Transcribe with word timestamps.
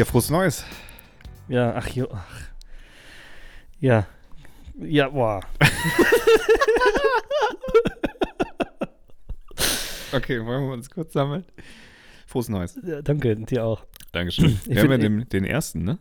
Ja, 0.00 0.06
frohes 0.06 0.30
Neues. 0.30 0.64
Ja, 1.46 1.74
ach 1.76 1.86
jo, 1.88 2.08
ach. 2.10 2.48
Ja. 3.80 4.06
Ja, 4.80 5.10
boah. 5.10 5.42
Okay, 10.12 10.44
wollen 10.44 10.64
wir 10.64 10.72
uns 10.72 10.88
kurz 10.88 11.12
sammeln? 11.12 11.44
Frohes 12.26 12.48
Neues. 12.48 12.80
Ja, 12.82 13.02
danke, 13.02 13.36
dir 13.36 13.64
auch. 13.66 13.84
Dankeschön. 14.12 14.58
Ich 14.64 14.70
Wir 14.70 14.82
haben 14.82 14.90
ja 14.90 14.96
den, 14.96 15.28
den 15.28 15.44
ersten, 15.44 15.84
ne? 15.84 15.98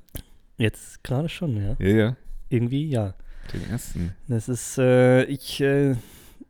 Jetzt 0.56 1.04
gerade 1.04 1.28
schon, 1.28 1.58
ja. 1.58 1.76
Ja, 1.78 1.90
ja. 1.90 2.16
Irgendwie, 2.48 2.90
ja. 2.90 3.16
Den 3.52 3.70
ersten. 3.70 4.16
Das 4.30 4.48
ist, 4.48 4.78
äh, 4.78 5.26
ich, 5.26 5.60
äh, 5.60 5.98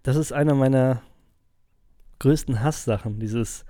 das 0.04 0.18
ist 0.18 0.34
einer 0.34 0.54
meiner 0.54 1.02
größten 2.20 2.62
Hasssachen, 2.62 3.20
dieses 3.20 3.66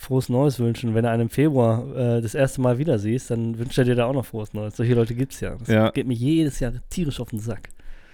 frohes 0.00 0.28
Neues 0.28 0.58
wünschen. 0.60 0.94
Wenn 0.94 1.02
du 1.02 1.10
einen 1.10 1.22
im 1.22 1.28
Februar 1.28 1.84
äh, 1.96 2.22
das 2.22 2.34
erste 2.34 2.60
Mal 2.60 2.78
wieder 2.78 2.98
siehst, 2.98 3.30
dann 3.32 3.58
wünscht 3.58 3.76
er 3.78 3.84
dir 3.84 3.96
da 3.96 4.06
auch 4.06 4.12
noch 4.14 4.24
frohes 4.24 4.52
Neues. 4.54 4.76
Solche 4.76 4.94
Leute 4.94 5.14
gibt's 5.14 5.40
ja. 5.40 5.56
Das 5.56 5.68
Ja. 5.68 5.90
geht 5.90 6.06
mir 6.06 6.14
jedes 6.14 6.60
Jahr 6.60 6.72
tierisch 6.88 7.18
auf 7.20 7.30
den 7.30 7.40
Sack. 7.40 7.70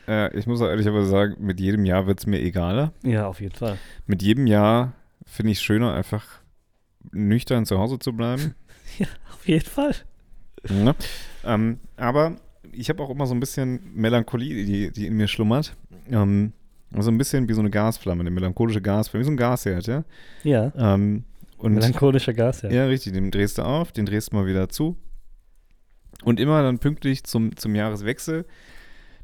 Äh, 0.09 0.35
ich 0.37 0.47
muss 0.47 0.61
auch 0.63 0.69
ehrlicherweise 0.69 1.07
sagen, 1.09 1.37
mit 1.41 1.61
jedem 1.61 1.85
Jahr 1.85 2.07
wird 2.07 2.21
es 2.21 2.27
mir 2.27 2.41
egaler. 2.41 2.93
Ja, 3.03 3.27
auf 3.27 3.41
jeden 3.41 3.55
Fall. 3.55 3.77
Mit 4.07 4.23
jedem 4.23 4.47
Jahr 4.47 4.93
finde 5.27 5.53
ich 5.53 5.59
es 5.59 5.63
schöner, 5.65 5.93
einfach 5.95 6.25
nüchtern 7.13 7.67
zu 7.67 7.79
Hause 7.79 7.99
zu 7.99 8.13
bleiben. 8.15 8.55
Auf 9.35 9.47
jeden 9.47 9.65
Fall. 9.65 9.95
ne? 10.71 10.95
ähm, 11.45 11.79
aber 11.97 12.37
ich 12.73 12.89
habe 12.89 13.03
auch 13.03 13.11
immer 13.11 13.27
so 13.27 13.35
ein 13.35 13.41
bisschen 13.41 13.81
Melancholie, 13.95 14.65
die, 14.65 14.91
die 14.91 15.07
in 15.07 15.17
mir 15.17 15.29
schlummert. 15.29 15.75
Ähm, 16.11 16.53
so 16.99 17.11
ein 17.11 17.19
bisschen 17.19 17.49
wie 17.49 17.53
so 17.55 17.61
eine 17.61 17.71
Gasflamme, 17.71 18.21
eine 18.21 18.31
melancholische 18.31 18.81
Gasflamme, 18.81 19.23
wie 19.23 19.27
so 19.27 19.33
ein 19.33 19.37
Gasherd, 19.37 19.87
ja. 19.87 20.05
Ja. 20.45 20.73
Ähm, 20.77 21.25
und 21.65 21.75
Melancholischer 21.75 22.33
Gas, 22.35 22.63
ja. 22.63 22.71
Ja, 22.71 22.87
richtig. 22.87 23.13
Den 23.15 23.31
drehst 23.31 23.59
du 23.59 23.63
auf, 23.63 23.93
den 23.93 24.07
drehst 24.07 24.33
du 24.33 24.37
mal 24.37 24.47
wieder 24.47 24.69
zu. 24.69 24.97
Und 26.23 26.41
immer 26.41 26.63
dann 26.63 26.79
pünktlich 26.79 27.25
zum, 27.25 27.57
zum 27.57 27.75
Jahreswechsel, 27.75 28.47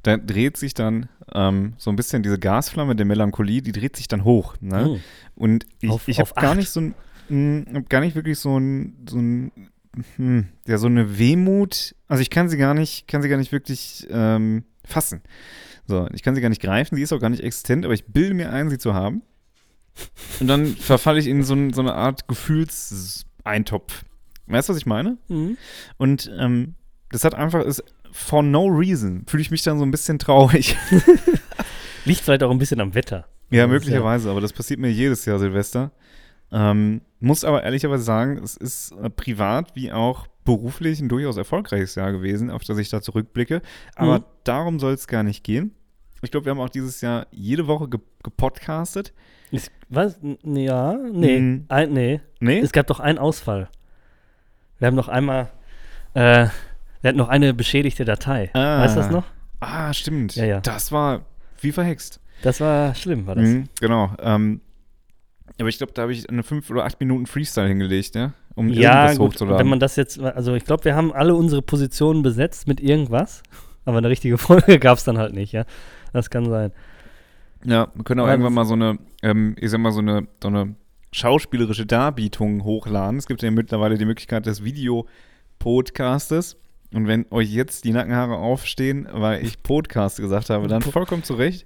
da 0.02 0.16
dreht 0.16 0.56
sich 0.56 0.74
dann 0.74 1.08
ähm, 1.34 1.74
so 1.78 1.90
ein 1.90 1.96
bisschen 1.96 2.22
diese 2.22 2.38
Gasflamme 2.38 2.96
der 2.96 3.06
Melancholie, 3.06 3.62
die 3.62 3.72
dreht 3.72 3.96
sich 3.96 4.08
dann 4.08 4.24
hoch. 4.24 4.56
Ne? 4.60 4.84
Hm. 4.86 5.00
Und 5.34 5.66
ich, 5.80 5.90
Auf- 5.90 6.08
ich 6.08 6.18
habe 6.20 6.32
gar 6.34 6.54
nicht 6.54 6.70
so 6.70 6.80
ein, 6.80 6.94
mh, 7.28 7.74
hab 7.74 7.88
gar 7.90 8.00
nicht 8.00 8.16
wirklich 8.16 8.38
so 8.38 8.58
ein, 8.58 8.96
so 9.08 9.18
ein, 9.18 9.52
hm, 10.16 10.48
ja, 10.66 10.78
so 10.78 10.86
eine 10.86 11.18
Wehmut. 11.18 11.94
Also 12.08 12.22
ich 12.22 12.30
kann 12.30 12.48
sie 12.48 12.56
gar 12.56 12.74
nicht, 12.74 13.06
kann 13.08 13.22
sie 13.22 13.28
gar 13.28 13.36
nicht 13.38 13.52
wirklich 13.52 14.06
ähm, 14.10 14.64
fassen. 14.84 15.20
So, 15.86 16.08
ich 16.12 16.22
kann 16.22 16.34
sie 16.34 16.40
gar 16.40 16.48
nicht 16.48 16.62
greifen, 16.62 16.96
sie 16.96 17.02
ist 17.02 17.12
auch 17.12 17.20
gar 17.20 17.30
nicht 17.30 17.42
existent, 17.42 17.84
aber 17.84 17.94
ich 17.94 18.06
bilde 18.06 18.34
mir 18.34 18.50
ein, 18.52 18.70
sie 18.70 18.78
zu 18.78 18.94
haben. 18.94 19.22
Und 20.40 20.46
dann 20.48 20.66
verfalle 20.76 21.18
ich 21.20 21.26
in 21.26 21.42
so, 21.42 21.54
so 21.72 21.80
eine 21.80 21.94
Art 21.94 22.28
Gefühlseintopf. 22.28 24.04
Weißt 24.46 24.68
du, 24.68 24.72
was 24.72 24.78
ich 24.78 24.86
meine? 24.86 25.18
Mhm. 25.28 25.56
Und 25.96 26.30
ähm, 26.38 26.74
das 27.10 27.24
hat 27.24 27.34
einfach, 27.34 27.64
ist 27.64 27.82
for 28.12 28.42
no 28.42 28.66
reason, 28.66 29.24
fühle 29.26 29.40
ich 29.42 29.50
mich 29.50 29.62
dann 29.62 29.78
so 29.78 29.84
ein 29.84 29.90
bisschen 29.90 30.18
traurig. 30.18 30.76
Liegt 32.04 32.20
vielleicht 32.20 32.42
auch 32.42 32.50
ein 32.50 32.58
bisschen 32.58 32.80
am 32.80 32.94
Wetter. 32.94 33.26
Ja, 33.50 33.66
möglicherweise, 33.66 34.30
aber 34.30 34.40
das 34.40 34.52
passiert 34.52 34.80
mir 34.80 34.90
jedes 34.90 35.24
Jahr 35.24 35.38
Silvester. 35.38 35.90
Ähm, 36.52 37.00
muss 37.20 37.44
aber 37.44 37.62
ehrlicherweise 37.62 38.02
sagen, 38.02 38.40
es 38.42 38.56
ist 38.56 38.92
äh, 38.92 39.10
privat 39.10 39.74
wie 39.76 39.92
auch 39.92 40.26
beruflich 40.44 41.00
ein 41.00 41.08
durchaus 41.08 41.36
erfolgreiches 41.36 41.94
Jahr 41.94 42.10
gewesen, 42.12 42.50
auf 42.50 42.64
das 42.64 42.78
ich 42.78 42.88
da 42.88 43.02
zurückblicke. 43.02 43.60
Aber 43.94 44.20
Mhm. 44.20 44.24
darum 44.44 44.78
soll 44.80 44.94
es 44.94 45.06
gar 45.06 45.22
nicht 45.22 45.44
gehen. 45.44 45.74
Ich 46.22 46.30
glaube, 46.30 46.46
wir 46.46 46.50
haben 46.50 46.60
auch 46.60 46.68
dieses 46.68 47.00
Jahr 47.00 47.26
jede 47.30 47.66
Woche 47.66 47.88
ge 47.88 48.00
gepodcastet. 48.22 49.12
Ist, 49.50 49.72
was? 49.88 50.18
Ja, 50.44 50.94
nee. 51.12 51.38
Mhm. 51.40 51.64
Ein, 51.68 51.92
nee. 51.92 52.20
Nee? 52.40 52.58
Es 52.60 52.72
gab 52.72 52.86
doch 52.86 53.00
einen 53.00 53.18
Ausfall. 53.18 53.68
Wir 54.78 54.86
haben 54.88 54.94
noch 54.94 55.08
einmal, 55.08 55.48
äh, 56.14 56.46
wir 57.00 57.08
hatten 57.08 57.18
noch 57.18 57.28
eine 57.28 57.54
beschädigte 57.54 58.04
Datei. 58.04 58.50
Ah. 58.52 58.80
Weißt 58.82 58.96
du 58.96 59.00
das 59.00 59.10
noch? 59.10 59.24
ah, 59.60 59.92
stimmt. 59.92 60.36
Ja, 60.36 60.44
ja. 60.44 60.60
Das 60.60 60.92
war 60.92 61.22
wie 61.60 61.72
verhext. 61.72 62.20
Das 62.42 62.60
war 62.60 62.94
schlimm, 62.94 63.26
war 63.26 63.34
das. 63.34 63.44
Mhm, 63.44 63.68
genau. 63.80 64.10
Ähm, 64.20 64.60
aber 65.58 65.68
ich 65.68 65.76
glaube, 65.78 65.92
da 65.92 66.02
habe 66.02 66.12
ich 66.12 66.28
eine 66.30 66.42
fünf 66.42 66.70
oder 66.70 66.84
acht 66.84 66.98
Minuten 67.00 67.26
Freestyle 67.26 67.68
hingelegt, 67.68 68.14
ja? 68.14 68.32
Um 68.54 68.68
Ja, 68.68 69.02
irgendwas 69.02 69.18
gut, 69.18 69.28
hochzuladen. 69.32 69.58
wenn 69.58 69.68
man 69.68 69.80
das 69.80 69.96
jetzt, 69.96 70.18
also 70.20 70.54
ich 70.54 70.64
glaube, 70.64 70.84
wir 70.84 70.94
haben 70.94 71.12
alle 71.12 71.34
unsere 71.34 71.60
Positionen 71.60 72.22
besetzt 72.22 72.66
mit 72.66 72.80
irgendwas, 72.80 73.42
aber 73.84 73.98
eine 73.98 74.08
richtige 74.08 74.38
Folge 74.38 74.78
gab 74.78 74.96
es 74.98 75.04
dann 75.04 75.18
halt 75.18 75.34
nicht, 75.34 75.52
ja. 75.52 75.64
Das 76.12 76.30
kann 76.30 76.48
sein. 76.48 76.72
Ja, 77.64 77.88
wir 77.94 78.04
können 78.04 78.20
auch 78.20 78.26
Ja, 78.26 78.32
irgendwann 78.32 78.54
das- 78.54 78.64
mal 78.64 78.64
so 78.66 78.74
eine, 78.74 78.98
ähm, 79.22 79.54
ich 79.58 79.70
sag 79.70 79.80
mal, 79.80 79.92
so 79.92 80.00
eine, 80.00 80.26
so 80.42 80.48
eine 80.48 80.74
schauspielerische 81.12 81.86
Darbietung 81.86 82.64
hochladen. 82.64 83.18
Es 83.18 83.26
gibt 83.26 83.42
ja 83.42 83.50
mittlerweile 83.50 83.98
die 83.98 84.04
Möglichkeit 84.04 84.46
des 84.46 84.64
Videopodcastes. 84.64 86.56
Und 86.92 87.06
wenn 87.06 87.26
euch 87.30 87.52
jetzt 87.52 87.84
die 87.84 87.92
Nackenhaare 87.92 88.36
aufstehen, 88.36 89.06
weil 89.12 89.44
ich 89.44 89.62
Podcast 89.62 90.18
gesagt 90.18 90.50
habe, 90.50 90.66
dann 90.68 90.82
vollkommen 90.82 91.22
zu 91.22 91.34
Recht. 91.34 91.64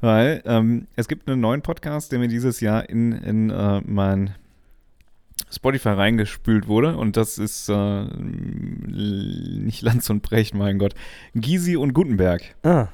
Weil 0.00 0.42
ähm, 0.46 0.86
es 0.96 1.08
gibt 1.08 1.28
einen 1.28 1.40
neuen 1.40 1.60
Podcast, 1.62 2.10
der 2.12 2.18
mir 2.20 2.28
dieses 2.28 2.60
Jahr 2.60 2.88
in, 2.88 3.12
in 3.12 3.50
äh, 3.50 3.80
mein 3.84 4.34
Spotify 5.50 5.90
reingespült 5.90 6.68
wurde. 6.68 6.96
Und 6.96 7.16
das 7.16 7.36
ist 7.38 7.68
äh, 7.68 8.04
nicht 8.04 9.82
Lanz 9.82 10.08
und 10.10 10.22
Brecht, 10.22 10.54
mein 10.54 10.78
Gott. 10.78 10.94
Gysi 11.34 11.76
und 11.76 11.92
Gutenberg. 11.92 12.42
Ah, 12.62 12.88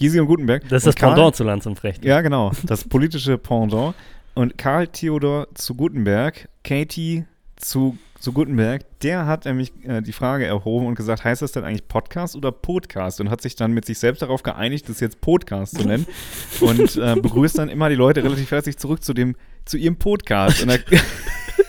Gysi 0.00 0.18
und 0.18 0.26
Gutenberg. 0.26 0.62
das 0.68 0.82
ist 0.82 0.86
Und 0.86 0.94
das 0.94 0.94
Karl- 0.96 1.14
Pendant 1.14 1.36
zu 1.36 1.44
Lanz 1.44 1.66
und 1.66 1.78
Frecht. 1.78 2.04
ja, 2.04 2.20
genau. 2.22 2.50
Das 2.64 2.82
politische 2.84 3.38
Pendant. 3.38 3.94
Und 4.34 4.58
Karl 4.58 4.88
Theodor 4.88 5.46
zu 5.54 5.74
Gutenberg, 5.74 6.48
Katie 6.64 7.24
zu, 7.56 7.98
zu 8.18 8.32
Gutenberg, 8.32 8.82
der 9.02 9.26
hat 9.26 9.44
nämlich 9.44 9.72
äh, 9.84 10.00
die 10.00 10.12
Frage 10.12 10.46
erhoben 10.46 10.86
und 10.86 10.94
gesagt, 10.94 11.24
heißt 11.24 11.42
das 11.42 11.52
denn 11.52 11.64
eigentlich 11.64 11.86
Podcast 11.88 12.34
oder 12.36 12.50
Podcast? 12.52 13.20
Und 13.20 13.28
hat 13.30 13.42
sich 13.42 13.54
dann 13.56 13.72
mit 13.72 13.84
sich 13.84 13.98
selbst 13.98 14.22
darauf 14.22 14.42
geeinigt, 14.42 14.88
das 14.88 15.00
jetzt 15.00 15.20
Podcast 15.20 15.76
zu 15.78 15.84
nennen. 15.86 16.06
und 16.60 16.96
äh, 16.96 17.16
begrüßt 17.20 17.58
dann 17.58 17.68
immer 17.68 17.88
die 17.90 17.96
Leute 17.96 18.22
relativ 18.24 18.50
herzlich 18.50 18.78
zurück 18.78 19.02
zu 19.04 19.12
dem, 19.12 19.36
zu 19.66 19.76
ihrem 19.76 19.96
Podcast. 19.96 20.62
Und 20.62 20.68
da, 20.70 20.76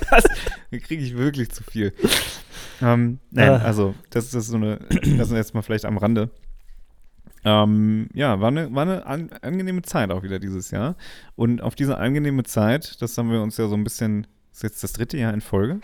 das, 0.09 0.23
da 0.71 0.77
kriege 0.77 1.03
ich 1.03 1.17
wirklich 1.17 1.49
zu 1.51 1.63
viel. 1.63 1.93
Ähm, 2.81 3.19
nein, 3.31 3.49
Ah. 3.49 3.57
also 3.57 3.93
das 4.11 4.33
ist 4.33 4.47
so 4.47 4.55
eine, 4.55 4.79
das 5.17 5.29
ist 5.29 5.33
jetzt 5.35 5.53
mal 5.53 5.61
vielleicht 5.61 5.85
am 5.85 5.97
Rande. 5.97 6.29
Ähm, 7.43 8.07
ja, 8.13 8.39
war 8.39 8.49
eine, 8.49 8.73
war 8.73 8.83
eine 8.83 9.05
an, 9.05 9.29
angenehme 9.41 9.81
Zeit 9.81 10.11
auch 10.11 10.23
wieder 10.23 10.39
dieses 10.39 10.71
Jahr. 10.71 10.95
Und 11.35 11.61
auf 11.61 11.75
diese 11.75 11.97
angenehme 11.97 12.43
Zeit, 12.43 13.01
das 13.01 13.17
haben 13.17 13.31
wir 13.31 13.41
uns 13.41 13.57
ja 13.57 13.67
so 13.67 13.75
ein 13.75 13.83
bisschen, 13.83 14.27
ist 14.51 14.63
jetzt 14.63 14.83
das 14.83 14.93
dritte 14.93 15.17
Jahr 15.17 15.33
in 15.33 15.41
Folge, 15.41 15.79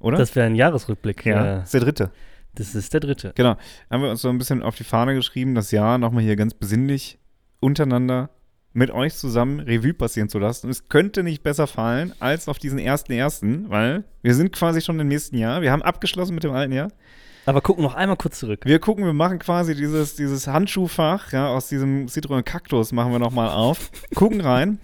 oder? 0.00 0.18
Das 0.18 0.36
wäre 0.36 0.46
ein 0.46 0.54
Jahresrückblick. 0.54 1.24
ja, 1.26 1.58
Äh, 1.58 1.62
ist 1.62 1.72
der 1.74 1.80
dritte. 1.80 2.10
das 2.54 2.74
ist 2.74 2.92
der 2.92 3.00
dritte. 3.00 3.32
Genau. 3.34 3.56
Haben 3.90 4.02
wir 4.02 4.10
uns 4.10 4.20
so 4.22 4.28
ein 4.28 4.38
bisschen 4.38 4.62
auf 4.62 4.76
die 4.76 4.84
Fahne 4.84 5.14
geschrieben, 5.14 5.54
das 5.54 5.70
Jahr 5.70 5.96
nochmal 5.98 6.22
hier 6.22 6.36
ganz 6.36 6.54
besinnlich 6.54 7.18
untereinander 7.60 8.30
mit 8.74 8.90
euch 8.90 9.14
zusammen 9.14 9.60
Revue 9.60 9.94
passieren 9.94 10.28
zu 10.28 10.38
lassen. 10.38 10.66
Und 10.66 10.70
es 10.70 10.88
könnte 10.88 11.22
nicht 11.22 11.42
besser 11.42 11.66
fallen 11.66 12.12
als 12.20 12.48
auf 12.48 12.58
diesen 12.58 12.78
ersten 12.78 13.12
ersten, 13.12 13.68
weil 13.70 14.04
wir 14.22 14.34
sind 14.34 14.52
quasi 14.52 14.80
schon 14.82 15.00
im 15.00 15.08
nächsten 15.08 15.36
Jahr. 15.38 15.62
Wir 15.62 15.72
haben 15.72 15.82
abgeschlossen 15.82 16.34
mit 16.34 16.44
dem 16.44 16.52
alten 16.52 16.72
Jahr. 16.72 16.88
Aber 17.48 17.62
gucken 17.62 17.82
noch 17.82 17.94
einmal 17.94 18.18
kurz 18.18 18.40
zurück. 18.40 18.60
Wir 18.66 18.78
gucken, 18.78 19.06
wir 19.06 19.14
machen 19.14 19.38
quasi 19.38 19.74
dieses, 19.74 20.14
dieses 20.16 20.46
Handschuhfach, 20.46 21.32
ja, 21.32 21.48
aus 21.48 21.70
diesem 21.70 22.04
Citroën 22.04 22.42
Cactus 22.42 22.92
machen 22.92 23.10
wir 23.10 23.18
nochmal 23.18 23.48
auf, 23.48 23.90
gucken 24.14 24.42
rein. 24.42 24.80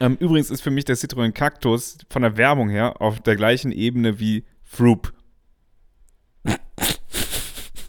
Ähm, 0.00 0.18
übrigens 0.20 0.50
ist 0.50 0.60
für 0.60 0.70
mich 0.70 0.84
der 0.84 0.98
Citroën 0.98 1.32
Cactus 1.32 1.96
von 2.10 2.20
der 2.20 2.36
Werbung 2.36 2.68
her 2.68 3.00
auf 3.00 3.20
der 3.20 3.36
gleichen 3.36 3.72
Ebene 3.72 4.20
wie 4.20 4.44
Froop. 4.64 5.14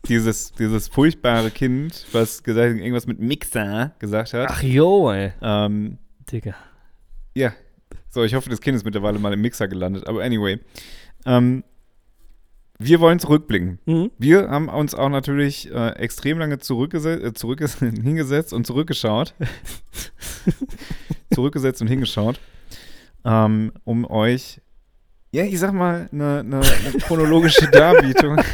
dieses, 0.08 0.54
dieses 0.54 0.88
furchtbare 0.88 1.52
Kind, 1.52 2.06
was 2.14 2.44
gesagt, 2.44 2.78
irgendwas 2.78 3.06
mit 3.06 3.20
Mixer 3.20 3.92
gesagt 4.00 4.32
hat. 4.32 4.48
Ach 4.50 4.64
jo, 4.64 5.12
ey. 5.12 5.34
Ähm, 5.42 5.98
Digga. 6.32 6.56
ja. 7.36 7.52
So, 8.08 8.24
ich 8.24 8.34
hoffe, 8.34 8.50
das 8.50 8.62
Kind 8.62 8.78
ist 8.78 8.86
mittlerweile 8.86 9.20
mal 9.20 9.34
im 9.34 9.42
Mixer 9.42 9.68
gelandet. 9.68 10.08
Aber 10.08 10.24
anyway. 10.24 10.58
Ähm, 11.26 11.66
wir 12.84 13.00
wollen 13.00 13.20
zurückblicken. 13.20 13.80
Mhm. 13.86 14.12
Wir 14.18 14.50
haben 14.50 14.70
uns 14.70 14.96
auch 14.96 15.10
natürlich 15.10 15.72
äh, 15.72 15.90
extrem 15.92 16.40
lange 16.40 16.60
zurückgesetzt, 16.60 17.44
äh, 17.82 17.92
hingesetzt 18.04 18.54
und 18.54 18.66
zurückgeschaut. 18.66 19.34
zurückgesetzt 21.34 21.82
und 21.82 21.88
hingeschaut, 21.88 22.40
ähm, 23.26 23.72
um 23.84 24.06
euch, 24.10 24.62
ja, 25.32 25.44
ich 25.44 25.60
sag 25.60 25.74
mal, 25.74 26.10
eine, 26.12 26.40
eine, 26.40 26.58
eine 26.62 27.00
chronologische 27.00 27.68
Darbietung. 27.70 28.42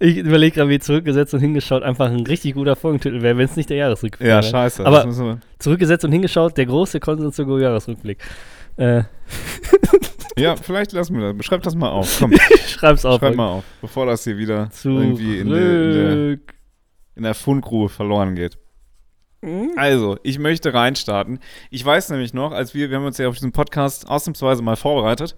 Ich 0.00 0.16
überlege 0.16 0.56
gerade, 0.56 0.70
wie 0.70 0.78
zurückgesetzt 0.78 1.34
und 1.34 1.40
hingeschaut 1.40 1.82
einfach 1.82 2.06
ein 2.10 2.26
richtig 2.26 2.54
guter 2.54 2.76
Folgentitel 2.76 3.22
wäre, 3.22 3.36
wenn 3.36 3.44
es 3.44 3.56
nicht 3.56 3.70
der 3.70 3.76
Jahresrückblick 3.76 4.26
ja, 4.26 4.36
wäre. 4.36 4.42
scheiße. 4.42 4.84
Aber- 4.84 5.38
Zurückgesetzt 5.58 6.04
und 6.04 6.12
hingeschaut, 6.12 6.56
der 6.56 6.66
große 6.66 6.98
Konsens 6.98 7.36
zu 7.36 7.44
Go 7.44 7.58
Jahresrückblick. 7.58 8.18
Äh, 8.76 9.02
ja, 10.40 10.56
vielleicht 10.56 10.92
lassen 10.92 11.18
wir 11.18 11.32
das. 11.32 11.44
Schreib 11.44 11.62
das 11.62 11.74
mal 11.74 11.88
auf. 11.90 12.18
Komm, 12.18 12.32
schreib's 12.66 13.04
auf. 13.04 13.20
schreib 13.20 13.34
mal 13.36 13.48
auf, 13.48 13.64
bevor 13.80 14.06
das 14.06 14.24
hier 14.24 14.36
wieder 14.38 14.68
irgendwie 14.84 15.38
in 15.38 15.48
der, 15.50 15.58
in 15.58 15.92
der, 15.92 16.10
Zurück. 16.12 16.54
in 17.16 17.22
der 17.24 17.34
Fundgrube 17.34 17.88
verloren 17.88 18.34
geht. 18.34 18.58
Mhm. 19.40 19.70
Also, 19.76 20.18
ich 20.24 20.38
möchte 20.38 20.74
reinstarten. 20.74 21.38
Ich 21.70 21.84
weiß 21.84 22.10
nämlich 22.10 22.34
noch, 22.34 22.52
als 22.52 22.74
wir, 22.74 22.90
wir 22.90 22.96
haben 22.96 23.04
uns 23.06 23.18
ja 23.18 23.28
auf 23.28 23.34
diesen 23.34 23.52
Podcast 23.52 24.08
ausnahmsweise 24.08 24.62
mal 24.62 24.76
vorbereitet. 24.76 25.36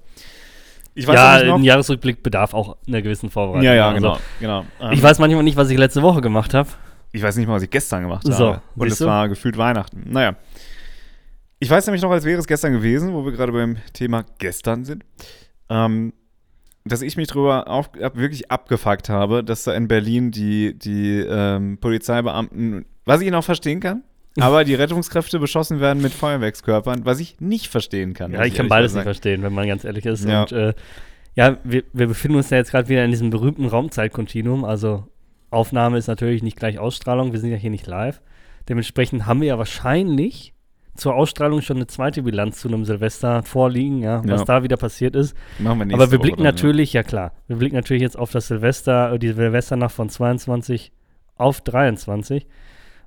Ich 0.94 1.06
weiß 1.06 1.14
ja, 1.14 1.44
noch, 1.44 1.56
ein 1.56 1.64
Jahresrückblick 1.64 2.22
bedarf 2.22 2.52
auch 2.54 2.76
einer 2.88 3.00
gewissen 3.02 3.30
Vorbereitung. 3.30 3.64
ja, 3.64 3.74
ja, 3.74 3.88
Also, 3.90 4.00
genau. 4.00 4.18
genau. 4.40 4.64
Ähm, 4.80 4.92
Ich 4.92 5.02
weiß 5.02 5.18
manchmal 5.18 5.44
nicht, 5.44 5.56
was 5.56 5.70
ich 5.70 5.78
letzte 5.78 6.02
Woche 6.02 6.20
gemacht 6.20 6.52
habe. 6.54 6.68
Ich 7.12 7.22
weiß 7.22 7.36
nicht 7.36 7.46
mal, 7.46 7.54
was 7.54 7.62
ich 7.62 7.70
gestern 7.70 8.02
gemacht 8.02 8.22
So, 8.24 8.32
habe. 8.54 8.62
Und 8.76 8.88
es 8.90 8.98
du? 8.98 9.06
war 9.06 9.28
gefühlt 9.28 9.56
Weihnachten. 9.58 10.04
Naja. 10.10 10.36
Ich 11.62 11.68
weiß 11.68 11.86
nämlich 11.86 12.02
noch, 12.02 12.10
als 12.10 12.24
wäre 12.24 12.40
es 12.40 12.46
gestern 12.46 12.72
gewesen, 12.72 13.12
wo 13.12 13.24
wir 13.24 13.32
gerade 13.32 13.52
beim 13.52 13.76
Thema 13.92 14.24
gestern 14.38 14.86
sind, 14.86 15.04
ähm, 15.68 16.14
dass 16.86 17.02
ich 17.02 17.18
mich 17.18 17.28
drüber 17.28 17.68
auf, 17.68 17.90
ab, 18.00 18.16
wirklich 18.16 18.50
abgefuckt 18.50 19.10
habe, 19.10 19.44
dass 19.44 19.64
da 19.64 19.74
in 19.74 19.86
Berlin 19.86 20.30
die, 20.30 20.76
die 20.76 21.18
ähm, 21.18 21.76
Polizeibeamten, 21.78 22.86
was 23.04 23.20
ich 23.20 23.30
noch 23.30 23.44
verstehen 23.44 23.80
kann, 23.80 24.04
aber 24.40 24.64
die 24.64 24.74
Rettungskräfte 24.74 25.38
beschossen 25.38 25.80
werden 25.80 26.02
mit 26.02 26.14
Feuerwerkskörpern, 26.14 27.04
was 27.04 27.20
ich 27.20 27.40
nicht 27.40 27.66
verstehen 27.66 28.14
kann. 28.14 28.32
Ja, 28.32 28.44
ich 28.44 28.54
kann 28.54 28.68
beides 28.68 28.94
nicht 28.94 29.02
verstehen, 29.02 29.42
wenn 29.42 29.52
man 29.52 29.68
ganz 29.68 29.84
ehrlich 29.84 30.06
ist. 30.06 30.24
Ja. 30.24 30.42
Und 30.42 30.52
äh, 30.52 30.72
ja, 31.34 31.58
wir, 31.62 31.84
wir 31.92 32.06
befinden 32.06 32.38
uns 32.38 32.48
ja 32.48 32.56
jetzt 32.56 32.70
gerade 32.70 32.88
wieder 32.88 33.04
in 33.04 33.10
diesem 33.10 33.28
berühmten 33.28 33.66
Raumzeitkontinuum. 33.66 34.64
Also 34.64 35.06
Aufnahme 35.50 35.98
ist 35.98 36.06
natürlich 36.06 36.42
nicht 36.42 36.56
gleich 36.56 36.78
Ausstrahlung. 36.78 37.32
Wir 37.32 37.40
sind 37.40 37.50
ja 37.50 37.56
hier 37.56 37.70
nicht 37.70 37.86
live. 37.86 38.22
Dementsprechend 38.68 39.26
haben 39.26 39.42
wir 39.42 39.48
ja 39.48 39.58
wahrscheinlich 39.58 40.54
zur 40.96 41.14
Ausstrahlung 41.14 41.62
schon 41.62 41.76
eine 41.76 41.86
zweite 41.86 42.22
Bilanz 42.22 42.60
zu 42.60 42.68
einem 42.68 42.84
Silvester 42.84 43.42
vorliegen, 43.42 44.02
ja, 44.02 44.22
was 44.26 44.40
Ja. 44.40 44.44
da 44.44 44.62
wieder 44.62 44.76
passiert 44.76 45.14
ist. 45.16 45.34
Machen 45.58 45.78
wir 45.78 45.84
nächste 45.86 46.02
Aber 46.02 46.12
wir 46.12 46.18
blicken 46.18 46.38
dann, 46.44 46.54
natürlich, 46.54 46.92
ja 46.92 47.02
klar, 47.02 47.32
wir 47.46 47.56
blicken 47.56 47.76
natürlich 47.76 48.02
jetzt 48.02 48.18
auf 48.18 48.30
das 48.32 48.48
Silvester, 48.48 49.12
äh, 49.12 49.18
die 49.18 49.32
Silvesternacht 49.32 49.94
von 49.94 50.08
22 50.08 50.92
auf 51.36 51.60
23. 51.60 52.46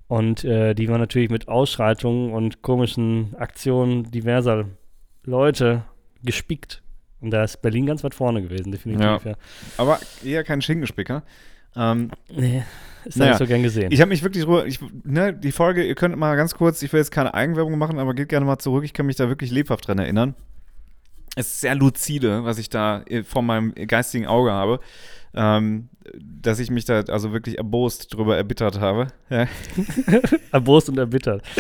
Und 0.08 0.44
äh, 0.44 0.74
die 0.74 0.90
war 0.90 0.98
natürlich 0.98 1.30
mit 1.30 1.48
Ausschreitungen 1.48 2.34
und 2.34 2.62
komischen 2.62 3.36
Aktionen 3.38 4.04
diverser 4.12 4.66
Leute 5.24 5.84
gespickt. 6.24 6.82
Und 7.22 7.32
da 7.32 7.44
ist 7.44 7.62
Berlin 7.62 7.86
ganz 7.86 8.04
weit 8.04 8.14
vorne 8.14 8.42
gewesen, 8.42 8.72
definitiv. 8.72 9.04
Ja. 9.06 9.20
Ja. 9.24 9.34
Aber 9.78 10.00
eher 10.24 10.44
kein 10.44 10.62
Schinkenspicker. 10.62 11.24
Ähm, 11.76 12.12
Nee, 12.30 12.64
ist 13.06 13.18
Naja, 13.18 13.32
ja 13.32 13.32
nicht 13.32 13.40
so 13.40 13.48
gern 13.48 13.64
gesehen. 13.64 13.92
Ich 13.92 14.02
habe 14.02 14.10
mich 14.10 14.24
wirklich 14.24 14.44
drüber, 14.44 14.66
ich, 14.66 14.80
ne, 15.04 15.34
die 15.34 15.52
Folge, 15.52 15.84
ihr 15.84 15.96
könnt 15.96 16.16
mal 16.18 16.36
ganz 16.36 16.56
kurz, 16.56 16.82
ich 16.82 16.92
will 16.94 17.00
jetzt 17.00 17.12
keine 17.12 17.34
Eigenwerbung 17.34 17.78
machen, 17.78 18.00
aber 18.00 18.14
geht 18.14 18.30
gerne 18.30 18.46
mal 18.46 18.60
zurück, 18.60 18.84
ich 18.84 18.94
kann 18.94 19.06
mich 19.06 19.16
da 19.16 19.30
wirklich 19.30 19.52
lebhaft 19.52 19.88
dran 19.88 20.00
erinnern. 20.00 20.36
Es 21.36 21.48
ist 21.48 21.62
sehr 21.62 21.76
lucide, 21.76 22.44
was 22.44 22.60
ich 22.60 22.70
da 22.70 23.02
äh, 23.08 23.24
vor 23.24 23.42
meinem 23.42 23.74
geistigen 23.74 24.28
Auge 24.28 24.52
habe, 24.52 24.80
ähm, 25.34 25.90
dass 26.20 26.60
ich 26.60 26.70
mich 26.70 26.86
da 26.86 27.02
also 27.02 27.34
wirklich 27.34 27.58
erbost 27.58 28.14
drüber 28.14 28.38
erbittert 28.38 28.80
habe. 28.80 29.08
Ja. 29.30 29.48
Erbost 30.52 30.90
und 30.90 30.98
erbittert. 30.98 31.44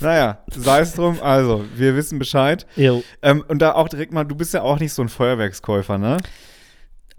Naja, 0.00 0.38
sei 0.48 0.80
es 0.80 0.94
drum, 0.94 1.18
also, 1.22 1.64
wir 1.76 1.96
wissen 1.96 2.18
Bescheid. 2.18 2.66
Ähm, 3.22 3.44
und 3.46 3.60
da 3.60 3.72
auch 3.72 3.88
direkt 3.88 4.12
mal, 4.12 4.24
du 4.24 4.34
bist 4.34 4.52
ja 4.52 4.62
auch 4.62 4.80
nicht 4.80 4.92
so 4.92 5.00
ein 5.00 5.08
Feuerwerkskäufer, 5.08 5.96
ne? 5.96 6.18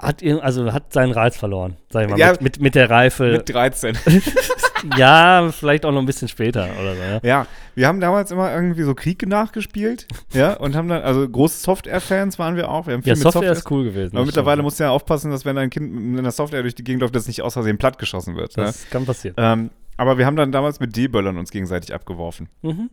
Hat, 0.03 0.23
also 0.41 0.73
hat 0.73 0.93
seinen 0.93 1.11
Reiz 1.11 1.37
verloren, 1.37 1.77
sag 1.89 2.03
ich 2.03 2.09
mal, 2.09 2.19
Ja, 2.19 2.31
mit, 2.31 2.41
mit, 2.41 2.61
mit 2.61 2.75
der 2.75 2.89
Reife. 2.89 3.31
Mit 3.31 3.49
13. 3.53 3.97
ja, 4.97 5.49
vielleicht 5.51 5.85
auch 5.85 5.91
noch 5.91 5.99
ein 5.99 6.05
bisschen 6.05 6.27
später 6.27 6.67
oder 6.81 6.95
so. 6.95 7.01
Ja. 7.01 7.19
Ja, 7.23 7.47
wir 7.75 7.87
haben 7.87 7.99
damals 7.99 8.31
immer 8.31 8.53
irgendwie 8.53 8.83
so 8.83 8.93
Krieg 8.95 9.25
nachgespielt, 9.27 10.07
ja, 10.33 10.53
und 10.53 10.75
haben 10.75 10.87
dann, 10.87 11.01
also 11.01 11.27
große 11.27 11.59
Software-Fans 11.59 12.37
waren 12.39 12.55
wir 12.55 12.69
auch. 12.69 12.87
Wir 12.87 12.95
haben 12.95 13.03
viel 13.03 13.11
Ja, 13.11 13.15
mit 13.15 13.23
Software 13.23 13.43
Software 13.43 13.57
ist 13.57 13.71
cool 13.71 13.83
gewesen. 13.85 14.15
Aber 14.15 14.25
das 14.25 14.35
mittlerweile 14.35 14.61
musst 14.61 14.79
du 14.79 14.83
ja 14.83 14.89
aufpassen, 14.89 15.31
dass 15.31 15.45
wenn 15.45 15.55
dein 15.55 15.69
Kind 15.69 15.93
mit 15.93 16.19
einer 16.19 16.31
Software 16.31 16.61
durch 16.61 16.75
die 16.75 16.83
Gegend 16.83 17.01
läuft, 17.01 17.15
dass 17.15 17.27
nicht 17.27 17.41
aus 17.41 17.53
Versehen 17.53 17.77
plattgeschossen 17.77 18.35
wird. 18.35 18.57
Ne? 18.57 18.65
Das 18.65 18.89
kann 18.89 19.05
passieren. 19.05 19.35
Ähm, 19.37 19.69
aber 19.97 20.17
wir 20.17 20.25
haben 20.25 20.35
dann 20.35 20.51
damals 20.51 20.79
mit 20.79 20.95
D-Böllern 20.95 21.37
uns 21.37 21.51
gegenseitig 21.51 21.93
abgeworfen. 21.93 22.49
Mhm. 22.61 22.89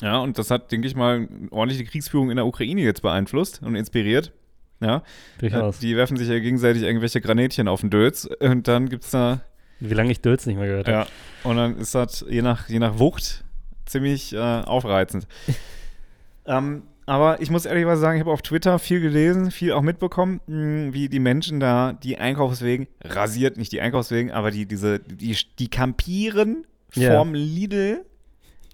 Ja, 0.00 0.18
und 0.18 0.38
das 0.38 0.50
hat, 0.50 0.70
denke 0.70 0.86
ich 0.86 0.94
mal, 0.94 1.28
ordentlich 1.50 1.78
die 1.78 1.84
Kriegsführung 1.84 2.30
in 2.30 2.36
der 2.36 2.46
Ukraine 2.46 2.80
jetzt 2.82 3.02
beeinflusst 3.02 3.60
und 3.62 3.74
inspiriert. 3.74 4.32
Ja, 4.80 5.02
Durchaus. 5.38 5.78
die 5.78 5.94
werfen 5.96 6.16
sich 6.16 6.28
ja 6.28 6.38
gegenseitig 6.38 6.82
irgendwelche 6.82 7.20
Granätchen 7.20 7.68
auf 7.68 7.80
den 7.82 7.90
Dötz 7.90 8.28
und 8.40 8.66
dann 8.66 8.88
gibt's 8.88 9.10
da, 9.10 9.40
Wie 9.78 9.92
lange 9.94 10.10
ich 10.10 10.20
Dötz 10.22 10.46
nicht 10.46 10.56
mehr 10.56 10.66
gehört 10.66 10.88
habe. 10.88 10.96
ja, 10.98 11.48
und 11.48 11.56
dann 11.56 11.76
ist 11.78 11.94
das 11.94 12.24
je 12.28 12.40
nach, 12.42 12.68
je 12.68 12.78
nach 12.78 12.98
Wucht 12.98 13.44
ziemlich 13.86 14.32
äh, 14.32 14.38
aufreizend. 14.38 15.26
ähm, 16.46 16.82
aber 17.06 17.40
ich 17.40 17.50
muss 17.50 17.64
ehrlicherweise 17.66 18.00
sagen, 18.00 18.16
ich 18.16 18.20
habe 18.20 18.30
auf 18.32 18.42
Twitter 18.42 18.78
viel 18.78 19.00
gelesen, 19.00 19.50
viel 19.50 19.72
auch 19.72 19.82
mitbekommen, 19.82 20.40
mh, 20.46 20.92
wie 20.94 21.08
die 21.08 21.18
Menschen 21.18 21.58
da 21.60 21.92
die 21.92 22.18
Einkaufswegen 22.18 22.86
rasiert, 23.02 23.56
nicht 23.56 23.72
die 23.72 23.80
Einkaufswegen, 23.80 24.30
aber 24.30 24.50
die 24.50 24.66
diese 24.66 25.00
die 25.00 25.36
die 25.58 25.68
campieren 25.68 26.64
Ja. 26.94 27.12
vorm 27.14 27.34
Lidl, 27.34 28.04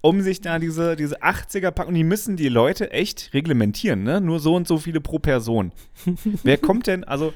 um 0.07 0.23
sich 0.23 0.41
da 0.41 0.59
diese 0.59 0.95
diese 0.95 1.23
80er 1.23 1.73
packen 1.73 1.89
und 1.89 1.95
die 1.95 2.05
müssen 2.05 2.37
die 2.37 2.49
Leute 2.49 2.93
echt 2.93 3.31
reglementieren, 3.35 4.05
ne? 4.05 4.21
Nur 4.21 4.39
so 4.39 4.55
und 4.55 4.69
so 4.69 4.79
viele 4.79 5.01
pro 5.01 5.19
Person. 5.19 5.73
Wer 6.45 6.59
kommt 6.59 6.87
denn 6.87 7.03
also 7.03 7.33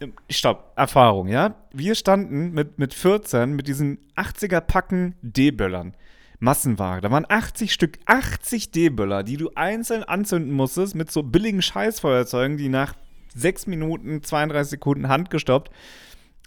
ähm, 0.00 0.14
Stopp, 0.28 0.72
Erfahrung, 0.76 1.28
ja? 1.28 1.54
Wir 1.72 1.94
standen 1.94 2.52
mit, 2.52 2.78
mit 2.78 2.94
14 2.94 3.54
mit 3.54 3.68
diesen 3.68 3.98
80er 4.16 4.60
Packen 4.60 5.14
D-Böllern. 5.22 5.94
Massenware. 6.40 7.00
Da 7.00 7.10
waren 7.10 7.26
80 7.28 7.72
Stück, 7.72 7.98
80 8.06 8.72
D-Böller, 8.72 9.22
die 9.22 9.36
du 9.36 9.50
einzeln 9.54 10.02
anzünden 10.02 10.52
musstest 10.52 10.94
mit 10.94 11.12
so 11.12 11.22
billigen 11.22 11.62
Scheißfeuerzeugen, 11.62 12.56
die 12.56 12.70
nach 12.70 12.94
6 13.34 13.66
Minuten, 13.66 14.22
32 14.22 14.70
Sekunden 14.70 15.08
handgestoppt 15.08 15.70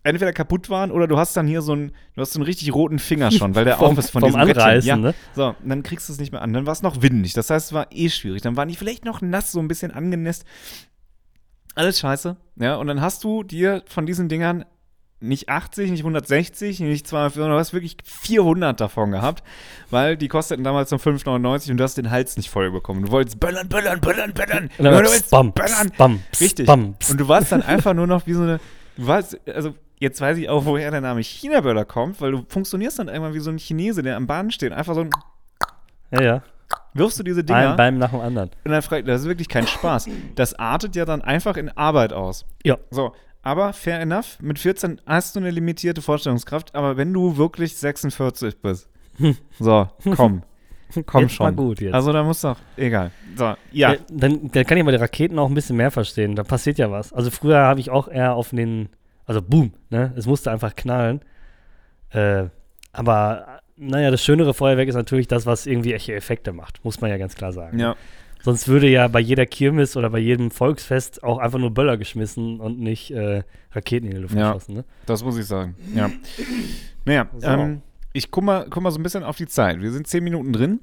entweder 0.04 0.34
kaputt 0.34 0.70
waren 0.70 0.92
oder 0.92 1.08
du 1.08 1.18
hast 1.18 1.36
dann 1.38 1.48
hier 1.48 1.62
so 1.62 1.72
einen, 1.74 1.92
du 2.16 2.22
hast 2.22 2.34
so 2.34 2.40
einen 2.40 2.46
richtig 2.46 2.74
roten 2.74 3.00
Finger 3.00 3.32
schon, 3.32 3.56
weil 3.56 3.66
der 3.66 3.78
Vom- 3.78 3.92
auf 3.94 3.98
ist 3.98 4.10
von 4.12 4.22
vom 4.22 4.30
diesem. 4.30 4.42
Anreißen, 4.42 4.88
ja. 4.88 4.96
ne? 4.98 5.14
So, 5.36 5.56
und 5.62 5.70
dann 5.70 5.84
kriegst 5.84 6.10
du 6.10 6.14
es 6.14 6.20
nicht 6.20 6.32
mehr 6.32 6.42
an. 6.42 6.52
Dann 6.54 6.66
war 6.66 6.74
es 6.74 6.82
noch 6.82 7.02
windig. 7.02 7.34
Das 7.34 7.50
heißt, 7.50 7.68
es 7.68 7.74
war 7.74 7.88
eh 7.92 8.10
schwierig. 8.10 8.42
Dann 8.42 8.56
waren 8.58 8.68
die 8.68 8.76
vielleicht 8.76 9.06
noch 9.06 9.22
nass, 9.22 9.52
so 9.52 9.60
ein 9.60 9.68
bisschen 9.68 9.92
angenässt. 9.92 10.46
Alles 11.76 12.00
scheiße. 12.00 12.38
Ja, 12.58 12.76
und 12.76 12.88
dann 12.88 13.02
hast 13.02 13.24
du 13.24 13.44
dir 13.44 13.84
von 13.88 14.06
diesen 14.06 14.30
Dingern 14.30 14.66
nicht 15.20 15.48
80, 15.48 15.90
nicht 15.90 16.02
160, 16.02 16.82
nicht 16.82 17.08
200, 17.08 17.34
sondern 17.36 17.52
du 17.54 17.58
hast 17.58 17.72
wirklich 17.72 17.96
400 18.04 18.80
davon 18.82 19.12
gehabt, 19.12 19.42
weil 19.90 20.18
die 20.18 20.28
kosteten 20.28 20.66
damals 20.66 20.92
nur 20.92 21.00
5,99 21.00 21.72
und 21.72 21.78
du 21.78 21.84
hast 21.86 21.98
den 21.98 22.12
Hals 22.12 22.36
nicht 22.36 22.50
voll 22.50 22.70
bekommen. 22.72 23.04
Du 23.06 23.12
wolltest 23.12 23.40
böllern, 23.40 23.70
böllern, 23.70 24.02
böllern, 24.02 24.34
böllern. 24.34 24.70
Und 24.78 24.84
dann 24.84 24.94
du 24.94 25.00
wolltest 25.10 25.32
bam, 25.32 25.54
böllern. 25.54 25.90
pst, 25.92 25.98
bam, 25.98 26.20
Richtig. 26.42 26.66
bam. 26.68 26.96
Und 27.10 27.18
du 27.20 27.28
warst 27.30 27.54
dann 27.54 27.62
einfach 27.64 27.94
nur 27.94 28.06
noch 28.06 28.28
wie 28.28 28.34
so 28.34 28.42
eine, 28.42 28.60
du 28.98 29.08
warst, 29.08 29.40
also 29.48 29.74
jetzt 30.04 30.22
weiß 30.22 30.38
ich 30.38 30.50
auch, 30.50 30.66
woher 30.66 30.92
der 30.92 31.02
Name 31.02 31.22
China-Böller 31.22 31.86
kommt, 31.86 32.22
weil 32.22 32.32
du 32.32 32.46
funktionierst 32.48 33.00
dann 33.00 33.08
irgendwann 33.08 33.34
wie 33.34 33.40
so 33.40 33.50
ein 33.50 33.58
Chinese, 33.58 34.04
der 34.04 34.16
am 34.18 34.28
Bahn 34.28 34.52
steht, 34.52 34.72
einfach 34.74 34.94
so 34.94 35.02
ein, 35.02 35.10
Ja, 36.12 36.22
ja. 36.22 36.44
wirfst 36.94 37.18
du 37.20 37.24
diese 37.24 37.44
Dinger 37.44 37.72
Ein 37.72 37.76
beim 37.78 37.98
nach 37.98 38.12
dem 38.12 38.20
anderen. 38.20 38.50
und 38.66 38.72
dann 38.72 38.82
fragt, 38.82 39.08
das 39.08 39.22
ist 39.22 39.28
wirklich 39.28 39.48
kein 39.50 39.66
Spaß. 39.66 40.08
Das 40.36 40.54
artet 40.60 40.96
ja 40.96 41.06
dann 41.06 41.22
einfach 41.22 41.58
in 41.58 41.70
Arbeit 41.70 42.14
aus. 42.14 42.46
Ja. 42.64 42.78
So, 42.92 43.14
aber 43.42 43.74
fair 43.74 44.00
enough, 44.02 44.38
mit 44.42 44.60
14 44.60 45.02
hast 45.06 45.36
du 45.36 45.40
eine 45.40 45.50
limitierte 45.52 46.02
Vorstellungskraft, 46.02 46.76
aber 46.76 46.98
wenn 46.98 47.12
du 47.14 47.38
wirklich 47.38 47.76
46 47.76 48.62
bist, 48.62 48.90
so, 49.60 49.88
komm, 50.16 50.44
komm 51.06 51.22
Jetzt 51.24 51.40
mal 51.40 51.48
schon. 51.48 51.56
gut 51.56 51.82
jetzt. 51.82 51.94
Also 51.94 52.12
da 52.14 52.24
muss 52.24 52.42
doch, 52.42 52.58
egal. 52.78 53.12
So, 53.36 53.46
ja. 53.46 53.58
Ja, 53.72 53.96
dann, 54.10 54.52
dann 54.52 54.66
kann 54.66 54.78
ich 54.78 54.84
mal 54.84 54.92
die 54.92 54.98
Raketen 54.98 55.40
auch 55.40 55.48
ein 55.50 55.54
bisschen 55.56 55.76
mehr 55.78 55.92
verstehen. 55.92 56.36
Da 56.36 56.44
passiert 56.44 56.78
ja 56.78 56.92
was. 56.92 57.12
Also 57.14 57.32
früher 57.32 57.58
habe 57.60 57.80
ich 57.80 57.90
auch 57.90 58.08
eher 58.08 58.36
auf 58.36 58.50
den, 58.52 58.90
also 59.26 59.42
boom, 59.42 59.74
ne? 59.90 60.14
Es 60.16 60.26
musste 60.26 60.52
einfach 60.52 60.76
knallen. 60.76 61.22
Äh, 62.12 62.46
aber 62.92 63.60
naja, 63.76 64.12
das 64.12 64.24
schönere 64.24 64.54
Feuerwerk 64.54 64.88
ist 64.88 64.96
natürlich 64.96 65.28
das, 65.28 65.46
was 65.46 65.66
irgendwie 65.66 65.94
echte 65.94 66.14
Effekte 66.14 66.54
macht, 66.54 66.84
muss 66.86 67.02
man 67.02 67.10
ja 67.10 67.18
ganz 67.18 67.36
klar 67.36 67.52
sagen. 67.52 67.80
Ja, 67.80 67.96
Sonst 68.44 68.68
würde 68.68 68.88
ja 68.90 69.08
bei 69.08 69.22
jeder 69.22 69.46
Kirmes 69.46 69.96
oder 69.96 70.10
bei 70.10 70.20
jedem 70.20 70.52
Volksfest 70.52 71.24
auch 71.24 71.38
einfach 71.38 71.60
nur 71.60 71.74
Böller 71.74 71.96
geschmissen 71.98 72.60
und 72.60 72.78
nicht 72.78 73.10
äh, 73.12 73.44
Raketen 73.72 74.06
in 74.08 74.16
die 74.16 74.22
Luft 74.22 74.36
Ja. 74.36 74.50
geschossen. 74.52 74.76
Ne? 74.76 74.86
das 75.06 75.24
muss 75.24 75.38
ich 75.38 75.46
sagen. 75.46 75.76
Ja. 75.96 76.10
Naja, 77.06 77.28
So. 77.38 77.48
ähm, 77.48 77.82
ich 78.12 78.30
guck 78.32 78.44
mal, 78.44 78.68
guck 78.70 78.84
mal 78.84 78.92
so 78.92 79.00
ein 79.00 79.04
bisschen 79.04 79.24
auf 79.24 79.38
die 79.38 79.48
Zeit. 79.48 79.82
Wir 79.82 79.92
sind 79.92 80.08
10 80.08 80.24
Minuten 80.24 80.52
drin. 80.54 80.82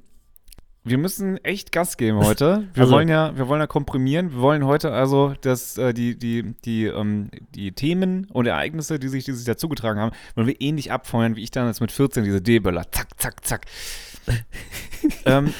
Wir 0.82 0.96
müssen 0.96 1.36
echt 1.44 1.72
Gas 1.72 1.96
geben 1.98 2.18
heute. 2.18 2.68
Wir 2.74 2.82
Also- 2.82 2.94
wollen 2.94 3.08
ja, 3.08 3.36
wir 3.36 3.48
wollen 3.48 3.60
ja 3.60 3.66
komprimieren. 3.66 4.32
Wir 4.32 4.40
wollen 4.40 4.64
heute 4.64 4.92
also, 4.92 5.34
dass 5.42 5.76
äh, 5.76 5.92
die, 5.92 6.18
die, 6.18 6.54
die, 6.64 6.84
ähm, 6.86 7.30
die 7.54 7.72
Themen 7.72 8.26
und 8.32 8.46
Ereignisse, 8.46 8.98
die 8.98 9.08
sich, 9.08 9.24
die 9.24 9.32
sich 9.32 9.44
dazu 9.44 9.68
getragen 9.68 10.00
haben, 10.00 10.12
wollen 10.34 10.46
wir 10.46 10.58
ähnlich 10.60 10.90
abfeuern, 10.90 11.36
wie 11.36 11.42
ich 11.42 11.50
damals 11.50 11.80
mit 11.80 11.92
14 11.92 12.24
diese 12.24 12.40
D-Böller. 12.40 12.90
Zack, 12.90 13.08
zack, 13.20 13.44
zack. 13.44 13.66
ähm, 15.26 15.52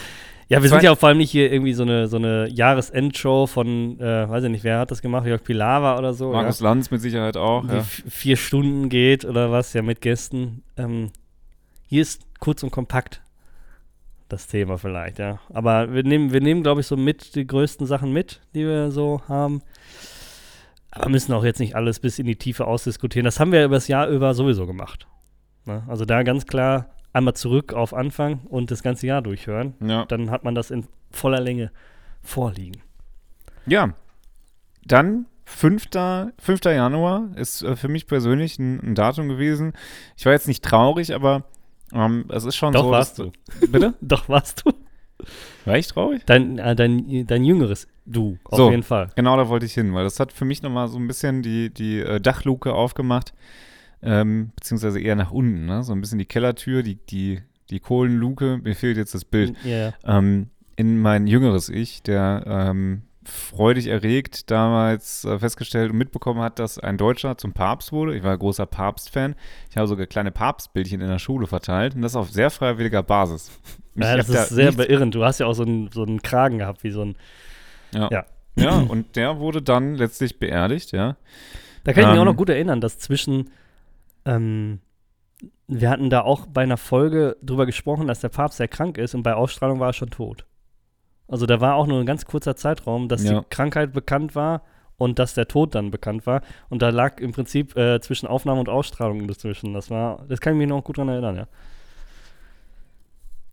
Ja, 0.49 0.63
wir 0.63 0.69
sind 0.69 0.83
ja 0.83 0.91
auch 0.91 0.99
vor 0.99 1.11
allem 1.11 1.19
nicht 1.19 1.31
hier 1.31 1.53
irgendwie 1.53 1.75
so 1.75 1.83
eine, 1.85 2.09
so 2.09 2.17
eine 2.17 2.49
Jahresendshow 2.49 3.47
von, 3.47 4.01
äh, 4.01 4.29
weiß 4.29 4.43
ich 4.45 4.51
nicht, 4.51 4.65
wer 4.65 4.79
hat 4.81 4.91
das 4.91 5.01
gemacht? 5.03 5.25
Jörg 5.27 5.45
Pilawa 5.45 5.97
oder 5.99 6.13
so? 6.15 6.33
Markus 6.33 6.61
Lanz 6.61 6.91
mit 6.91 7.01
Sicherheit 7.03 7.37
auch. 7.37 7.65
die 7.69 7.77
Ja. 7.77 7.83
vier 7.83 8.37
Stunden 8.37 8.89
geht 8.89 9.25
oder 9.25 9.53
was, 9.53 9.75
ja, 9.75 9.83
mit 9.83 10.01
Gästen. 10.01 10.63
Ähm, 10.77 11.11
hier 11.87 12.03
ist 12.03 12.23
kurz 12.41 12.63
und 12.65 12.71
kompakt 12.73 13.21
das 14.33 14.47
Thema 14.47 14.79
vielleicht, 14.79 15.19
ja. 15.19 15.41
Aber 15.53 15.93
wir 15.93 16.03
nehmen, 16.03 16.33
wir 16.33 16.41
nehmen, 16.41 16.63
glaube 16.63 16.81
ich, 16.81 16.87
so 16.87 16.97
mit 16.97 17.35
die 17.35 17.47
größten 17.47 17.87
Sachen 17.87 18.13
mit, 18.13 18.41
die 18.55 18.65
wir 18.65 18.91
so 18.91 19.23
haben. 19.29 19.63
Aber 20.91 21.09
müssen 21.09 21.33
auch 21.33 21.45
jetzt 21.45 21.61
nicht 21.61 21.77
alles 21.77 22.01
bis 22.01 22.19
in 22.19 22.27
die 22.27 22.37
Tiefe 22.37 22.67
ausdiskutieren. 22.67 23.25
Das 23.25 23.39
haben 23.39 23.53
wir 23.53 23.65
über 23.65 23.77
das 23.77 23.89
Jahr 23.89 24.09
über 24.09 24.35
sowieso 24.35 24.67
gemacht. 24.67 25.07
Ne? 25.65 25.85
Also 25.89 26.05
da 26.05 26.23
ganz 26.23 26.47
klar 26.47 26.87
einmal 27.13 27.35
zurück 27.35 27.73
auf 27.73 27.95
Anfang 27.95 28.41
und 28.49 28.71
das 28.71 28.83
ganze 28.83 29.07
Jahr 29.07 29.23
durchhören. 29.23 29.75
Ja. 29.85 30.05
Dann 30.07 30.31
hat 30.31 30.45
man 30.45 30.55
das 30.55 30.71
in 30.71 30.87
voller 31.11 31.41
Länge 31.41 31.71
vorliegen. 32.23 32.83
ja, 33.67 33.95
dann 34.85 35.27
5. 35.45 35.89
5. 36.39 36.65
Januar 36.65 37.29
ist 37.37 37.63
äh, 37.63 37.77
für 37.77 37.89
mich 37.89 38.07
persönlich 38.07 38.59
ein, 38.59 38.81
ein 38.81 38.95
Datum 38.95 39.29
gewesen. 39.29 39.73
Ich 40.17 40.25
war 40.25 40.33
jetzt 40.33 40.49
nicht 40.49 40.65
traurig, 40.65 41.15
aber 41.15 41.45
ähm, 41.93 42.25
es 42.29 42.45
ist 42.45 42.57
schon 42.57 42.73
Doch, 42.73 42.85
so. 42.85 42.91
warst 42.91 43.19
du. 43.19 43.33
Bitte? 43.69 43.95
Doch, 44.01 44.29
warst 44.29 44.63
du? 44.65 44.73
War 45.65 45.77
ich 45.77 45.87
traurig? 45.89 46.23
Dein, 46.27 46.59
äh, 46.59 46.75
dein, 46.75 47.27
dein 47.27 47.45
jüngeres 47.45 47.87
Du, 48.07 48.39
auf 48.45 48.57
So. 48.59 48.71
jeden 48.71 48.83
Fall. 48.83 49.11
Genau, 49.15 49.37
da 49.37 49.49
wollte 49.49 49.67
ich 49.67 49.75
hin, 49.75 49.95
weil 49.95 50.05
das 50.05 50.19
hat 50.19 50.33
für 50.33 50.45
mich 50.45 50.63
nochmal 50.63 50.89
so 50.89 50.99
ein 50.99 51.07
bisschen 51.07 51.43
die, 51.43 51.71
die 51.73 52.01
äh, 52.01 52.21
Dachluke 52.21 52.73
aufgemacht, 52.73 53.35
ähm, 54.03 54.51
beziehungsweise 54.57 54.99
eher 55.01 55.15
nach 55.17 55.31
unten, 55.31 55.67
ne? 55.67 55.83
so 55.85 55.93
ein 55.93 56.01
bisschen 56.01 56.19
die 56.19 56.25
Kellertür, 56.25 56.83
die, 56.83 56.97
die, 56.97 57.41
die 57.69 57.79
Kohlenluke, 57.81 58.59
mir 58.65 58.75
fehlt 58.75 58.97
jetzt 58.97 59.15
das 59.15 59.25
Bild, 59.25 59.55
ja. 59.65 59.93
ähm, 60.05 60.49
in 60.77 61.01
mein 61.01 61.27
jüngeres 61.27 61.69
Ich, 61.69 62.03
der 62.03 62.43
ähm, 62.47 63.03
freudig 63.31 63.87
erregt 63.87 64.51
damals 64.51 65.25
äh, 65.25 65.39
festgestellt 65.39 65.91
und 65.93 65.99
mitbekommen 65.99 66.41
hat, 66.41 66.59
dass 66.59 66.79
ein 66.79 66.99
Deutscher 66.99 67.39
zum 67.39 67.53
Papst 67.53 67.93
wurde. 67.93 68.17
Ich 68.17 68.23
war 68.23 68.37
großer 68.37 68.67
Papst-Fan. 68.67 69.35
Ich 69.71 69.77
habe 69.77 69.87
sogar 69.87 70.07
kleine 70.07 70.31
Papstbildchen 70.31 71.01
in 71.01 71.09
der 71.09 71.19
Schule 71.19 71.47
verteilt 71.47 71.95
und 71.95 72.03
das 72.03 72.17
auf 72.17 72.31
sehr 72.31 72.51
freiwilliger 72.51 73.03
Basis. 73.03 73.51
Ja, 73.97 74.17
das 74.17 74.29
da 74.29 74.45
ist 74.45 74.51
sehr 74.51 74.67
nichts 74.67 74.87
beirrend. 74.87 75.15
Du 75.15 75.25
hast 75.25 75.41
ja 75.41 75.47
auch 75.47 75.53
so 75.53 75.65
einen, 75.65 75.91
so 75.93 76.05
einen 76.05 76.23
Kragen 76.23 76.59
gehabt, 76.59 76.85
wie 76.85 76.91
so 76.93 77.03
ein. 77.03 77.17
Ja. 77.93 78.09
Ja. 78.11 78.25
ja, 78.55 78.79
und 78.89 79.17
der 79.17 79.41
wurde 79.41 79.61
dann 79.61 79.97
letztlich 79.97 80.39
beerdigt, 80.39 80.93
ja. 80.93 81.17
Da 81.83 81.93
kann 81.93 82.05
ich 82.05 82.09
mich 82.11 82.19
auch 82.19 82.23
Ähm. 82.23 82.29
noch 82.29 82.37
gut 82.37 82.49
erinnern, 82.49 82.81
dass 82.81 82.99
zwischen. 82.99 83.51
Ähm, 84.25 84.79
wir 85.67 85.91
hatten 85.91 86.09
da 86.09 86.21
auch 86.23 86.47
bei 86.47 86.63
einer 86.63 86.77
Folge 86.77 87.37
drüber 87.43 87.67
gesprochen, 87.67 88.07
dass 88.07 88.21
der 88.21 88.29
Papst 88.29 88.59
sehr 88.59 88.69
krank 88.69 88.97
ist 88.97 89.15
und 89.15 89.23
bei 89.23 89.35
Ausstrahlung 89.35 89.81
war 89.81 89.89
er 89.89 89.93
schon 89.93 90.11
tot. 90.11 90.47
Also 91.31 91.47
da 91.47 91.61
war 91.61 91.77
auch 91.77 91.87
nur 91.87 92.01
ein 92.01 92.07
ganz 92.07 92.25
kurzer 92.25 92.57
Zeitraum, 92.57 93.09
dass 93.09 93.23
Ja. 93.25 93.41
die 93.41 93.47
Krankheit 93.51 93.93
bekannt 93.93 94.35
war 94.35 94.63
und 94.97 95.19
dass 95.19 95.33
der 95.35 95.47
Tod 95.49 95.75
dann 95.75 95.91
bekannt 95.91 96.27
war. 96.27 96.43
Und 96.69 96.83
da 96.83 96.91
lag 96.91 97.21
im 97.21 97.33
Prinzip 97.33 97.77
äh, 97.77 98.01
zwischen 98.01 98.27
Aufnahme 98.27 98.61
und 98.61 98.69
Ausstrahlung 98.69 99.27
dazwischen. 99.29 99.73
Das 99.73 99.91
war, 99.91 100.25
das 100.29 100.41
kann 100.41 100.55
ich 100.55 100.59
mich 100.59 100.69
noch 100.69 100.83
gut 100.85 100.99
dran 100.99 101.09
erinnern, 101.09 101.37
ja. 101.37 101.47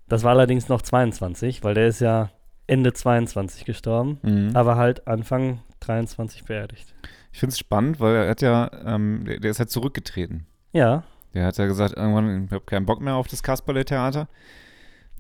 Das 0.10 0.24
war 0.24 0.32
allerdings 0.32 0.70
noch 0.70 0.82
22, 0.82 1.64
weil 1.64 1.74
der 1.74 1.88
ist 1.88 2.00
ja 2.00 2.30
Ende 2.66 2.94
22 2.94 3.66
gestorben, 3.66 4.20
Mhm. 4.24 4.52
aber 4.56 4.76
halt 4.76 5.08
Anfang 5.08 5.60
23 5.82 6.46
beerdigt. 6.46 6.94
Ich 7.32 7.40
finde 7.40 7.52
es 7.52 7.60
spannend, 7.60 8.00
weil 8.00 8.16
er 8.16 8.30
hat 8.30 8.42
ja, 8.42 8.70
ähm, 8.86 9.24
der, 9.26 9.40
der 9.40 9.52
ist 9.52 9.60
halt 9.60 9.70
zurückgetreten. 9.70 10.46
Ja, 10.74 11.04
Der 11.34 11.46
hat 11.46 11.58
ja 11.58 11.68
gesagt, 11.68 11.96
irgendwann, 11.96 12.46
ich 12.46 12.52
habe 12.52 12.66
keinen 12.66 12.86
Bock 12.86 13.00
mehr 13.02 13.14
auf 13.16 13.28
das 13.28 13.44
Kasperle-Theater. 13.44 14.28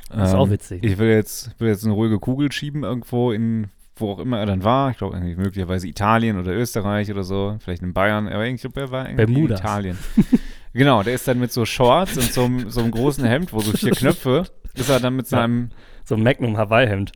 Das 0.09 0.29
ist 0.29 0.35
auch 0.35 0.49
witzig. 0.49 0.83
Ich 0.83 0.97
will 0.97 1.09
jetzt, 1.09 1.51
will 1.59 1.67
jetzt 1.69 1.83
eine 1.83 1.93
ruhige 1.93 2.19
Kugel 2.19 2.51
schieben 2.51 2.83
irgendwo 2.83 3.31
in, 3.31 3.67
wo 3.95 4.11
auch 4.11 4.19
immer 4.19 4.39
er 4.39 4.45
dann 4.45 4.63
war. 4.63 4.91
Ich 4.91 4.97
glaube, 4.97 5.19
möglicherweise 5.19 5.87
Italien 5.87 6.39
oder 6.39 6.53
Österreich 6.53 7.11
oder 7.11 7.23
so. 7.23 7.57
Vielleicht 7.59 7.81
in 7.83 7.93
Bayern. 7.93 8.27
Aber 8.27 8.45
ich 8.45 8.61
glaube, 8.61 8.79
er 8.81 8.91
war 8.91 9.09
irgendwie 9.09 9.41
in. 9.41 9.51
Italien. 9.51 9.97
genau, 10.73 11.03
der 11.03 11.13
ist 11.15 11.27
dann 11.27 11.39
mit 11.39 11.51
so 11.51 11.65
Shorts 11.65 12.15
und 12.17 12.31
so, 12.31 12.43
einem- 12.45 12.69
so 12.69 12.81
einem 12.81 12.91
großen 12.91 13.25
Hemd, 13.25 13.51
wo 13.53 13.59
so 13.59 13.71
vier 13.71 13.91
Knöpfe, 13.95 14.45
ist 14.75 14.89
er 14.89 14.99
dann 14.99 15.15
mit 15.15 15.27
seinem, 15.27 15.69
So 16.05 16.15
ein 16.15 16.23
Magnum 16.23 16.55
Hawaii-Hemd. 16.57 17.11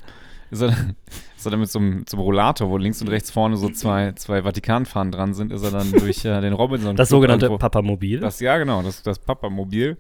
ist 0.49 0.61
er, 0.61 0.69
ist 1.37 1.45
er 1.45 1.51
dann 1.51 1.59
mit 1.61 1.69
so 1.69 1.79
einem, 1.79 2.03
so 2.09 2.17
einem 2.17 2.23
Rollator, 2.25 2.69
wo 2.69 2.77
links 2.77 3.01
und 3.01 3.07
rechts 3.07 3.31
vorne 3.31 3.55
so 3.57 3.69
zwei, 3.69 4.11
zwei 4.13 4.41
Vatikanfahnen 4.43 5.11
dran 5.11 5.33
sind, 5.33 5.51
ist 5.53 5.63
er 5.63 5.71
dann 5.71 5.91
durch 5.91 6.25
äh, 6.25 6.41
den 6.41 6.53
Robinson 6.53 6.95
Das 6.95 7.09
sogenannte 7.09 7.45
irgendwo- 7.45 7.59
Papamobil. 7.59 8.19
Das, 8.19 8.39
ja, 8.41 8.57
genau, 8.57 8.81
das, 8.81 9.01
das 9.03 9.19
Papamobil. 9.19 9.97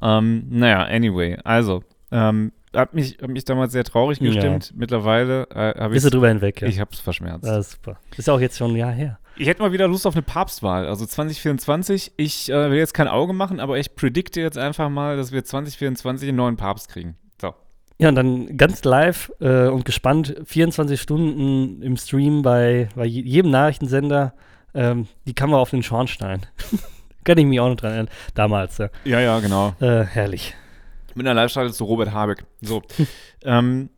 Ähm, 0.00 0.46
naja, 0.50 0.84
anyway, 0.84 1.36
also, 1.44 1.82
ähm, 2.12 2.52
hat 2.74 2.92
mich, 2.94 3.18
hat 3.22 3.28
mich 3.30 3.44
damals 3.44 3.72
sehr 3.72 3.84
traurig 3.84 4.20
Ja. 4.20 4.26
gestimmt. 4.32 4.72
Mittlerweile 4.76 5.48
äh, 5.50 5.74
habe 5.80 5.86
ich 5.94 6.02
Bist 6.02 6.06
du 6.06 6.10
drüber 6.10 6.28
hinweg, 6.28 6.60
ja. 6.60 6.68
ich 6.68 6.78
hab's 6.80 7.00
verschmerzt. 7.00 7.44
das 7.46 7.66
ist 7.68 7.72
super. 7.72 7.98
Ist 8.16 8.28
ja 8.28 8.34
auch 8.34 8.40
jetzt 8.40 8.58
schon 8.58 8.72
ein 8.72 8.76
Jahr 8.76 8.92
her. 8.92 9.18
Ich 9.38 9.46
hätte 9.48 9.60
mal 9.62 9.72
wieder 9.72 9.86
Lust 9.88 10.06
auf 10.06 10.14
eine 10.14 10.22
Papstwahl, 10.22 10.86
also 10.86 11.04
2024. 11.06 12.12
Ich 12.16 12.50
äh, 12.50 12.70
will 12.70 12.78
jetzt 12.78 12.94
kein 12.94 13.08
Auge 13.08 13.32
machen, 13.32 13.60
aber 13.60 13.78
ich 13.78 13.94
predikte 13.94 14.40
jetzt 14.40 14.56
einfach 14.58 14.88
mal, 14.88 15.16
dass 15.16 15.32
wir 15.32 15.44
2024 15.44 16.28
einen 16.28 16.36
neuen 16.38 16.56
Papst 16.56 16.88
kriegen. 16.88 17.16
So. 17.40 17.54
Ja, 17.98 18.08
und 18.10 18.14
dann 18.14 18.56
ganz 18.56 18.82
live 18.84 19.30
äh, 19.40 19.68
und 19.68 19.84
gespannt, 19.84 20.36
24 20.44 21.00
Stunden 21.00 21.82
im 21.82 21.96
Stream 21.96 22.42
bei, 22.42 22.88
bei 22.94 23.04
je- 23.06 23.22
jedem 23.22 23.50
Nachrichtensender, 23.50 24.34
ähm, 24.74 25.06
die 25.26 25.34
Kamera 25.34 25.60
auf 25.60 25.70
den 25.70 25.82
Schornstein. 25.82 26.40
Kann 27.24 27.38
ich 27.38 27.44
mich 27.46 27.58
auch 27.60 27.68
noch 27.68 27.76
dran 27.76 27.92
erinnern. 27.92 28.10
Damals, 28.34 28.78
ja. 28.78 28.88
Ja, 29.04 29.20
ja, 29.20 29.40
genau. 29.40 29.74
Äh, 29.80 30.04
herrlich. 30.04 30.54
Mit 31.16 31.26
einer 31.26 31.34
Live-Schalte 31.34 31.72
zu 31.72 31.84
Robert 31.84 32.12
Habeck. 32.12 32.44
So. 32.60 32.82
ähm, 33.42 33.88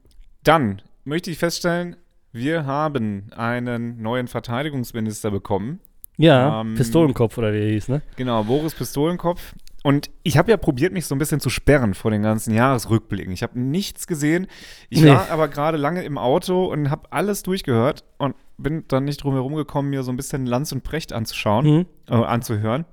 dann 0.45 0.81
möchte 1.05 1.31
ich 1.31 1.39
feststellen, 1.39 1.97
wir 2.33 2.65
haben 2.65 3.31
einen 3.37 4.01
neuen 4.01 4.29
Verteidigungsminister 4.29 5.31
bekommen. 5.31 5.81
Ja, 6.17 6.61
Ähm, 6.63 6.75
Pistolenkopf 6.75 7.37
oder 7.39 7.53
wie 7.53 7.59
er 7.61 7.71
hieß, 7.71 7.89
ne? 7.89 8.03
Genau, 8.17 8.43
Boris 8.45 8.75
Pistolenkopf. 8.75 9.55
Und 9.85 10.11
ich 10.25 10.37
habe 10.37 10.51
ja 10.51 10.57
probiert, 10.57 10.93
mich 10.93 11.07
so 11.07 11.15
ein 11.15 11.19
bisschen 11.19 11.39
zu 11.41 11.51
sperren 11.51 11.95
vor 11.95 12.11
den 12.11 12.23
ganzen 12.23 12.53
Jahresrückblicken. 12.53 13.33
Ich 13.33 13.45
habe 13.45 13.59
nichts 13.59 14.07
gesehen. 14.09 14.49
Ich 14.91 15.01
Nee. 15.03 15.11
war 15.11 15.31
aber 15.31 15.47
gerade 15.49 15.77
lange 15.79 16.03
im 16.03 16.19
Auto 16.19 16.67
und 16.67 16.91
habe 16.91 17.13
alles 17.13 17.45
durchgehört 17.45 18.05
und 18.19 18.35
bin 18.59 18.85
dann 18.89 19.05
nicht 19.05 19.23
drum 19.23 19.35
herum 19.35 19.55
gekommen, 19.55 19.91
mir 19.91 20.03
so 20.03 20.11
ein 20.11 20.17
bisschen 20.17 20.47
Lanz 20.47 20.73
und 20.73 20.83
Precht 20.83 21.13
anzuschauen, 21.13 21.65
Mhm. 21.67 21.87
äh, 22.11 22.15
anzuhören. 22.15 22.85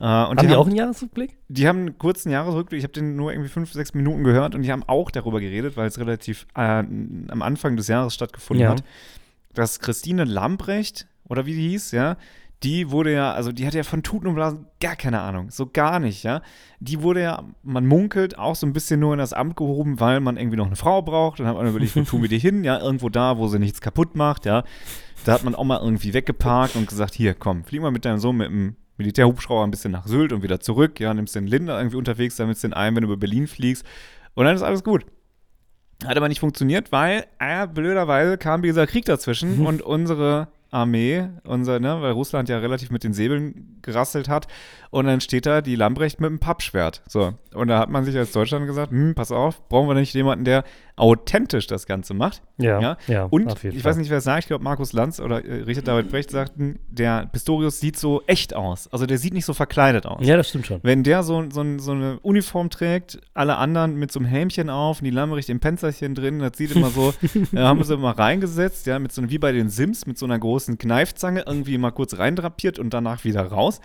Äh, 0.00 0.04
Haben 0.04 0.36
die, 0.36 0.46
die 0.46 0.54
auch 0.54 0.66
einen 0.66 0.76
Jahresrückblick? 0.76 1.36
die 1.48 1.66
haben 1.66 1.78
einen 1.80 1.98
kurzen 1.98 2.30
Jahresrückblick. 2.30 2.78
Ich 2.78 2.84
habe 2.84 2.92
den 2.92 3.16
nur 3.16 3.32
irgendwie 3.32 3.48
fünf, 3.50 3.72
sechs 3.72 3.94
Minuten 3.94 4.22
gehört 4.24 4.54
und 4.54 4.62
die 4.62 4.70
haben 4.70 4.84
auch 4.86 5.10
darüber 5.10 5.40
geredet, 5.40 5.76
weil 5.76 5.88
es 5.88 5.98
relativ 5.98 6.46
äh, 6.54 6.60
am 6.60 7.42
Anfang 7.42 7.76
des 7.76 7.88
Jahres 7.88 8.14
stattgefunden 8.14 8.62
Ja. 8.64 8.70
hat, 8.70 8.84
dass 9.54 9.80
Christine 9.80 10.24
Lambrecht, 10.24 11.08
oder 11.24 11.46
wie 11.46 11.54
die 11.54 11.68
hieß, 11.70 11.90
ja, 11.92 12.16
die 12.62 12.90
wurde 12.90 13.12
ja, 13.12 13.32
also 13.32 13.52
die 13.52 13.66
hatte 13.66 13.76
ja 13.76 13.82
von 13.84 14.02
Tuten 14.02 14.26
und 14.28 14.34
Blasen 14.34 14.66
gar 14.80 14.96
keine 14.96 15.20
Ahnung, 15.20 15.50
so 15.50 15.66
gar 15.66 15.98
nicht, 16.00 16.22
ja. 16.24 16.42
Die 16.80 17.02
wurde 17.02 17.22
ja, 17.22 17.44
man 17.62 17.86
munkelt, 17.86 18.36
auch 18.38 18.54
so 18.56 18.66
ein 18.66 18.72
bisschen 18.72 18.98
nur 19.00 19.12
in 19.12 19.18
das 19.18 19.32
Amt 19.32 19.56
gehoben, 19.56 20.00
weil 20.00 20.20
man 20.20 20.36
irgendwie 20.36 20.56
noch 20.56 20.66
eine 20.66 20.74
Frau 20.76 21.02
braucht. 21.02 21.38
Dann 21.40 21.46
hat 21.46 21.56
man 21.56 21.68
überlegt, 21.68 21.94
wo 21.96 22.02
tun 22.02 22.22
wir 22.22 22.28
die 22.28 22.38
hin, 22.40 22.64
ja, 22.64 22.78
irgendwo 22.80 23.08
da, 23.08 23.38
wo 23.38 23.46
sie 23.48 23.58
nichts 23.60 23.80
kaputt 23.80 24.16
macht, 24.16 24.44
ja. 24.44 24.64
Da 25.24 25.32
hat 25.32 25.44
man 25.44 25.54
auch 25.54 25.64
mal 25.64 25.80
irgendwie 25.80 26.14
weggeparkt 26.14 26.74
und 26.76 26.88
gesagt, 26.88 27.14
hier, 27.14 27.34
komm, 27.34 27.64
flieg 27.64 27.80
mal 27.80 27.90
mit 27.90 28.04
deinem 28.04 28.18
Sohn 28.18 28.36
mit 28.36 28.48
dem 28.48 28.76
Militärhubschrauber 28.98 29.64
ein 29.64 29.70
bisschen 29.70 29.92
nach 29.92 30.06
Sylt 30.06 30.32
und 30.32 30.42
wieder 30.42 30.60
zurück, 30.60 31.00
ja, 31.00 31.14
nimmst 31.14 31.34
den 31.34 31.46
Linder 31.46 31.78
irgendwie 31.78 31.96
unterwegs, 31.96 32.36
damit 32.36 32.62
den 32.62 32.74
ein, 32.74 32.94
wenn 32.94 33.02
du 33.02 33.08
über 33.08 33.16
Berlin 33.16 33.46
fliegst. 33.46 33.84
Und 34.34 34.44
dann 34.44 34.54
ist 34.54 34.62
alles 34.62 34.84
gut. 34.84 35.06
Hat 36.04 36.16
aber 36.16 36.28
nicht 36.28 36.40
funktioniert, 36.40 36.92
weil, 36.92 37.26
äh, 37.38 37.66
blöderweise 37.66 38.38
kam 38.38 38.62
dieser 38.62 38.86
Krieg 38.86 39.04
dazwischen 39.04 39.66
und 39.66 39.82
unsere 39.82 40.48
Armee, 40.70 41.28
unser, 41.44 41.80
ne, 41.80 42.00
weil 42.02 42.12
Russland 42.12 42.48
ja 42.48 42.58
relativ 42.58 42.90
mit 42.90 43.04
den 43.04 43.12
Säbeln 43.12 43.78
gerasselt 43.82 44.28
hat. 44.28 44.46
Und 44.90 45.06
dann 45.06 45.20
steht 45.20 45.46
da 45.46 45.60
die 45.60 45.76
Lambrecht 45.76 46.20
mit 46.20 46.30
dem 46.30 46.38
Pappschwert. 46.38 47.02
So. 47.06 47.34
Und 47.54 47.68
da 47.68 47.78
hat 47.78 47.90
man 47.90 48.04
sich 48.04 48.16
als 48.16 48.32
Deutschland 48.32 48.66
gesagt, 48.66 48.90
hm, 48.90 49.14
pass 49.14 49.32
auf, 49.32 49.68
brauchen 49.68 49.88
wir 49.88 49.94
nicht 49.94 50.14
jemanden, 50.14 50.44
der 50.44 50.64
authentisch 50.96 51.66
das 51.66 51.86
Ganze 51.86 52.12
macht. 52.14 52.42
Ja, 52.56 52.80
Ja, 52.80 52.96
ja, 53.06 53.24
Und 53.24 53.64
ich 53.64 53.84
weiß 53.84 53.96
nicht, 53.96 54.10
wer 54.10 54.18
es 54.18 54.24
sagt, 54.24 54.40
ich 54.40 54.46
glaube 54.48 54.64
Markus 54.64 54.92
Lanz 54.92 55.20
oder 55.20 55.44
äh, 55.44 55.62
Richard 55.62 55.86
David 55.86 56.10
Brecht 56.10 56.30
sagten, 56.30 56.80
der 56.88 57.26
Pistorius 57.26 57.80
sieht 57.80 57.96
so 57.96 58.22
echt 58.26 58.54
aus. 58.54 58.88
Also 58.92 59.06
der 59.06 59.18
sieht 59.18 59.32
nicht 59.32 59.44
so 59.44 59.54
verkleidet 59.54 60.06
aus. 60.06 60.26
Ja, 60.26 60.36
das 60.36 60.48
stimmt 60.48 60.66
schon. 60.66 60.80
Wenn 60.82 61.04
der 61.04 61.22
so, 61.22 61.44
so, 61.50 61.64
so 61.78 61.92
eine 61.92 62.18
Uniform 62.20 62.70
trägt, 62.70 63.20
alle 63.34 63.56
anderen 63.56 63.96
mit 63.96 64.10
so 64.10 64.18
einem 64.18 64.28
Helmchen 64.28 64.70
auf 64.70 64.98
und 64.98 65.04
die 65.04 65.10
Lammerich 65.10 65.48
im 65.50 65.60
Panzerchen 65.60 66.14
drin, 66.14 66.40
das 66.40 66.56
sieht 66.56 66.74
immer 66.74 66.90
so, 66.90 67.14
da 67.52 67.68
haben 67.68 67.82
sie 67.84 67.94
immer 67.94 68.18
reingesetzt, 68.18 68.86
ja, 68.86 68.98
mit 68.98 69.12
so 69.12 69.20
einem, 69.20 69.30
wie 69.30 69.38
bei 69.38 69.52
den 69.52 69.68
Sims, 69.68 70.06
mit 70.06 70.18
so 70.18 70.26
einer 70.26 70.38
großen 70.38 70.57
Kneifzange 70.66 71.44
irgendwie 71.46 71.78
mal 71.78 71.92
kurz 71.92 72.18
reindrapiert 72.18 72.78
und 72.78 72.90
danach 72.92 73.24
wieder 73.24 73.42
raus. 73.42 73.80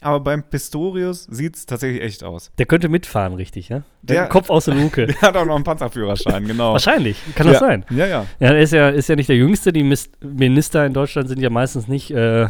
Aber 0.00 0.18
beim 0.20 0.42
Pistorius 0.42 1.24
sieht 1.30 1.54
es 1.56 1.64
tatsächlich 1.66 2.02
echt 2.02 2.24
aus. 2.24 2.50
Der 2.58 2.66
könnte 2.66 2.88
mitfahren, 2.88 3.34
richtig, 3.34 3.68
ja? 3.68 3.82
Der- 4.02 4.22
Der 4.22 4.28
Kopf 4.28 4.50
aus 4.50 4.64
der 4.64 4.74
Luke. 4.82 5.06
Der 5.06 5.20
hat 5.20 5.36
auch 5.36 5.44
noch 5.44 5.54
einen 5.54 5.62
Panzerführerschein, 5.64 6.44
genau. 6.46 6.72
Wahrscheinlich. 6.72 7.18
Kann 7.36 7.46
das 7.46 7.54
ja. 7.54 7.60
sein? 7.60 7.84
Ja, 7.90 8.06
ja. 8.06 8.26
Ja, 8.40 8.48
er 8.48 8.58
ist 8.60 8.72
ja, 8.72 8.88
ist 8.88 9.08
ja 9.08 9.14
nicht 9.14 9.28
der 9.28 9.36
Jüngste. 9.36 9.72
Die 9.72 9.84
Minister 10.20 10.86
in 10.86 10.92
Deutschland 10.92 11.28
sind 11.28 11.40
ja 11.40 11.50
meistens 11.50 11.86
nicht 11.86 12.10
äh, 12.10 12.48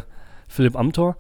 Philipp 0.49 0.77
Amthor 0.77 1.17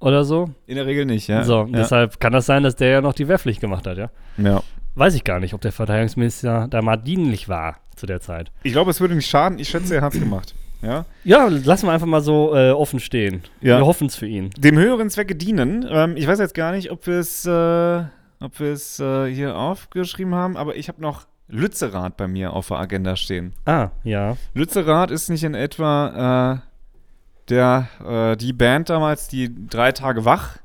oder 0.00 0.24
so. 0.24 0.50
In 0.66 0.74
der 0.74 0.86
Regel 0.86 1.06
nicht, 1.06 1.28
ja. 1.28 1.44
so, 1.44 1.66
ja. 1.66 1.78
deshalb 1.78 2.18
kann 2.18 2.32
das 2.32 2.46
sein, 2.46 2.64
dass 2.64 2.74
der 2.76 2.88
ja 2.88 3.00
noch 3.00 3.14
die 3.14 3.28
Wehrpflicht 3.28 3.60
gemacht 3.60 3.86
hat, 3.86 3.96
ja? 3.96 4.10
ja. 4.38 4.62
Weiß 4.96 5.14
ich 5.14 5.22
gar 5.24 5.38
nicht, 5.40 5.54
ob 5.54 5.60
der 5.60 5.72
Verteidigungsminister 5.72 6.66
da 6.68 6.82
mal 6.82 6.96
dienlich 6.96 7.48
war 7.48 7.76
zu 7.94 8.06
der 8.06 8.20
Zeit. 8.20 8.50
Ich 8.62 8.72
glaube, 8.72 8.90
es 8.90 9.00
würde 9.00 9.14
nicht 9.14 9.28
schaden. 9.28 9.58
Ich 9.58 9.68
schätze, 9.68 9.94
er 9.94 10.02
hat 10.02 10.14
es 10.14 10.20
gemacht. 10.20 10.54
Ja. 10.86 11.04
Ja, 11.24 11.48
lassen 11.48 11.86
wir 11.86 11.92
einfach 11.92 12.06
mal 12.06 12.20
so 12.20 12.54
äh, 12.54 12.70
offen 12.70 13.00
stehen. 13.00 13.42
Ja. 13.60 13.78
Wir 13.78 13.86
hoffen 13.86 14.06
es 14.06 14.16
für 14.16 14.26
ihn. 14.26 14.50
Dem 14.56 14.78
höheren 14.78 15.10
Zwecke 15.10 15.34
dienen. 15.34 15.86
Ähm, 15.88 16.16
ich 16.16 16.26
weiß 16.26 16.38
jetzt 16.38 16.54
gar 16.54 16.72
nicht, 16.72 16.90
ob 16.90 17.06
wir 17.06 17.18
es 17.18 17.44
äh, 17.44 18.04
ob 18.40 18.60
äh, 18.60 19.26
hier 19.26 19.56
aufgeschrieben 19.56 20.34
haben, 20.34 20.56
aber 20.56 20.76
ich 20.76 20.88
habe 20.88 21.02
noch 21.02 21.26
Lützerath 21.48 22.16
bei 22.16 22.28
mir 22.28 22.52
auf 22.52 22.68
der 22.68 22.78
Agenda 22.78 23.16
stehen. 23.16 23.52
Ah, 23.64 23.90
ja. 24.04 24.36
Lützerath 24.54 25.10
ist 25.10 25.28
nicht 25.28 25.44
in 25.44 25.54
etwa 25.54 26.62
äh, 26.62 27.50
der, 27.50 27.88
äh, 28.04 28.36
die 28.36 28.52
Band 28.52 28.90
damals, 28.90 29.28
die 29.28 29.54
drei 29.68 29.92
Tage 29.92 30.24
wach 30.24 30.58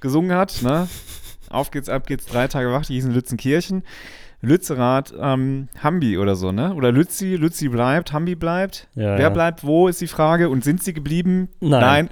gesungen 0.00 0.36
hat, 0.36 0.62
ne? 0.62 0.88
Auf 1.50 1.70
geht's, 1.70 1.88
ab 1.88 2.06
geht's, 2.06 2.26
drei 2.26 2.48
Tage 2.48 2.72
wach, 2.72 2.86
die 2.86 2.94
hießen 2.94 3.12
Lützenkirchen. 3.12 3.84
Lützerath, 4.42 5.14
ähm, 5.18 5.68
Hambi 5.80 6.18
oder 6.18 6.34
so, 6.34 6.50
ne? 6.50 6.74
Oder 6.74 6.90
Lützi, 6.90 7.36
Lützi 7.36 7.68
bleibt, 7.68 8.12
Hambi 8.12 8.34
bleibt. 8.34 8.88
Ja, 8.96 9.16
Wer 9.16 9.20
ja. 9.20 9.28
bleibt 9.30 9.64
wo, 9.64 9.86
ist 9.86 10.00
die 10.00 10.08
Frage. 10.08 10.48
Und 10.48 10.64
sind 10.64 10.82
sie 10.82 10.92
geblieben? 10.92 11.48
Nein. 11.60 12.08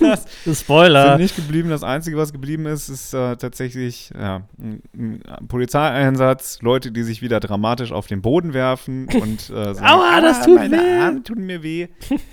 Nein. 0.00 0.18
Spoiler. 0.54 1.12
sind 1.12 1.22
nicht 1.22 1.36
geblieben. 1.36 1.70
Das 1.70 1.82
Einzige, 1.82 2.18
was 2.18 2.32
geblieben 2.32 2.66
ist, 2.66 2.90
ist 2.90 3.14
äh, 3.14 3.36
tatsächlich 3.36 4.10
ja, 4.14 4.42
ein, 4.58 4.82
ein 4.94 5.48
Polizeieinsatz, 5.48 6.60
Leute, 6.60 6.92
die 6.92 7.04
sich 7.04 7.22
wieder 7.22 7.40
dramatisch 7.40 7.90
auf 7.90 8.06
den 8.06 8.20
Boden 8.20 8.52
werfen 8.52 9.08
und 9.08 9.48
äh, 9.48 9.74
sagen, 9.74 9.86
Aua, 9.86 10.20
das 10.20 10.44
tut 10.44 10.56
meine 10.56 10.76
weh." 10.76 11.00
Arme 11.00 11.22
tun 11.22 11.46
mir 11.46 11.62
weh. 11.62 11.88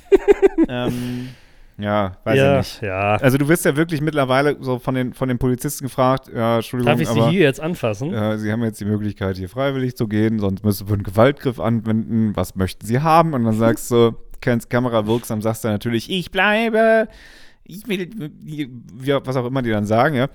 ähm, 0.67 1.29
ja, 1.79 2.11
weiß 2.23 2.37
ja, 2.37 2.59
ich 2.59 2.73
nicht. 2.73 2.81
ja. 2.83 3.15
Also 3.15 3.37
du 3.37 3.47
wirst 3.47 3.65
ja 3.65 3.75
wirklich 3.75 4.01
mittlerweile 4.01 4.57
so 4.59 4.79
von 4.79 4.95
den, 4.95 5.13
von 5.13 5.27
den 5.29 5.37
Polizisten 5.39 5.85
gefragt, 5.85 6.29
ja, 6.33 6.57
Entschuldigung, 6.57 6.91
Darf 6.93 7.01
ich 7.01 7.07
sie 7.07 7.19
aber 7.19 7.29
hier 7.31 7.41
jetzt 7.41 7.59
anfassen? 7.61 8.13
äh, 8.13 8.37
Sie 8.37 8.51
haben 8.51 8.63
jetzt 8.63 8.79
die 8.81 8.85
Möglichkeit, 8.85 9.37
hier 9.37 9.49
freiwillig 9.49 9.95
zu 9.95 10.07
gehen, 10.07 10.39
sonst 10.39 10.63
müssen 10.63 10.87
wir 10.87 10.93
einen 10.93 11.03
Gewaltgriff 11.03 11.59
anwenden. 11.59 12.35
Was 12.35 12.55
möchten 12.55 12.85
Sie 12.85 12.99
haben? 12.99 13.33
Und 13.33 13.45
dann 13.45 13.53
sagst 13.57 13.89
du, 13.91 14.11
kennst 14.41 14.69
Kamera 14.69 15.05
wirksam, 15.07 15.41
sagst 15.41 15.63
du 15.63 15.67
natürlich, 15.69 16.09
ich 16.09 16.31
bleibe, 16.31 17.07
ich 17.63 17.87
will, 17.87 18.09
ja, 19.03 19.25
was 19.25 19.35
auch 19.35 19.45
immer 19.45 19.61
die 19.61 19.69
dann 19.71 19.85
sagen, 19.85 20.15
ja. 20.15 20.27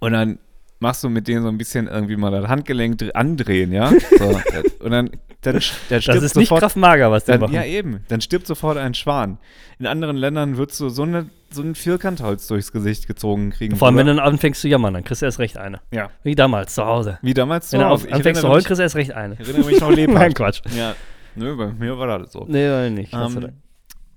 Und 0.00 0.12
dann 0.12 0.38
machst 0.80 1.02
du 1.04 1.08
mit 1.08 1.26
denen 1.26 1.42
so 1.42 1.48
ein 1.48 1.56
bisschen 1.58 1.86
irgendwie 1.88 2.16
mal 2.16 2.30
das 2.30 2.48
Handgelenk 2.48 2.98
dr- 2.98 3.16
andrehen, 3.16 3.72
ja. 3.72 3.90
So, 4.18 4.40
und 4.84 4.90
dann, 4.90 5.10
dann, 5.54 5.62
dann 5.88 6.02
stirbt 6.02 6.16
das 6.18 6.24
ist 6.24 6.36
nicht 6.36 6.48
sofort 6.48 6.60
Kraftmager, 6.60 7.10
was 7.10 7.24
die 7.24 7.32
dann, 7.32 7.40
machen. 7.40 7.54
ja, 7.54 7.64
eben. 7.64 8.04
Dann 8.08 8.20
stirbt 8.20 8.46
sofort 8.46 8.76
ein 8.78 8.94
Schwan. 8.94 9.38
In 9.78 9.86
anderen 9.86 10.16
Ländern 10.16 10.56
würdest 10.56 10.80
du 10.80 10.88
so, 10.88 11.02
eine, 11.02 11.28
so 11.50 11.62
ein 11.62 11.74
Vierkantholz 11.74 12.46
durchs 12.46 12.72
Gesicht 12.72 13.06
gezogen 13.06 13.50
kriegen. 13.50 13.76
Vor 13.76 13.88
allem, 13.88 13.96
wenn 13.96 14.06
oder? 14.06 14.14
du 14.14 14.20
dann 14.20 14.28
anfängst 14.34 14.60
zu 14.60 14.68
jammern, 14.68 14.94
dann 14.94 15.04
kriegst 15.04 15.22
du 15.22 15.26
erst 15.26 15.38
recht 15.38 15.56
eine. 15.56 15.80
Ja. 15.90 16.10
Wie 16.22 16.34
damals 16.34 16.74
zu 16.74 16.84
Hause. 16.84 17.18
Wie 17.22 17.34
damals 17.34 17.72
Wenn 17.72 17.80
du 17.80 17.86
Hause. 17.86 18.04
auf, 18.04 18.08
Ich 18.08 18.14
anfängst 18.14 18.40
zu 18.40 18.48
heulen, 18.48 18.64
kriegst 18.64 18.78
du 18.78 18.82
erst 18.82 18.96
recht 18.96 19.12
eine. 19.12 19.34
Ich 19.34 19.40
erinnere 19.48 19.70
mich 19.70 19.80
noch 19.80 19.88
Nein, 19.90 19.96
lebhaft. 19.96 20.34
Quatsch. 20.36 20.60
ja. 20.76 20.94
Nö, 21.34 21.54
bei 21.56 21.66
mir 21.66 21.98
war 21.98 22.18
das 22.18 22.32
so. 22.32 22.46
Nee, 22.48 22.68
war 22.70 22.88
nicht. 22.88 23.12
Ähm, 23.12 23.52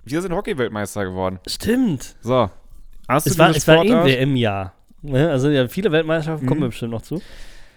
wir 0.04 0.22
sind 0.22 0.32
Hockey-Weltmeister 0.32 1.04
geworden. 1.04 1.38
Stimmt. 1.46 2.16
So. 2.22 2.48
Hast 3.06 3.26
Es 3.26 3.34
du 3.34 3.38
war, 3.38 3.50
es 3.50 3.68
war 3.68 3.84
eh? 3.84 3.90
WM-Jahr. 4.04 4.72
Ne? 5.02 5.30
Also 5.30 5.50
ja, 5.50 5.68
viele 5.68 5.92
Weltmeisterschaften 5.92 6.46
kommen 6.46 6.60
Mhm. 6.60 6.64
wir 6.64 6.68
bestimmt 6.70 6.92
noch 6.92 7.02
zu. 7.02 7.20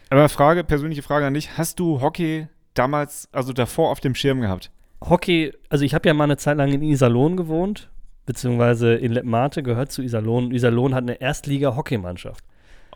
Aber 0.09 0.29
Frage, 0.29 0.63
persönliche 0.63 1.01
Frage 1.01 1.25
an 1.25 1.33
dich. 1.33 1.57
Hast 1.57 1.79
du 1.79 1.99
Hockey 1.99 2.47
damals, 2.73 3.29
also 3.31 3.53
davor 3.53 3.91
auf 3.91 3.99
dem 3.99 4.15
Schirm 4.15 4.41
gehabt? 4.41 4.71
Hockey, 5.01 5.53
also 5.69 5.83
ich 5.83 5.93
habe 5.93 6.07
ja 6.07 6.13
mal 6.13 6.25
eine 6.25 6.37
Zeit 6.37 6.57
lang 6.57 6.71
in 6.71 6.81
Iserlohn 6.81 7.35
gewohnt, 7.37 7.89
beziehungsweise 8.25 8.95
in 8.95 9.11
Lettmate 9.11 9.63
gehört 9.63 9.91
zu 9.91 10.01
Iserlohn. 10.01 10.51
Iserlohn 10.51 10.93
hat 10.93 11.03
eine 11.03 11.19
Erstliga-Hockeymannschaft. 11.19 12.43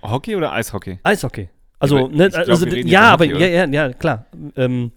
Hockey 0.01 0.35
oder 0.35 0.53
Eishockey? 0.53 0.99
Eishockey. 1.03 1.49
Also, 1.79 2.07
ne, 2.07 2.29
glaub, 2.29 2.47
also 2.47 2.65
ja, 2.67 3.13
aber 3.13 3.25
von 3.25 3.33
ja, 3.33 3.39
Hockey, 3.39 3.55
ja, 3.55 3.65
ja, 3.87 3.93
klar. 3.93 4.25
Ähm, 4.55 4.91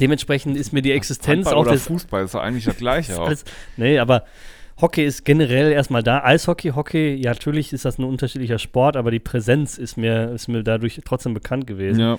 dementsprechend 0.00 0.56
ist 0.56 0.72
mir 0.72 0.82
die 0.82 0.92
Existenz 0.92 1.46
Handball 1.46 1.54
auch 1.54 1.62
oder 1.62 1.72
des, 1.72 1.86
Fußball 1.86 2.24
ist 2.24 2.34
doch 2.34 2.40
eigentlich 2.40 2.64
das 2.64 2.76
Gleiche 2.78 3.20
alles, 3.20 3.44
nee, 3.76 3.98
aber 3.98 4.24
Hockey 4.80 5.04
ist 5.04 5.24
generell 5.24 5.70
erstmal 5.72 6.02
da. 6.02 6.24
Eishockey, 6.24 6.70
Hockey, 6.70 7.14
ja, 7.14 7.30
natürlich 7.32 7.72
ist 7.72 7.84
das 7.84 7.98
ein 7.98 8.04
unterschiedlicher 8.04 8.58
Sport, 8.58 8.96
aber 8.96 9.10
die 9.10 9.20
Präsenz 9.20 9.78
ist 9.78 9.96
mir, 9.96 10.32
ist 10.32 10.48
mir 10.48 10.62
dadurch 10.62 11.00
trotzdem 11.04 11.34
bekannt 11.34 11.66
gewesen. 11.66 12.00
Ja. 12.00 12.18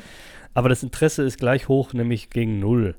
Aber 0.54 0.70
das 0.70 0.84
Interesse 0.84 1.24
ist 1.24 1.38
gleich 1.40 1.68
hoch, 1.68 1.94
nämlich 1.94 2.30
gegen 2.30 2.60
null. 2.60 2.96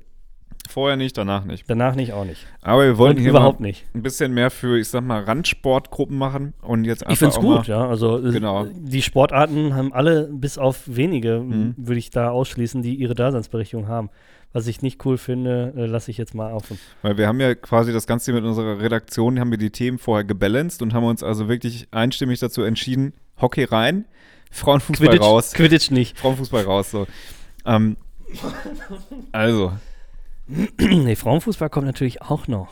Vorher 0.67 0.97
nicht, 0.97 1.15
danach 1.15 1.45
nicht. 1.45 1.63
Danach 1.69 1.93
nicht 1.95 2.13
auch 2.13 2.25
nicht. 2.25 2.47
Aber 2.63 2.83
wir 2.85 2.97
wollen 2.97 3.15
Und 3.17 3.21
hier 3.21 3.29
überhaupt 3.29 3.59
nicht. 3.59 3.85
ein 3.93 4.01
bisschen 4.01 4.33
mehr 4.33 4.49
für, 4.49 4.79
ich 4.79 4.87
sag 4.87 5.03
mal, 5.03 5.21
Randsportgruppen 5.23 6.17
machen 6.17 6.53
und 6.63 6.85
jetzt 6.85 7.03
einfach 7.03 7.13
Ich 7.13 7.19
finde 7.19 7.31
es 7.33 7.37
auch 7.37 7.41
gut, 7.41 7.67
ja. 7.67 7.87
Also 7.87 8.19
Genau. 8.19 8.65
die 8.73 9.03
Sportarten 9.03 9.75
haben 9.75 9.93
alle, 9.93 10.27
bis 10.31 10.57
auf 10.57 10.81
wenige, 10.87 11.39
Mhm. 11.39 11.75
würde 11.77 11.99
ich 11.99 12.09
da 12.09 12.31
ausschließen, 12.31 12.81
die 12.81 12.95
ihre 12.95 13.13
Daseinsberechtigung 13.13 13.87
haben. 13.87 14.09
Was 14.53 14.65
ich 14.67 14.81
nicht 14.81 15.05
cool 15.05 15.17
finde, 15.19 15.73
äh, 15.77 15.85
lasse 15.85 16.09
ich 16.09 16.17
jetzt 16.17 16.33
mal 16.33 16.51
offen. 16.53 16.79
Weil 17.03 17.17
wir 17.17 17.27
haben 17.27 17.39
ja 17.41 17.53
quasi 17.55 17.93
das 17.93 18.07
Ganze 18.07 18.33
mit 18.33 18.43
unserer 18.43 18.79
Redaktion, 18.79 19.39
haben 19.39 19.51
wir 19.51 19.57
die 19.59 19.69
Themen 19.69 19.99
vorher 19.99 20.23
gebalanced 20.23 20.81
und 20.81 20.93
haben 20.93 21.03
uns 21.05 21.21
also 21.21 21.47
wirklich 21.47 21.87
einstimmig 21.91 22.39
dazu 22.39 22.63
entschieden, 22.63 23.13
Hockey 23.39 23.65
rein, 23.65 24.05
Frauenfußball 24.51 25.09
Quidditch, 25.09 25.21
raus. 25.23 25.53
Quidditch 25.53 25.91
nicht. 25.91 26.17
Frauenfußball 26.17 26.63
raus, 26.63 26.89
so. 26.89 27.05
Ähm, 27.65 27.97
also, 29.31 29.73
nee, 30.77 31.15
Frauenfußball 31.15 31.69
kommt 31.69 31.87
natürlich 31.87 32.21
auch 32.21 32.47
noch. 32.47 32.69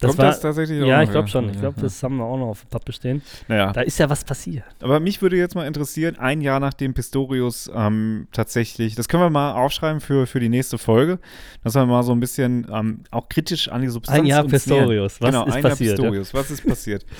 Das 0.00 0.08
kommt 0.10 0.18
war, 0.18 0.26
das 0.26 0.40
tatsächlich 0.40 0.84
ja, 0.84 1.02
ich 1.02 1.10
glaube 1.10 1.28
schon. 1.28 1.48
Ich 1.48 1.58
glaube, 1.58 1.80
das 1.80 2.02
haben 2.02 2.16
wir 2.16 2.24
auch 2.24 2.36
noch 2.36 2.48
auf 2.48 2.60
dem 2.62 2.68
Pappe 2.68 2.92
stehen. 2.92 3.22
Naja, 3.48 3.72
Da 3.72 3.80
ist 3.80 3.98
ja 3.98 4.10
was 4.10 4.24
passiert. 4.24 4.64
aber 4.82 5.00
mich 5.00 5.22
würde 5.22 5.36
jetzt 5.36 5.54
mal 5.54 5.66
interessieren, 5.66 6.18
ein 6.18 6.40
Jahr 6.40 6.60
nachdem 6.60 6.94
Pistorius 6.94 7.70
ähm, 7.74 8.26
tatsächlich, 8.32 8.96
das 8.96 9.08
können 9.08 9.22
wir 9.22 9.30
mal 9.30 9.52
aufschreiben 9.52 10.00
für, 10.00 10.26
für 10.26 10.40
die 10.40 10.48
nächste 10.48 10.78
Folge, 10.78 11.20
dass 11.62 11.74
wir 11.74 11.86
mal 11.86 12.02
so 12.02 12.12
ein 12.12 12.20
bisschen 12.20 12.66
ähm, 12.70 13.04
auch 13.10 13.28
kritisch 13.28 13.68
an 13.68 13.82
die 13.82 13.88
Substanz 13.88 14.18
Ein 14.18 14.26
Jahr 14.26 14.44
Pistorius. 14.44 15.20
Was 15.20 15.30
genau, 15.30 15.46
ist 15.46 15.54
ein 15.54 15.62
passiert? 15.62 15.98
Jahr 15.98 16.06
ja? 16.06 16.20
Pistorius. 16.20 16.34
Was 16.34 16.50
ist 16.50 16.66
passiert? 16.66 17.06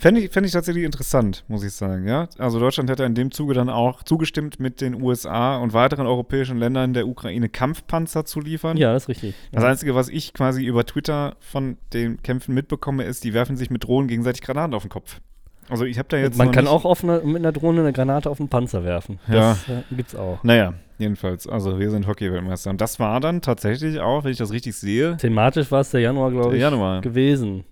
Fände 0.00 0.22
ich, 0.22 0.30
fänd 0.32 0.46
ich 0.46 0.52
tatsächlich 0.52 0.84
interessant, 0.84 1.44
muss 1.46 1.62
ich 1.62 1.72
sagen, 1.74 2.08
ja. 2.08 2.26
Also 2.38 2.58
Deutschland 2.58 2.88
hätte 2.88 3.04
in 3.04 3.14
dem 3.14 3.30
Zuge 3.30 3.52
dann 3.52 3.68
auch 3.68 4.02
zugestimmt, 4.02 4.58
mit 4.58 4.80
den 4.80 5.02
USA 5.02 5.58
und 5.58 5.74
weiteren 5.74 6.06
europäischen 6.06 6.56
Ländern 6.56 6.94
der 6.94 7.06
Ukraine 7.06 7.50
Kampfpanzer 7.50 8.24
zu 8.24 8.40
liefern. 8.40 8.78
Ja, 8.78 8.94
das 8.94 9.02
ist 9.02 9.08
richtig. 9.10 9.34
Das 9.52 9.62
Ja. 9.62 9.68
Einzige, 9.68 9.94
was 9.94 10.08
ich 10.08 10.32
quasi 10.32 10.64
über 10.64 10.86
Twitter 10.86 11.36
von 11.40 11.76
den 11.92 12.22
Kämpfen 12.22 12.54
mitbekomme, 12.54 13.04
ist, 13.04 13.24
die 13.24 13.34
werfen 13.34 13.58
sich 13.58 13.68
mit 13.68 13.84
Drohnen 13.84 14.08
gegenseitig 14.08 14.40
Granaten 14.40 14.72
auf 14.72 14.84
den 14.84 14.88
Kopf. 14.88 15.20
Also 15.68 15.84
ich 15.84 15.98
habe 15.98 16.08
da 16.08 16.16
jetzt 16.16 16.38
Man 16.38 16.50
kann 16.50 16.66
auch 16.66 17.02
eine, 17.02 17.20
mit 17.20 17.36
einer 17.36 17.52
Drohne 17.52 17.82
eine 17.82 17.92
Granate 17.92 18.30
auf 18.30 18.38
den 18.38 18.48
Panzer 18.48 18.82
werfen. 18.84 19.20
Das 19.28 19.68
äh, 19.68 19.82
gibt's 19.94 20.14
auch. 20.16 20.42
Naja, 20.42 20.72
jedenfalls. 20.96 21.46
Also 21.46 21.78
wir 21.78 21.90
sind 21.90 22.06
Hockey-Weltmeister. 22.06 22.70
Und 22.70 22.80
das 22.80 22.98
war 23.00 23.20
dann 23.20 23.42
tatsächlich 23.42 24.00
auch, 24.00 24.24
wenn 24.24 24.32
ich 24.32 24.38
das 24.38 24.50
richtig 24.50 24.74
sehe, 24.76 25.18
Thematisch 25.18 25.70
war 25.70 25.82
es 25.82 25.90
der 25.90 26.00
Januar, 26.00 26.30
glaube 26.30 26.56
ich, 26.56 26.60
Januar. 26.62 27.02
gewesen. 27.02 27.64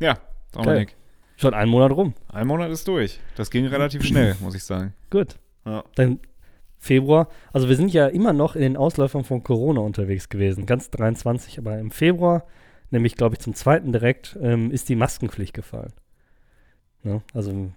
Ja, 0.00 0.14
Dominik. 0.54 0.96
Schon 1.36 1.54
einen 1.54 1.70
Monat 1.70 1.92
rum. 1.92 2.14
Ein 2.28 2.46
Monat 2.46 2.70
ist 2.70 2.86
durch. 2.86 3.20
Das 3.36 3.50
ging 3.50 3.66
relativ 3.66 4.04
schnell, 4.06 4.36
muss 4.40 4.54
ich 4.54 4.64
sagen. 4.64 4.94
Gut. 5.10 5.36
Ja. 5.66 5.84
Dann 5.96 6.20
Februar. 6.78 7.28
Also 7.52 7.68
wir 7.68 7.76
sind 7.76 7.92
ja 7.92 8.06
immer 8.06 8.32
noch 8.32 8.54
in 8.54 8.62
den 8.62 8.76
Ausläufern 8.76 9.24
von 9.24 9.42
Corona 9.42 9.80
unterwegs 9.80 10.28
gewesen. 10.28 10.66
Ganz 10.66 10.90
23. 10.90 11.58
Aber 11.58 11.78
im 11.78 11.90
Februar, 11.90 12.44
nämlich 12.90 13.16
glaube 13.16 13.34
ich 13.34 13.40
zum 13.40 13.54
zweiten 13.54 13.92
direkt, 13.92 14.38
ähm, 14.40 14.70
ist 14.70 14.88
die 14.88 14.96
Maskenpflicht 14.96 15.54
gefallen. 15.54 15.92
Ne? 17.02 17.22
Also 17.32 17.70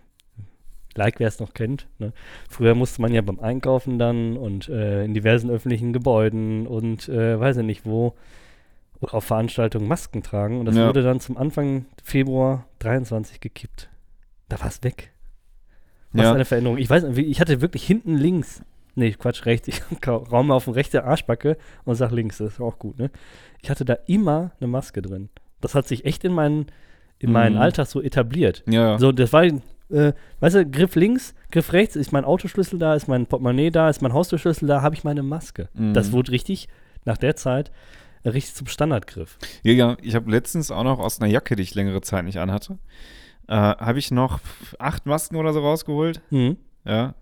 like, 0.95 1.19
wer 1.19 1.27
es 1.27 1.39
noch 1.39 1.53
kennt. 1.53 1.87
Ne? 1.99 2.11
Früher 2.49 2.75
musste 2.75 3.01
man 3.01 3.13
ja 3.13 3.21
beim 3.21 3.39
Einkaufen 3.39 3.97
dann 3.97 4.35
und 4.35 4.67
äh, 4.67 5.05
in 5.05 5.13
diversen 5.13 5.49
öffentlichen 5.49 5.93
Gebäuden 5.93 6.67
und 6.67 7.07
äh, 7.07 7.39
weiß 7.39 7.57
ich 7.57 7.63
nicht 7.63 7.85
wo 7.85 8.13
auf 9.01 9.23
Veranstaltungen 9.25 9.87
Masken 9.87 10.23
tragen. 10.23 10.59
Und 10.59 10.65
das 10.65 10.75
Ja. 10.75 10.87
wurde 10.87 11.03
dann 11.03 11.19
zum 11.19 11.37
Anfang 11.37 11.85
Februar 12.03 12.65
23 12.79 13.39
gekippt. 13.39 13.89
Da 14.49 14.59
war 14.59 14.67
es 14.67 14.83
weg. 14.83 15.11
Was 16.13 16.23
Ja. 16.23 16.33
eine 16.33 16.45
Veränderung. 16.45 16.77
Ich 16.77 16.89
weiß 16.89 17.03
nicht, 17.03 17.17
ich 17.29 17.39
hatte 17.41 17.61
wirklich 17.61 17.85
hinten 17.85 18.15
links, 18.15 18.63
nee, 18.95 19.11
Quatsch, 19.11 19.45
rechts, 19.45 19.67
ich 19.67 19.81
raume 20.07 20.53
auf 20.53 20.65
den 20.65 20.73
rechte 20.73 21.03
Arschbacke 21.03 21.57
und 21.85 21.95
sag 21.95 22.11
links, 22.11 22.37
das 22.37 22.53
ist 22.53 22.61
auch 22.61 22.79
gut, 22.79 22.97
ne? 22.97 23.11
Ich 23.61 23.69
hatte 23.69 23.85
da 23.85 23.93
immer 24.07 24.51
eine 24.59 24.67
Maske 24.67 25.01
drin. 25.01 25.29
Das 25.61 25.75
hat 25.75 25.87
sich 25.87 26.05
echt 26.05 26.23
in 26.23 26.31
meinen, 26.33 26.67
in 27.19 27.31
meinen 27.31 27.55
Mhm. 27.55 27.61
Alltag 27.61 27.87
so 27.87 28.01
etabliert. 28.01 28.63
Ja. 28.67 28.97
So, 28.99 29.11
das 29.11 29.33
war, 29.33 29.43
äh, 29.43 30.13
weißt 30.39 30.55
du, 30.55 30.65
Griff 30.65 30.95
links, 30.95 31.35
Griff 31.51 31.73
rechts, 31.73 31.95
ist 31.95 32.11
mein 32.13 32.25
Autoschlüssel 32.25 32.79
da, 32.79 32.95
ist 32.95 33.07
mein 33.07 33.25
Portemonnaie 33.27 33.69
da, 33.71 33.89
ist 33.89 34.01
mein 34.01 34.13
Haustürschlüssel 34.13 34.67
da, 34.67 34.81
habe 34.81 34.95
ich 34.95 35.03
meine 35.03 35.23
Maske. 35.23 35.69
Mhm. 35.73 35.93
Das 35.93 36.11
wurde 36.11 36.31
richtig, 36.31 36.67
nach 37.05 37.17
der 37.17 37.35
Zeit, 37.35 37.71
richtig 38.33 38.55
zum 38.55 38.67
Standardgriff. 38.67 39.37
Ja, 39.63 39.71
ja, 39.73 39.97
ich 40.01 40.15
habe 40.15 40.29
letztens 40.31 40.71
auch 40.71 40.83
noch 40.83 40.99
aus 40.99 41.19
einer 41.21 41.29
Jacke, 41.31 41.55
die 41.55 41.63
ich 41.63 41.75
längere 41.75 42.01
Zeit 42.01 42.25
nicht 42.25 42.37
anhatte, 42.39 42.77
äh, 43.47 43.53
habe 43.55 43.99
ich 43.99 44.11
noch 44.11 44.39
acht 44.79 45.05
Masken 45.05 45.35
oder 45.35 45.53
so 45.53 45.59
rausgeholt. 45.61 46.21
Mhm. 46.29 46.57
Ja. 46.85 47.15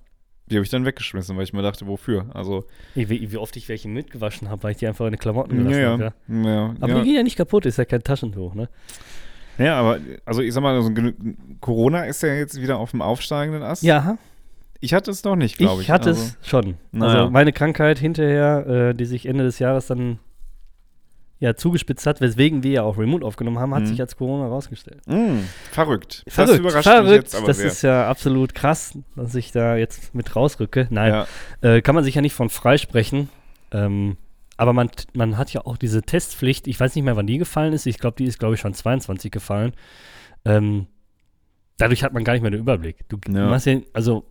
Die 0.47 0.55
habe 0.55 0.63
ich 0.63 0.69
dann 0.69 0.85
weggeschmissen, 0.85 1.35
weil 1.37 1.43
ich 1.43 1.53
mir 1.53 1.63
dachte, 1.63 1.87
wofür? 1.87 2.27
Also, 2.35 2.65
Wie, 2.93 3.09
wie, 3.09 3.31
wie 3.31 3.37
oft 3.37 3.55
ich 3.57 3.67
welche 3.67 3.87
mitgewaschen 3.87 4.47
habe, 4.49 4.61
weil 4.61 4.71
ich 4.71 4.77
die 4.77 4.87
einfach 4.87 5.05
in 5.07 5.11
die 5.13 5.17
Klamotten 5.17 5.57
gelassen 5.57 5.81
ja. 5.81 5.89
habe. 5.89 6.13
Ja. 6.27 6.43
ja, 6.43 6.75
Aber 6.81 6.87
ja. 6.89 6.99
die 6.99 7.03
gehen 7.05 7.15
ja 7.15 7.23
nicht 7.23 7.35
kaputt, 7.35 7.65
ist 7.65 7.77
ja 7.77 7.85
kein 7.85 8.03
Taschentuch, 8.03 8.53
ne? 8.53 8.69
ja, 9.57 9.79
aber, 9.79 9.99
also 10.25 10.41
ich 10.41 10.53
sag 10.53 10.61
mal, 10.61 10.79
so 10.83 10.89
genü- 10.89 11.15
Corona 11.61 12.03
ist 12.03 12.21
ja 12.21 12.29
jetzt 12.33 12.61
wieder 12.61 12.77
auf 12.77 12.91
dem 12.91 13.01
aufsteigenden 13.01 13.63
Ast. 13.63 13.81
Ja, 13.81 14.17
Ich 14.81 14.93
hatte 14.93 15.09
es 15.09 15.23
noch 15.23 15.35
nicht, 15.35 15.57
glaube 15.57 15.81
ich. 15.81 15.87
ich 15.87 15.91
hatte 15.91 16.09
also, 16.09 16.21
es 16.21 16.47
schon. 16.47 16.75
naja. 16.91 17.19
Also 17.21 17.31
meine 17.31 17.51
Krankheit 17.51 17.97
hinterher, 17.97 18.67
äh, 18.67 18.93
die 18.93 19.05
sich 19.05 19.25
Ende 19.25 19.45
des 19.45 19.57
Jahres 19.57 19.87
dann 19.87 20.19
ja 21.39 21.53
zugespitzt 21.55 22.05
hat, 22.07 22.21
weswegen 22.21 22.63
wir 22.63 22.71
ja 22.71 22.83
auch 22.83 22.97
Remote 22.97 23.25
aufgenommen 23.25 23.59
haben, 23.59 23.73
hat 23.75 23.81
Mhm. 23.83 23.87
sich 23.87 23.99
als 24.01 24.15
Corona 24.15 24.45
herausgestellt. 24.45 25.01
Mh, 25.05 25.39
verrückt. 25.71 26.23
das 26.25 26.33
Verrückt, 26.33 26.59
überrascht 26.59 26.87
verrückt. 26.87 27.11
jetzt 27.23 27.35
aber 27.35 27.47
das 27.47 27.57
sehr. 27.57 27.67
ist 27.67 27.81
ja 27.81 28.09
absolut 28.09 28.55
krass, 28.55 28.97
dass 29.15 29.35
ich 29.35 29.51
da 29.51 29.75
jetzt 29.75 30.15
mit 30.15 30.35
rausrücke. 30.35 30.87
Nein, 30.89 31.11
ja. 31.13 31.27
äh, 31.61 31.81
kann 31.81 31.93
man 31.95 32.03
sich 32.03 32.15
ja 32.15 32.21
nicht 32.21 32.33
von 32.33 32.49
freisprechen. 32.49 33.29
Ähm, 33.71 34.15
aber 34.57 34.71
man, 34.71 34.89
man 35.13 35.37
hat 35.37 35.51
ja 35.51 35.65
auch 35.65 35.75
diese 35.75 36.01
Testpflicht. 36.03 36.67
Ich 36.67 36.79
weiß 36.79 36.95
nicht 36.95 37.03
mehr, 37.03 37.17
wann 37.17 37.27
die 37.27 37.37
gefallen 37.37 37.73
ist. 37.73 37.85
Ich 37.85 37.99
glaube, 37.99 38.15
die 38.17 38.23
ist, 38.25 38.39
glaube 38.39 38.55
ich, 38.55 38.61
schon 38.61 38.73
22 38.73 39.29
gefallen. 39.29 39.73
Ähm, 40.45 40.87
dadurch 41.77 42.03
hat 42.03 42.13
man 42.13 42.23
gar 42.23 42.31
nicht 42.33 42.41
mehr 42.43 42.51
den 42.51 42.61
Überblick. 42.61 43.07
Du 43.09 43.17
Ja. 43.27 43.49
machst 43.49 43.65
ja, 43.65 43.79
also 43.91 44.23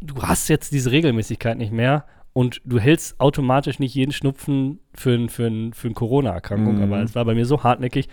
du 0.00 0.22
hast 0.22 0.46
jetzt 0.48 0.70
diese 0.72 0.92
Regelmäßigkeit 0.92 1.58
nicht 1.58 1.72
mehr 1.72 2.04
und 2.32 2.60
du 2.64 2.78
hältst 2.78 3.20
automatisch 3.20 3.78
nicht 3.78 3.94
jeden 3.94 4.12
Schnupfen 4.12 4.80
für, 4.94 5.12
ein, 5.14 5.28
für, 5.28 5.46
ein, 5.46 5.72
für 5.72 5.88
eine 5.88 5.94
Corona-Erkrankung. 5.94 6.76
Mhm. 6.76 6.82
Aber 6.82 7.02
es 7.02 7.14
war 7.14 7.24
bei 7.24 7.34
mir 7.34 7.44
so 7.44 7.62
hartnäckig 7.62 8.08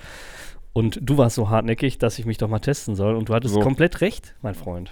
und 0.73 0.99
du 1.01 1.17
warst 1.17 1.35
so 1.35 1.49
hartnäckig, 1.49 1.97
dass 1.97 2.19
ich 2.19 2.25
mich 2.25 2.37
doch 2.37 2.49
mal 2.49 2.59
testen 2.59 2.95
soll. 2.95 3.15
Und 3.15 3.29
du 3.29 3.33
hattest 3.33 3.53
So. 3.53 3.61
komplett 3.61 4.01
recht, 4.01 4.35
mein 4.41 4.55
Freund. 4.55 4.91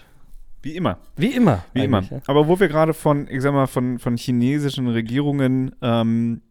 Wie 0.61 0.75
immer. 0.75 0.97
Wie 1.15 1.27
immer. 1.27 1.63
Wie 1.73 1.83
immer. 1.83 2.01
Ja? 2.03 2.21
Aber 2.27 2.47
wo 2.47 2.59
wir 2.59 2.67
gerade 2.67 2.93
von, 2.93 3.27
ich 3.29 3.41
sag 3.41 3.53
mal, 3.53 3.67
von, 3.67 3.99
von 3.99 4.17
chinesischen 4.17 4.87
Regierungen 4.87 5.75
ähm, 5.81 6.41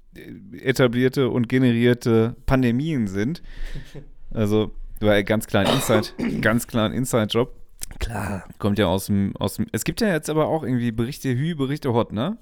etablierte 0.62 1.28
und 1.28 1.48
generierte 1.48 2.36
Pandemien 2.46 3.08
sind, 3.08 3.42
also 4.32 4.70
du 5.00 5.06
war 5.06 5.22
ganz 5.22 5.46
klar 5.46 5.66
ein 5.66 5.74
Inside, 5.74 6.40
ganz 6.40 6.66
klar 6.66 6.86
ein 6.86 6.92
Inside-Job. 6.92 7.52
Klar. 7.98 8.44
Kommt 8.58 8.78
ja 8.78 8.86
aus 8.86 9.06
dem, 9.06 9.34
aus 9.36 9.56
dem. 9.56 9.66
Es 9.72 9.84
gibt 9.84 10.00
ja 10.00 10.08
jetzt 10.08 10.30
aber 10.30 10.46
auch 10.46 10.62
irgendwie 10.62 10.92
Berichte 10.92 11.36
Hü, 11.36 11.54
Berichte 11.54 11.92
Hot, 11.92 12.12
ne? 12.12 12.36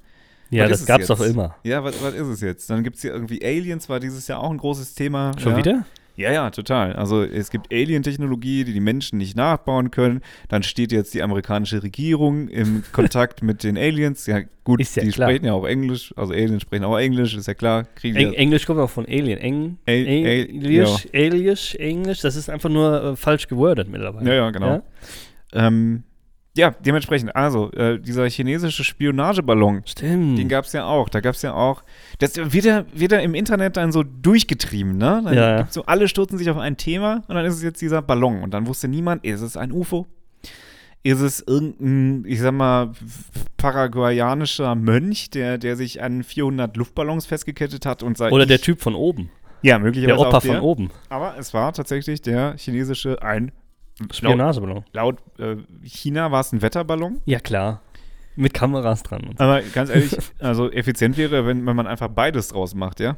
Ja, 0.51 0.65
Was 0.65 0.71
das 0.71 0.81
es 0.83 0.87
gab's 0.87 1.09
jetzt? 1.09 1.11
doch 1.11 1.21
immer. 1.21 1.57
Ja, 1.65 1.83
was, 1.83 2.03
was 2.03 2.15
ist 2.15 2.27
es 2.29 2.41
jetzt? 2.41 2.71
Dann 2.71 2.85
gibt 2.85 2.97
es 2.97 3.03
hier 3.03 3.13
irgendwie 3.13 3.45
Aliens, 3.45 3.89
war 3.89 4.01
dieses 4.01 4.29
Jahr 4.29 4.41
auch 4.41 4.51
ein 4.51 4.59
großes 4.59 4.95
Thema. 4.95 5.33
Schon 5.39 5.53
ja. 5.53 5.59
wieder? 5.59 5.87
Ja, 6.17 6.31
ja, 6.33 6.51
total. 6.51 6.93
Also 6.93 7.25
es 7.25 7.51
gibt 7.51 7.73
Alien-Technologie, 7.73 8.63
die 8.63 8.73
die 8.73 8.79
Menschen 8.79 9.19
nicht 9.19 9.37
nachbauen 9.37 9.91
können. 9.91 10.21
Dann 10.49 10.63
steht 10.63 10.93
jetzt 10.93 11.13
die 11.13 11.23
amerikanische 11.23 11.83
Regierung 11.83 12.47
im 12.47 12.85
Kontakt 12.93 13.43
mit 13.43 13.65
den 13.65 13.77
Aliens. 13.77 14.27
Ja, 14.27 14.43
gut, 14.63 14.81
ja 14.95 15.03
die 15.03 15.09
klar. 15.11 15.29
sprechen 15.31 15.47
ja 15.47 15.55
auch 15.55 15.65
Englisch. 15.67 16.15
Also 16.17 16.33
Aliens 16.33 16.63
sprechen 16.63 16.85
auch 16.85 16.97
Englisch, 16.99 17.35
ist 17.35 17.49
ja 17.49 17.55
klar. 17.55 17.89
Eng 18.05 18.15
ja, 18.15 18.31
Englisch 18.31 18.65
kommt 18.65 18.79
auch 18.79 18.91
von 18.91 19.07
Alien. 19.07 19.39
Eng 19.41 19.79
Al- 19.87 19.95
Al- 19.95 20.07
Englisch, 20.07 21.07
Englisch, 21.11 21.75
Englisch, 21.75 22.21
das 22.21 22.37
ist 22.37 22.49
einfach 22.49 22.71
nur 22.71 23.03
äh, 23.03 23.17
falsch 23.17 23.49
gewordet 23.49 23.89
mittlerweile. 23.89 24.29
ja, 24.29 24.35
ja, 24.37 24.51
genau. 24.53 24.83
Ähm, 25.53 26.05
ja, 26.57 26.71
dementsprechend. 26.71 27.35
Also, 27.35 27.73
äh, 27.73 27.99
dieser 27.99 28.29
chinesische 28.29 28.85
Spionageballon, 28.85 29.83
Stimmt. 29.87 30.38
Den 30.38 30.49
gab 30.49 30.64
es 30.64 30.73
ja 30.73 30.85
auch. 30.85 31.09
Da 31.09 31.21
gab 31.21 31.35
es 31.35 31.43
ja 31.43 31.53
auch. 31.55 31.83
Das 32.19 32.37
wird 32.37 32.64
ja, 32.64 32.85
wird 32.93 33.12
ja 33.12 33.19
im 33.19 33.35
Internet 33.35 33.77
dann 33.77 33.90
so 33.93 34.03
durchgetrieben, 34.03 34.97
ne? 34.97 35.21
Dann 35.25 35.35
Ja, 35.35 35.57
gibt's 35.59 35.75
so, 35.75 35.85
alle 35.87 36.07
stürzen 36.09 36.38
sich 36.38 36.49
auf 36.51 36.59
ein 36.59 36.77
Thema 36.77 37.23
und 37.29 37.35
dann 37.35 37.45
ist 37.45 37.55
es 37.55 37.62
jetzt 37.62 37.81
dieser 37.83 38.03
Ballon. 38.03 38.43
Und 38.43 38.53
dann 38.55 38.67
wusste 38.67 38.87
niemand, 38.88 39.25
ist 39.25 39.40
es 39.40 39.57
ein 39.57 39.73
UFO? 39.73 40.07
Ist 41.03 41.21
es 41.21 41.45
irgendein, 41.47 42.25
ich 42.27 42.40
sag 42.40 42.53
mal, 42.53 42.93
paraguayanischer 43.59 44.75
Mönch, 44.75 45.31
der, 45.31 45.59
der 45.59 45.77
sich 45.77 46.03
an 46.03 46.23
400 46.23 46.77
Luftballons 46.77 47.27
festgekettet 47.27 47.85
hat 47.87 48.03
und 48.03 48.17
sagt. 48.17 48.33
Oder 48.33 48.47
der 48.47 48.61
Typ 48.61 48.81
von 48.81 48.95
oben. 48.95 49.31
Ja, 49.62 49.79
möglicherweise 49.79 50.17
Der 50.19 50.29
Opa 50.29 50.40
der. 50.40 50.53
von 50.53 50.61
oben. 50.61 50.90
Aber 51.09 51.35
es 51.38 51.53
war 51.55 51.73
tatsächlich 51.73 52.23
der 52.23 52.55
chinesische, 52.59 53.23
ein. 53.23 53.51
Laut, 54.01 54.15
Spionageballon. 54.15 54.85
laut 54.93 55.19
äh, 55.39 55.57
China 55.85 56.33
war 56.33 56.41
es 56.41 56.53
ein 56.53 56.63
Wetterballon. 56.63 57.21
Ja, 57.27 57.39
klar. 57.39 57.81
Mit 58.37 58.53
Kameras 58.53 59.05
dran. 59.05 59.35
Aber 59.39 59.63
ganz 59.63 59.91
ehrlich, 59.91 60.17
also 60.41 60.71
effizient 60.71 61.17
wäre, 61.17 61.47
wenn, 61.47 61.65
wenn 61.65 61.77
man 61.77 61.87
einfach 61.87 62.09
beides 62.09 62.49
draus 62.49 62.75
macht, 62.75 62.99
ja? 62.99 63.17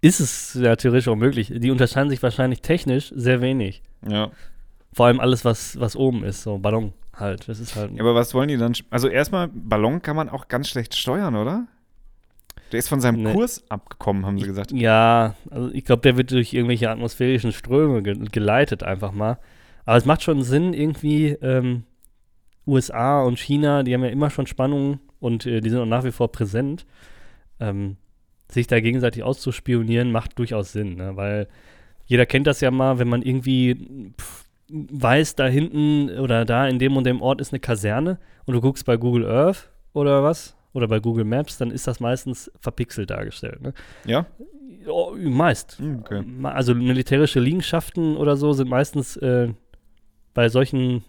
Ist 0.00 0.20
es 0.20 0.54
ja 0.54 0.76
theoretisch 0.76 1.08
auch 1.08 1.16
möglich. 1.16 1.52
Die 1.56 1.70
unterscheiden 1.70 2.10
sich 2.10 2.22
wahrscheinlich 2.22 2.60
technisch 2.60 3.12
sehr 3.16 3.40
wenig. 3.40 3.82
Ja. 4.08 4.30
Vor 4.92 5.06
allem 5.06 5.20
alles, 5.20 5.44
was, 5.44 5.78
was 5.80 5.96
oben 5.96 6.22
ist, 6.24 6.42
so 6.42 6.58
Ballon 6.58 6.92
halt. 7.14 7.48
Das 7.48 7.58
ist 7.58 7.74
halt. 7.76 7.92
Ja, 7.92 8.02
aber 8.02 8.14
was 8.14 8.34
wollen 8.34 8.48
die 8.48 8.56
dann? 8.56 8.74
Also 8.90 9.08
erstmal, 9.08 9.48
Ballon 9.48 10.02
kann 10.02 10.16
man 10.16 10.28
auch 10.28 10.48
ganz 10.48 10.68
schlecht 10.68 10.94
steuern, 10.94 11.34
oder? 11.34 11.66
Der 12.70 12.78
ist 12.78 12.88
von 12.88 13.00
seinem 13.00 13.22
Nee. 13.22 13.32
Kurs 13.32 13.64
abgekommen, 13.68 14.24
haben 14.24 14.38
sie 14.38 14.46
gesagt. 14.46 14.72
Ja, 14.72 15.34
also 15.50 15.70
ich 15.72 15.84
glaube, 15.84 16.02
der 16.02 16.16
wird 16.16 16.30
durch 16.30 16.54
irgendwelche 16.54 16.90
atmosphärischen 16.90 17.52
Ströme 17.52 18.02
ge 18.02 18.16
geleitet 18.30 18.82
einfach 18.82 19.12
mal. 19.12 19.38
Aber 19.84 19.96
es 19.96 20.04
macht 20.04 20.22
schon 20.22 20.42
Sinn, 20.42 20.74
irgendwie 20.74 21.28
ähm, 21.28 21.84
USA 22.66 23.22
und 23.22 23.38
China, 23.38 23.82
die 23.82 23.94
haben 23.94 24.04
ja 24.04 24.10
immer 24.10 24.30
schon 24.30 24.46
Spannungen 24.46 25.00
und 25.20 25.46
äh, 25.46 25.60
die 25.60 25.70
sind 25.70 25.80
auch 25.80 25.86
nach 25.86 26.04
wie 26.04 26.12
vor 26.12 26.30
präsent. 26.30 26.86
Ähm, 27.60 27.96
sich 28.50 28.66
da 28.66 28.80
gegenseitig 28.80 29.22
auszuspionieren, 29.22 30.12
macht 30.12 30.38
durchaus 30.38 30.72
Sinn, 30.72 30.96
ne? 30.96 31.16
weil 31.16 31.48
jeder 32.06 32.26
kennt 32.26 32.46
das 32.46 32.60
ja 32.60 32.70
mal, 32.70 32.98
wenn 32.98 33.08
man 33.08 33.22
irgendwie 33.22 34.12
pff, 34.20 34.44
weiß, 34.68 35.36
da 35.36 35.46
hinten 35.46 36.18
oder 36.18 36.44
da 36.44 36.66
in 36.68 36.78
dem 36.78 36.96
und 36.96 37.04
dem 37.04 37.22
Ort 37.22 37.40
ist 37.40 37.52
eine 37.52 37.60
Kaserne 37.60 38.18
und 38.44 38.54
du 38.54 38.60
guckst 38.60 38.84
bei 38.84 38.96
Google 38.96 39.26
Earth 39.26 39.70
oder 39.92 40.22
was 40.22 40.56
oder 40.72 40.88
bei 40.88 41.00
Google 41.00 41.24
Maps, 41.24 41.58
dann 41.58 41.70
ist 41.70 41.86
das 41.86 42.00
meistens 42.00 42.50
verpixelt 42.60 43.10
dargestellt. 43.10 43.60
Ne? 43.62 43.74
Ja? 44.04 44.26
Oh, 44.86 45.14
meist. 45.16 45.78
Hm, 45.78 46.00
Okay. 46.00 46.22
Also 46.42 46.74
militärische 46.74 47.40
Liegenschaften 47.40 48.16
oder 48.16 48.36
so 48.36 48.52
sind 48.52 48.68
meistens 48.68 49.16
äh, 49.16 49.48
bei 50.34 50.48
solchen 50.48 51.04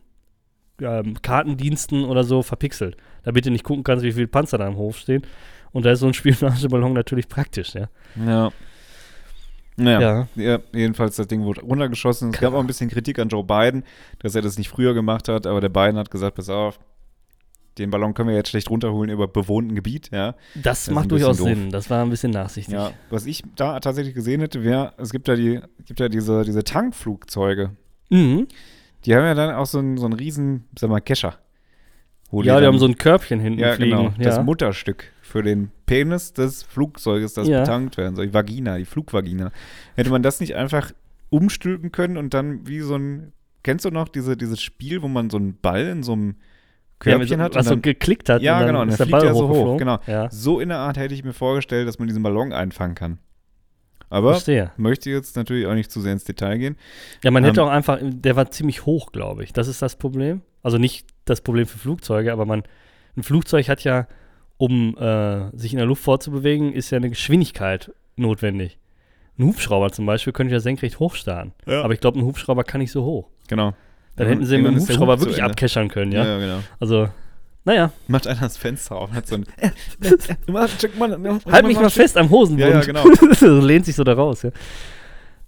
ähm, 0.82 1.22
Kartendiensten 1.22 2.06
oder 2.06 2.24
so 2.24 2.42
verpixelt. 2.42 2.98
Damit 3.24 3.46
du 3.46 3.52
nicht 3.52 3.64
gucken 3.64 3.84
kannst, 3.84 4.04
wie 4.04 4.12
viele 4.12 4.28
Panzer 4.28 4.58
da 4.58 4.68
im 4.68 4.78
Hof 4.78 4.98
stehen. 4.98 5.24
Und 5.72 5.86
da 5.86 5.92
ist 5.92 6.00
so 6.00 6.08
ein 6.08 6.14
Spionageballon 6.14 6.94
natürlich 6.94 7.28
praktisch, 7.28 7.74
ja. 7.74 7.90
Ja. 8.26 8.52
Naja. 9.76 10.28
Ja. 10.36 10.44
Ja, 10.44 10.60
jedenfalls 10.72 11.16
das 11.16 11.28
Ding 11.28 11.44
wurde 11.44 11.62
runtergeschossen. 11.62 12.32
Es 12.32 12.40
gab 12.40 12.54
auch 12.54 12.60
ein 12.60 12.68
bisschen 12.68 12.90
Kritik 12.90 13.18
an 13.18 13.30
Joe 13.30 13.44
Biden, 13.44 13.84
dass 14.20 14.36
er 14.36 14.44
das 14.44 14.58
nicht 14.58 14.70
früher 14.70 14.94
gemacht 14.94 15.28
hat, 15.30 15.48
aber 15.48 15.62
der 15.62 15.70
Biden 15.70 15.98
hat 15.98 16.12
gesagt, 16.12 16.36
pass 16.36 16.50
auf, 16.50 16.80
den 17.80 17.90
Ballon 17.90 18.14
können 18.14 18.30
wir 18.30 18.36
jetzt 18.36 18.50
schlecht 18.50 18.70
runterholen 18.70 19.10
über 19.10 19.28
bewohnten 19.28 19.74
Gebiet, 19.74 20.12
ja. 20.12 20.36
Das, 20.54 20.88
ein 20.88 20.94
macht 20.94 21.10
durchaus 21.10 21.38
doof. 21.38 21.48
Sinn. 21.48 21.72
Das 21.72 21.90
war 21.90 22.04
ein 22.04 22.10
bisschen 22.12 22.32
nachsichtig. 22.32 22.74
Ja, 22.74 22.92
was 23.10 23.26
ich 23.26 23.42
da 23.56 23.80
tatsächlich 23.80 24.14
gesehen 24.14 24.42
hätte, 24.42 24.64
wäre, 24.64 24.94
es 24.98 25.12
gibt 25.12 25.28
ja 25.28 25.36
die, 25.36 25.60
gibt 25.86 26.00
ja 26.00 26.08
diese, 26.08 26.44
diese 26.44 26.64
Tankflugzeuge. 26.64 27.72
Mhm. 28.10 28.48
Die 29.06 29.16
haben 29.16 29.24
ja 29.26 29.34
dann 29.34 29.54
auch 29.56 29.66
so 29.66 29.80
einen, 29.80 29.98
so 29.98 30.06
einen 30.06 30.14
riesen, 30.14 30.66
sag 30.78 30.90
mal, 30.90 31.00
Kescher. 31.02 31.36
Ja, 32.32 32.42
die 32.42 32.48
dann- 32.48 32.66
haben 32.66 32.80
so 32.80 32.86
ein 32.88 32.98
Körbchen 32.98 33.40
hinten 33.40 33.60
Ja, 33.60 33.74
fliegen. 33.74 33.98
genau. 33.98 34.14
Das 34.18 34.38
ja. 34.38 34.44
Mutterstück 34.44 35.06
für 35.22 35.44
den 35.44 35.72
Penis 35.86 36.34
des 36.34 36.64
Flugzeuges, 36.64 37.34
das 37.34 37.48
Ja. 37.48 37.62
betankt 37.62 37.98
werden 37.98 38.16
soll. 38.16 38.28
Die 38.28 38.34
Vagina, 38.34 38.78
die 38.78 38.86
Flugvagina. 38.86 39.52
Hätte 39.96 40.10
man 40.10 40.24
das 40.24 40.40
nicht 40.40 40.56
einfach 40.56 40.92
umstülpen 41.30 41.92
können 41.92 42.18
und 42.18 42.34
dann 42.34 42.68
wie 42.68 42.80
so 42.80 42.96
ein. 42.96 43.34
Kennst 43.64 43.86
du 43.86 43.92
noch 43.92 44.10
diese, 44.10 44.36
dieses 44.36 44.62
Spiel, 44.62 45.02
wo 45.02 45.08
man 45.08 45.30
so 45.30 45.38
einen 45.38 45.58
Ball 45.62 45.86
in 45.88 46.04
so 46.04 46.14
einem 46.14 46.36
ja, 47.06 47.14
Körbchen 47.18 47.38
so, 47.40 47.44
hat? 47.44 47.56
was 47.56 47.68
so 47.68 47.78
geklickt 47.78 48.30
hat. 48.30 48.42
Ja, 48.42 48.56
und 48.56 48.60
dann 48.62 48.68
genau, 48.68 48.82
und 48.82 48.90
ist 48.90 49.00
dann 49.00 49.10
der 49.10 49.20
fliegt 49.20 49.34
Ball 49.34 49.36
er 49.36 49.36
so 49.36 49.50
hoch, 49.50 49.78
genau. 49.78 50.00
Ja, 50.08 50.30
so 50.32 50.60
in 50.60 50.70
der 50.70 50.80
Art 50.80 50.98
hätte 50.98 51.14
ich 51.14 51.24
mir 51.24 51.34
vorgestellt, 51.34 51.88
dass 51.88 51.98
man 52.00 52.08
diesen 52.08 52.24
Ballon 52.24 52.52
einfangen 52.52 52.96
kann. 52.96 53.20
Aber 54.14 54.34
verstehe. 54.34 54.72
möchte 54.78 55.10
jetzt 55.10 55.36
natürlich 55.36 55.66
auch 55.66 55.74
nicht 55.74 55.92
zu 55.92 56.00
sehr 56.00 56.14
ins 56.14 56.24
Detail 56.24 56.58
gehen. 56.58 56.78
Ja, 57.24 57.32
man 57.32 57.44
hätte 57.44 57.62
Ähm, 57.62 57.68
auch 57.68 57.72
einfach, 57.72 58.00
der 58.02 58.36
war 58.36 58.52
ziemlich 58.52 58.86
hoch, 58.86 59.12
glaube 59.12 59.44
ich. 59.44 59.54
Das 59.54 59.68
ist 59.68 59.82
das 59.82 59.96
Problem. 59.96 60.42
Also 60.62 60.78
nicht 60.78 61.08
das 61.26 61.42
Problem 61.42 61.66
für 61.66 61.80
Flugzeuge, 61.80 62.32
aber 62.32 62.46
man, 62.46 62.64
ein 63.18 63.24
Flugzeug 63.24 63.68
hat 63.70 63.84
ja, 63.84 64.08
um 64.58 64.96
äh, 64.98 65.50
sich 65.58 65.74
in 65.74 65.78
der 65.78 65.88
Luft 65.88 66.04
fortzubewegen, 66.04 66.74
ist 66.74 66.92
ja 66.92 66.98
eine 66.98 67.10
Geschwindigkeit 67.10 67.92
notwendig. 68.16 68.78
Ein 69.40 69.46
Hubschrauber 69.46 69.92
zum 69.92 70.06
Beispiel 70.06 70.32
könnte 70.32 70.54
ja 70.54 70.60
senkrecht 70.60 71.00
hochstarren. 71.00 71.54
Ja. 71.66 71.82
Aber 71.82 71.94
ich 71.94 72.00
glaube, 72.00 72.20
ein 72.20 72.26
Hubschrauber 72.26 72.64
kann 72.64 72.82
nicht 72.82 72.92
so 72.92 73.04
hoch. 73.04 73.30
Genau. 73.48 73.74
Dann 74.16 74.28
hätten 74.28 74.46
sie 74.46 74.60
mit 74.60 74.68
dem 74.68 74.80
Hubschrauber 74.80 75.20
wirklich 75.20 75.42
abkeschern 75.42 75.88
können, 75.88 76.12
ja. 76.12 76.24
Ja, 76.24 76.38
genau. 76.38 76.60
Also, 76.80 77.10
naja, 77.66 77.92
Macht 78.08 78.28
einer 78.28 78.42
das 78.42 78.58
Fenster 78.58 78.96
auf 78.96 79.10
und 79.10 79.16
hat 79.16 79.28
so 79.28 79.36
ein. 79.36 79.46
halt 81.52 81.66
mich 81.66 81.80
mal 81.80 81.90
fest 81.90 82.18
am 82.18 82.30
Hosenbund. 82.30 82.70
Ja, 82.70 82.82
ja, 82.82 82.82
genau. 82.82 83.06
lehnt 83.62 83.86
sich 83.86 83.96
so 83.96 84.04
da 84.04 84.14
raus, 84.14 84.44
ja. 84.44 84.52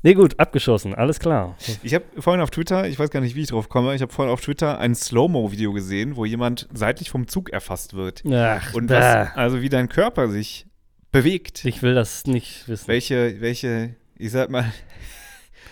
Nee, 0.04 0.14
gut, 0.14 0.40
abgeschossen, 0.40 0.94
alles 0.94 1.20
klar. 1.20 1.58
Ich 1.82 1.96
habe 1.96 2.06
vorhin 2.20 2.40
auf 2.40 2.52
Twitter, 2.52 2.88
ich 2.88 3.00
weiß 3.00 3.10
gar 3.10 3.22
nicht, 3.22 3.36
wie 3.36 3.42
ich 3.42 3.48
drauf 3.48 3.70
komme, 3.70 3.96
ich 3.96 4.04
habe 4.04 4.14
vorhin 4.14 4.32
auf 4.32 4.40
Twitter 4.40 4.78
ein 4.78 4.94
Slow-Mo-Video 4.94 5.74
gesehen, 5.74 6.16
wo 6.16 6.26
jemand 6.26 6.68
seitlich 6.72 7.10
vom 7.10 7.28
Zug 7.28 7.50
erfasst 7.50 7.96
wird. 7.96 8.22
Ach, 8.32 8.74
Und 8.76 8.92
was, 8.92 9.36
also 9.36 9.64
wie 9.64 9.70
dein 9.70 9.90
Körper 9.90 10.30
sich 10.30 10.68
bewegt. 11.12 11.66
ich 11.66 11.82
will 11.82 11.96
das 11.96 12.28
nicht 12.28 12.68
wissen. 12.68 12.88
Welche, 12.88 13.42
welche, 13.42 13.96
ich 14.16 14.32
sag 14.32 14.52
mal, 14.52 14.72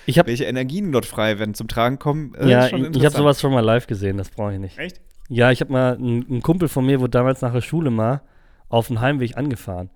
Ich 0.06 0.18
habe 0.18 0.30
welche 0.30 0.46
Energien 0.46 0.92
dort 0.92 1.06
frei 1.06 1.38
werden 1.38 1.54
zum 1.54 1.68
Tragen 1.68 2.00
kommen. 2.00 2.34
äh, 2.36 2.50
ja, 2.50 2.68
ich, 2.68 2.74
habe 2.74 3.12
sowas 3.12 3.40
schon 3.40 3.54
mal 3.54 3.60
live 3.60 3.88
gesehen, 3.88 4.18
das 4.18 4.30
brauche 4.30 4.54
ich 4.54 4.60
nicht. 4.60 4.80
Echt? 4.80 5.00
Ja, 5.30 5.52
ich 5.52 5.62
habe 5.62 5.72
mal, 5.72 5.98
ein, 5.98 6.26
ein 6.30 6.42
Kumpel 6.42 6.68
von 6.68 6.86
mir 6.86 7.00
wurde 7.00 7.12
damals 7.12 7.42
nach 7.42 7.54
der 7.54 7.62
Schule 7.62 7.90
mal 7.90 8.22
auf 8.70 8.88
dem 8.88 9.02
Heimweg 9.02 9.38
angefahren. 9.38 9.90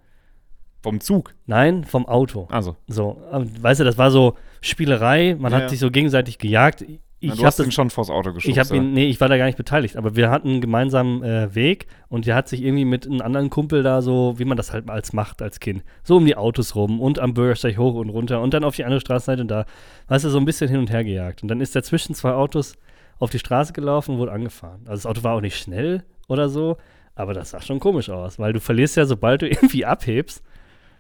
Vom 0.84 1.00
Zug. 1.00 1.34
Nein, 1.48 1.84
vom 1.84 2.06
Auto. 2.06 2.48
Also. 2.52 2.76
So, 2.88 3.20
weißt 3.32 3.80
du, 3.80 3.84
das 3.84 3.98
war 3.98 4.12
so 4.12 4.36
Spielerei, 4.62 5.36
man 5.38 5.52
Ja, 5.52 5.58
hat 5.58 5.64
ja. 5.64 5.70
sich 5.70 5.80
so 5.80 5.92
gegenseitig 5.92 6.38
gejagt. 6.38 6.86
Ich, 7.20 7.30
Na, 7.32 7.36
du 7.36 7.46
hast 7.46 7.58
das, 7.58 7.66
ihn 7.66 7.72
schon 7.72 7.90
vors 7.90 8.12
Auto 8.12 8.32
geschubst. 8.32 8.48
ich 8.48 8.60
habe 8.60 8.78
ihn, 8.78 8.94
nee, 8.94 9.08
ich 9.08 9.20
war 9.20 9.28
da 9.28 9.38
gar 9.38 9.48
nicht 9.48 9.58
beteiligt, 9.58 9.98
aber 9.98 10.16
wir 10.16 10.30
hatten 10.30 10.50
einen 10.50 10.62
gemeinsamen 10.62 11.24
äh, 11.24 11.54
Weg 11.56 11.88
und 12.10 12.28
der 12.28 12.36
hat 12.36 12.48
sich 12.48 12.62
irgendwie 12.62 12.86
mit 12.86 13.08
einem 13.08 13.22
anderen 13.22 13.50
Kumpel 13.50 13.82
da 13.82 14.04
so, 14.04 14.36
wie 14.38 14.46
man 14.46 14.56
das 14.56 14.72
halt 14.72 14.88
als 14.88 15.14
macht 15.14 15.42
als 15.42 15.60
Kind, 15.60 15.84
so 16.04 16.18
um 16.18 16.26
die 16.26 16.38
Autos 16.38 16.76
rum 16.76 17.02
und 17.02 17.18
am 17.18 17.34
Bürgersteig 17.34 17.76
hoch 17.80 17.96
und 17.96 18.10
runter 18.10 18.40
und 18.40 18.54
dann 18.54 18.64
auf 18.64 18.76
die 18.76 18.86
andere 18.86 19.02
Straßenseite 19.02 19.42
und 19.42 19.48
da, 19.50 19.66
weißt 20.10 20.26
du, 20.26 20.30
so 20.30 20.38
ein 20.38 20.46
bisschen 20.46 20.70
hin 20.70 20.78
und 20.78 20.92
her 20.92 21.04
gejagt. 21.04 21.42
Und 21.42 21.48
dann 21.48 21.60
ist 21.60 21.76
er 21.76 21.82
zwischen 21.82 22.14
zwei 22.14 22.34
Autos 22.34 22.78
auf 23.20 23.30
die 23.30 23.40
Straße 23.40 23.74
gelaufen 23.74 24.12
und 24.14 24.18
wurde 24.20 24.32
angefahren. 24.32 24.82
Also 24.86 24.94
das 25.04 25.06
Auto 25.06 25.24
war 25.24 25.36
auch 25.36 25.42
nicht 25.42 25.58
schnell 25.58 26.04
oder 26.28 26.50
so, 26.50 26.78
aber 27.16 27.34
das 27.34 27.52
sah 27.52 27.62
schon 27.62 27.80
komisch 27.80 28.10
aus, 28.10 28.38
weil 28.40 28.54
du 28.54 28.60
verlierst 28.60 28.96
ja, 28.98 29.06
sobald 29.06 29.42
du 29.42 29.48
irgendwie 29.50 29.86
abhebst, 29.86 30.44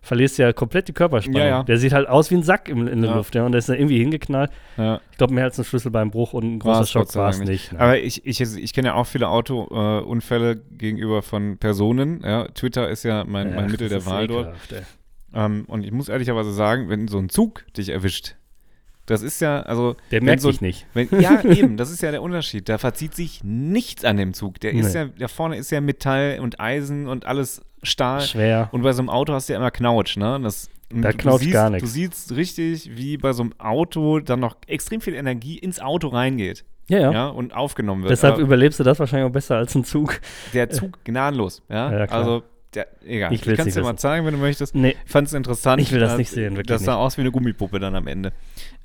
verlierst 0.01 0.37
du 0.37 0.43
ja 0.43 0.53
komplett 0.53 0.87
die 0.87 0.93
Körperspannung. 0.93 1.41
Ja, 1.41 1.47
ja. 1.47 1.63
Der 1.63 1.77
sieht 1.77 1.91
halt 1.91 2.07
aus 2.07 2.31
wie 2.31 2.35
ein 2.35 2.43
Sack 2.43 2.69
im, 2.69 2.87
in 2.87 3.01
der 3.01 3.09
Ja. 3.11 3.15
Luft, 3.17 3.35
ja. 3.35 3.45
Und 3.45 3.51
der 3.51 3.59
ist 3.59 3.67
dann 3.67 3.75
irgendwie 3.77 3.97
hingeknallt. 3.99 4.51
Ich 5.11 5.17
glaube, 5.17 5.33
mehr 5.33 5.43
als 5.43 5.57
ein 5.59 5.65
Schlüsselbeinbruch 5.65 6.33
und 6.33 6.43
ein 6.55 6.59
großer 6.59 6.79
War's 6.79 6.91
Schock 6.91 7.15
war 7.15 7.29
es 7.29 7.39
nicht. 7.39 7.73
ne? 7.73 7.79
Aber 7.79 7.99
ich, 7.99 8.25
ich, 8.25 8.39
ich 8.39 8.73
kenne 8.73 8.89
ja 8.89 8.93
auch 8.93 9.05
viele 9.07 9.27
Autounfälle 9.27 10.51
äh, 10.51 10.57
gegenüber 10.77 11.21
von 11.23 11.57
Personen. 11.57 12.21
Ja. 12.23 12.47
Twitter 12.49 12.89
ist 12.89 13.03
ja 13.03 13.25
mein, 13.25 13.53
mein 13.53 13.69
Mittel 13.69 13.89
der 13.89 14.05
Wahl 14.05 14.27
dort. 14.27 14.45
ekelhaft, 14.47 14.71
ey. 14.71 14.81
Ähm, 15.33 15.65
und 15.67 15.83
ich 15.83 15.91
muss 15.91 16.07
ehrlicherweise 16.07 16.53
sagen, 16.53 16.87
wenn 16.89 17.09
so 17.09 17.17
ein 17.17 17.27
Zug 17.27 17.65
dich 17.75 17.89
erwischt, 17.89 18.35
das 19.07 19.23
ist 19.23 19.41
ja, 19.41 19.61
also. 19.61 19.95
Der 20.11 20.21
merkt 20.21 20.41
so, 20.41 20.51
sich 20.51 20.61
nicht. 20.61 20.85
Wenn, 20.93 21.07
ja, 21.19 21.41
eben, 21.43 21.77
das 21.77 21.89
ist 21.89 22.01
ja 22.03 22.11
der 22.11 22.21
Unterschied. 22.21 22.69
Da 22.69 22.77
verzieht 22.77 23.15
sich 23.15 23.41
nichts 23.43 24.05
an 24.05 24.17
dem 24.17 24.33
Zug. 24.33 24.59
Der 24.59 24.73
ist 24.73 24.93
Nee. 24.93 24.99
ja, 24.99 25.05
da 25.17 25.27
vorne 25.27 25.57
ist 25.57 25.71
ja 25.71 25.81
Metall 25.81 26.39
und 26.41 26.59
Eisen 26.59 27.07
und 27.07 27.25
alles 27.25 27.61
Stahl. 27.83 28.21
Schwer. 28.21 28.69
Und 28.71 28.83
bei 28.83 28.91
so 28.93 29.01
einem 29.01 29.09
Auto 29.09 29.33
hast 29.33 29.49
du 29.49 29.53
ja 29.53 29.59
immer 29.59 29.71
Knautsch, 29.71 30.17
ne? 30.17 30.39
Das, 30.43 30.69
Da 30.89 31.11
du 31.11 31.17
knautscht 31.17 31.43
siehst, 31.45 31.53
gar 31.53 31.69
nix. 31.69 31.83
Du 31.83 31.89
siehst 31.89 32.35
richtig, 32.35 32.97
wie 32.97 33.17
bei 33.17 33.33
so 33.33 33.43
einem 33.43 33.53
Auto 33.59 34.19
dann 34.19 34.39
noch 34.39 34.57
extrem 34.67 35.01
viel 35.01 35.15
Energie 35.15 35.57
ins 35.57 35.79
Auto 35.79 36.09
reingeht. 36.09 36.65
Ja, 36.89 36.99
ja. 36.99 37.11
Ja, 37.11 37.27
und 37.27 37.53
aufgenommen 37.55 38.03
wird. 38.03 38.11
Deshalb 38.11 38.35
Aber 38.35 38.43
überlebst 38.43 38.79
du 38.79 38.83
das 38.83 38.97
wahrscheinlich 38.99 39.27
auch 39.29 39.33
besser 39.33 39.57
als 39.57 39.75
ein 39.75 39.83
Zug. 39.83 40.19
der 40.53 40.69
Zug 40.69 41.03
gnadenlos, 41.03 41.61
ja. 41.69 41.91
Ja, 41.99 42.07
klar. 42.07 42.19
also, 42.19 42.43
der, 42.73 42.87
egal. 43.05 43.33
Ich 43.33 43.45
Ich, 43.47 43.57
kann 43.57 43.67
es 43.67 43.73
dir 43.73 43.81
mal 43.81 43.97
zeigen, 43.97 44.25
wenn 44.25 44.33
du 44.33 44.39
möchtest. 44.39 44.75
Nee, 44.75 44.95
Ich 45.05 45.11
fand 45.11 45.27
es 45.27 45.33
interessant. 45.33 45.81
Ich 45.81 45.91
will 45.91 45.99
das 45.99 46.11
dass- 46.11 46.17
nicht 46.17 46.29
sehen, 46.31 46.53
wirklich 46.55 46.67
Das 46.67 46.83
sah 46.83 46.91
nicht. 46.93 46.99
aus 46.99 47.17
wie 47.17 47.21
eine 47.21 47.31
Gummipuppe 47.31 47.79
dann 47.79 47.95
am 47.95 48.07
Ende. 48.07 48.33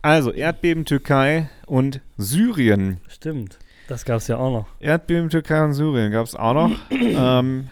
Also, 0.03 0.33
Erdbeben 0.33 0.85
Türkei 0.85 1.49
und 1.67 2.01
Syrien. 2.17 3.01
stimmt. 3.09 3.59
Das 3.89 4.05
gab 4.05 4.19
es 4.19 4.29
ja 4.29 4.37
auch 4.39 4.51
noch. 4.53 4.67
Erdbeben 4.81 5.29
Türkei 5.29 5.63
und 5.65 5.75
Syrien 5.75 6.13
gab 6.13 6.27
es 6.27 6.35
auch 6.35 6.55
noch. 6.55 6.71
ähm, 6.91 7.69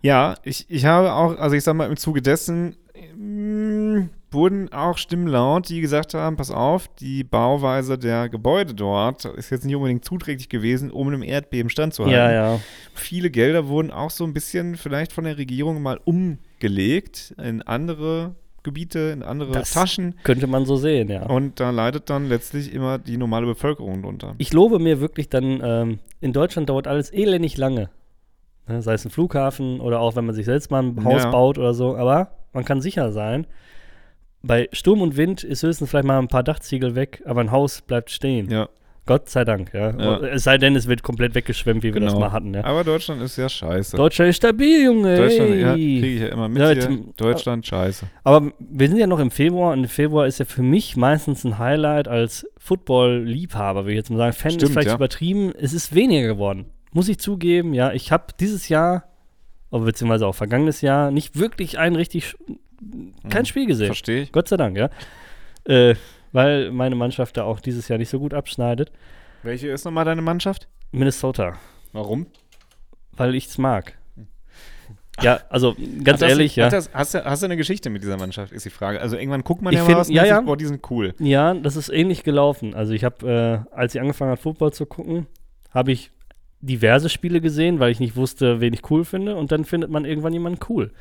ja, 0.00 0.36
ich, 0.42 0.66
ich 0.68 0.84
habe 0.84 1.12
auch, 1.12 1.36
also 1.38 1.54
ich 1.56 1.62
sag 1.64 1.74
mal, 1.74 1.88
im 1.90 1.96
Zuge 1.96 2.22
dessen 2.22 2.76
mm, 3.16 4.08
wurden 4.32 4.72
auch 4.72 4.98
Stimmen 4.98 5.26
laut, 5.26 5.68
die 5.68 5.80
gesagt 5.80 6.14
haben, 6.14 6.36
pass 6.36 6.50
auf, 6.50 6.88
die 7.00 7.24
Bauweise 7.24 7.98
der 7.98 8.28
Gebäude 8.28 8.74
dort 8.74 9.24
ist 9.24 9.50
jetzt 9.50 9.64
nicht 9.64 9.76
unbedingt 9.76 10.04
zuträglich 10.04 10.48
gewesen, 10.48 10.90
um 10.90 11.08
einem 11.08 11.22
Erdbeben 11.22 11.70
standzuhalten. 11.70 12.18
Ja, 12.18 12.32
ja. 12.32 12.60
Viele 12.94 13.30
Gelder 13.30 13.68
wurden 13.68 13.90
auch 13.90 14.10
so 14.10 14.24
ein 14.24 14.32
bisschen 14.34 14.76
vielleicht 14.76 15.12
von 15.12 15.24
der 15.24 15.38
Regierung 15.38 15.82
mal 15.82 15.98
umgelegt 16.04 17.34
in 17.42 17.62
andere 17.62 18.34
Gebiete, 18.62 18.98
in 19.12 19.22
andere 19.24 19.52
Das- 19.52 19.72
Taschen. 19.72 20.14
Könnte 20.22 20.46
man 20.46 20.66
so 20.66 20.76
sehen, 20.76 21.08
ja. 21.08 21.26
Und 21.26 21.58
da 21.58 21.70
leidet 21.70 22.08
dann 22.10 22.28
letztlich 22.28 22.72
immer 22.72 22.98
die 22.98 23.16
normale 23.16 23.46
Bevölkerung 23.46 24.02
drunter. 24.02 24.34
Ich 24.38 24.52
lobe 24.52 24.78
mir 24.78 25.00
wirklich 25.00 25.28
dann, 25.28 25.60
ähm, 25.64 25.98
in 26.20 26.32
Deutschland 26.32 26.68
dauert 26.68 26.86
alles 26.86 27.12
elendig 27.12 27.56
lange. 27.56 27.90
Ne, 28.68 28.80
sei 28.80 28.94
es 28.94 29.04
ein 29.04 29.10
Flughafen 29.10 29.80
oder 29.80 29.98
auch 29.98 30.14
wenn 30.14 30.24
man 30.24 30.36
sich 30.36 30.44
selbst 30.46 30.70
mal 30.70 30.84
ein 30.84 31.04
Haus 31.04 31.24
Ja. 31.24 31.30
baut 31.32 31.58
oder 31.58 31.74
so. 31.74 31.96
Aber 31.96 32.28
man 32.52 32.64
kann 32.64 32.80
sicher 32.80 33.10
sein, 33.10 33.48
bei 34.42 34.68
Sturm 34.72 35.02
und 35.02 35.16
Wind 35.16 35.44
ist 35.44 35.62
höchstens 35.62 35.90
vielleicht 35.90 36.06
mal 36.06 36.18
ein 36.18 36.28
paar 36.28 36.42
Dachziegel 36.42 36.94
weg, 36.94 37.22
aber 37.26 37.40
ein 37.40 37.50
Haus 37.50 37.82
bleibt 37.82 38.10
stehen. 38.10 38.50
Ja, 38.50 38.68
Gott 39.04 39.28
sei 39.28 39.44
Dank, 39.44 39.74
ja. 39.74 39.90
Ja. 39.98 40.18
Es 40.20 40.44
sei 40.44 40.58
denn, 40.58 40.76
es 40.76 40.86
wird 40.86 41.02
komplett 41.02 41.34
weggeschwemmt, 41.34 41.82
wie 41.82 41.92
wir 41.92 42.00
das 42.00 42.12
genau. 42.12 42.26
mal 42.26 42.32
hatten. 42.32 42.54
Ja. 42.54 42.64
Aber 42.64 42.84
Deutschland 42.84 43.20
ist 43.20 43.36
ja 43.36 43.48
scheiße. 43.48 43.96
Deutschland 43.96 44.30
ist 44.30 44.36
stabil, 44.36 44.84
Junge. 44.84 45.16
Deutschland, 45.16 45.54
ja, 45.56 45.74
kriege 45.74 46.06
ich 46.06 46.20
ja 46.20 46.28
immer 46.28 46.48
mit 46.48 46.62
Ja, 46.62 46.78
zum- 46.78 47.12
Deutschland, 47.16 47.66
scheiße. 47.66 48.06
Aber 48.22 48.52
wir 48.60 48.88
sind 48.88 48.98
ja 48.98 49.08
noch 49.08 49.18
im 49.18 49.32
Februar 49.32 49.72
und 49.72 49.80
im 49.80 49.88
Februar 49.88 50.28
ist 50.28 50.38
ja 50.38 50.44
für 50.44 50.62
mich 50.62 50.96
meistens 50.96 51.44
ein 51.44 51.58
Highlight 51.58 52.06
als 52.06 52.46
Football-Liebhaber, 52.58 53.86
will 53.86 53.92
ich 53.92 53.96
jetzt 53.96 54.10
mal 54.10 54.18
sagen. 54.18 54.32
Fan 54.34 54.50
ist 54.50 54.54
Stimmt, 54.56 54.72
vielleicht 54.72 54.88
ja. 54.88 54.94
übertrieben. 54.94 55.52
Es 55.58 55.72
ist 55.72 55.94
weniger 55.94 56.28
geworden. 56.28 56.66
Muss 56.92 57.08
ich 57.08 57.18
zugeben, 57.18 57.74
ja. 57.74 57.92
Ich 57.92 58.12
habe 58.12 58.26
dieses 58.38 58.68
Jahr, 58.68 59.04
oder 59.72 59.84
beziehungsweise 59.84 60.28
auch 60.28 60.34
vergangenes 60.34 60.80
Jahr, 60.80 61.10
nicht 61.10 61.36
wirklich 61.36 61.76
ein 61.78 61.96
richtig, 61.96 62.36
kein 63.28 63.40
Hm, 63.40 63.44
Spiel 63.46 63.66
gesehen. 63.66 63.86
Verstehe 63.86 64.22
ich. 64.22 64.32
Gott 64.32 64.48
sei 64.48 64.56
Dank, 64.56 64.76
ja. 64.76 64.90
Äh, 65.64 65.94
weil 66.32 66.70
meine 66.72 66.94
Mannschaft 66.96 67.36
da 67.36 67.44
auch 67.44 67.60
dieses 67.60 67.88
Jahr 67.88 67.98
nicht 67.98 68.08
so 68.08 68.18
gut 68.18 68.34
abschneidet. 68.34 68.90
Welche 69.42 69.68
ist 69.68 69.84
nochmal 69.84 70.04
deine 70.04 70.22
Mannschaft? 70.22 70.68
Minnesota, 70.92 71.54
Warum? 71.92 72.26
weil 73.16 73.34
ich 73.34 73.46
es 73.46 73.58
mag. 73.58 73.98
Ja, 75.20 75.40
also 75.50 75.74
ganz 75.74 76.20
Hat 76.20 76.22
das- 76.22 76.30
ehrlich, 76.30 76.56
ja. 76.56 76.66
hat 76.66 76.72
Das, 76.72 76.90
hast, 76.94 77.14
du, 77.14 77.24
hast 77.24 77.42
du 77.42 77.46
eine 77.46 77.56
Geschichte 77.58 77.90
mit 77.90 78.02
dieser 78.02 78.16
Mannschaft, 78.16 78.50
ist 78.52 78.64
die 78.64 78.70
Frage. 78.70 78.98
Also 79.00 79.16
irgendwann 79.16 79.44
guckt 79.44 79.60
man 79.60 79.72
Ich 79.72 79.78
ja 79.78 79.84
find- 79.84 79.94
mal 79.96 80.00
was 80.00 80.08
ja, 80.08 80.24
ja. 80.24 80.36
sich, 80.38 80.46
boah, 80.46 80.56
die 80.56 80.64
sind 80.64 80.90
cool. 80.90 81.14
Ja, 81.18 81.52
das 81.54 81.76
ist 81.76 81.90
ähnlich 81.90 82.24
gelaufen. 82.24 82.74
Also 82.74 82.94
ich 82.94 83.04
habe, 83.04 83.64
äh, 83.72 83.74
als 83.76 83.94
ich 83.94 84.00
angefangen 84.00 84.30
habe, 84.30 84.40
Football 84.40 84.72
zu 84.72 84.86
gucken, 84.86 85.26
habe 85.70 85.92
ich 85.92 86.10
diverse 86.60 87.08
Spiele 87.10 87.40
gesehen, 87.42 87.78
weil 87.78 87.90
ich 87.92 88.00
nicht 88.00 88.16
wusste, 88.16 88.60
wen 88.60 88.72
ich 88.72 88.90
cool 88.90 89.04
finde. 89.04 89.36
Und 89.36 89.52
dann 89.52 89.64
findet 89.66 89.90
man 89.90 90.06
irgendwann 90.06 90.32
jemanden 90.32 90.60
cool. 90.70 90.92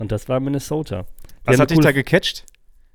Und 0.00 0.10
das 0.10 0.28
war 0.30 0.40
Minnesota. 0.40 1.04
Was 1.44 1.60
hat 1.60 1.70
dich 1.70 1.78
da 1.78 1.92
gecatcht? 1.92 2.46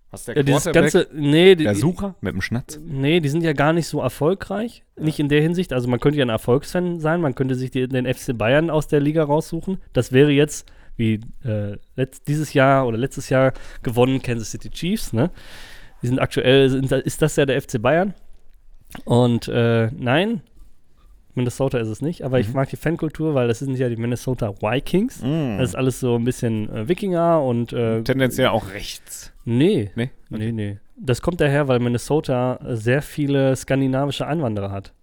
Was 0.09 0.25
der 0.25 0.37
ja, 0.37 0.43
dieses 0.43 0.65
ganze, 0.65 1.07
nee, 1.13 1.55
die, 1.55 1.65
der 1.65 1.75
Sucher 1.75 2.15
mit 2.19 2.33
dem 2.33 2.41
Schnatz? 2.41 2.79
nee, 2.83 3.19
die 3.19 3.29
sind 3.29 3.43
ja 3.43 3.53
gar 3.53 3.73
nicht 3.73 3.87
so 3.87 4.01
erfolgreich. 4.01 4.83
Nicht 4.99 5.19
in 5.19 5.29
der 5.29 5.41
Hinsicht. 5.41 5.71
Also 5.71 5.87
man 5.87 5.99
könnte 5.99 6.17
ja 6.17 6.25
ein 6.25 6.29
Erfolgsfan 6.29 6.99
sein, 6.99 7.21
man 7.21 7.35
könnte 7.35 7.53
sich 7.53 7.69
die, 7.69 7.87
den 7.87 8.11
FC 8.11 8.35
Bayern 8.35 8.71
aus 8.71 8.87
der 8.87 9.01
Liga 9.01 9.23
raussuchen. 9.23 9.81
Das 9.93 10.13
wäre 10.13 10.31
jetzt, 10.31 10.67
wie 10.97 11.19
äh, 11.43 11.77
letzt, 11.95 12.27
dieses 12.27 12.53
Jahr 12.53 12.87
oder 12.87 12.97
letztes 12.97 13.29
Jahr 13.29 13.53
gewonnen, 13.83 14.21
Kansas 14.21 14.49
City 14.49 14.71
Chiefs, 14.71 15.13
ne? 15.13 15.29
Die 16.01 16.07
sind 16.07 16.17
aktuell, 16.17 16.69
sind, 16.69 16.91
ist 16.91 17.21
das 17.21 17.35
ja 17.35 17.45
der 17.45 17.61
FC 17.61 17.79
Bayern. 17.79 18.15
Und 19.03 19.47
äh, 19.47 19.91
nein, 19.91 20.41
Minnesota 21.35 21.77
ist 21.79 21.87
es 21.89 22.01
nicht, 22.01 22.23
aber 22.23 22.39
ich 22.39 22.47
Mhm. 22.49 22.53
mag 22.55 22.69
die 22.69 22.77
Fankultur, 22.77 23.35
weil 23.35 23.47
das 23.47 23.59
sind 23.59 23.75
ja 23.77 23.89
die 23.89 23.95
Minnesota 23.97 24.53
Vikings. 24.61 25.21
Mm. 25.21 25.57
Das 25.57 25.69
ist 25.69 25.75
alles 25.75 25.99
so 25.99 26.15
ein 26.15 26.23
bisschen 26.23 26.69
äh, 26.73 26.87
Wikinger 26.87 27.41
und 27.41 27.73
äh, 27.73 28.01
Tendenziell 28.03 28.47
auch 28.47 28.69
rechts. 28.71 29.31
nee, 29.43 29.91
Nee? 29.95 30.09
nee, 30.29 30.51
nee. 30.51 30.77
Das 30.97 31.21
kommt 31.21 31.41
daher, 31.41 31.67
weil 31.67 31.79
Minnesota 31.79 32.55
äh, 32.65 32.75
sehr 32.77 33.01
viele 33.01 33.55
skandinavische 33.55 34.25
Einwanderer 34.25 34.71
hat. 34.71 34.93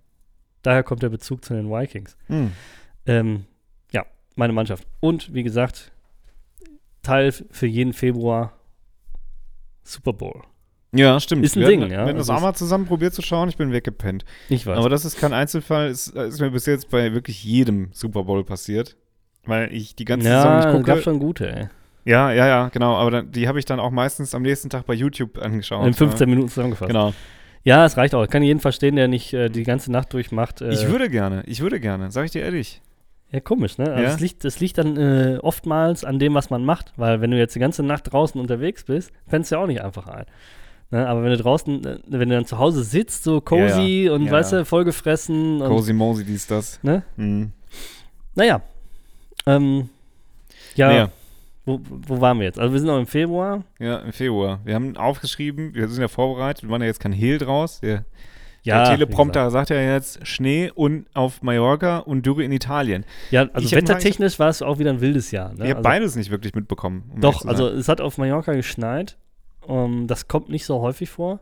Daher 0.63 0.83
kommt 0.83 1.03
der 1.03 1.11
Bezug 1.11 1.45
zu 1.45 1.55
den 1.55 1.69
Vikings. 1.71 2.17
Mm. 2.29 2.47
Ähm, 3.07 3.45
ja, 3.93 4.07
meine 4.37 4.53
Mannschaft. 4.53 4.87
Und 5.01 5.35
wie 5.35 5.43
gesagt, 5.43 5.93
Teil 7.03 7.33
für 7.33 7.67
jeden 7.67 7.93
Februar 7.93 8.53
Super 9.83 10.13
Bowl. 10.13 10.43
Ja, 10.95 11.19
stimmt. 11.21 11.45
Ist 11.45 11.57
ein 11.57 11.61
wir 11.61 11.69
Ding, 11.69 11.81
hatten, 11.83 11.93
ja. 11.93 12.07
Wir 12.07 12.15
das 12.15 12.29
auch 12.29 12.41
mal 12.41 12.55
zusammen 12.55 12.85
probiert 12.87 13.15
zu 13.15 13.23
schauen. 13.23 13.49
Ich 13.49 13.57
bin 13.57 13.73
weggepennt. 13.73 14.25
Ich 14.49 14.67
weiß. 14.67 14.77
Aber 14.77 14.91
das 14.91 15.05
ist 15.05 15.19
kein 15.19 15.33
Einzelfall. 15.33 15.89
Ist, 15.89 16.09
ist 16.09 16.41
mir 16.41 16.51
bis 16.51 16.67
jetzt 16.67 16.91
bei 16.91 17.15
wirklich 17.15 17.43
jedem 17.45 17.89
Super 17.93 18.25
Bowl 18.25 18.45
passiert. 18.45 18.97
Weil 19.47 19.73
ich 19.73 19.97
die 19.97 20.05
ganze 20.05 20.29
Saison 20.29 20.45
ja, 20.45 20.57
nicht 20.59 20.67
es 20.67 20.73
gucke. 20.73 20.85
gab 20.85 21.01
schon 21.01 21.19
gute, 21.19 21.51
ey. 21.51 21.69
Ja, 22.05 22.31
ja, 22.33 22.47
ja, 22.47 22.69
genau. 22.69 22.95
Aber 22.97 23.11
dann, 23.11 23.33
die 23.33 23.49
habe 23.49 23.59
ich 23.59 23.65
dann 23.65 23.81
auch 23.81 23.91
meistens 23.91 24.35
am 24.35 24.43
nächsten 24.43 24.69
Tag 24.71 24.87
bei 24.87 24.95
YouTube 24.95 25.39
angeschaut. 25.39 25.87
In 25.87 25.95
15 25.95 26.29
ja. 26.29 26.31
Minuten 26.35 26.49
zusammengefasst. 26.49 26.89
Genau. 26.89 27.13
Ja, 27.65 27.85
es 27.87 27.97
reicht 27.97 28.15
auch. 28.15 28.25
Ich 28.25 28.31
kann 28.31 28.43
jeden 28.43 28.61
verstehen, 28.61 28.97
der 28.97 29.09
nicht 29.09 29.33
äh, 29.33 29.49
die 29.49 29.63
ganze 29.63 29.91
Nacht 29.91 30.13
durchmacht. 30.13 30.61
Äh, 30.61 30.73
Ich 30.73 30.89
würde 30.89 31.09
gerne, 31.09 31.43
ich 31.47 31.61
würde 31.61 31.81
gerne, 31.81 32.11
sag 32.11 32.25
ich 32.25 32.33
dir 32.33 32.43
ehrlich. 32.43 32.83
Ja, 33.31 33.41
komisch, 33.41 33.79
ne? 33.79 33.91
Also 33.91 34.03
Ja. 34.03 34.11
es, 34.11 34.21
liegt, 34.21 34.45
es 34.45 34.61
liegt 34.61 34.79
dann 34.79 34.97
äh, 34.97 35.39
oftmals 35.41 36.05
an 36.05 36.19
dem, 36.19 36.35
was 36.35 36.51
man 36.51 36.65
macht, 36.65 36.93
weil 36.97 37.21
wenn 37.21 37.31
du 37.31 37.39
jetzt 37.39 37.55
die 37.55 37.61
ganze 37.61 37.83
Nacht 37.83 38.13
draußen 38.13 38.39
unterwegs 38.41 38.85
bist, 38.85 39.11
pennst 39.29 39.51
du 39.51 39.55
ja 39.57 39.63
auch 39.63 39.67
nicht 39.67 39.83
einfach 39.83 40.07
ein. 40.09 40.27
Ne? 40.93 41.09
Aber 41.09 41.23
wenn 41.25 41.31
du 41.31 41.39
draußen, 41.39 41.85
äh, 41.85 41.99
wenn 42.07 42.29
du 42.29 42.35
dann 42.37 42.45
zu 42.47 42.59
Hause 42.59 42.85
sitzt, 42.85 43.25
so 43.25 43.41
cozy 43.41 44.09
und 44.13 44.27
Ja, 44.27 44.33
weißt 44.33 44.53
ja. 44.53 44.59
du, 44.59 44.65
vollgefressen 44.67 45.59
Cozy 45.61 45.93
Mosey, 45.93 46.25
dies, 46.25 46.47
das. 46.47 46.79
ne? 46.83 47.03
Mhm. 47.17 47.51
Naja. 48.35 48.61
Ähm, 49.47 49.89
ja, 50.77 50.89
Naja, 50.89 51.09
wo, 51.65 51.81
wo 52.07 52.21
waren 52.21 52.39
wir 52.39 52.45
jetzt? 52.47 52.59
Also 52.59 52.73
wir 52.73 52.79
sind 52.81 52.89
noch 52.89 52.99
im 52.99 53.07
Februar. 53.07 53.65
ja, 53.79 53.99
im 53.99 54.13
Februar. 54.13 54.61
Wir 54.65 54.75
haben 54.75 54.97
aufgeschrieben, 54.97 55.75
wir 55.75 55.89
sind 55.89 56.01
ja 56.01 56.09
vorbereitet, 56.09 56.63
wir 56.63 56.71
machen 56.71 56.83
ja 56.83 56.89
jetzt 56.89 57.01
kein 57.01 57.13
Hehl 57.13 57.39
draus. 57.39 57.81
Der, 57.81 58.05
Ja, 58.63 58.85
der 58.85 58.95
Teleprompter 58.95 59.51
sagt 59.51 59.71
ja 59.71 59.81
jetzt 59.81 60.27
Schnee 60.27 60.71
und 60.75 61.07
auf 61.15 61.43
Mallorca 61.43 61.99
und 61.99 62.25
Dürre 62.27 62.45
in 62.45 62.53
Italien. 62.53 63.05
Ja, 63.31 63.49
also 63.53 63.67
Ich 63.67 63.75
wettertechnisch 63.75 64.39
war 64.39 64.49
es 64.49 64.63
auch 64.63 64.79
wieder 64.79 64.91
ein 64.91 65.01
wildes 65.01 65.31
Jahr. 65.31 65.49
Ne? 65.51 65.55
ich 65.55 65.61
habe 65.63 65.77
also, 65.77 65.83
beides 65.83 66.17
nicht 66.17 66.31
wirklich 66.31 66.55
mitbekommen. 66.55 67.11
um 67.15 67.21
Doch, 67.21 67.45
also 67.47 67.69
es 67.69 67.89
hat 67.89 68.01
auf 68.01 68.19
Mallorca 68.19 68.53
geschneit. 68.53 69.17
Ähm, 69.69 70.07
das 70.07 70.29
kommt 70.29 70.49
nicht 70.49 70.65
so 70.65 70.81
häufig 70.81 71.11
vor. 71.11 71.41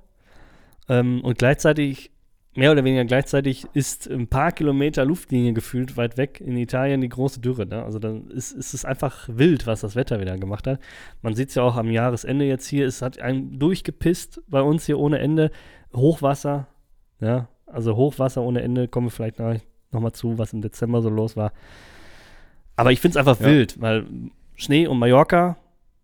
Ähm, 0.88 1.20
und 1.22 1.38
gleichzeitig, 1.38 2.10
mehr 2.54 2.72
oder 2.72 2.82
weniger 2.84 3.04
gleichzeitig, 3.04 3.66
ist 3.74 4.08
ein 4.10 4.26
paar 4.28 4.52
Kilometer 4.52 5.04
Luftlinie 5.04 5.52
gefühlt 5.52 5.96
weit 5.96 6.16
weg 6.16 6.40
in 6.40 6.56
Italien 6.56 7.00
die 7.00 7.08
große 7.08 7.40
Dürre. 7.40 7.66
Ne? 7.66 7.82
Also 7.84 7.98
dann 7.98 8.28
ist, 8.30 8.52
ist 8.52 8.74
es 8.74 8.84
einfach 8.84 9.28
wild, 9.30 9.66
was 9.66 9.82
das 9.82 9.94
Wetter 9.94 10.20
wieder 10.20 10.36
gemacht 10.36 10.66
hat. 10.66 10.80
Man 11.22 11.34
sieht 11.34 11.50
es 11.50 11.54
ja 11.54 11.62
auch 11.62 11.76
am 11.76 11.90
Jahresende 11.90 12.44
jetzt 12.44 12.66
hier. 12.66 12.86
Es 12.86 13.02
hat 13.02 13.20
einen 13.20 13.58
durchgepisst 13.58 14.42
bei 14.48 14.62
uns 14.62 14.86
hier 14.86 14.98
ohne 14.98 15.18
Ende. 15.20 15.50
Hochwasser, 15.94 16.66
ja, 17.20 17.48
also 17.66 17.96
Hochwasser 17.96 18.42
ohne 18.42 18.62
Ende. 18.62 18.88
Kommen 18.88 19.06
wir 19.06 19.12
vielleicht 19.12 19.38
noch, 19.38 19.54
noch 19.92 20.00
mal 20.00 20.12
zu, 20.12 20.38
was 20.38 20.52
im 20.52 20.60
Dezember 20.60 21.02
so 21.02 21.08
los 21.08 21.36
war. 21.36 21.52
Aber 22.76 22.90
ich 22.92 23.00
finde 23.00 23.18
es 23.18 23.26
einfach 23.28 23.40
Ja. 23.40 23.46
wild, 23.46 23.80
weil 23.80 24.06
Schnee 24.56 24.86
und 24.86 24.98
Mallorca 24.98 25.56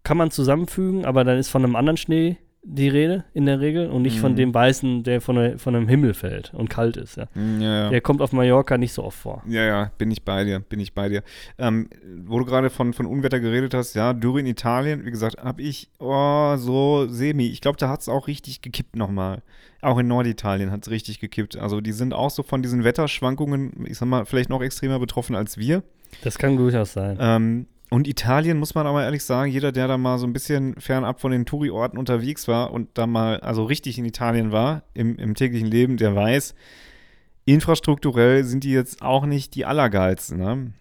kann 0.07 0.17
man 0.17 0.31
zusammenfügen, 0.31 1.05
aber 1.05 1.25
dann 1.25 1.37
ist 1.37 1.49
von 1.49 1.65
einem 1.65 1.75
anderen 1.77 1.97
Schnee 1.97 2.37
die 2.69 2.89
Rede 2.89 3.25
in 3.33 3.47
der 3.47 3.61
Regel 3.61 3.89
und 3.91 4.03
nicht 4.03 4.19
von 4.19 4.33
Mhm. 4.33 4.37
dem 4.37 4.55
Weißen, 4.55 5.05
der 5.05 5.21
von, 5.21 5.37
der, 5.37 5.57
von 5.59 5.75
einem 5.77 5.87
Himmel 5.87 6.15
fällt 6.15 6.53
und 6.53 6.69
kalt 6.69 6.97
ist. 6.97 7.17
Ja. 7.17 7.27
Hm, 7.35 7.61
Ja, 7.61 7.83
ja. 7.85 7.91
Der 7.91 8.01
kommt 8.01 8.21
auf 8.21 8.33
Mallorca 8.33 8.77
nicht 8.77 8.93
so 8.93 9.05
oft 9.05 9.17
vor. 9.19 9.43
Ja, 9.47 9.63
ja, 9.65 9.91
bin 9.99 10.11
ich 10.11 10.25
bei 10.25 10.43
dir, 10.45 10.59
bin 10.61 10.81
ich 10.81 10.93
bei 10.93 11.09
dir. 11.09 11.23
Ähm, 11.59 11.89
wo 12.25 12.39
du 12.41 12.45
gerade 12.45 12.71
von, 12.71 12.93
von 12.93 13.07
Unwetter 13.07 13.39
geredet 13.39 13.73
hast, 13.75 13.95
ja, 13.95 14.13
Dürre 14.13 14.41
in 14.41 14.47
Italien, 14.47 15.05
wie 15.05 15.11
gesagt, 15.13 15.43
habe 15.45 15.63
ich, 15.63 15.91
oh, 16.01 16.57
so 16.57 17.07
semi. 17.09 17.47
Ich 17.47 17.61
glaube, 17.61 17.79
da 17.79 17.89
hat 17.89 18.01
es 18.01 18.09
auch 18.09 18.27
richtig 18.27 18.63
gekippt 18.63 18.97
nochmal. 18.97 19.43
Auch 19.81 19.99
in 19.99 20.09
Norditalien 20.09 20.73
hat 20.73 20.83
es 20.83 20.91
richtig 20.91 21.21
gekippt. 21.21 21.57
Also 21.57 21.81
die 21.81 21.93
sind 21.93 22.15
auch 22.15 22.31
so 22.31 22.43
von 22.43 22.63
diesen 22.63 22.83
Wetterschwankungen, 22.83 23.87
ich 23.87 23.99
sag 23.99 24.07
mal, 24.09 24.25
vielleicht 24.25 24.51
noch 24.51 24.63
extremer 24.63 24.99
betroffen 24.99 25.37
als 25.37 25.57
wir. 25.57 25.83
Das 26.25 26.37
kann 26.39 26.57
durchaus 26.57 26.93
sein. 26.95 27.17
Ähm, 27.21 27.67
und 27.91 28.09
Italien, 28.09 28.59
muss 28.59 28.75
man 28.75 28.87
aber 28.87 29.05
ehrlich 29.05 29.23
sagen, 29.25 29.51
jeder, 29.51 29.71
der 29.73 29.87
da 29.89 29.97
mal 29.97 30.19
so 30.19 30.27
ein 30.27 30.33
bisschen 30.33 30.75
fernab 30.81 31.21
von 31.21 31.31
den 31.31 31.47
Touri-Orten 31.47 31.99
unterwegs 31.99 32.49
war 32.49 32.73
und 32.73 32.89
da 32.95 33.07
mal, 33.07 33.39
also 33.41 33.65
richtig 33.65 33.99
in 33.99 34.05
Italien 34.05 34.51
war, 34.53 34.83
im, 34.95 35.17
im 35.19 35.35
täglichen 35.35 35.69
Leben, 35.69 35.97
der 35.97 36.15
weiß, 36.15 36.55
infrastrukturell 37.45 38.45
sind 38.45 38.65
die 38.65 38.73
jetzt 38.73 39.03
auch 39.03 39.27
nicht 39.27 39.55
die 39.55 39.65
allergeilsten, 39.65 40.39
ne? 40.39 40.73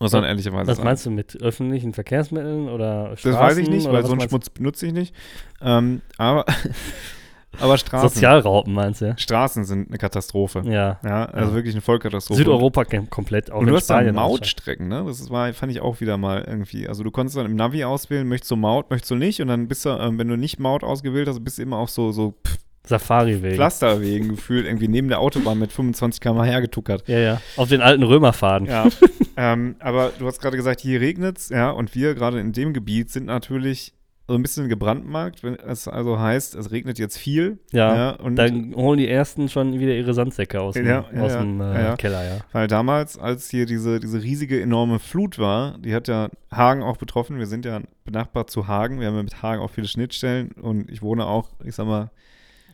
Muss 0.00 0.12
man 0.12 0.22
Was- 0.22 0.28
ehrlicherweise 0.28 0.66
Was 0.70 0.76
sagen. 0.78 0.86
meinst 0.88 1.06
du 1.06 1.10
mit 1.10 1.40
öffentlichen 1.42 1.92
Verkehrsmitteln 1.94 2.68
oder 2.68 3.16
Straßen? 3.16 3.30
Das 3.32 3.40
weiß 3.40 3.56
ich 3.58 3.68
nicht, 3.70 3.90
weil 3.90 4.04
so 4.04 4.12
einen 4.12 4.20
Schmutz 4.28 4.50
benutze 4.50 4.86
ich 4.86 4.92
nicht. 4.92 5.14
Ähm, 5.60 6.02
aber, 6.18 6.44
aber? 7.60 7.78
Straßen, 7.78 8.08
Sozialraupen 8.08 8.72
meinst 8.74 9.00
du, 9.00 9.06
ja? 9.06 9.18
Straßen 9.18 9.64
sind 9.64 9.88
eine 9.88 9.98
Katastrophe. 9.98 10.62
Ja. 10.64 10.98
Ja, 11.04 11.24
also 11.26 11.50
Ja. 11.50 11.54
wirklich 11.54 11.74
eine 11.74 11.80
Vollkatastrophe. 11.82 12.38
Südeuropa 12.38 12.82
kom- 12.82 13.08
komplett, 13.08 13.50
auch 13.50 13.60
Und 13.60 13.66
du 13.66 13.76
hast 13.76 13.88
dann 13.90 14.08
auch. 14.18 14.30
Mautstrecken, 14.30 14.88
ne? 14.88 15.04
Das 15.06 15.28
war, 15.30 15.52
fand 15.52 15.72
ich 15.72 15.80
auch 15.80 16.00
wieder 16.00 16.16
mal 16.16 16.44
irgendwie. 16.46 16.88
Also 16.88 17.02
du 17.04 17.10
konntest 17.10 17.36
dann 17.36 17.46
im 17.46 17.56
Navi 17.56 17.84
auswählen, 17.84 18.26
möchtest 18.26 18.50
du 18.50 18.56
Maut, 18.56 18.90
möchtest 18.90 19.10
du 19.10 19.16
nicht. 19.16 19.40
Und 19.40 19.48
dann 19.48 19.68
bist 19.68 19.84
du, 19.84 19.90
ähm, 19.90 20.18
wenn 20.18 20.28
du 20.28 20.36
nicht 20.36 20.58
Maut 20.58 20.84
ausgewählt 20.84 21.28
hast, 21.28 21.42
bist 21.44 21.58
du 21.58 21.62
immer 21.62 21.76
auf 21.78 21.90
so, 21.90 22.10
so 22.12 22.34
pff, 22.46 22.56
Safari-Wegen. 22.84 23.54
Pflasterwegen 23.54 24.28
gefühlt, 24.30 24.66
irgendwie 24.66 24.88
neben 24.88 25.06
der 25.08 25.20
Autobahn 25.20 25.56
mit 25.58 25.70
25 25.72 26.20
km 26.20 26.42
hergetuckert. 26.42 27.06
Ja, 27.06 27.18
ja. 27.18 27.40
Auf 27.56 27.68
den 27.68 27.80
alten 27.80 28.02
Römerfaden. 28.02 28.66
Ja, 28.66 28.88
ähm, 29.36 29.76
aber 29.78 30.10
du 30.18 30.26
hast 30.26 30.40
gerade 30.40 30.56
gesagt, 30.56 30.80
hier 30.80 31.00
regnet's, 31.00 31.48
ja, 31.50 31.70
und 31.70 31.94
wir 31.94 32.14
gerade 32.14 32.40
in 32.40 32.52
dem 32.52 32.72
Gebiet 32.72 33.10
sind 33.10 33.26
natürlich 33.26 33.94
so 34.28 34.34
ein 34.34 34.42
bisschen 34.42 34.68
gebrandmarkt, 34.68 35.42
wenn 35.42 35.56
es 35.56 35.88
also 35.88 36.18
heißt, 36.18 36.54
es 36.54 36.70
regnet 36.70 36.98
jetzt 36.98 37.18
viel. 37.18 37.58
Ja, 37.72 38.10
und 38.12 38.36
Dann 38.36 38.74
holen 38.74 38.98
die 38.98 39.08
ersten 39.08 39.48
schon 39.48 39.78
wieder 39.78 39.94
ihre 39.94 40.14
Sandsäcke 40.14 40.60
aus 40.60 40.74
dem, 40.74 40.86
Ja, 40.86 41.04
ja, 41.12 41.22
aus 41.22 41.32
ja, 41.32 41.40
dem 41.40 41.60
äh, 41.60 41.64
ja, 41.64 41.80
ja. 41.82 41.96
Keller, 41.96 42.24
ja. 42.24 42.38
Weil 42.52 42.68
damals, 42.68 43.18
als 43.18 43.50
hier 43.50 43.66
diese, 43.66 43.98
diese 43.98 44.22
riesige, 44.22 44.60
enorme 44.60 45.00
Flut 45.00 45.38
war, 45.38 45.76
die 45.78 45.94
hat 45.94 46.06
ja 46.06 46.28
Hagen 46.52 46.82
auch 46.82 46.98
betroffen. 46.98 47.38
Wir 47.38 47.46
sind 47.46 47.64
ja 47.64 47.80
benachbart 48.04 48.48
zu 48.48 48.68
Hagen. 48.68 49.00
Wir 49.00 49.08
haben 49.08 49.16
ja 49.16 49.22
mit 49.24 49.42
Hagen 49.42 49.60
auch 49.60 49.70
viele 49.70 49.88
Schnittstellen 49.88 50.52
und 50.52 50.88
ich 50.90 51.02
wohne 51.02 51.26
auch, 51.26 51.50
ich 51.64 51.74
sag 51.74 51.86
mal, 51.86 52.10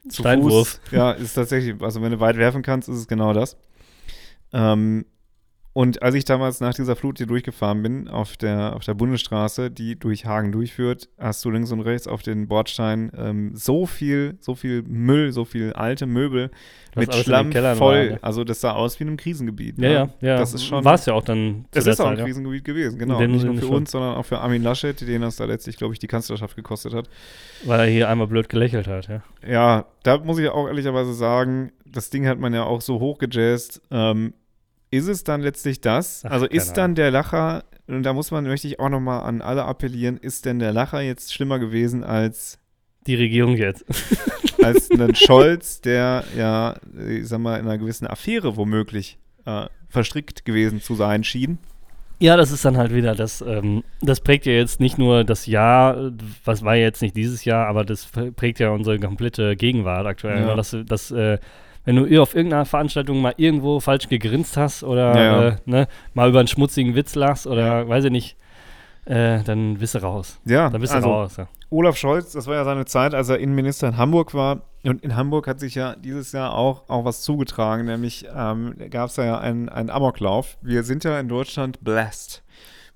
zu 0.08 0.22
Steinwurf. 0.22 0.80
Fuß. 0.84 0.92
Ja, 0.92 1.12
ist 1.12 1.34
tatsächlich, 1.34 1.80
also 1.82 2.02
wenn 2.02 2.12
du 2.12 2.20
weit 2.20 2.37
werfen 2.37 2.62
kannst, 2.62 2.88
ist 2.88 2.96
es 2.96 3.08
genau 3.08 3.32
das. 3.32 3.56
Ähm, 4.52 5.06
und 5.78 6.02
als 6.02 6.16
ich 6.16 6.24
damals 6.24 6.58
nach 6.58 6.74
dieser 6.74 6.96
Flut 6.96 7.18
hier 7.18 7.28
durchgefahren 7.28 7.84
bin, 7.84 8.08
auf 8.08 8.36
der, 8.36 8.74
auf 8.74 8.84
der 8.84 8.94
Bundesstraße, 8.94 9.70
die 9.70 9.96
durch 9.96 10.26
Hagen 10.26 10.50
durchführt, 10.50 11.08
hast 11.20 11.44
du 11.44 11.50
links 11.50 11.70
und 11.70 11.82
rechts 11.82 12.08
auf 12.08 12.20
den 12.20 12.48
Bordstein 12.48 13.12
ähm, 13.16 13.52
so 13.54 13.86
viel, 13.86 14.38
so 14.40 14.56
viel 14.56 14.82
Müll, 14.82 15.30
so 15.30 15.44
viel 15.44 15.72
alte 15.74 16.06
Möbel 16.06 16.50
Was 16.96 17.06
mit 17.06 17.14
Schlamm 17.14 17.52
voll. 17.52 17.78
war, 17.78 17.94
ne? 17.94 18.18
Also 18.22 18.42
das 18.42 18.60
sah 18.60 18.72
aus 18.72 18.98
wie 18.98 19.04
in 19.04 19.10
einem 19.10 19.18
Krisengebiet. 19.18 19.78
Ja, 19.78 19.88
ne? 19.88 19.94
ja, 19.94 20.08
ja. 20.20 20.38
Das 20.38 20.52
ist 20.52 20.64
schon. 20.64 20.84
War 20.84 20.94
es 20.94 21.06
ja 21.06 21.14
auch 21.14 21.22
dann 21.22 21.66
der 21.72 21.86
ist 21.86 22.00
auch 22.00 22.06
ein 22.06 22.10
Zeit, 22.10 22.18
ja. 22.18 22.24
Krisengebiet 22.24 22.64
gewesen, 22.64 22.98
genau. 22.98 23.20
Nicht 23.24 23.44
nur 23.44 23.54
für 23.54 23.66
schon. 23.66 23.76
uns, 23.76 23.92
sondern 23.92 24.16
auch 24.16 24.24
für 24.24 24.40
Armin 24.40 24.64
Laschet, 24.64 25.00
den 25.00 25.22
das 25.22 25.36
da 25.36 25.44
letztlich, 25.44 25.76
glaube 25.76 25.94
ich, 25.94 26.00
die 26.00 26.08
Kanzlerschaft 26.08 26.56
gekostet 26.56 26.92
hat. 26.92 27.08
Weil 27.64 27.78
er 27.78 27.86
hier 27.86 28.08
einmal 28.08 28.26
blöd 28.26 28.48
gelächelt 28.48 28.88
hat, 28.88 29.06
ja. 29.06 29.22
Ja, 29.48 29.84
da 30.02 30.18
muss 30.18 30.40
ich 30.40 30.48
auch 30.48 30.66
ehrlicherweise 30.66 31.14
sagen, 31.14 31.70
das 31.86 32.10
Ding 32.10 32.26
hat 32.26 32.40
man 32.40 32.52
ja 32.52 32.64
auch 32.64 32.80
so 32.80 32.98
hochgejazzt. 32.98 33.80
Ähm, 33.92 34.32
ist 34.90 35.09
es 35.09 35.24
dann 35.24 35.40
letztlich 35.40 35.81
das? 35.81 36.22
Ach, 36.24 36.31
also 36.31 36.46
ist 36.46 36.74
dann 36.74 36.94
der 36.94 37.11
Lacher, 37.11 37.64
und 37.87 38.03
da 38.03 38.12
muss 38.12 38.31
man, 38.31 38.44
möchte 38.44 38.66
ich 38.66 38.81
auch 38.81 38.88
nochmal 38.88 39.22
an 39.22 39.42
alle 39.42 39.64
appellieren, 39.64 40.16
ist 40.16 40.44
denn 40.44 40.59
der 40.59 40.72
Lacher 40.72 41.01
jetzt 41.01 41.33
schlimmer 41.33 41.59
gewesen 41.59 42.05
als, 42.05 42.59
Die 43.07 43.14
Regierung 43.14 43.57
jetzt. 43.57 43.85
als 44.62 44.90
ein 44.90 45.14
Scholz, 45.14 45.81
der 45.81 46.24
ja, 46.37 46.77
ich 47.09 47.29
sag 47.29 47.38
mal, 47.38 47.59
in 47.59 47.66
einer 47.66 47.79
gewissen 47.79 48.07
Affäre 48.07 48.57
womöglich 48.57 49.18
äh, 49.44 49.66
verstrickt 49.88 50.44
gewesen 50.44 50.81
zu 50.81 50.94
sein 50.94 51.24
schien? 51.24 51.59
Ja, 52.20 52.37
das 52.37 52.51
ist 52.51 52.64
dann 52.64 52.77
halt 52.77 52.92
wieder, 52.92 53.14
das, 53.14 53.42
ähm, 53.42 53.85
das 54.01 54.20
prägt 54.20 54.44
ja 54.46 54.53
jetzt 54.53 54.81
nicht 54.81 54.98
nur 54.98 55.22
das 55.22 55.46
Jahr, 55.46 56.11
was 56.44 56.64
war 56.64 56.74
jetzt 56.74 57.01
nicht 57.01 57.14
dieses 57.14 57.44
Jahr, 57.44 57.68
aber 57.68 57.85
das 57.85 58.07
prägt 58.07 58.59
ja 58.59 58.70
unsere 58.70 58.98
komplette 58.98 59.55
Gegenwart 59.55 60.05
aktuell. 60.05 60.40
Ja. 60.40 60.46
ne? 60.46 60.57
Dass, 60.57 60.77
dass 60.85 61.11
äh, 61.12 61.38
wenn 61.88 61.96
du 61.96 62.20
auf 62.20 62.35
irgendeiner 62.35 62.66
Veranstaltung 62.66 63.22
mal 63.22 63.33
irgendwo 63.38 63.81
falsch 63.81 64.11
gegrinst 64.11 64.59
hast 64.59 64.85
oder 64.85 65.16
Ja, 65.16 65.22
ja. 65.22 65.48
Äh, 65.48 65.57
ne, 65.64 65.88
mal 66.12 66.29
über 66.29 66.38
einen 66.38 66.46
schmutzigen 66.46 66.94
Witz 66.94 67.14
lachst 67.14 67.46
oder 67.46 67.88
weiß 67.88 68.05
ich 68.05 68.11
nicht, 68.11 68.37
äh, 69.07 69.42
dann 69.42 69.79
bist 69.79 69.94
du 69.94 70.03
raus. 70.03 70.38
Ja, 70.44 70.68
Dann 70.68 70.83
bist 70.83 70.92
du 70.92 70.96
also, 70.96 71.09
raus. 71.09 71.38
Ja. 71.38 71.48
Olaf 71.70 71.96
Scholz, 71.96 72.33
das 72.33 72.46
war 72.46 72.57
ja 72.57 72.64
seine 72.66 72.85
Zeit, 72.85 73.14
als 73.14 73.31
er 73.31 73.38
Innenminister 73.38 73.88
in 73.88 73.96
Hamburg 73.96 74.35
war. 74.35 74.66
Und 74.85 75.03
in 75.03 75.16
Hamburg 75.16 75.46
hat 75.46 75.61
sich 75.61 75.77
ja 75.77 75.96
dieses 75.96 76.33
Jahr 76.33 76.53
auch, 76.53 76.87
auch 76.90 77.07
was 77.07 77.22
zugetragen, 77.22 77.87
nämlich 77.87 78.27
ähm, 78.37 78.74
gab 78.90 79.09
es 79.09 79.16
ja 79.16 79.38
einen, 79.38 79.70
einen 79.70 79.88
Amoklauf. 79.88 80.59
Wir 80.61 80.83
sind 80.83 81.05
ja 81.05 81.18
in 81.18 81.29
Deutschland 81.29 81.83
blessed. 81.83 82.42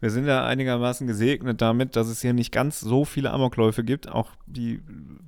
Wir 0.01 0.11
sind 0.11 0.27
ja 0.27 0.45
einigermaßen 0.45 1.07
gesegnet 1.07 1.63
damit, 1.63 1.97
dass 1.97 2.09
es 2.09 2.21
hier 2.21 2.35
nicht 2.35 2.53
ganz 2.53 2.81
so 2.81 3.07
viele 3.07 3.31
Amokläufe 3.31 3.85
gibt. 3.85 4.13
Auch 4.13 4.33
die, 4.45 4.83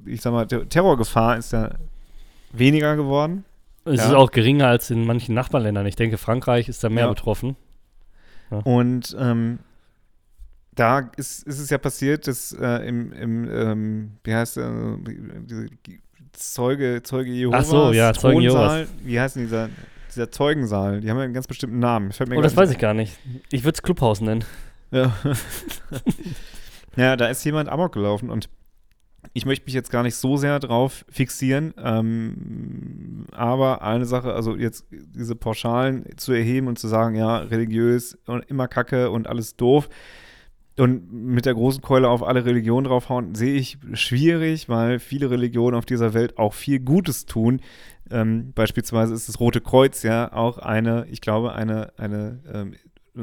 ich 0.04 0.20
sag 0.20 0.34
mal, 0.34 0.46
Ter 0.46 0.68
Terrorgefahr 0.68 1.38
ist 1.38 1.54
ja 1.54 1.70
weniger 2.52 2.96
geworden. 2.96 3.46
Es 3.84 4.00
Ja. 4.00 4.06
ist 4.08 4.14
auch 4.14 4.30
geringer 4.30 4.66
als 4.68 4.90
in 4.90 5.04
manchen 5.06 5.34
Nachbarländern. 5.34 5.86
Ich 5.86 5.96
denke, 5.96 6.16
Frankreich 6.18 6.68
ist 6.68 6.82
da 6.84 6.88
mehr 6.88 7.04
Ja. 7.04 7.10
betroffen. 7.10 7.56
Und 8.50 9.16
ähm, 9.18 9.58
da 10.74 11.10
ist, 11.16 11.46
ist 11.46 11.58
es 11.58 11.70
ja 11.70 11.78
passiert, 11.78 12.26
dass 12.26 12.52
äh, 12.52 12.86
im, 12.88 13.12
im 13.12 13.50
ähm, 13.50 14.10
wie 14.22 14.34
heißt 14.34 14.56
der, 14.56 14.98
diese 15.44 15.66
Zeuge, 16.32 17.00
Zeuge 17.02 17.30
Jehovas, 17.30 17.66
Ach 17.66 17.70
so, 17.70 17.92
ja, 17.92 18.12
Zeugen 18.12 18.40
Thronsaal, 18.40 18.86
wie 19.02 19.18
heißt 19.20 19.36
denn 19.36 19.44
dieser, 19.44 19.68
dieser 20.10 20.30
Zeugensaal? 20.30 21.00
Die 21.00 21.10
haben 21.10 21.16
ja 21.18 21.24
einen 21.24 21.34
ganz 21.34 21.46
bestimmten 21.46 21.78
Namen. 21.78 22.10
Oh, 22.34 22.40
das 22.42 22.56
weiß 22.56 22.70
ich 22.70 22.78
gar 22.78 22.94
nicht. 22.94 23.18
Ich 23.50 23.64
würde 23.64 23.74
es 23.76 23.82
Clubhaus 23.82 24.20
nennen. 24.20 24.44
Ja. 24.90 25.12
ja, 26.96 27.16
da 27.16 27.26
ist 27.28 27.44
jemand 27.44 27.68
Amok 27.68 27.92
gelaufen 27.92 28.30
und 28.30 28.48
ich 29.32 29.46
möchte 29.46 29.64
mich 29.66 29.74
jetzt 29.74 29.90
gar 29.90 30.02
nicht 30.02 30.16
so 30.16 30.36
sehr 30.36 30.60
drauf 30.60 31.04
fixieren, 31.08 31.74
ähm, 31.82 33.26
aber 33.32 33.82
eine 33.82 34.06
Sache, 34.06 34.32
also 34.34 34.56
jetzt 34.56 34.86
diese 34.90 35.34
Pauschalen 35.34 36.06
zu 36.16 36.32
erheben 36.32 36.68
und 36.68 36.78
zu 36.78 36.88
sagen, 36.88 37.14
ja, 37.16 37.38
religiös 37.38 38.18
und 38.26 38.44
immer 38.50 38.68
Kacke 38.68 39.10
und 39.10 39.26
alles 39.26 39.56
doof 39.56 39.88
und 40.76 41.12
mit 41.12 41.46
der 41.46 41.54
großen 41.54 41.82
Keule 41.82 42.08
auf 42.08 42.22
alle 42.22 42.44
Religionen 42.44 42.86
draufhauen, 42.86 43.34
sehe 43.34 43.54
ich 43.54 43.78
schwierig, 43.92 44.68
weil 44.68 44.98
viele 44.98 45.30
Religionen 45.30 45.76
auf 45.76 45.86
dieser 45.86 46.14
Welt 46.14 46.36
auch 46.36 46.52
viel 46.52 46.80
Gutes 46.80 47.26
tun. 47.26 47.60
Ähm, 48.10 48.52
beispielsweise 48.54 49.14
ist 49.14 49.28
das 49.28 49.38
Rote 49.38 49.60
Kreuz 49.60 50.02
ja 50.02 50.32
auch 50.32 50.58
eine, 50.58 51.06
ich 51.10 51.20
glaube, 51.20 51.52
eine, 51.52 51.92
eine, 51.96 52.40
ähm, 52.52 52.74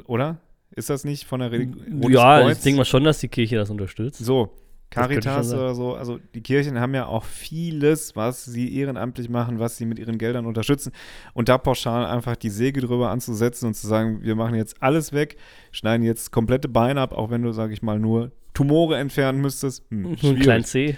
oder? 0.05 0.37
Ist 0.73 0.89
das 0.89 1.03
nicht 1.03 1.25
von 1.25 1.41
der 1.41 1.51
Religion? 1.51 2.09
ja, 2.09 2.49
ich 2.49 2.59
denke 2.59 2.77
mal 2.77 2.85
schon, 2.85 3.03
dass 3.03 3.19
die 3.19 3.27
Kirche 3.27 3.57
das 3.57 3.69
unterstützt. 3.69 4.23
So, 4.23 4.49
Caritas 4.91 5.53
oder 5.53 5.73
so, 5.73 5.95
also 5.95 6.19
die 6.35 6.41
Kirchen 6.41 6.79
haben 6.79 6.93
ja 6.93 7.05
auch 7.05 7.23
vieles, 7.23 8.15
was 8.15 8.45
sie 8.45 8.75
ehrenamtlich 8.77 9.29
machen, 9.29 9.57
was 9.57 9.77
sie 9.77 9.85
mit 9.85 9.97
ihren 9.97 10.17
Geldern 10.17 10.45
unterstützen. 10.45 10.91
Und 11.33 11.49
da 11.49 11.57
pauschal 11.57 12.05
einfach 12.05 12.35
die 12.35 12.49
Säge 12.49 12.81
drüber 12.81 13.09
anzusetzen 13.09 13.67
und 13.67 13.73
zu 13.73 13.87
sagen, 13.87 14.21
wir 14.21 14.35
machen 14.35 14.55
jetzt 14.55 14.75
alles 14.83 15.13
weg, 15.13 15.37
schneiden 15.71 16.05
jetzt 16.05 16.31
komplette 16.31 16.67
Beine 16.67 16.99
ab, 17.01 17.13
auch 17.13 17.29
wenn 17.31 17.41
du, 17.41 17.51
sag 17.53 17.71
ich 17.71 17.81
mal, 17.81 17.99
nur 17.99 18.31
Tumore 18.53 18.97
entfernen 18.97 19.39
müsstest. 19.41 19.83
Hm, 19.89 20.01
Nur 20.01 20.11
ein 20.11 20.17
schwierig. 20.17 20.41
kleinen 20.41 20.63
C. 20.65 20.97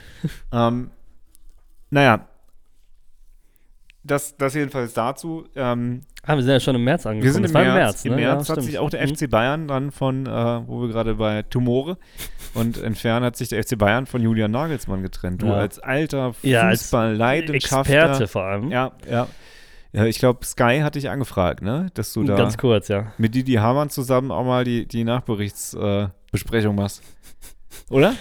Ähm, 0.52 0.90
naja, 1.92 2.28
das, 4.04 4.36
das 4.38 4.54
jedenfalls 4.54 4.94
dazu. 4.94 5.46
Ähm, 5.56 6.02
Ah, 6.26 6.36
wir 6.38 6.44
sind 6.44 6.54
ja 6.54 6.60
schon 6.62 6.76
im 6.76 6.86
März 6.86 7.06
angekommen. 7.06 7.24
wir 7.26 7.34
sind 7.34 7.44
im 7.46 7.52
März. 7.52 8.06
Im 8.06 8.12
ne? 8.12 8.22
März 8.22 8.48
ja, 8.48 8.54
hat 8.54 8.58
stimmt. 8.60 8.64
sich 8.68 8.80
auch 8.80 8.90
der 8.90 9.06
Mhm. 9.06 9.16
FC 9.16 9.30
Bayern 9.30 9.68
dann 9.68 9.92
von, 9.92 10.26
äh, 10.26 10.30
wo 10.68 10.82
wir 10.82 10.88
gerade 10.88 11.16
bei 11.16 11.42
Tumore 11.44 11.98
und 12.54 12.82
entfernen, 12.82 13.26
hat 13.26 13.36
sich 13.36 13.50
der 13.50 13.62
FC 13.62 13.78
Bayern 13.78 14.06
von 14.06 14.22
Julian 14.22 14.52
Nagelsmann 14.52 15.02
getrennt. 15.04 15.42
Du 15.42 15.48
Ja. 15.48 15.56
als 15.56 15.80
alter 15.80 16.34
Ja, 16.42 16.62
als 16.62 16.84
Fußball-Leidenschaftler. 16.84 18.04
Experte 18.04 18.28
vor 18.28 18.44
allem. 18.44 18.72
Ja, 18.72 18.94
ja. 19.10 19.28
Ja, 19.92 20.06
ich 20.06 20.18
glaube, 20.18 20.44
Sky 20.46 20.80
hat 20.82 20.96
dich 20.96 21.10
angefragt, 21.10 21.62
ne? 21.62 21.88
Dass 21.94 22.14
du 22.14 22.24
da 22.24 22.36
Ganz 22.36 22.58
kurz, 22.58 22.88
ja. 22.88 23.12
mit 23.18 23.36
Didi 23.36 23.54
Hamann 23.56 23.90
zusammen 23.92 24.32
auch 24.32 24.44
mal 24.46 24.64
die, 24.64 24.88
die 24.88 25.04
Nachberichtsbesprechung 25.04 26.74
äh, 26.74 26.82
machst. 26.82 27.04
Oder? 27.90 28.16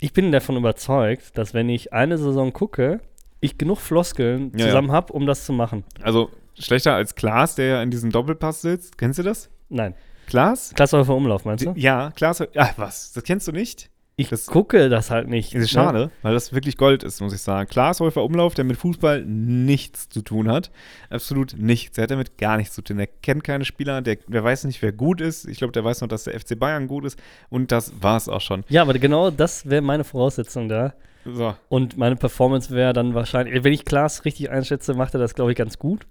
Ich 0.00 0.12
bin 0.12 0.32
davon 0.32 0.56
überzeugt, 0.56 1.36
dass 1.36 1.52
wenn 1.52 1.68
ich 1.68 1.92
eine 1.92 2.16
Saison 2.16 2.52
gucke, 2.52 3.00
ich 3.42 3.58
genug 3.58 3.78
Floskeln 3.80 4.52
Ja, 4.56 4.66
zusammen 4.66 4.90
habe, 4.92 5.12
um 5.12 5.26
das 5.26 5.44
zu 5.44 5.52
machen. 5.52 5.84
Also 6.00 6.30
schlechter 6.58 6.94
als 6.94 7.14
Klaas, 7.14 7.54
der 7.56 7.66
ja 7.66 7.82
in 7.82 7.90
diesem 7.90 8.10
Doppelpass 8.10 8.62
sitzt. 8.62 8.96
Kennst 8.96 9.18
du 9.18 9.22
das? 9.22 9.50
Nein. 9.68 9.94
Klaas? 10.26 10.72
Klassläufer 10.74 11.14
Umlauf, 11.14 11.44
meinst 11.44 11.66
du? 11.66 11.74
Ja, 11.76 12.10
Klaas. 12.12 12.42
Ja, 12.54 12.70
was? 12.76 13.12
Das 13.12 13.24
kennst 13.24 13.46
du 13.48 13.52
nicht? 13.52 13.90
Ich 14.14 14.28
Das- 14.28 14.46
gucke 14.46 14.88
das 14.90 15.10
halt 15.10 15.28
nicht. 15.28 15.54
Ist 15.54 15.62
ne? 15.62 15.68
schade, 15.68 16.10
weil 16.20 16.34
das 16.34 16.52
wirklich 16.52 16.76
Gold 16.76 17.02
ist, 17.02 17.20
muss 17.22 17.32
ich 17.32 17.40
sagen. 17.40 17.68
Klaas 17.68 17.98
Häufer 17.98 18.22
Umlauf, 18.22 18.54
der 18.54 18.64
mit 18.64 18.76
Fußball 18.76 19.24
nichts 19.24 20.08
zu 20.10 20.20
tun 20.22 20.48
hat. 20.50 20.70
Absolut 21.10 21.54
nichts. 21.58 21.96
Er 21.98 22.02
hat 22.04 22.10
damit 22.10 22.36
gar 22.38 22.58
nichts 22.58 22.74
zu 22.74 22.82
tun. 22.82 22.98
Er 22.98 23.06
kennt 23.06 23.42
keine 23.42 23.64
Spieler, 23.64 24.02
der, 24.02 24.16
der 24.28 24.44
weiß 24.44 24.64
nicht, 24.64 24.82
wer 24.82 24.92
gut 24.92 25.20
ist. 25.22 25.46
Ich 25.48 25.58
glaube, 25.58 25.72
der 25.72 25.82
weiß 25.84 26.02
noch, 26.02 26.08
dass 26.08 26.24
der 26.24 26.38
FC 26.38 26.58
Bayern 26.58 26.86
gut 26.88 27.06
ist. 27.06 27.18
Und 27.48 27.72
das 27.72 27.92
war 28.02 28.16
es 28.18 28.28
auch 28.28 28.42
schon. 28.42 28.64
Ja, 28.68 28.82
aber 28.82 28.92
genau 28.94 29.30
das 29.30 29.68
wäre 29.68 29.82
meine 29.82 30.04
Voraussetzung 30.04 30.68
da. 30.68 30.92
So. 31.24 31.54
Und 31.68 31.96
meine 31.96 32.16
Performance 32.16 32.74
wäre 32.74 32.92
dann 32.92 33.14
wahrscheinlich, 33.14 33.62
wenn 33.64 33.72
ich 33.72 33.84
Klaas 33.84 34.24
richtig 34.24 34.50
einschätze, 34.50 34.94
macht 34.94 35.14
er 35.14 35.20
das, 35.20 35.34
glaube 35.34 35.52
ich, 35.52 35.56
ganz 35.56 35.78
gut. 35.78 36.06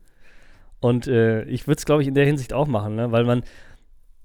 Und 0.79 1.07
äh, 1.07 1.43
ich 1.43 1.67
würde 1.67 1.77
es, 1.77 1.85
glaube 1.85 2.01
ich, 2.01 2.07
in 2.07 2.15
der 2.15 2.25
Hinsicht 2.25 2.53
auch 2.53 2.67
machen, 2.67 2.95
ne? 2.95 3.11
weil 3.11 3.23
man, 3.23 3.43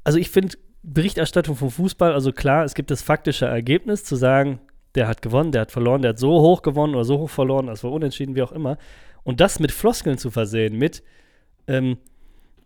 also 0.04 0.18
ich 0.18 0.30
finde 0.30 0.56
Berichterstattung 0.82 1.56
vom 1.56 1.70
Fußball, 1.70 2.12
also 2.12 2.32
klar, 2.32 2.64
es 2.64 2.74
gibt 2.74 2.90
das 2.90 3.02
faktische 3.02 3.46
Ergebnis, 3.46 4.04
zu 4.04 4.16
sagen, 4.16 4.60
der 4.94 5.08
hat 5.08 5.20
gewonnen, 5.20 5.52
der 5.52 5.62
hat 5.62 5.72
verloren, 5.72 6.00
der 6.00 6.10
hat 6.10 6.18
so 6.18 6.40
hoch 6.40 6.62
gewonnen 6.62 6.94
oder 6.94 7.04
so 7.04 7.18
hoch 7.18 7.30
verloren, 7.30 7.66
das 7.66 7.84
war 7.84 7.92
unentschieden, 7.92 8.34
wie 8.34 8.42
auch 8.42 8.52
immer. 8.52 8.78
Und 9.22 9.40
das 9.40 9.58
mit 9.58 9.72
Floskeln 9.72 10.16
zu 10.16 10.30
versehen, 10.30 10.78
mit, 10.78 11.02
ähm, 11.66 11.98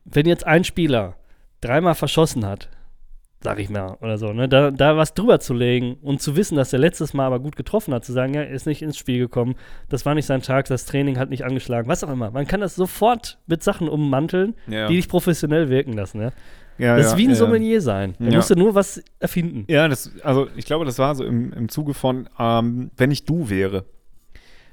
wenn 0.05 0.27
jetzt 0.27 0.47
ein 0.47 0.63
Spieler 0.63 1.17
dreimal 1.61 1.95
verschossen 1.95 2.47
hat, 2.47 2.69
sag 3.43 3.59
ich 3.59 3.71
mal, 3.71 3.97
oder 4.03 4.19
so, 4.19 4.33
ne, 4.33 4.49
da, 4.49 4.71
da 4.71 4.97
was 4.99 5.15
drüber 5.15 5.41
zu 5.41 5.55
legen 5.55 5.95
und 6.03 6.21
zu 6.21 6.37
wissen, 6.37 6.57
dass 6.57 6.73
er 6.75 6.79
letztes 6.79 7.15
Mal 7.15 7.25
aber 7.27 7.41
gut 7.41 7.57
getroffen 7.57 7.95
hat, 7.95 8.05
zu 8.05 8.13
sagen, 8.13 8.35
ja, 8.35 8.43
er 8.43 8.51
ist 8.51 8.67
nicht 8.67 8.83
ins 8.83 8.99
Spiel 8.99 9.19
gekommen, 9.19 9.55
das 9.89 10.05
war 10.05 10.15
nicht 10.15 10.27
sein 10.27 10.43
Tag, 10.43 10.67
das 10.67 10.85
Training 10.85 11.19
hat 11.19 11.31
nicht 11.31 11.45
angeschlagen, 11.45 11.89
was 11.89 12.05
auch 12.05 12.11
immer. 12.13 12.31
Man 12.31 12.47
kann 12.47 12.61
das 12.61 12.75
sofort 12.77 13.39
mit 13.47 13.63
Sachen 13.63 13.89
ummanteln, 13.89 14.55
Ja. 14.67 14.89
die 14.89 14.97
dich 14.97 15.09
professionell 15.09 15.71
wirken 15.71 15.95
lassen, 15.95 16.21
ja. 16.21 16.33
ja, 16.77 16.97
das 16.97 17.07
ja, 17.07 17.13
ist 17.13 17.17
wie 17.19 17.25
ein 17.25 17.31
ja. 17.31 17.37
Sommelier 17.37 17.81
sein. 17.81 18.15
Da 18.19 18.27
Ja. 18.27 18.37
musst 18.37 18.51
du 18.51 18.57
nur 18.57 18.75
was 18.75 19.03
erfinden. 19.21 19.65
Ja, 19.69 19.89
das, 19.89 20.13
also 20.23 20.49
ich 20.57 20.67
glaube, 20.67 20.85
das 20.85 20.99
war 20.99 21.15
so 21.15 21.25
im, 21.25 21.53
im 21.55 21.71
Zuge 21.71 21.95
von, 21.95 22.29
ähm, 22.39 22.91
wenn 22.99 23.11
ich 23.11 23.25
du 23.25 23.49
wäre, 23.49 23.87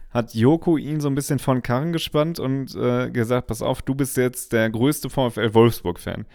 hat 0.10 0.34
Joko 0.34 0.78
ihn 0.78 1.00
so 1.00 1.08
ein 1.10 1.16
bisschen 1.16 1.40
von 1.40 1.62
Karren 1.62 1.94
gespannt 1.94 2.40
und 2.40 2.76
äh, 2.76 3.12
gesagt, 3.12 3.48
pass 3.48 3.62
auf, 3.62 3.82
du 3.82 3.94
bist 3.96 4.18
jetzt 4.18 4.52
der 4.52 4.70
größte 4.70 5.10
VfL 5.10 5.54
Wolfsburg-Fan. 5.54 6.26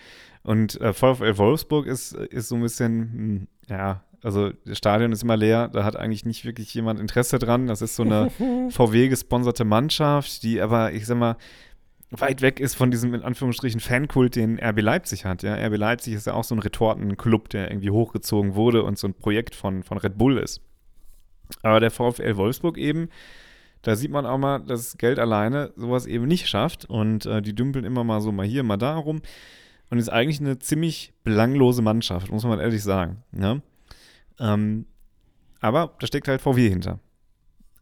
Und 0.43 0.81
äh, 0.81 0.93
VfL 0.93 1.39
Wolfsburg 1.39 1.87
ist, 1.87 2.15
ist 2.15 2.49
so 2.49 2.57
ein 2.57 2.63
bisschen, 2.63 3.13
hm, 3.13 3.49
ja, 3.69 4.03
also 4.23 4.51
das 4.65 4.79
Stadion 4.79 5.13
ist 5.13 5.23
immer 5.23 5.37
leer, 5.37 5.69
da 5.69 5.85
hat 5.85 5.97
eigentlich 5.97 6.25
nicht 6.25 6.45
wirklich 6.45 6.73
jemand 6.75 7.01
Interesse 7.01 7.39
dran. 7.39 7.67
Das 7.67 7.83
ist 7.83 7.97
so 7.97 8.03
eine 8.03 8.31
VW-gesponserte 8.71 9.65
Mannschaft, 9.65 10.43
die 10.43 10.61
aber, 10.61 10.93
ich 10.93 11.07
sag 11.07 11.19
mal, 11.19 11.37
weit 12.11 12.43
weg 12.43 12.61
ist 12.61 12.75
von 12.75 12.91
diesem 12.91 13.15
in 13.15 13.23
Anführungsstrichen 13.23 13.81
Fankult, 13.81 14.37
den 14.37 14.61
RB 14.63 14.81
Leipzig 14.81 15.25
hat. 15.25 15.43
Ja, 15.43 15.55
RB 15.55 15.77
Leipzig 15.77 16.15
ist 16.15 16.27
ja 16.27 16.35
auch 16.35 16.45
so 16.45 16.55
ein 16.55 16.61
Retortenclub, 16.61 17.49
der 17.49 17.71
irgendwie 17.71 17.91
hochgezogen 17.91 18.55
wurde 18.55 18.83
und 18.83 18.99
so 18.99 19.09
ein 19.09 19.15
Projekt 19.15 19.55
von, 19.55 19.83
von 19.83 19.99
Red 19.99 20.19
Bull 20.19 20.39
ist. 20.39 20.61
Aber 21.63 21.81
der 21.81 21.91
VfL 21.91 22.37
Wolfsburg 22.37 22.79
eben, 22.79 23.09
da 23.81 23.97
sieht 23.97 24.11
man 24.11 24.27
auch 24.27 24.39
mal, 24.39 24.61
dass 24.61 24.99
Geld 24.99 25.19
alleine 25.19 25.73
sowas 25.75 26.07
eben 26.07 26.27
nicht 26.27 26.49
schafft 26.49 26.85
und 26.85 27.27
äh, 27.27 27.43
die 27.43 27.55
dümpeln 27.55 27.85
immer 27.85 28.05
mal 28.05 28.21
so 28.21 28.31
mal 28.31 28.47
hier, 28.47 28.63
mal 28.63 28.77
da 28.77 28.97
rum 28.97 29.23
und 29.93 29.99
ist 29.99 30.09
eigentlich 30.09 30.41
eine 30.41 30.59
ziemlich 30.59 31.13
belanglose 31.23 31.83
Mannschaft, 31.83 32.33
muss 32.33 32.45
man 32.45 32.59
ehrlich 32.59 32.83
sagen. 32.83 33.19
Ja? 33.39 33.61
Ähm, 34.41 34.87
aber 35.61 35.95
da 36.01 36.07
steckt 36.07 36.29
halt 36.29 36.41
VW 36.41 36.67
hinter. 36.67 36.99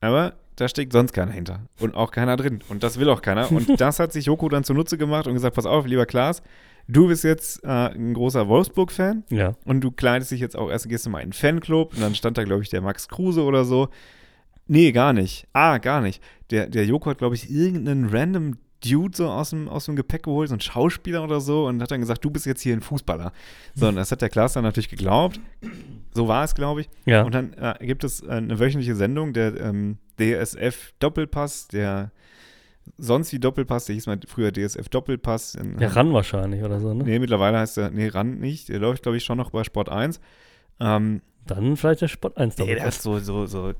Aber 0.01 0.35
da 0.57 0.67
steckt 0.67 0.93
sonst 0.93 1.13
keiner 1.13 1.31
hinter. 1.31 1.61
Und 1.79 1.95
auch 1.95 2.11
keiner 2.11 2.37
drin. 2.37 2.65
Und 2.69 2.83
das 2.83 2.99
will 2.99 3.09
auch 3.09 3.23
keiner. 3.23 3.51
Und 3.53 3.81
das 3.81 4.01
hat 4.01 4.13
sich 4.13 4.27
Joko 4.27 4.49
dann 4.49 4.65
zunutze 4.65 4.99
gemacht 4.99 5.29
und 5.29 5.35
gesagt: 5.35 5.55
Pass 5.55 5.67
auf, 5.67 5.87
lieber 5.87 6.05
Klaas, 6.05 6.43
du 6.89 7.07
bist 7.07 7.23
jetzt 7.23 7.63
äh, 7.63 7.69
ein 7.69 8.13
großer 8.13 8.49
Wolfsburg-Fan 8.49 9.23
Ja. 9.31 9.55
und 9.65 9.81
du 9.83 9.93
kleidest 9.93 10.33
dich 10.33 10.41
jetzt 10.41 10.57
auch 10.57 10.69
erst, 10.69 10.89
gehst 10.89 11.07
du 11.07 11.11
mal 11.11 11.21
in 11.21 11.29
den 11.29 11.33
Fanclub 11.33 11.95
und 11.95 12.01
dann 12.03 12.17
stand 12.17 12.37
da, 12.39 12.43
glaube 12.43 12.65
ich, 12.65 12.71
der 12.71 12.81
Max 12.81 13.07
Kruse 13.09 13.45
oder 13.45 13.65
so. 13.65 13.89
Nee, 14.67 14.91
gar 14.91 15.13
nicht. 15.13 15.47
Ah, 15.53 15.79
gar 15.79 16.01
nicht. 16.01 16.21
Der, 16.51 16.67
der 16.67 16.85
Joko 16.87 17.11
hat, 17.11 17.19
glaube 17.19 17.37
ich, 17.37 17.49
irgendeinen 17.51 18.09
random 18.09 18.57
Dude 18.85 19.17
so 19.17 19.29
aus 19.29 19.51
dem, 19.51 19.69
aus 19.69 19.87
dem 19.87 19.97
Gepäck 19.97 20.25
geholt, 20.25 20.49
so 20.49 20.55
ein 20.55 20.61
Schauspieler 20.61 21.23
oder 21.23 21.41
so, 21.41 21.67
und 21.67 21.83
hat 21.83 21.91
dann 21.91 22.01
gesagt, 22.01 22.25
du 22.25 22.31
bist 22.31 22.47
jetzt 22.47 22.63
hier 22.63 22.75
ein 22.75 22.81
Fußballer. 22.81 23.33
So, 23.75 23.89
und 23.89 23.97
das 23.97 24.11
hat 24.11 24.23
der 24.23 24.29
Klaas 24.29 24.55
dann 24.55 24.65
natürlich 24.65 24.89
geglaubt. 24.89 25.41
So 26.15 26.29
war 26.29 26.45
es, 26.45 26.55
glaube 26.55 26.83
ich. 26.83 26.91
Ja. 27.05 27.23
Und 27.23 27.35
dann 27.35 27.53
äh, 27.55 27.75
gibt 27.87 28.05
es 28.05 28.23
äh, 28.23 28.31
eine 28.31 28.59
wöchentliche 28.59 28.97
Sendung, 28.97 29.33
der 29.33 29.61
ähm, 29.61 29.99
DSF 30.19 30.93
Doppelpass, 30.99 31.69
der 31.69 32.11
sonst 32.99 33.33
wie 33.33 33.39
Doppelpass, 33.39 33.87
der 33.87 33.95
hieß 33.95 34.07
mal 34.07 34.19
früher 34.27 34.53
DSF 34.53 34.89
Doppelpass. 34.89 35.55
In, 35.55 35.79
Der 35.79 35.95
ran 35.95 36.13
wahrscheinlich 36.13 36.63
oder 36.63 36.81
so, 36.81 36.95
ne? 36.95 37.05
Nee, 37.05 37.19
mittlerweile 37.19 37.59
heißt 37.59 37.79
er, 37.79 37.91
nee, 37.91 38.09
ran 38.09 38.39
nicht. 38.39 38.69
Der 38.69 38.79
läuft, 38.79 39.03
glaube 39.03 39.17
ich, 39.17 39.25
schon 39.25 39.39
noch 39.39 39.51
bei 39.51 39.65
Sport 39.65 39.89
1. 39.89 40.21
Ähm, 40.81 41.23
Dann 41.47 41.77
vielleicht 41.77 42.01
der 42.03 42.09
Sport 42.09 42.37
1 42.37 42.57
nee, 42.59 42.65
Doppelpass. 42.65 42.85
das 42.85 42.97
ist 42.97 43.03
so, 43.03 43.19
so, 43.19 43.47
so, 43.47 43.73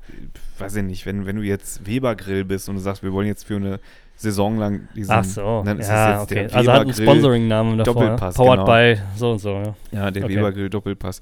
weiß 0.57 0.75
ich 0.75 0.83
nicht, 0.83 1.05
wenn, 1.05 1.25
wenn 1.25 1.37
du 1.37 1.41
jetzt 1.41 1.85
Weber-Grill 1.85 2.43
bist 2.43 2.67
und 2.67 2.75
du 2.75 2.81
sagst, 2.81 3.03
wir 3.03 3.13
wollen 3.13 3.27
jetzt 3.27 3.45
für 3.45 3.55
eine 3.55 3.79
Saison 4.15 4.57
lang 4.57 4.87
diesen, 4.95 5.11
Ach 5.11 5.23
so, 5.23 5.63
dann 5.65 5.79
ist 5.79 5.87
ja, 5.87 6.21
okay. 6.21 6.47
der 6.47 6.55
Also 6.55 6.71
hat 6.71 6.81
einen 6.81 6.93
Sponsoring-Namen 6.93 7.77
davor. 7.77 7.93
Doppelpass, 7.93 8.35
Powered 8.35 8.65
genau. 8.65 8.65
by 8.65 9.01
so 9.15 9.31
und 9.31 9.39
so, 9.39 9.49
ja. 9.53 9.75
Ja, 9.91 10.11
der 10.11 10.25
Okay. 10.25 10.35
Weber-Grill 10.35 10.69
Doppelpass. 10.69 11.21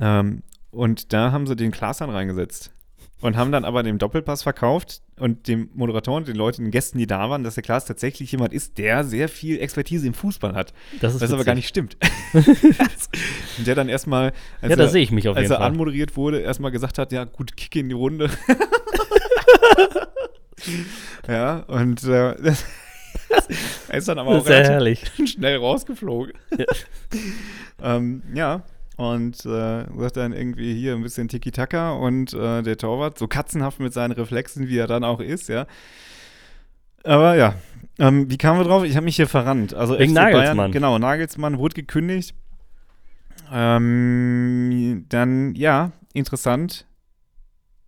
Ähm, 0.00 0.42
und 0.70 1.12
da 1.12 1.32
haben 1.32 1.46
sie 1.46 1.56
den 1.56 1.70
Klaas 1.70 2.00
reingesetzt. 2.00 2.70
Und 3.22 3.36
haben 3.36 3.52
dann 3.52 3.64
aber 3.64 3.82
den 3.82 3.98
Doppelpass 3.98 4.42
verkauft 4.42 5.00
und 5.18 5.46
dem 5.48 5.70
Moderatoren, 5.74 6.24
den 6.24 6.36
Leuten, 6.36 6.64
den 6.64 6.70
Gästen, 6.72 6.98
die 6.98 7.06
da 7.06 7.30
waren, 7.30 7.44
dass 7.44 7.54
der 7.54 7.62
Klaas 7.62 7.84
tatsächlich 7.84 8.32
jemand 8.32 8.52
ist, 8.52 8.78
der 8.78 9.04
sehr 9.04 9.28
viel 9.28 9.60
Expertise 9.60 10.06
im 10.06 10.14
Fußball 10.14 10.54
hat. 10.54 10.72
Das 11.00 11.14
ist 11.14 11.20
Was 11.20 11.30
aber 11.30 11.38
witzig. 11.38 11.46
gar 11.46 11.54
nicht 11.54 11.68
stimmt. 11.68 11.96
und 13.58 13.66
der 13.66 13.74
dann 13.76 13.88
erstmal, 13.88 14.32
als, 14.60 14.70
Ja, 14.70 14.76
da 14.76 14.84
er, 14.84 14.88
sehe 14.88 15.02
ich 15.02 15.12
mich 15.12 15.28
auf 15.28 15.36
als 15.36 15.44
jeden 15.44 15.52
er 15.52 15.58
Fall. 15.58 15.66
anmoderiert 15.68 16.16
wurde, 16.16 16.40
erstmal 16.40 16.72
gesagt 16.72 16.98
hat, 16.98 17.12
ja, 17.12 17.24
gut, 17.24 17.56
Kick 17.56 17.76
in 17.76 17.88
die 17.88 17.94
Runde. 17.94 18.28
ja, 21.28 21.58
und 21.68 22.02
äh, 22.04 22.34
das, 22.42 22.64
er 23.88 23.94
ist 23.98 24.08
dann 24.08 24.18
aber 24.18 24.34
Das 24.34 24.42
auch 24.44 24.48
relativ 24.48 24.70
herrlich. 24.70 25.04
schnell 25.26 25.56
rausgeflogen. 25.58 26.32
Ja. 26.58 26.64
ähm, 27.96 28.22
ja, 28.34 28.62
und 28.96 29.44
äh, 29.46 29.84
sagt 29.96 30.16
dann 30.16 30.32
irgendwie 30.32 30.74
hier 30.74 30.94
ein 30.94 31.02
bisschen 31.02 31.28
Tiki-Taka 31.28 31.92
und 31.92 32.34
äh, 32.34 32.62
der 32.62 32.76
Torwart, 32.76 33.18
so 33.18 33.26
katzenhaft 33.26 33.80
mit 33.80 33.92
seinen 33.92 34.12
Reflexen, 34.12 34.68
wie 34.68 34.78
er 34.78 34.86
dann 34.86 35.04
auch 35.04 35.20
ist, 35.20 35.48
ja. 35.48 35.66
Aber 37.04 37.34
ja, 37.36 37.54
ähm, 37.98 38.30
wie 38.30 38.38
kamen 38.38 38.60
wir 38.60 38.64
drauf? 38.64 38.84
Ich 38.84 38.96
habe 38.96 39.04
mich 39.04 39.16
hier 39.16 39.28
verrannt. 39.28 39.74
Also 39.74 39.98
Wegen 39.98 40.12
FC 40.12 40.14
Nagelsmann. 40.14 40.56
Bayern, 40.56 40.72
genau, 40.72 40.98
Nagelsmann 40.98 41.58
wurde 41.58 41.74
gekündigt. 41.74 42.34
Ähm, 43.52 45.06
dann, 45.08 45.54
ja, 45.54 45.92
interessant. 46.12 46.86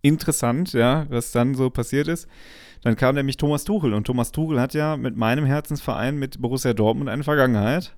Interessant, 0.01 0.73
ja, 0.73 1.07
was 1.09 1.31
dann 1.31 1.55
so 1.55 1.69
passiert 1.69 2.07
ist. 2.07 2.27
Dann 2.83 2.95
kam 2.95 3.15
nämlich 3.15 3.37
Thomas 3.37 3.63
Tuchel 3.63 3.93
und 3.95 4.05
Thomas 4.05 4.31
Tuchel 4.31 4.61
hat 4.61 4.75
ja 4.75 4.95
mit 4.95 5.17
meinem 5.17 5.45
Herzensverein, 5.45 6.17
mit 6.17 6.39
Borussia 6.39 6.73
Dortmund, 6.73 7.09
eine 7.09 7.23
Vergangenheit. 7.23 7.95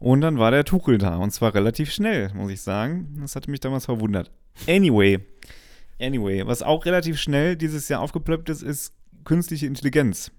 Und 0.00 0.22
dann 0.22 0.38
war 0.38 0.50
der 0.50 0.64
Tuchel 0.64 0.98
da 0.98 1.16
und 1.16 1.30
zwar 1.30 1.54
relativ 1.54 1.92
schnell, 1.92 2.32
muss 2.34 2.50
ich 2.50 2.62
sagen. 2.62 3.18
Das 3.20 3.36
hatte 3.36 3.50
mich 3.50 3.60
damals 3.60 3.84
verwundert. 3.84 4.30
Anyway, 4.66 5.20
anyway, 6.00 6.44
was 6.46 6.62
auch 6.62 6.86
relativ 6.86 7.20
schnell 7.20 7.54
dieses 7.54 7.88
Jahr 7.88 8.00
aufgeplöppt 8.00 8.48
ist, 8.48 8.62
ist 8.62 8.94
künstliche 9.24 9.66
Intelligenz. 9.66 10.32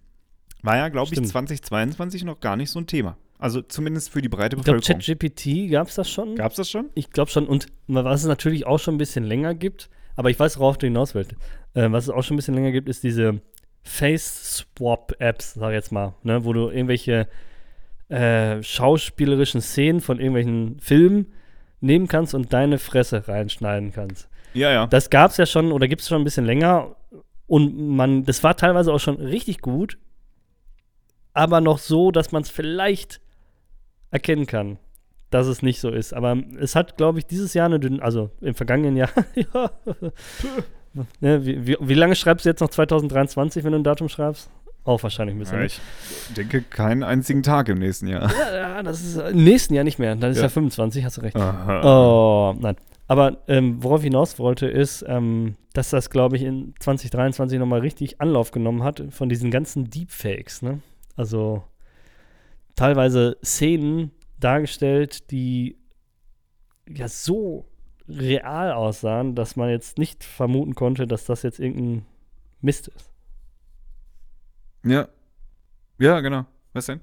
War 0.64 0.78
ja, 0.78 0.89
glaube 0.89 1.05
ich, 1.05 1.14
Stimmt. 1.14 1.30
2022 1.30 2.24
noch 2.24 2.39
gar 2.39 2.55
nicht 2.55 2.72
so 2.72 2.80
ein 2.80 2.88
Thema. 2.88 3.18
Also 3.38 3.62
zumindest 3.62 4.09
für 4.09 4.22
die 4.22 4.30
breite 4.30 4.55
Ich 4.55 4.64
glaube, 4.64 4.80
Bevölkerung. 4.80 4.99
ChatGPT 5.01 5.72
gab 5.72 5.88
es 5.88 5.95
das 5.95 6.09
schon. 6.09 6.36
Gab 6.36 6.51
es 6.51 6.57
das 6.57 6.70
schon? 6.70 6.89
Ich 6.93 7.12
glaube 7.12 7.32
schon. 7.32 7.47
Und 7.47 7.68
was 7.88 8.22
es 8.22 8.28
natürlich 8.28 8.66
auch 8.68 8.80
schon 8.80 8.95
ein 8.95 8.99
bisschen 8.99 9.24
länger 9.24 9.55
gibt, 9.55 9.89
aber 10.16 10.30
ich 10.30 10.39
weiß, 10.39 10.59
worauf 10.59 10.78
du 10.78 10.88
hinaus 10.88 11.16
willst. 11.16 11.34
Äh, 11.74 11.91
was 11.91 12.05
es 12.05 12.09
auch 12.09 12.24
schon 12.24 12.36
ein 12.36 12.38
bisschen 12.38 12.53
länger 12.53 12.72
gibt, 12.72 12.89
ist 12.89 13.03
diese 13.03 13.41
Face-Swap-Apps, 13.84 15.53
sag 15.55 15.70
ich 15.70 15.76
jetzt 15.76 15.91
mal, 15.91 16.14
ne, 16.24 16.45
wo 16.45 16.53
du 16.53 16.70
irgendwelche 16.70 17.28
äh, 18.12 18.62
schauspielerischen 18.62 19.62
Szenen 19.62 20.01
von 20.01 20.20
irgendwelchen 20.20 20.80
Filmen 20.80 21.32
nehmen 21.80 22.07
kannst 22.07 22.36
und 22.36 22.51
deine 22.51 22.78
Fresse 22.78 23.28
reinschneiden 23.28 23.93
kannst. 23.93 24.28
Ja, 24.53 24.72
ja. 24.72 24.88
Das 24.88 25.09
gab 25.09 25.32
es 25.32 25.38
ja 25.38 25.45
schon 25.45 25.72
oder 25.72 25.88
gibt 25.88 26.01
es 26.01 26.09
schon 26.09 26.22
ein 26.22 26.26
bisschen 26.26 26.45
länger 26.45 26.95
und 27.47 27.78
man, 27.78 28.24
das 28.24 28.43
war 28.43 28.55
teilweise 28.57 28.93
auch 28.93 28.99
schon 28.99 29.16
richtig 29.16 29.62
gut, 29.62 29.97
aber 31.34 31.62
noch 31.62 31.78
so, 31.78 32.12
dass 32.12 32.32
man 32.32 32.43
es 32.43 32.49
vielleicht 32.49 33.22
erkennen 34.09 34.45
kann, 34.45 34.78
dass 35.30 35.47
es 35.47 35.62
nicht 35.62 35.80
so 35.80 35.89
ist. 35.89 36.14
Aber 36.14 36.38
es 36.59 36.76
hat, 36.76 36.97
glaube 36.97 37.20
ich, 37.20 37.26
dieses 37.26 37.53
Jahr 37.53 37.72
eine, 37.72 38.03
also 38.03 38.30
im 38.41 38.55
vergangenen 38.55 38.97
Jahr, 38.97 39.12
ja. 39.36 39.72
ne, 41.22 41.45
wie, 41.45 41.66
wie, 41.66 41.78
wie 41.80 41.93
lange 41.93 42.16
schreibst 42.16 42.45
du 42.45 42.49
jetzt 42.49 42.59
noch 42.59 42.70
2023, 42.70 43.64
wenn 43.64 43.72
du 43.72 43.80
ein 43.80 43.86
Datum 43.86 44.09
schreibst? 44.09 44.49
Auch 44.84 45.04
wahrscheinlich 45.04 45.36
ein 45.36 45.40
bisschen. 45.40 45.58
Ja, 45.58 45.62
ne? 45.62 45.68
ich 45.68 45.80
denke, 46.36 46.62
keinen 46.64 47.04
einzigen 47.04 47.44
Tag 47.44 47.70
im 47.70 47.78
nächsten 47.78 48.08
Jahr. 48.08 48.32
Ja, 48.52 48.82
das 48.82 49.02
ist 49.02 49.18
äh, 49.18 49.30
im 49.30 49.44
nächsten 49.44 49.76
Jahr 49.76 49.84
nicht 49.84 50.00
mehr. 50.00 50.16
Dann 50.16 50.32
ist 50.32 50.38
ja, 50.38 50.44
Ja. 50.44 50.50
25, 50.50 51.06
hast 51.06 51.18
du 51.18 51.22
recht. 51.22 51.36
Aha. 51.36 51.82
Oh, 51.84 52.56
nein. 52.60 52.76
Aber 53.08 53.40
ähm, 53.48 53.84
worauf 53.84 54.00
ich 54.00 54.06
hinaus 54.06 54.40
wollte, 54.40 54.68
ist, 54.68 55.04
ähm, 55.08 55.56
dass 55.74 55.90
das, 55.90 56.10
glaube 56.10 56.38
ich, 56.38 56.44
in 56.44 56.74
2023 56.80 57.60
nochmal 57.60 57.82
richtig 57.82 58.22
Anlauf 58.22 58.52
genommen 58.52 58.84
hat 58.84 59.04
von 59.10 59.30
diesen 59.30 59.52
ganzen 59.52 59.90
Deepfakes. 59.90 60.62
Ne? 60.62 60.80
Also 61.16 61.64
teilweise 62.76 63.38
Szenen 63.44 64.12
dargestellt, 64.40 65.30
die 65.30 65.78
ja 66.90 67.08
so 67.08 67.66
real 68.08 68.72
aussahen, 68.72 69.36
dass 69.36 69.56
man 69.56 69.70
jetzt 69.70 69.98
nicht 69.98 70.24
vermuten 70.24 70.74
konnte, 70.74 71.06
dass 71.06 71.26
das 71.26 71.44
jetzt 71.44 71.60
irgendein 71.60 72.06
Mist 72.62 72.88
ist. 72.88 73.11
Ja. 74.84 75.08
Ja, 76.00 76.20
genau. 76.22 76.46
Was 76.74 76.86
denn? 76.88 77.00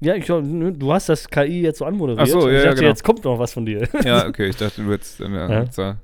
Ja, 0.00 0.14
ich, 0.16 0.26
du 0.26 0.92
hast 0.92 1.08
das 1.08 1.28
KI 1.28 1.62
jetzt 1.62 1.78
so 1.78 1.84
anmoderiert. 1.84 2.20
Ach 2.20 2.26
so, 2.26 2.48
ja, 2.50 2.56
ich 2.58 2.62
dachte, 2.64 2.76
genau. 2.76 2.88
jetzt 2.88 3.04
kommt 3.04 3.22
noch 3.24 3.38
was 3.38 3.52
von 3.52 3.64
dir. 3.64 3.88
Ja, 4.04 4.26
okay, 4.26 4.48
ich 4.48 4.56
dachte, 4.56 4.82
du 4.82 4.90
hättest. 4.92 5.20
Äh, 5.20 5.28
Ja. 5.30 5.70
zwar- 5.70 6.00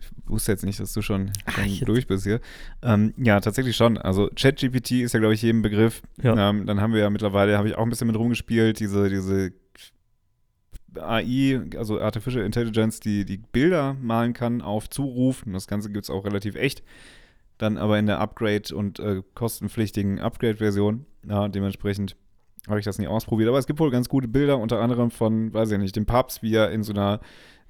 Ich 0.00 0.28
wusste 0.28 0.52
jetzt 0.52 0.64
nicht, 0.64 0.80
dass 0.80 0.92
du 0.92 1.00
schon, 1.02 1.30
schon 1.48 1.64
jetzt- 1.64 1.88
durch 1.88 2.06
bist 2.08 2.24
hier. 2.24 2.40
Ähm, 2.82 3.14
ja, 3.16 3.38
tatsächlich 3.40 3.76
schon. 3.76 3.98
Also 3.98 4.28
ChatGPT 4.34 5.02
ist 5.02 5.14
ja, 5.14 5.20
glaube 5.20 5.34
ich, 5.34 5.42
jedem 5.42 5.62
Begriff. 5.62 6.02
Ja. 6.22 6.50
Ähm, 6.50 6.66
dann 6.66 6.80
haben 6.80 6.92
wir 6.92 7.00
ja 7.00 7.10
mittlerweile, 7.10 7.56
habe 7.56 7.68
ich 7.68 7.76
auch 7.76 7.82
ein 7.84 7.88
bisschen 7.90 8.08
mit 8.08 8.16
rumgespielt, 8.16 8.80
diese, 8.80 9.08
diese 9.08 9.52
AI, 10.98 11.60
also 11.76 12.00
Artificial 12.00 12.44
Intelligence, 12.44 12.98
die 13.00 13.24
die 13.24 13.36
Bilder 13.38 13.94
malen 14.00 14.32
kann 14.32 14.60
auf 14.60 14.90
Zuruf. 14.90 15.44
Und 15.46 15.52
das 15.52 15.68
Ganze 15.68 15.90
gibt 15.90 16.04
es 16.04 16.10
auch 16.10 16.24
relativ 16.24 16.56
echt. 16.56 16.82
Dann 17.60 17.76
aber 17.76 17.98
in 17.98 18.06
der 18.06 18.20
Upgrade- 18.20 18.74
und 18.74 18.98
äh, 19.00 19.22
kostenpflichtigen 19.34 20.18
Upgrade-Version. 20.18 21.04
Ja, 21.28 21.48
dementsprechend 21.48 22.16
habe 22.66 22.78
ich 22.78 22.86
das 22.86 22.98
nie 22.98 23.06
ausprobiert. 23.06 23.50
Aber 23.50 23.58
es 23.58 23.66
gibt 23.66 23.80
wohl 23.80 23.90
ganz 23.90 24.08
gute 24.08 24.28
Bilder, 24.28 24.56
unter 24.56 24.80
anderem 24.80 25.10
von, 25.10 25.52
weiß 25.52 25.70
ich 25.72 25.78
nicht, 25.78 25.94
dem 25.94 26.06
Papst, 26.06 26.42
wie 26.42 26.54
er 26.54 26.70
in 26.70 26.82
so 26.82 26.94
einer 26.94 27.20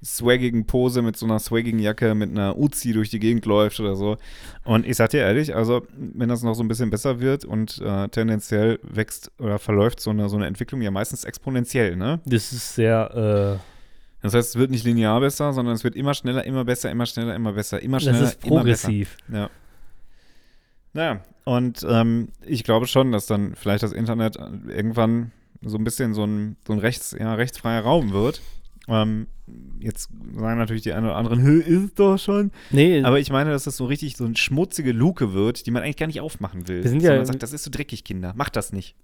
swaggigen 0.01 0.65
Pose 0.65 1.01
mit 1.01 1.17
so 1.17 1.25
einer 1.25 1.39
swaggigen 1.39 1.79
Jacke 1.79 2.15
mit 2.15 2.31
einer 2.31 2.57
Uzi 2.57 2.93
durch 2.93 3.09
die 3.09 3.19
Gegend 3.19 3.45
läuft 3.45 3.81
oder 3.81 3.95
so. 3.95 4.17
Und 4.63 4.85
ich 4.87 4.95
sag 4.95 5.09
dir 5.09 5.19
ehrlich, 5.19 5.53
also 5.55 5.85
wenn 5.95 6.29
das 6.29 6.41
noch 6.41 6.53
so 6.53 6.63
ein 6.63 6.69
bisschen 6.69 6.89
besser 6.89 7.19
wird 7.19 7.43
und 7.43 7.79
äh, 7.79 8.07
tendenziell 8.07 8.79
wächst 8.81 9.31
oder 9.39 9.59
verläuft 9.59 9.99
so 9.99 10.09
eine, 10.09 10.29
so 10.29 10.37
eine 10.37 10.47
Entwicklung 10.47 10.81
ja 10.81 10.89
meistens 10.89 11.25
exponentiell, 11.25 11.97
ne? 11.97 12.21
Das 12.25 12.51
ist 12.51 12.75
sehr, 12.75 13.59
Das 14.23 14.33
heißt, 14.33 14.49
es 14.49 14.55
wird 14.55 14.71
nicht 14.71 14.85
linear 14.85 15.19
besser, 15.19 15.53
sondern 15.53 15.75
es 15.75 15.83
wird 15.83 15.95
immer 15.95 16.13
schneller, 16.13 16.45
immer 16.45 16.63
besser, 16.63 16.89
immer 16.89 17.05
schneller, 17.05 17.35
immer 17.35 17.53
besser, 17.53 17.81
immer 17.81 17.97
äh, 17.97 18.01
schneller, 18.01 18.19
das 18.19 18.33
ist 18.33 18.45
immer 18.45 18.63
besser. 18.63 18.87
progressiv. 18.87 19.17
Ja. 19.31 19.49
Naja, 20.93 21.21
und 21.45 21.85
ähm, 21.89 22.29
ich 22.45 22.63
glaube 22.63 22.87
schon, 22.87 23.11
dass 23.11 23.25
dann 23.25 23.55
vielleicht 23.55 23.83
das 23.83 23.93
Internet 23.93 24.37
irgendwann 24.67 25.31
so 25.61 25.77
ein 25.77 25.83
bisschen 25.83 26.13
so 26.13 26.23
ein, 26.25 26.57
so 26.67 26.73
ein 26.73 26.79
rechts, 26.79 27.15
ja, 27.17 27.33
rechtsfreier 27.33 27.81
Raum 27.81 28.11
wird. 28.11 28.41
Ähm, 28.87 29.27
jetzt 29.79 30.09
sagen 30.35 30.57
natürlich 30.57 30.81
die 30.81 30.91
einen 30.93 31.05
oder 31.05 31.15
anderen, 31.15 31.39
"Hä, 31.45 31.59
ist 31.59 31.99
doch 31.99 32.17
schon. 32.17 32.51
Nee, 32.71 33.03
Aber 33.03 33.19
ich 33.19 33.29
meine, 33.31 33.51
dass 33.51 33.63
das 33.65 33.77
so 33.77 33.85
richtig 33.85 34.17
so 34.17 34.25
eine 34.25 34.35
schmutzige 34.35 34.91
Luke 34.91 35.33
wird, 35.33 35.65
die 35.65 35.71
man 35.71 35.83
eigentlich 35.83 35.97
gar 35.97 36.07
nicht 36.07 36.19
aufmachen 36.19 36.67
will. 36.67 36.83
Wir 36.83 36.89
sind 36.89 37.01
ja- 37.01 37.09
Sondern 37.11 37.25
sagt, 37.27 37.43
das 37.43 37.53
ist 37.53 37.63
so 37.63 37.71
dreckig, 37.71 38.03
Kinder. 38.03 38.33
Macht 38.35 38.55
das 38.55 38.73
nicht. 38.73 38.95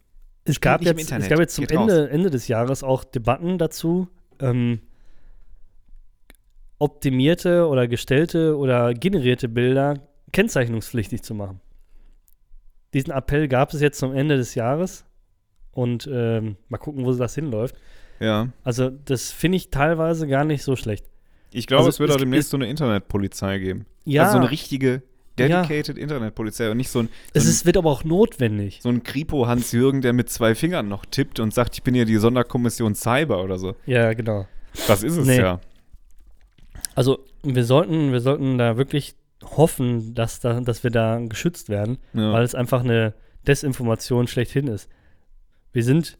es 0.46 0.60
gab, 0.60 0.82
nicht 0.82 0.90
im 0.92 0.98
jetzt, 0.98 1.12
es 1.12 1.30
gab 1.30 1.40
jetzt 1.40 1.56
zum. 1.56 1.66
Ende, 1.66 2.10
Ende 2.10 2.30
des 2.32 2.48
Jahres 2.48 2.84
auch 2.84 3.04
Debatten 3.04 3.58
dazu, 3.58 4.08
ähm, 4.40 4.80
optimierte 6.80 7.68
oder 7.68 7.88
gestellte 7.88 8.58
oder 8.58 8.94
generierte 8.94 9.50
Bilder 9.50 9.96
kennzeichnungspflichtig 10.32 11.24
zu 11.24 11.34
machen. 11.34 11.60
Diesen 12.98 13.12
Appell 13.14 13.48
gab 13.48 13.74
es 13.74 13.82
jetzt 13.82 14.00
zum 14.00 14.14
Ende 14.14 14.38
des 14.38 14.56
Jahres 14.56 15.06
und 15.72 16.10
ähm, 16.12 16.58
mal 16.70 16.78
gucken, 16.78 17.06
wo 17.06 17.14
das 17.14 17.36
hinläuft. 17.36 17.76
Ja. 18.20 18.50
Also 18.64 18.90
das 18.90 19.32
finde 19.32 19.58
ich 19.58 19.70
teilweise 19.70 20.28
gar 20.28 20.44
nicht 20.44 20.64
so 20.64 20.76
schlecht. 20.76 21.06
Ich 21.52 21.68
glaube, 21.68 21.82
Also 21.86 21.90
es 21.90 22.00
wird 22.00 22.10
es- 22.10 22.16
auch 22.16 22.20
demnächst 22.20 22.50
so 22.50 22.58
eine 22.58 22.68
Internetpolizei 22.70 23.60
geben. 23.60 23.86
Ja, 24.06 24.24
Also 24.24 24.34
so 24.34 24.40
eine 24.40 24.50
richtige, 24.52 25.04
dedicated 25.38 25.98
Internetpolizei 25.98 26.72
und 26.72 26.78
nicht 26.78 26.90
so 26.90 27.00
ein, 27.00 27.06
so 27.08 27.12
es 27.34 27.46
ist, 27.46 27.66
wird 27.68 27.78
aber 27.78 27.92
auch 27.92 28.04
notwendig. 28.04 28.80
so 28.82 28.90
ein 28.90 29.04
Kripo 29.04 29.46
Hans-Jürgen, 29.46 30.02
der 30.02 30.14
mit 30.14 30.30
zwei 30.30 30.56
Fingern 30.56 30.88
noch 30.88 31.06
tippt 31.06 31.40
und 31.40 31.54
sagt, 31.54 31.76
ich 31.76 31.84
bin 31.84 31.94
ja 31.94 32.06
die 32.06 32.18
Sonderkommission 32.18 32.96
Cyber 32.96 33.44
oder 33.44 33.60
so. 33.60 33.76
Ja, 33.86 34.14
genau. 34.14 34.48
Das 34.88 35.04
ist 35.04 35.16
es 35.16 35.28
Nee. 35.28 35.38
ja. 35.38 35.60
Also 36.96 37.20
wir 37.44 37.64
sollten, 37.66 38.12
wir 38.12 38.20
sollten 38.22 38.58
da 38.58 38.78
wirklich 38.78 39.16
hoffen, 39.44 40.14
dass, 40.14 40.40
da, 40.40 40.60
dass 40.62 40.84
wir 40.84 40.92
da 40.92 41.20
geschützt 41.20 41.70
werden, 41.70 41.98
ja. 42.14 42.34
weil 42.34 42.44
es 42.44 42.56
einfach 42.56 42.84
eine 42.84 43.14
Desinformation 43.48 44.28
schlechthin 44.28 44.68
ist. 44.68 44.90
Wir 45.72 45.84
sind, 45.84 46.18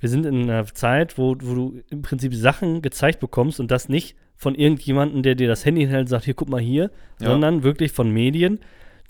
wir 0.00 0.08
sind 0.08 0.26
in 0.26 0.42
einer 0.42 0.64
Zeit, 0.66 1.18
wo, 1.18 1.36
wo 1.40 1.54
du 1.54 1.82
im 1.90 2.02
Prinzip 2.02 2.34
Sachen 2.34 2.82
gezeigt 2.82 3.20
bekommst 3.20 3.60
und 3.60 3.70
das 3.70 3.88
nicht 3.88 4.16
von 4.36 4.54
irgendjemandem, 4.54 5.22
der 5.22 5.34
dir 5.34 5.48
das 5.48 5.64
Handy 5.64 5.82
hinhält 5.82 6.02
und 6.02 6.08
sagt, 6.08 6.24
hier, 6.24 6.34
guck 6.34 6.48
mal 6.48 6.60
hier, 6.60 6.90
Ja. 7.20 7.30
sondern 7.30 7.62
wirklich 7.62 7.92
von 7.92 8.10
Medien, 8.10 8.60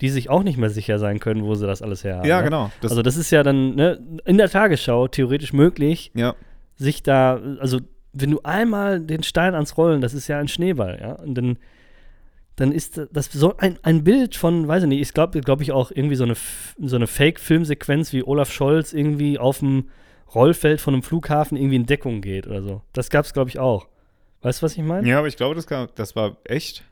die 0.01 0.09
sich 0.09 0.29
auch 0.29 0.43
nicht 0.43 0.57
mehr 0.57 0.69
sicher 0.69 0.99
sein 0.99 1.19
können, 1.19 1.43
wo 1.43 1.55
sie 1.55 1.65
das 1.65 1.81
alles 1.81 2.03
her 2.03 2.17
haben. 2.17 2.27
ja, 2.27 2.39
ne? 2.39 2.43
genau. 2.45 2.71
Das, 2.81 2.91
also 2.91 3.01
das 3.01 3.17
ist 3.17 3.31
ja 3.31 3.43
dann 3.43 3.75
ne, 3.75 3.99
in 4.25 4.37
der 4.37 4.49
Tagesschau 4.49 5.07
theoretisch 5.07 5.53
möglich, 5.53 6.11
ja. 6.13 6.35
sich 6.75 7.03
da, 7.03 7.39
also 7.59 7.79
wenn 8.11 8.31
du 8.31 8.41
einmal 8.43 8.99
den 8.99 9.23
Stein 9.23 9.55
ans 9.55 9.77
Rollen, 9.77 10.01
das 10.01 10.13
ist 10.13 10.27
ja 10.27 10.39
ein 10.39 10.47
Schneeball, 10.47 10.99
ja, 11.01 11.13
und 11.13 11.35
dann, 11.35 11.57
dann 12.55 12.71
ist 12.71 13.01
das 13.11 13.31
so 13.31 13.57
ein, 13.57 13.79
ein 13.81 14.03
Bild 14.03 14.35
von, 14.35 14.67
weiß 14.67 14.83
ich 14.83 14.89
nicht, 14.89 15.01
ich 15.01 15.13
glaube, 15.13 15.41
glaube 15.41 15.63
ich 15.63 15.71
auch 15.71 15.91
irgendwie 15.91 16.15
so 16.15 16.23
eine, 16.23 16.35
so 16.79 16.95
eine 16.95 17.07
Fake-Filmsequenz, 17.07 18.13
wie 18.13 18.23
Olaf 18.23 18.51
Scholz 18.51 18.93
irgendwie 18.93 19.39
auf 19.39 19.59
dem 19.59 19.89
Rollfeld 20.33 20.81
von 20.81 20.93
einem 20.93 21.03
Flughafen 21.03 21.57
irgendwie 21.57 21.75
in 21.77 21.85
Deckung 21.85 22.21
geht 22.21 22.47
oder 22.47 22.61
so. 22.61 22.81
Das 22.93 23.09
gab 23.09 23.25
es, 23.25 23.33
glaube 23.33 23.49
ich, 23.49 23.59
auch. 23.59 23.87
Weißt 24.41 24.61
du, 24.61 24.65
was 24.65 24.73
ich 24.77 24.83
meine? 24.83 25.07
ja, 25.07 25.19
aber 25.19 25.27
ich 25.27 25.37
glaube, 25.37 25.55
das, 25.55 25.65
das 25.95 26.15
war 26.15 26.37
echt. 26.43 26.83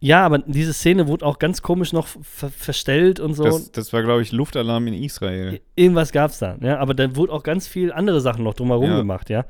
Ja, 0.00 0.26
aber 0.26 0.38
diese 0.38 0.72
Szene 0.72 1.06
wurde 1.06 1.24
auch 1.24 1.38
ganz 1.38 1.62
komisch 1.62 1.92
noch 1.92 2.08
ver 2.08 2.50
verstellt 2.50 3.20
und 3.20 3.34
so. 3.34 3.44
Das, 3.44 3.70
das 3.70 3.92
war, 3.92 4.02
glaube 4.02 4.22
ich, 4.22 4.32
Luftalarm 4.32 4.88
in 4.88 4.94
Israel. 4.94 5.60
Irgendwas 5.76 6.10
gab 6.10 6.32
es 6.32 6.38
da, 6.40 6.56
ja, 6.60 6.78
aber 6.78 6.94
da 6.94 7.14
wurde 7.14 7.32
auch 7.32 7.44
ganz 7.44 7.68
viel 7.68 7.92
andere 7.92 8.20
Sachen 8.20 8.42
noch 8.42 8.54
drumherum 8.54 8.90
Ja. 8.90 8.96
gemacht, 8.96 9.30
ja. 9.30 9.44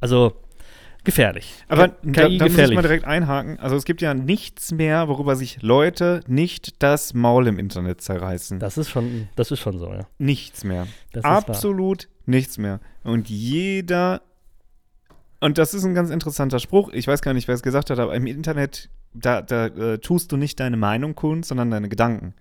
Also 0.00 0.32
gefährlich. 1.06 1.54
Aber 1.68 1.88
K- 1.88 1.94
da, 2.02 2.22
da 2.22 2.28
muss 2.28 2.32
ich 2.34 2.38
gefährlich. 2.40 2.74
mal 2.76 2.82
direkt 2.82 3.04
einhaken. 3.06 3.58
Also 3.58 3.76
es 3.76 3.84
gibt 3.86 4.02
ja 4.02 4.12
nichts 4.12 4.72
mehr, 4.72 5.08
worüber 5.08 5.34
sich 5.36 5.62
Leute 5.62 6.20
nicht 6.26 6.82
das 6.82 7.14
Maul 7.14 7.46
im 7.46 7.58
Internet 7.58 8.02
zerreißen. 8.02 8.58
Das 8.60 8.76
ist 8.76 8.90
schon, 8.90 9.28
das 9.36 9.50
ist 9.50 9.60
schon 9.60 9.78
so, 9.78 9.90
ja. 9.92 10.06
nichts 10.18 10.64
mehr. 10.64 10.86
Ist 11.14 11.24
wahr. 11.24 11.38
Absolut 11.48 12.08
nichts 12.26 12.58
mehr. 12.58 12.80
Und 13.04 13.30
jeder, 13.30 14.20
und 15.40 15.56
das 15.56 15.72
ist 15.72 15.84
ein 15.84 15.94
ganz 15.94 16.10
interessanter 16.10 16.58
Spruch, 16.58 16.90
ich 16.92 17.06
weiß 17.06 17.22
gar 17.22 17.32
nicht, 17.32 17.48
wer 17.48 17.54
es 17.54 17.62
gesagt 17.62 17.88
hat, 17.88 17.98
aber 17.98 18.14
im 18.14 18.26
Internet, 18.26 18.90
da, 19.14 19.40
da 19.40 19.66
äh, 19.66 19.98
tust 19.98 20.30
du 20.32 20.36
nicht 20.36 20.60
deine 20.60 20.76
Meinung 20.76 21.14
kund, 21.14 21.46
sondern 21.46 21.70
deine 21.70 21.88
Gedanken. 21.88 22.34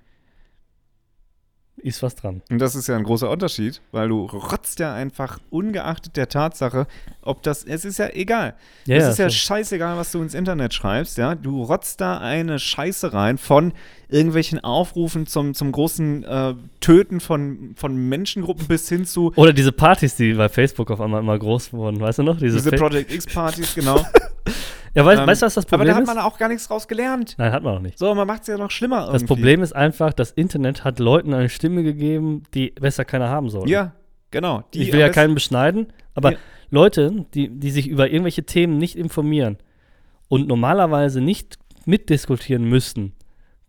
Ist 1.77 2.01
was 2.01 2.15
dran. 2.15 2.41
Und 2.49 2.59
das 2.59 2.73
ist 2.75 2.87
ja 2.87 2.95
ein 2.95 3.03
großer 3.03 3.29
Unterschied, 3.29 3.81
weil 3.91 4.07
du 4.07 4.25
rotzt 4.25 4.79
ja 4.79 4.93
einfach 4.93 5.39
ungeachtet 5.49 6.15
der 6.15 6.29
Tatsache, 6.29 6.87
ob 7.21 7.43
das, 7.43 7.63
es 7.63 7.83
ist 7.83 7.99
ja 7.99 8.09
egal. 8.13 8.55
Ja, 8.85 8.95
es 8.95 9.03
ja, 9.03 9.09
ist 9.09 9.17
ja 9.19 9.29
schon. 9.29 9.39
scheißegal, 9.39 9.97
was 9.97 10.11
du 10.11 10.21
ins 10.21 10.33
Internet 10.33 10.73
schreibst, 10.73 11.17
ja. 11.17 11.35
Du 11.35 11.63
rotzt 11.63 11.99
da 11.99 12.17
eine 12.17 12.59
Scheiße 12.59 13.13
rein 13.13 13.37
von 13.37 13.73
irgendwelchen 14.07 14.63
Aufrufen 14.63 15.27
zum, 15.27 15.53
zum 15.53 15.71
großen 15.71 16.23
äh, 16.23 16.53
Töten 16.79 17.19
von, 17.19 17.73
von 17.75 17.95
Menschengruppen 17.95 18.67
bis 18.67 18.87
hin 18.87 19.05
zu 19.05 19.33
Oder 19.35 19.51
diese 19.51 19.71
Partys, 19.71 20.15
die 20.15 20.33
bei 20.33 20.47
Facebook 20.47 20.91
auf 20.91 21.01
einmal 21.01 21.21
immer 21.21 21.37
groß 21.37 21.73
wurden, 21.73 21.99
weißt 21.99 22.19
du 22.19 22.23
noch? 22.23 22.37
Diese, 22.37 22.57
diese 22.57 22.71
Project 22.71 23.11
X-Partys, 23.11 23.75
genau. 23.75 24.05
Ja, 24.95 25.05
weißt, 25.05 25.21
Ähm, 25.21 25.27
weißt 25.27 25.41
du, 25.41 25.45
was 25.45 25.53
das 25.53 25.65
Aber 25.65 25.69
Problem 25.77 25.87
da 25.89 25.95
hat 25.95 26.03
ist? 26.03 26.07
man 26.07 26.17
auch 26.19 26.37
gar 26.37 26.47
nichts 26.49 26.67
draus 26.67 26.87
gelernt. 26.87 27.35
Nein, 27.37 27.51
hat 27.51 27.61
man 27.63 27.75
noch 27.75 27.81
nicht. 27.81 27.99
So, 27.99 28.13
man 28.15 28.25
macht 28.27 28.41
es 28.41 28.47
ja 28.47 28.57
noch 28.57 28.71
schlimmer 28.71 29.01
Das 29.01 29.07
irgendwie. 29.21 29.25
Problem 29.27 29.61
ist 29.61 29.75
einfach, 29.75 30.13
das 30.13 30.31
Internet 30.31 30.83
hat 30.83 30.99
Leuten 30.99 31.33
eine 31.33 31.49
Stimme 31.49 31.83
gegeben, 31.83 32.43
die 32.53 32.71
besser 32.71 33.05
keiner 33.05 33.29
haben 33.29 33.49
soll. 33.49 33.69
Ja, 33.69 33.91
genau. 34.31 34.63
Die 34.73 34.81
ich 34.83 34.91
will 34.93 34.99
ja 34.99 35.09
keinen 35.09 35.33
beschneiden, 35.35 35.87
aber 36.13 36.31
Ja. 36.33 36.37
Leute, 36.71 37.25
die, 37.33 37.49
die 37.49 37.69
sich 37.71 37.87
über 37.87 38.07
irgendwelche 38.09 38.43
Themen 38.43 38.77
nicht 38.77 38.95
informieren 38.95 39.57
und 40.29 40.47
normalerweise 40.47 41.21
nicht 41.21 41.57
mitdiskutieren 41.85 42.63
müssten, 42.67 43.13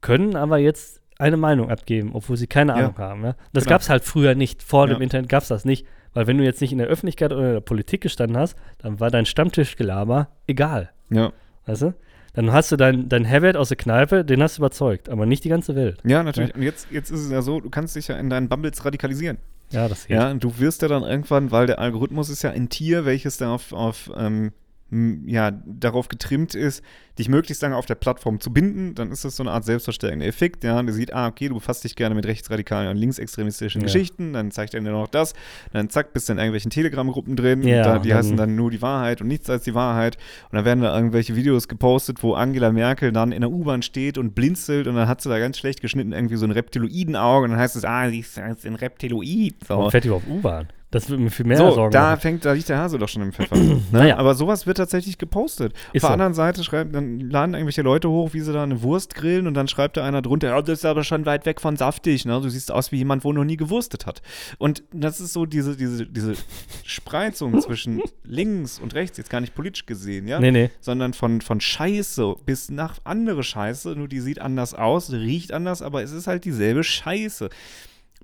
können 0.00 0.36
aber 0.36 0.58
jetzt 0.58 1.02
eine 1.18 1.36
Meinung 1.36 1.70
abgeben, 1.70 2.10
obwohl 2.14 2.36
sie 2.36 2.46
keine 2.46 2.72
Ja. 2.72 2.78
Ahnung 2.78 2.98
haben. 2.98 3.24
Ja? 3.24 3.36
Das 3.52 3.64
Genau. 3.64 3.74
gab 3.74 3.80
es 3.82 3.88
halt 3.90 4.04
früher 4.04 4.34
nicht. 4.34 4.62
Vor 4.62 4.86
Ja. 4.88 4.94
dem 4.94 5.02
Internet 5.02 5.28
gab 5.28 5.42
es 5.42 5.48
das 5.48 5.64
nicht. 5.64 5.86
Weil 6.16 6.26
wenn 6.26 6.38
du 6.38 6.44
jetzt 6.44 6.62
nicht 6.62 6.72
in 6.72 6.78
der 6.78 6.86
Öffentlichkeit 6.86 7.30
oder 7.30 7.48
in 7.48 7.52
der 7.52 7.60
Politik 7.60 8.00
gestanden 8.00 8.38
hast, 8.38 8.56
dann 8.78 9.00
war 9.00 9.10
dein 9.10 9.26
Stammtischgelaber 9.26 10.28
egal. 10.46 10.88
Ja. 11.10 11.34
Weißt 11.66 11.82
du? 11.82 11.94
Dann 12.32 12.52
hast 12.52 12.72
du 12.72 12.76
dein, 12.76 13.10
dein 13.10 13.26
Herbert 13.26 13.54
aus 13.54 13.68
der 13.68 13.76
Kneipe, 13.76 14.24
den 14.24 14.42
hast 14.42 14.56
du 14.56 14.62
überzeugt, 14.62 15.10
aber 15.10 15.26
nicht 15.26 15.44
die 15.44 15.50
ganze 15.50 15.76
Welt. 15.76 15.98
ja, 16.04 16.22
natürlich. 16.22 16.54
Und 16.54 16.62
jetzt, 16.62 16.88
jetzt 16.90 17.10
ist 17.10 17.20
es 17.20 17.30
ja 17.30 17.42
so, 17.42 17.60
du 17.60 17.68
kannst 17.68 17.96
dich 17.96 18.08
ja 18.08 18.16
in 18.16 18.30
deinen 18.30 18.48
Bumbles 18.48 18.82
radikalisieren. 18.82 19.36
Ja, 19.70 19.88
das 19.88 20.06
geht. 20.06 20.16
Ja, 20.16 20.30
und 20.30 20.42
du 20.42 20.58
wirst 20.58 20.80
ja 20.80 20.88
dann 20.88 21.02
irgendwann, 21.02 21.50
weil 21.50 21.66
der 21.66 21.80
Algorithmus 21.80 22.30
ist 22.30 22.42
ja 22.42 22.50
ein 22.50 22.70
Tier, 22.70 23.04
welches 23.04 23.36
da 23.36 23.52
auf, 23.52 23.74
auf 23.74 24.10
ähm, 24.16 24.52
ja, 24.90 25.50
darauf 25.50 26.08
getrimmt 26.08 26.54
ist, 26.54 26.82
dich 27.18 27.28
möglichst 27.28 27.62
lange 27.62 27.76
auf 27.76 27.86
der 27.86 27.96
Plattform 27.96 28.40
zu 28.40 28.52
binden, 28.52 28.94
dann 28.94 29.10
ist 29.10 29.24
das 29.24 29.36
so 29.36 29.42
eine 29.42 29.50
Art 29.50 29.64
selbstverstärkender 29.64 30.26
Effekt. 30.26 30.62
Ja, 30.62 30.80
der 30.80 30.94
sieht, 30.94 31.12
ah, 31.12 31.26
okay, 31.26 31.48
du 31.48 31.54
befasst 31.54 31.82
dich 31.82 31.96
gerne 31.96 32.14
mit 32.14 32.24
rechtsradikalen 32.26 32.90
und 32.90 32.96
linksextremistischen 32.96 33.80
Ja. 33.80 33.86
Geschichten, 33.86 34.32
dann 34.32 34.50
zeigt 34.50 34.74
er 34.74 34.80
dir 34.80 34.90
noch 34.90 35.08
das, 35.08 35.34
dann 35.72 35.90
zack, 35.90 36.12
bist 36.12 36.28
du 36.28 36.34
in 36.34 36.38
irgendwelchen 36.38 36.70
Telegram-Gruppen 36.70 37.34
drin, 37.34 37.62
Ja, 37.62 37.82
da, 37.82 37.98
die 37.98 38.14
heißen 38.14 38.36
dann 38.36 38.54
nur 38.54 38.70
die 38.70 38.80
Wahrheit 38.82 39.20
und 39.20 39.28
nichts 39.28 39.50
als 39.50 39.64
die 39.64 39.74
Wahrheit. 39.74 40.18
Und 40.50 40.56
dann 40.56 40.64
werden 40.64 40.82
da 40.82 40.94
irgendwelche 40.94 41.34
Videos 41.34 41.66
gepostet, 41.68 42.22
wo 42.22 42.34
Angela 42.34 42.70
Merkel 42.70 43.10
dann 43.12 43.32
in 43.32 43.40
der 43.40 43.50
U-Bahn 43.50 43.82
steht 43.82 44.18
und 44.18 44.34
blinzelt 44.34 44.86
und 44.86 44.94
dann 44.94 45.08
hat 45.08 45.20
sie 45.20 45.28
da 45.28 45.38
ganz 45.38 45.58
schlecht 45.58 45.80
geschnitten 45.80 46.12
irgendwie 46.12 46.36
so 46.36 46.44
ein 46.46 46.52
Reptiloidenauge 46.52 47.44
und 47.44 47.50
dann 47.52 47.60
heißt 47.60 47.76
es, 47.76 47.84
ah, 47.84 48.08
sie 48.08 48.20
ist, 48.20 48.34
sie 48.34 48.40
ist 48.42 48.66
ein 48.66 48.76
Reptiloid. 48.76 49.54
So. 49.66 49.68
Warum 49.70 49.90
fährt 49.90 50.04
die 50.04 50.08
überhaupt 50.08 50.28
U-Bahn? 50.28 50.68
Das 50.92 51.10
würde 51.10 51.22
mir 51.22 51.30
viel 51.30 51.46
mehr 51.46 51.56
so, 51.56 51.72
Sorgen 51.72 51.92
da 51.92 52.10
machen. 52.10 52.20
fängt, 52.20 52.44
da 52.44 52.52
liegt 52.52 52.68
der 52.68 52.78
Hase 52.78 52.96
doch 52.96 53.08
schon 53.08 53.22
im 53.22 53.32
Pfeffer. 53.32 53.56
ne? 53.56 53.82
Naja. 53.90 54.18
Aber 54.18 54.34
sowas 54.34 54.66
wird 54.66 54.76
tatsächlich 54.76 55.18
gepostet. 55.18 55.72
Ist 55.72 55.78
Auf 55.78 55.92
der 55.92 56.00
so. 56.00 56.06
anderen 56.08 56.34
Seite 56.34 56.62
schreiben, 56.62 56.92
dann 56.92 57.18
laden 57.18 57.54
irgendwelche 57.54 57.82
Leute 57.82 58.08
hoch, 58.08 58.34
wie 58.34 58.40
sie 58.40 58.52
da 58.52 58.62
eine 58.62 58.82
Wurst 58.82 59.14
grillen 59.14 59.48
und 59.48 59.54
dann 59.54 59.66
schreibt 59.66 59.96
da 59.96 60.04
einer 60.04 60.22
drunter, 60.22 60.48
ja, 60.48 60.62
das 60.62 60.78
ist 60.78 60.84
aber 60.84 61.02
schon 61.02 61.26
weit 61.26 61.44
weg 61.44 61.60
von 61.60 61.76
saftig, 61.76 62.24
ne? 62.24 62.40
Du 62.40 62.48
siehst 62.48 62.70
aus 62.70 62.92
wie 62.92 62.98
jemand, 62.98 63.24
wo 63.24 63.32
noch 63.32 63.44
nie 63.44 63.56
gewurstet 63.56 64.06
hat. 64.06 64.22
Und 64.58 64.84
das 64.92 65.20
ist 65.20 65.32
so 65.32 65.44
diese, 65.44 65.76
diese, 65.76 66.06
diese 66.06 66.34
Spreizung 66.84 67.60
zwischen 67.60 68.00
links 68.22 68.78
und 68.78 68.94
rechts, 68.94 69.18
jetzt 69.18 69.30
gar 69.30 69.40
nicht 69.40 69.54
politisch 69.56 69.86
gesehen, 69.86 70.28
ja? 70.28 70.38
Nee, 70.38 70.52
nee. 70.52 70.70
sondern 70.80 71.14
von, 71.14 71.40
von 71.40 71.60
Scheiße 71.60 72.36
bis 72.44 72.70
nach 72.70 72.98
andere 73.02 73.42
Scheiße, 73.42 73.96
nur 73.96 74.06
die 74.06 74.20
sieht 74.20 74.40
anders 74.40 74.72
aus, 74.72 75.10
riecht 75.10 75.52
anders, 75.52 75.82
aber 75.82 76.02
es 76.02 76.12
ist 76.12 76.28
halt 76.28 76.44
dieselbe 76.44 76.84
Scheiße. 76.84 77.50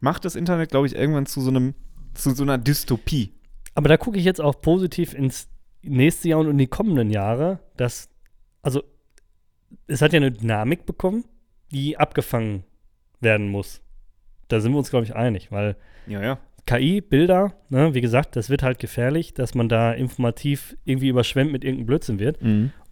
Macht 0.01 0.25
das 0.25 0.37
Internet, 0.37 0.71
glaube 0.71 0.87
ich, 0.87 0.95
irgendwann 0.95 1.27
zu 1.27 1.41
so 1.41 1.51
einem, 1.51 1.75
zu 2.15 2.31
so 2.35 2.43
einer 2.43 2.59
Dystopie. 2.59 3.35
Aber 3.75 3.89
da 3.89 3.97
gucke 3.97 4.19
ich 4.19 4.25
jetzt 4.25 4.41
auch 4.41 4.61
positiv 4.61 5.15
ins 5.15 5.49
nächste 5.83 6.29
Jahr 6.29 6.41
und 6.41 6.51
in 6.51 6.59
die 6.59 6.67
kommenden 6.67 7.11
Jahre, 7.11 7.61
dass, 7.77 8.11
also, 8.63 8.83
es 9.87 10.03
hat 10.03 10.13
ja 10.13 10.19
eine 10.19 10.31
Dynamik 10.31 10.87
bekommen, 10.87 11.25
die 11.71 11.97
abgefangen 11.97 12.65
werden 13.21 13.49
muss. 13.49 13.81
Da 14.49 14.61
sind 14.61 14.73
wir 14.73 14.79
uns, 14.79 14.91
glaube 14.91 15.07
ich, 15.07 15.15
einig, 15.17 15.51
weil 15.51 15.77
Ja, 16.07 16.23
ja. 16.23 16.39
KI, 16.67 17.01
Bilder, 17.01 17.55
ne, 17.71 17.95
wie 17.95 18.01
gesagt, 18.01 18.37
das 18.37 18.49
wird 18.49 18.63
halt 18.63 18.79
gefährlich, 18.79 19.35
dass 19.35 19.55
man 19.55 19.69
da 19.69 19.93
informativ 19.93 20.77
irgendwie 20.85 21.09
überschwemmt 21.09 21.51
mit 21.51 21.65
irgendeinem 21.65 21.87
Blödsinn 21.87 22.19
wird. 22.21 22.39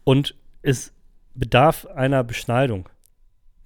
Und 0.03 0.35
es 0.63 0.93
bedarf 1.35 1.87
einer 1.87 2.25
Beschneidung. 2.25 2.89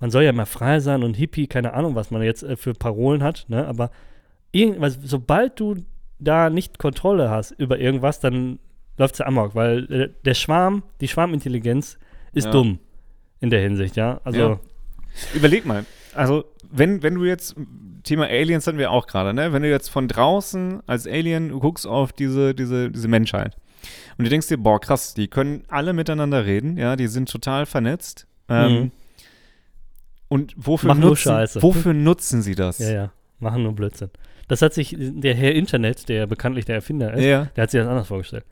Man 0.01 0.11
soll 0.11 0.25
ja 0.25 0.33
mal 0.33 0.45
frei 0.45 0.81
sein 0.81 1.03
und 1.03 1.15
Hippie, 1.15 1.47
keine 1.47 1.73
Ahnung, 1.73 1.95
was 1.95 2.11
man 2.11 2.23
jetzt 2.23 2.43
äh, 2.43 2.57
für 2.57 2.75
Parolen 2.75 3.23
hat, 3.23 3.47
ne? 3.49 3.67
Aber 3.67 3.91
irgendwas, 4.55 4.99
sobald 5.03 5.59
du 5.61 5.77
da 6.19 6.49
nicht 6.51 6.79
Kontrolle 6.79 7.31
hast 7.31 7.51
über 7.53 7.79
irgendwas, 7.79 8.21
dann 8.21 8.59
läuft 8.97 9.15
es 9.15 9.21
amok, 9.21 9.55
weil 9.55 9.93
äh, 9.93 10.09
der 10.25 10.35
Schwarm, 10.35 10.83
die 11.01 11.09
Schwarmintelligenz 11.09 11.99
ist 12.33 12.45
Ja. 12.47 12.51
dumm 12.53 12.79
in 13.41 13.51
der 13.51 13.61
Hinsicht, 13.61 13.97
ja. 13.97 14.21
Also, 14.25 14.39
Ja. 14.41 14.61
Überleg 15.35 15.65
mal, 15.67 15.85
also 16.15 16.45
wenn, 16.71 17.03
wenn 17.03 17.15
du 17.15 17.25
jetzt, 17.25 17.55
Thema 18.05 18.25
Aliens 18.27 18.67
hatten 18.67 18.79
wir 18.79 18.91
auch 18.91 19.07
gerade, 19.07 19.33
ne? 19.33 19.53
Wenn 19.53 19.63
du 19.63 19.71
jetzt 19.71 19.89
von 19.89 20.09
draußen 20.09 20.83
als 20.87 21.07
Alien 21.07 21.51
guckst 21.61 21.87
auf 21.87 22.13
diese, 22.13 22.55
diese, 22.55 22.91
diese 22.91 23.09
Menschheit 23.09 23.57
und 24.19 24.25
du 24.25 24.31
denkst 24.31 24.49
dir, 24.49 24.59
boah, 24.59 24.81
krass, 24.81 25.15
die 25.15 25.29
können 25.29 25.65
alle 25.69 25.93
miteinander 25.93 26.45
reden, 26.47 26.77
ja, 26.77 26.97
die 26.97 27.07
sind 27.07 27.29
total 27.31 27.67
vernetzt. 27.67 28.27
Ähm, 28.49 28.73
Mhm. 28.73 28.91
Und 30.29 30.55
wofür 30.57 30.95
nutzen, 30.95 31.33
wofür 31.63 31.95
nutzen 31.95 32.43
sie 32.43 32.55
das? 32.55 32.79
ja, 32.79 32.91
ja, 32.93 33.13
machen 33.39 33.63
nur 33.63 33.73
Blödsinn. 33.75 34.11
Das 34.49 34.63
hat 34.63 34.75
sich 34.75 34.95
der 34.99 35.35
Herr 35.35 35.53
Internet, 35.55 36.09
der 36.09 36.27
bekanntlich 36.27 36.65
der 36.65 36.77
Erfinder 36.77 37.15
ist, 37.15 37.25
Ja, 37.25 37.47
der 37.57 37.63
hat 37.63 37.71
sich 37.71 37.81
das 37.81 37.89
anders 37.89 38.07
vorgestellt. 38.09 38.45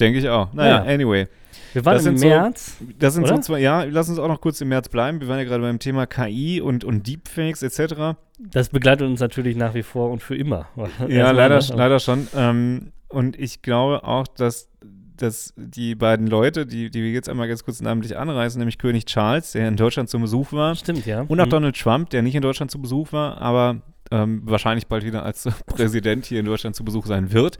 denke 0.00 0.18
ich 0.18 0.28
auch. 0.28 0.52
Naja, 0.52 0.84
Ja. 0.84 0.92
anyway. 0.94 1.26
Wir 1.72 1.84
waren 1.84 1.94
Das 1.94 2.06
im 2.06 2.16
sind 2.18 2.28
so- 2.28 2.28
März. 2.28 2.76
Das 2.98 3.14
sind 3.14 3.24
Oder? 3.24 3.36
so 3.36 3.40
zwei, 3.42 3.60
ja, 3.60 3.84
lass 3.84 4.08
uns 4.08 4.18
auch 4.18 4.28
noch 4.28 4.40
kurz 4.40 4.60
im 4.60 4.68
März 4.68 4.88
bleiben. 4.90 5.20
Wir 5.20 5.28
waren 5.28 5.38
ja 5.38 5.44
gerade 5.44 5.62
beim 5.62 5.78
Thema 5.78 6.06
KI 6.06 6.60
und, 6.60 6.84
und 6.84 7.06
Deepfakes 7.06 7.62
etc. 7.62 8.16
Das 8.38 8.68
begleitet 8.68 9.06
uns 9.06 9.20
natürlich 9.20 9.56
nach 9.56 9.72
wie 9.74 9.82
vor 9.82 10.10
und 10.10 10.22
für 10.22 10.36
immer. 10.36 10.66
Ja, 11.08 11.30
leider, 11.30 11.58
ne? 11.60 11.64
leider 11.74 11.98
schon. 12.00 12.28
Ähm, 12.36 12.92
und 13.08 13.38
ich 13.38 13.62
glaube 13.62 14.04
auch, 14.04 14.26
dass, 14.26 14.68
dass 15.16 15.54
die 15.56 15.94
beiden 15.94 16.26
Leute, 16.26 16.66
die, 16.66 16.90
die 16.90 17.02
wir 17.02 17.10
jetzt 17.12 17.28
einmal 17.30 17.48
ganz 17.48 17.64
kurz 17.64 17.80
namentlich 17.80 18.16
anreißen, 18.18 18.58
nämlich 18.58 18.76
König 18.78 19.06
Charles, 19.06 19.52
der 19.52 19.68
in 19.68 19.76
Deutschland 19.76 20.10
zu 20.10 20.18
Besuch 20.18 20.52
war, 20.52 20.74
Stimmt, 20.74 21.06
ja. 21.06 21.22
und 21.22 21.40
auch 21.40 21.46
Mhm. 21.46 21.50
Donald 21.50 21.78
Trump, 21.80 22.10
der 22.10 22.20
nicht 22.22 22.34
in 22.34 22.42
Deutschland 22.42 22.70
zu 22.70 22.80
Besuch 22.80 23.12
war, 23.12 23.40
aber 23.40 23.80
ähm, 24.12 24.42
wahrscheinlich 24.44 24.86
bald 24.86 25.04
wieder 25.04 25.24
als 25.24 25.48
Präsident 25.66 26.26
hier 26.26 26.40
in 26.40 26.46
Deutschland 26.46 26.76
zu 26.76 26.84
Besuch 26.84 27.06
sein 27.06 27.32
wird, 27.32 27.58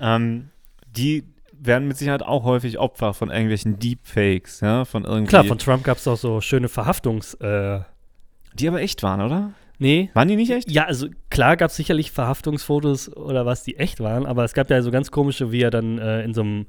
ähm, 0.00 0.48
die 0.96 1.24
werden 1.52 1.88
mit 1.88 1.98
Sicherheit 1.98 2.22
auch 2.22 2.44
häufig 2.44 2.78
Opfer 2.78 3.12
von 3.12 3.28
irgendwelchen 3.28 3.78
Deepfakes, 3.78 4.60
ja, 4.60 4.86
von 4.86 5.04
irgendwie. 5.04 5.28
Klar, 5.28 5.44
von 5.44 5.58
Trump 5.58 5.84
gab 5.84 5.98
es 5.98 6.08
auch 6.08 6.16
so 6.16 6.40
schöne 6.40 6.68
Verhaftungs... 6.68 7.34
Äh, 7.34 7.80
die 8.54 8.66
aber 8.66 8.80
echt 8.80 9.02
waren, 9.04 9.20
oder? 9.20 9.52
nee. 9.80 10.10
Waren 10.14 10.28
die 10.28 10.36
nicht 10.36 10.50
echt? 10.50 10.70
Ja, 10.70 10.84
also 10.84 11.08
klar 11.30 11.56
gab 11.56 11.70
es 11.70 11.76
sicherlich 11.76 12.12
Verhaftungsfotos 12.12 13.16
oder 13.16 13.46
was, 13.46 13.64
die 13.64 13.76
echt 13.76 14.00
waren, 14.00 14.26
aber 14.26 14.44
es 14.44 14.52
gab 14.52 14.70
ja 14.70 14.82
so 14.82 14.90
ganz 14.90 15.10
komische, 15.10 15.50
wie 15.50 15.62
er 15.62 15.70
dann 15.70 15.98
äh, 15.98 16.22
in 16.22 16.34
so 16.34 16.42
einem 16.42 16.66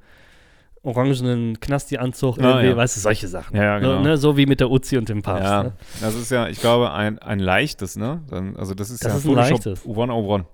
orangenen 0.84 1.60
Knasti-Anzug, 1.60 2.40
Ah, 2.40 2.44
irgendwie, 2.50 2.68
ja. 2.70 2.76
weißt 2.78 2.96
du, 2.96 3.00
solche 3.02 3.28
Sachen. 3.28 3.56
Ja, 3.56 3.64
ja, 3.64 3.80
genau. 3.80 4.00
Ne, 4.02 4.10
ne, 4.10 4.18
so 4.18 4.36
wie 4.38 4.46
mit 4.46 4.60
der 4.60 4.72
Uzi 4.72 4.98
und 4.98 5.10
dem 5.10 5.22
Papst. 5.22 5.44
Ja, 5.44 5.64
Ne? 5.64 5.74
das 6.02 6.16
ist 6.16 6.32
ja, 6.32 6.48
ich 6.48 6.60
glaube, 6.60 6.92
ein, 6.92 7.20
ein 7.20 7.40
leichtes, 7.40 7.96
ne? 7.98 8.22
Also 8.58 8.74
das 8.74 8.90
ist 8.90 9.04
Das 9.06 9.12
ja 9.14 9.18
ist 9.20 9.26
ein 9.26 9.34
leichtes. 9.36 9.86
101. 9.86 10.46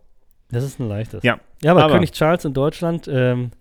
Das 0.50 0.64
ist 0.64 0.80
ein 0.80 0.88
leichtes. 0.90 1.24
Ja, 1.24 1.40
Ja, 1.64 1.72
aber, 1.72 1.84
aber- 1.86 1.94
König 1.94 2.12
Charles 2.12 2.44
in 2.46 2.54
Deutschland, 2.54 3.08
ähm, 3.12 3.52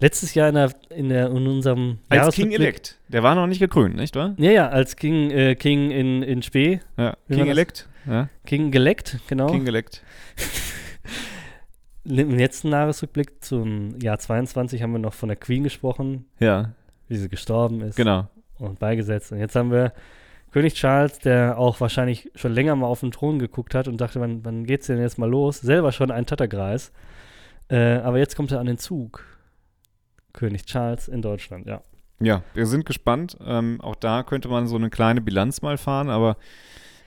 letztes 0.00 0.34
Jahr 0.34 0.48
in, 0.48 0.54
der, 0.56 0.70
in, 0.90 1.08
der, 1.08 1.28
in 1.30 1.46
unserem 1.46 1.98
Als 2.08 2.34
King 2.34 2.50
Elect. 2.52 2.98
Der 3.08 3.22
war 3.22 3.34
noch 3.34 3.46
nicht 3.46 3.60
gekrönt, 3.60 3.94
nicht 3.96 4.14
wahr? 4.16 4.34
Ja, 4.38 4.50
ja, 4.50 4.68
als 4.68 4.96
King, 4.96 5.30
äh, 5.30 5.54
King 5.54 5.90
in, 5.90 6.22
in 6.22 6.42
Spee. 6.42 6.80
Ja, 6.96 7.16
King? 7.28 7.46
Elect. 7.46 7.88
Ja, 8.06 8.28
King 8.44 8.70
geleckt, 8.70 9.18
genau. 9.28 9.46
King 9.46 9.66
Elect. 9.66 10.02
Im 12.08 12.36
letzten 12.36 12.68
Jahresrückblick 12.68 13.42
zum 13.42 13.98
Jahr 14.00 14.18
22 14.18 14.82
haben 14.82 14.92
wir 14.92 14.98
noch 14.98 15.14
von 15.14 15.28
der 15.28 15.36
Queen 15.36 15.64
gesprochen, 15.64 16.26
Ja, 16.38 16.72
wie 17.08 17.16
sie 17.16 17.28
gestorben 17.28 17.80
ist 17.80 17.96
genau. 17.96 18.28
und 18.58 18.78
beigesetzt. 18.78 19.32
Und 19.32 19.38
jetzt 19.38 19.56
haben 19.56 19.70
wir 19.70 19.92
König 20.52 20.74
Charles, 20.74 21.18
der 21.18 21.58
auch 21.58 21.80
wahrscheinlich 21.80 22.30
schon 22.34 22.52
länger 22.52 22.76
mal 22.76 22.86
auf 22.86 23.00
den 23.00 23.10
Thron 23.10 23.38
geguckt 23.38 23.74
hat 23.74 23.88
und 23.88 24.00
dachte, 24.00 24.20
wann, 24.20 24.44
wann 24.44 24.64
geht's 24.64 24.86
denn 24.86 25.00
jetzt 25.00 25.18
mal 25.18 25.28
los? 25.28 25.60
Selber 25.60 25.92
schon 25.92 26.10
ein 26.10 26.26
Tattergreis. 26.26 26.92
Äh, 27.68 27.96
aber 27.96 28.18
jetzt 28.18 28.36
kommt 28.36 28.52
er 28.52 28.60
an 28.60 28.66
den 28.66 28.78
Zug. 28.78 29.24
König 30.32 30.64
Charles 30.66 31.08
in 31.08 31.22
Deutschland, 31.22 31.66
ja. 31.66 31.82
Ja, 32.20 32.42
wir 32.54 32.66
sind 32.66 32.86
gespannt. 32.86 33.36
Ähm, 33.44 33.80
auch 33.80 33.96
da 33.96 34.22
könnte 34.22 34.48
man 34.48 34.66
so 34.66 34.76
eine 34.76 34.88
kleine 34.90 35.20
Bilanz 35.20 35.60
mal 35.60 35.76
fahren, 35.76 36.08
aber 36.08 36.36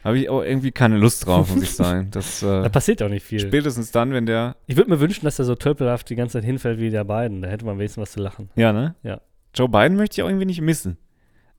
habe 0.04 0.18
ich 0.20 0.30
auch 0.30 0.41
irgendwie 0.43 0.72
keine 0.72 0.97
Lust 0.97 1.26
drauf, 1.26 1.54
muss 1.54 1.64
ich 1.64 1.72
sagen. 1.76 2.10
Das, 2.12 2.39
Da 2.41 2.66
äh, 2.66 2.70
passiert 2.70 3.02
auch 3.04 3.10
nicht 3.10 3.26
viel. 3.26 3.39
spätestens 3.39 3.91
dann, 3.91 4.14
wenn 4.14 4.26
der. 4.26 4.56
Ich 4.68 4.78
würde 4.78 4.89
mir 4.89 5.00
wünschen, 5.00 5.26
dass 5.26 5.39
er 5.39 5.45
so 5.45 5.56
tölpelhaft 5.56 6.10
die 6.10 6.16
ganze 6.16 6.34
Zeit 6.34 6.45
hinfällt 6.45 6.80
wie 6.80 6.89
der 6.89 7.04
beiden. 7.04 7.41
Da 7.41 7.50
hätte 7.50 7.66
man 7.66 7.78
wenigstens 7.78 8.02
was 8.02 8.12
zu 8.12 8.22
lachen. 8.22 8.50
Ja, 8.56 8.72
ne? 8.74 8.95
Ja. 9.04 9.22
Joe 9.56 9.68
Biden 9.68 9.97
möchte 9.97 10.16
ich 10.20 10.24
auch 10.24 10.28
irgendwie 10.30 10.45
nicht 10.45 10.62
missen. 10.62 10.97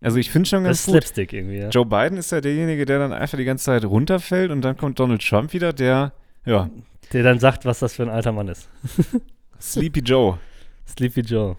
Also 0.00 0.16
ich 0.16 0.30
finde 0.30 0.48
schon 0.48 0.64
Das 0.64 0.68
ganz 0.68 0.78
ist 0.80 0.86
gut. 0.86 0.92
Slapstick 0.94 1.32
irgendwie, 1.34 1.58
ja. 1.58 1.68
Joe 1.68 1.84
Biden 1.84 2.16
ist 2.16 2.32
ja 2.32 2.40
derjenige, 2.40 2.86
der 2.86 2.98
dann 3.00 3.12
einfach 3.12 3.36
die 3.36 3.44
ganze 3.44 3.64
Zeit 3.66 3.84
runterfällt 3.84 4.50
und 4.50 4.62
dann 4.62 4.76
kommt 4.76 4.98
Donald 4.98 5.20
Trump 5.26 5.52
wieder, 5.52 5.72
der, 5.74 6.12
ja, 6.46 6.70
Der 7.12 7.22
dann 7.22 7.38
sagt, 7.38 7.66
was 7.66 7.80
das 7.80 7.94
für 7.96 8.04
ein 8.04 8.08
alter 8.08 8.32
Mann 8.32 8.48
ist. 8.48 8.70
Sleepy 9.60 10.00
Joe. 10.00 10.38
Sleepy 10.88 11.20
Joe. 11.20 11.56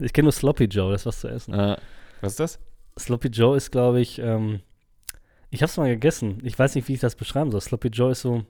Ich 0.00 0.12
kenne 0.12 0.24
nur 0.24 0.32
Sloppy 0.32 0.64
Joe, 0.64 0.90
das 0.90 1.02
ist 1.02 1.06
was 1.06 1.20
zu 1.20 1.28
essen. 1.28 1.54
Äh, 1.54 1.76
was 2.20 2.32
ist 2.32 2.40
das? 2.40 2.58
Sloppy 2.98 3.28
Joe 3.28 3.56
ist, 3.56 3.70
glaube 3.70 4.00
ich, 4.00 4.18
ähm, 4.18 4.58
ich 5.52 5.62
habe 5.62 5.70
es 5.70 5.76
mal 5.76 5.88
gegessen. 5.88 6.38
Ich 6.42 6.58
weiß 6.58 6.74
nicht, 6.74 6.88
wie 6.88 6.94
ich 6.94 7.00
das 7.00 7.14
beschreiben 7.14 7.50
soll. 7.50 7.60
Sloppy 7.60 7.88
Joe 7.88 8.10
ist 8.12 8.22
so, 8.22 8.42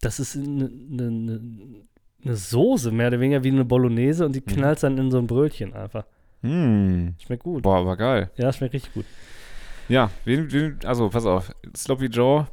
das 0.00 0.20
ist 0.20 0.36
eine 0.36 0.68
ne, 0.70 1.10
ne, 1.10 1.40
ne 2.22 2.36
Soße, 2.36 2.90
mehr 2.92 3.08
oder 3.08 3.20
weniger 3.20 3.42
wie 3.44 3.48
eine 3.50 3.64
Bolognese 3.64 4.24
und 4.24 4.34
die 4.34 4.40
Mhm. 4.40 4.46
knallt 4.54 4.82
dann 4.82 4.96
in 4.96 5.10
so 5.10 5.18
ein 5.18 5.26
Brötchen 5.26 5.74
einfach. 5.74 6.06
Hm. 6.42 7.14
Schmeckt 7.24 7.42
gut. 7.42 7.62
Boah, 7.62 7.78
aber 7.78 7.96
geil. 7.96 8.30
Ja, 8.36 8.52
schmeckt 8.52 8.74
richtig 8.74 8.94
gut. 8.94 9.04
Ja, 9.88 10.10
also 10.84 11.08
pass 11.08 11.26
auf. 11.26 11.52
Sloppy 11.76 12.06
Joe. 12.06 12.46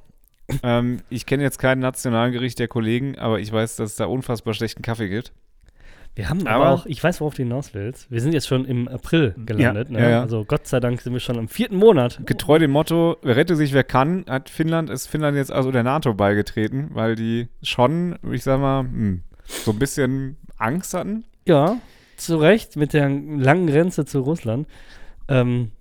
ähm, 0.63 0.99
ich 1.09 1.25
kenne 1.25 1.43
jetzt 1.43 1.57
kein 1.59 1.79
Nationalgericht 1.79 2.59
der 2.59 2.67
Kollegen, 2.67 3.17
aber 3.17 3.39
ich 3.39 3.51
weiß, 3.51 3.75
dass 3.77 3.91
es 3.91 3.95
da 3.97 4.05
unfassbar 4.05 4.53
schlechten 4.53 4.81
Kaffee 4.81 5.09
gibt. 5.09 5.31
Wir 6.15 6.29
haben 6.29 6.45
aber, 6.45 6.65
Aber- 6.65 6.71
auch, 6.71 6.85
ich 6.85 7.03
weiß, 7.03 7.21
worauf 7.21 7.33
du 7.33 7.41
hinaus 7.43 7.73
willst. 7.73 8.11
Wir 8.11 8.21
sind 8.21 8.33
jetzt 8.33 8.47
schon 8.47 8.65
im 8.65 8.87
April 8.87 9.33
gelandet. 9.45 9.89
Ja, 9.89 9.97
ne? 9.97 10.03
ja, 10.03 10.09
ja. 10.09 10.21
Also 10.21 10.45
Gott 10.45 10.67
sei 10.67 10.79
Dank 10.79 11.01
sind 11.01 11.13
wir 11.13 11.19
schon 11.19 11.37
im 11.37 11.47
vierten 11.47 11.75
Monat. 11.75 12.21
Getreu 12.25 12.59
dem 12.59 12.71
Motto, 12.71 13.17
rette 13.23 13.55
sich 13.55 13.73
wer 13.73 13.83
kann, 13.83 14.25
hat 14.27 14.49
Finnland, 14.49 14.91
ist 14.91 15.07
Finnland 15.07 15.35
jetzt 15.37 15.51
also 15.51 15.71
der 15.71 15.83
NATO 15.83 16.13
beigetreten, 16.13 16.89
weil 16.93 17.15
die 17.15 17.47
schon, 17.63 18.19
ich 18.31 18.43
sag 18.43 18.59
mal, 18.59 18.81
hm, 18.81 19.23
so 19.45 19.71
ein 19.71 19.79
bisschen 19.79 20.37
Angst 20.57 20.93
hatten. 20.93 21.23
Ja, 21.47 21.77
zu 22.15 22.37
Recht, 22.37 22.75
mit 22.75 22.93
der 22.93 23.09
langen 23.09 23.67
Grenze 23.67 24.05
zu 24.05 24.19
Russland. 24.19 24.67
Ähm, 25.27 25.71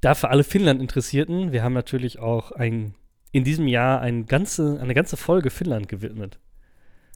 da 0.00 0.14
für 0.14 0.30
alle 0.30 0.44
Finnland-Interessierten, 0.44 1.52
wir 1.52 1.62
haben 1.62 1.74
natürlich 1.74 2.18
auch 2.18 2.52
ein, 2.52 2.94
in 3.32 3.44
diesem 3.44 3.68
Jahr 3.68 4.00
ein 4.00 4.26
ganze, 4.26 4.78
eine 4.80 4.94
ganze 4.94 5.16
Folge 5.18 5.50
Finnland 5.50 5.88
gewidmet. 5.88 6.38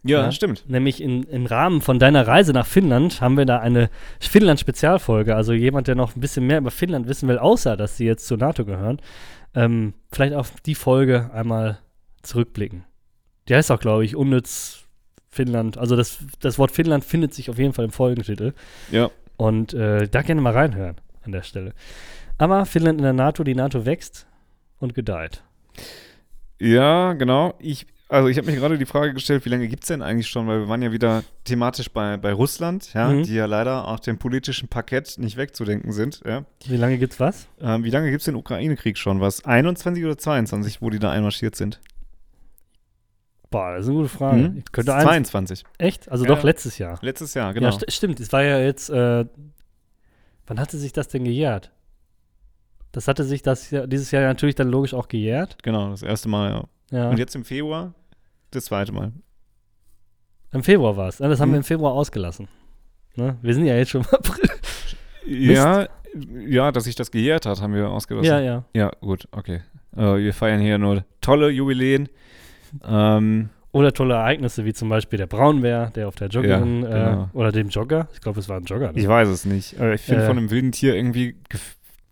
Ja. 0.05 0.33
stimmt. 0.33 0.65
Nämlich 0.69 1.01
in, 1.01 1.23
im 1.25 1.47
Rahmen 1.47 1.81
von 1.81 1.99
deiner 1.99 2.27
Reise 2.27 2.53
nach 2.53 2.67
Finnland 2.67 3.21
haben 3.21 3.37
wir 3.37 3.47
da 3.47 3.61
eine 3.61 3.89
Finnland-Spezialfolge. 4.21 5.37
Also 5.37 5.53
jemand, 5.53 5.87
der 5.87 5.95
noch 5.95 6.17
ein 6.17 6.21
bisschen 6.21 6.47
mehr 6.47 6.59
über 6.59 6.71
Finnland 6.71 7.07
wissen 7.07 7.29
will, 7.29 7.39
außer 7.39 7.77
dass 7.77 7.97
sie 7.97 8.07
jetzt 8.07 8.27
zur 8.27 8.39
NATO 8.39 8.65
gehören, 8.65 9.01
ähm, 9.55 9.95
vielleicht 10.11 10.35
auf 10.35 10.53
die 10.61 10.75
Folge 10.75 11.31
einmal 11.33 11.79
zurückblicken. 12.23 12.85
Die 13.49 13.55
heißt 13.55 13.71
auch, 13.71 13.81
glaube 13.81 14.05
ich, 14.05 14.17
unnütz 14.17 14.85
Finnland. 15.31 15.79
Also 15.79 15.97
das, 15.97 16.19
das 16.41 16.59
Wort 16.59 16.73
Finnland 16.73 17.05
findet 17.05 17.35
sich 17.35 17.49
auf 17.49 17.59
jeden 17.59 17.73
Fall 17.73 17.85
im 17.85 17.91
Folgentitel. 17.91 18.53
Ja. 18.91 19.11
Und 19.37 19.73
äh, 19.75 20.09
da 20.09 20.23
gerne 20.23 20.41
mal 20.41 20.53
reinhören 20.53 20.97
an 21.25 21.33
der 21.33 21.43
Stelle. 21.43 21.73
Aber 22.39 22.67
Finnland 22.67 22.99
in 22.99 23.05
der 23.05 23.13
NATO, 23.13 23.45
die 23.45 23.55
NATO 23.55 23.87
wächst 23.87 24.27
und 24.79 24.95
gedeiht. 24.95 25.43
Ja, 26.61 27.15
genau. 27.15 27.55
Ich 27.59 27.87
also 28.13 28.29
ich 28.29 28.37
habe 28.39 28.51
mir 28.51 28.57
gerade 28.57 28.79
die 28.79 28.87
Frage 28.87 29.15
gestellt, 29.15 29.45
wie 29.45 29.49
lange 29.49 29.67
gibt 29.69 29.83
es 29.85 29.89
denn 29.89 30.03
eigentlich 30.03 30.29
schon, 30.29 30.47
weil 30.47 30.61
wir 30.61 30.69
waren 30.69 30.83
ja 30.83 30.93
wieder 30.93 31.25
thematisch 31.45 31.91
bei, 31.91 32.17
bei 32.17 32.33
Russland, 32.33 32.93
ja, 32.95 33.09
Mhm. 33.09 33.23
die 33.25 33.35
ja 33.35 33.47
leider 33.47 33.89
auf 33.89 34.01
dem 34.01 34.19
politischen 34.19 34.69
Parkett 34.69 35.17
nicht 35.19 35.37
wegzudenken 35.37 35.93
sind, 35.93 36.21
ja. 36.25 36.45
Wie 36.67 36.77
lange 36.77 36.99
gibt's 36.99 37.19
was? 37.21 37.49
Ähm, 37.61 37.85
wie 37.85 37.91
lange 37.91 38.11
gibt 38.11 38.21
es 38.21 38.27
den 38.27 38.37
Ukraine-Krieg 38.37 38.97
schon? 38.99 39.21
Was? 39.21 39.45
21 39.45 40.05
oder 40.05 40.17
22, 40.19 40.81
wo 40.83 40.91
die 40.91 40.99
da 40.99 41.11
einmarschiert 41.11 41.57
sind? 41.57 41.81
Boah, 43.51 43.73
das 43.75 43.83
ist 43.85 43.89
eine 43.89 43.97
gute 43.99 44.09
Frage. 44.09 44.49
Mhm. 44.49 44.59
Ich 44.65 44.73
könnte 44.73 44.95
eins, 44.95 45.05
22. 45.05 45.65
echt? 45.79 46.11
Also 46.11 46.25
Ja. 46.25 46.35
doch 46.35 46.43
letztes 46.43 46.79
Jahr. 46.79 46.99
Letztes 47.03 47.35
Jahr, 47.35 47.53
genau. 47.53 47.67
Ja, 47.67 47.73
st 47.73 47.93
stimmt. 47.93 48.19
Es 48.21 48.33
war 48.33 48.43
ja 48.43 48.59
jetzt, 48.59 48.89
äh, 48.89 49.27
wann 50.47 50.59
hatte 50.61 50.79
sich 50.79 50.93
das 50.93 51.09
denn 51.09 51.25
gejährt? 51.25 51.71
Das 52.93 53.09
hatte 53.09 53.25
sich 53.25 53.43
das 53.43 53.71
ja, 53.71 53.87
dieses 53.87 54.11
Jahr 54.11 54.23
natürlich 54.23 54.55
dann 54.55 54.69
logisch 54.69 54.95
auch 54.95 55.09
gejährt. 55.09 55.63
genau, 55.63 55.91
das 55.91 56.03
erste 56.03 56.29
Mal, 56.29 56.51
ja. 56.51 56.65
Ja. 56.99 57.09
Und 57.11 57.19
jetzt 57.19 57.35
im 57.35 57.45
Februar 57.45 57.95
das 58.55 58.67
zweite 58.67 58.93
Mal. 58.93 59.13
Im 60.53 60.63
Februar 60.63 60.97
war 60.97 61.09
es. 61.09 61.17
Das 61.19 61.41
haben 61.41 61.49
Mhm. 61.49 61.53
wir 61.55 61.59
im 61.59 61.65
Februar 61.65 61.93
ausgelassen. 61.93 62.49
Ne? 63.17 63.37
Wir 63.43 63.55
sind 63.55 63.65
ja 63.67 63.77
jetzt 63.77 63.91
schon 63.91 64.03
im 64.03 64.09
April. 64.11 64.51
Ja, 65.27 65.89
ja, 66.47 66.73
dass 66.73 66.85
sich 66.85 66.95
das 66.95 67.11
gejährt 67.11 67.47
hat, 67.47 67.61
haben 67.61 67.75
wir 67.75 67.89
ausgelassen. 67.89 68.27
Ja, 68.27 68.41
ja. 68.41 68.65
Ja, 68.75 68.91
gut, 69.01 69.29
okay. 69.33 69.61
Äh, 69.97 70.17
wir 70.19 70.35
feiern 70.35 70.61
hier 70.61 70.79
nur 70.79 71.05
tolle 71.21 71.49
Jubiläen. 71.51 72.09
Ähm, 72.85 73.51
Oder 73.73 73.93
tolle 73.93 74.15
Ereignisse, 74.15 74.65
wie 74.67 74.73
zum 74.75 74.89
Beispiel 74.91 75.17
der 75.19 75.27
Braunbär, 75.27 75.91
der 75.95 76.09
auf 76.09 76.15
der 76.17 76.29
Joggerin, 76.29 76.83
Ja, 76.83 76.89
genau. 77.11 77.23
äh, 77.33 77.37
oder 77.37 77.53
dem 77.53 77.69
Jogger. 77.69 78.09
Ich 78.13 78.21
glaube, 78.21 78.41
es 78.41 78.49
war 78.49 78.59
ein 78.59 78.65
Jogger. 78.65 78.93
Ne? 78.93 78.99
ich 79.01 79.09
weiß 79.09 79.29
es 79.29 79.45
nicht. 79.47 79.79
Äh, 79.81 79.95
ich 79.95 80.03
finde, 80.03 80.25
Äh. 80.25 80.27
von 80.27 80.37
einem 80.39 80.51
wilden 80.51 80.73
Tier 80.73 80.95
irgendwie 80.95 81.37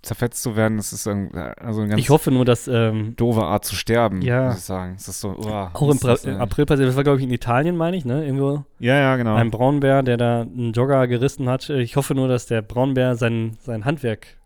zerfetzt 0.02 0.42
zu 0.42 0.56
werden, 0.56 0.78
das 0.78 0.92
ist 0.94 1.06
ein, 1.06 1.34
also 1.34 1.80
eine 1.82 1.90
ganz 1.90 2.00
Ich 2.00 2.08
hoffe 2.08 2.30
nur, 2.30 2.44
dass 2.46 2.66
ähm, 2.68 3.14
doofe 3.16 3.42
Art 3.42 3.64
zu 3.66 3.74
sterben, 3.74 4.22
Ja. 4.22 4.46
muss 4.46 4.58
ich 4.58 4.64
sagen. 4.64 4.94
Es 4.96 5.08
ist 5.08 5.20
so, 5.20 5.30
uah, 5.36 5.70
auch 5.74 5.90
im? 5.90 6.40
April 6.40 6.64
passiert, 6.66 6.88
das 6.88 6.96
war 6.96 7.04
glaube 7.04 7.18
ich 7.18 7.24
in 7.24 7.30
Italien, 7.30 7.76
meine 7.76 7.96
ich, 7.96 8.04
ne? 8.06 8.24
Irgendwo 8.24 8.64
Ja, 8.78 8.96
ja, 8.98 9.16
genau. 9.16 9.34
ein 9.34 9.50
Braunbär, 9.50 10.02
der 10.02 10.16
da 10.16 10.40
einen 10.42 10.72
Jogger 10.72 11.06
gerissen 11.06 11.48
hat. 11.48 11.68
Ich 11.68 11.96
hoffe 11.96 12.14
nur, 12.14 12.28
dass 12.28 12.46
der 12.46 12.62
Braunbär 12.62 13.14
sein, 13.16 13.58
sein 13.60 13.84
Handwerk 13.84 14.38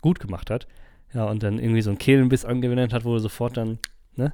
gut 0.00 0.20
gemacht 0.20 0.50
hat. 0.50 0.66
Ja, 1.12 1.24
und 1.24 1.42
dann 1.42 1.58
irgendwie 1.58 1.82
so 1.82 1.90
einen 1.90 1.98
Kehlenbiss 1.98 2.44
angewendet 2.44 2.92
hat, 2.92 3.04
wo 3.04 3.12
du 3.12 3.18
sofort 3.18 3.56
dann, 3.56 3.78
ne? 4.14 4.32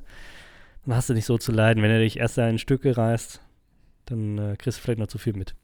Dann 0.84 0.96
hast 0.96 1.08
du 1.08 1.14
nicht 1.14 1.26
so 1.26 1.38
zu 1.38 1.52
leiden. 1.52 1.82
Wenn 1.82 1.90
er 1.92 2.00
dich 2.00 2.18
erst 2.18 2.38
da 2.38 2.48
in 2.48 2.58
Stücke 2.58 2.96
reißt, 2.96 3.40
dann 4.06 4.38
äh, 4.38 4.56
kriegst 4.56 4.78
du 4.78 4.82
vielleicht 4.82 4.98
noch 4.98 5.06
zu 5.06 5.18
viel 5.18 5.34
mit. 5.34 5.54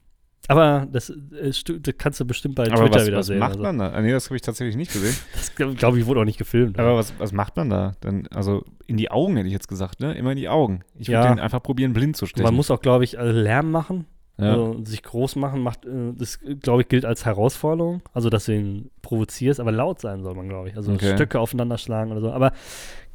Aber 0.51 0.88
das, 0.90 1.11
äh, 1.11 1.53
das 1.80 1.94
kannst 1.99 2.18
du 2.20 2.24
bestimmt 2.24 2.55
bei 2.55 2.64
Aber 2.66 2.76
Twitter 2.86 3.01
was, 3.01 3.07
wieder 3.07 3.16
was 3.18 3.26
sehen. 3.26 3.38
macht 3.38 3.51
also. 3.53 3.62
man 3.62 3.78
da? 3.78 3.90
Ah, 3.92 4.01
nee, 4.01 4.11
das 4.11 4.26
habe 4.26 4.36
ich 4.36 4.42
tatsächlich 4.42 4.76
nicht 4.76 4.92
gesehen. 4.92 5.14
Das 5.34 5.55
glaube 5.55 5.99
ich 5.99 6.07
wurde 6.07 6.20
auch 6.20 6.24
nicht 6.24 6.38
gefilmt. 6.38 6.78
Aber 6.78 6.96
was, 6.96 7.12
was 7.18 7.32
macht 7.32 7.57
man 7.57 7.68
da? 7.70 7.92
Dann, 8.01 8.26
also 8.28 8.64
in 8.86 8.96
die 8.96 9.11
Augen 9.11 9.36
hätte 9.36 9.46
ich 9.46 9.53
jetzt 9.53 9.68
gesagt, 9.68 10.01
ne? 10.01 10.14
Immer 10.14 10.30
in 10.32 10.38
die 10.38 10.49
Augen. 10.49 10.80
Ich 10.96 11.09
würde 11.09 11.24
Ja. 11.26 11.34
den 11.34 11.38
einfach 11.38 11.62
probieren, 11.62 11.92
blind 11.92 12.16
zu 12.16 12.24
stechen. 12.26 12.44
man 12.44 12.55
muss 12.55 12.70
auch, 12.70 12.80
glaube 12.80 13.05
ich, 13.05 13.18
äh, 13.18 13.30
Lärm 13.30 13.70
machen. 13.70 14.07
ja. 14.38 14.53
Also 14.53 14.82
sich 14.84 15.03
groß 15.03 15.36
machen, 15.36 15.61
macht, 15.61 15.84
äh, 15.84 16.12
das, 16.16 16.38
glaube 16.62 16.80
ich, 16.82 16.88
gilt 16.88 17.05
als 17.05 17.26
Herausforderung. 17.26 18.01
Also, 18.14 18.30
dass 18.30 18.46
du 18.46 18.55
ihn 18.55 18.90
provozierst, 19.03 19.61
aber 19.61 19.70
laut 19.72 20.01
sein 20.01 20.22
soll 20.22 20.34
man, 20.34 20.49
glaube 20.49 20.70
ich. 20.70 20.76
Also 20.76 20.92
Okay. 20.92 21.12
Stöcke 21.14 21.38
aufeinander 21.40 21.76
schlagen 21.76 22.11
oder 22.11 22.20
so. 22.22 22.30
Aber 22.32 22.53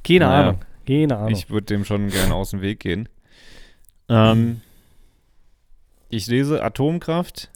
keine 0.08 0.26
Naja. 0.26 0.42
Ahnung. 0.50 0.60
Keine 0.86 1.18
Ahnung. 1.18 1.32
Ich 1.32 1.50
würde 1.50 1.66
dem 1.66 1.84
schon 1.86 2.10
gerne 2.10 2.36
aus 2.36 2.52
dem 2.52 2.62
Weg 2.62 2.80
gehen. 2.82 3.10
Ähm, 4.10 4.62
ich 6.14 6.28
lese 6.28 6.64
Atomkraft. 6.64 7.50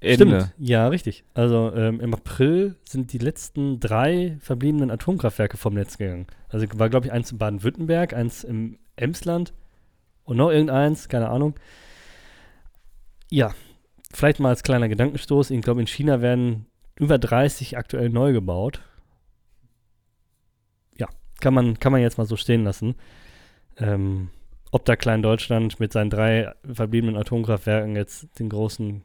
Ende. 0.00 0.14
Stimmt, 0.14 0.54
ja, 0.58 0.88
richtig. 0.88 1.22
Also 1.32 1.72
ähm, 1.74 2.00
im 2.00 2.12
April 2.12 2.74
sind 2.88 3.12
die 3.12 3.18
letzten 3.18 3.78
drei 3.78 4.36
verbliebenen 4.40 4.90
Atomkraftwerke 4.90 5.56
vom 5.56 5.74
Netz 5.74 5.96
gegangen. 5.96 6.26
Also 6.48 6.66
war, 6.74 6.90
glaube 6.90 7.06
ich, 7.06 7.12
eins 7.12 7.30
in 7.30 7.38
Baden-Württemberg, 7.38 8.12
eins 8.12 8.42
im 8.42 8.78
Emsland 8.96 9.52
und 10.24 10.38
noch 10.38 10.50
irgendeins, 10.50 11.08
keine 11.08 11.28
Ahnung. 11.28 11.54
Ja, 13.30 13.54
vielleicht 14.12 14.40
mal 14.40 14.48
als 14.48 14.64
kleiner 14.64 14.88
Gedankenstoß. 14.88 15.50
Ich 15.50 15.62
glaube, 15.62 15.80
in 15.80 15.86
China 15.86 16.20
werden 16.20 16.66
über 16.96 17.18
30 17.18 17.78
aktuell 17.78 18.08
neu 18.08 18.32
gebaut. 18.32 18.82
Ja, 20.98 21.08
kann 21.40 21.54
man, 21.54 21.78
kann 21.78 21.92
man 21.92 22.00
jetzt 22.00 22.18
mal 22.18 22.26
so 22.26 22.36
stehen 22.36 22.64
lassen. 22.64 22.96
Ähm, 23.76 24.30
ob 24.72 24.84
da 24.84 24.96
Klein-Deutschland 24.96 25.78
mit 25.78 25.92
seinen 25.92 26.10
drei 26.10 26.52
verbliebenen 26.70 27.16
Atomkraftwerken 27.16 27.94
jetzt 27.94 28.26
den 28.40 28.48
großen 28.48 29.02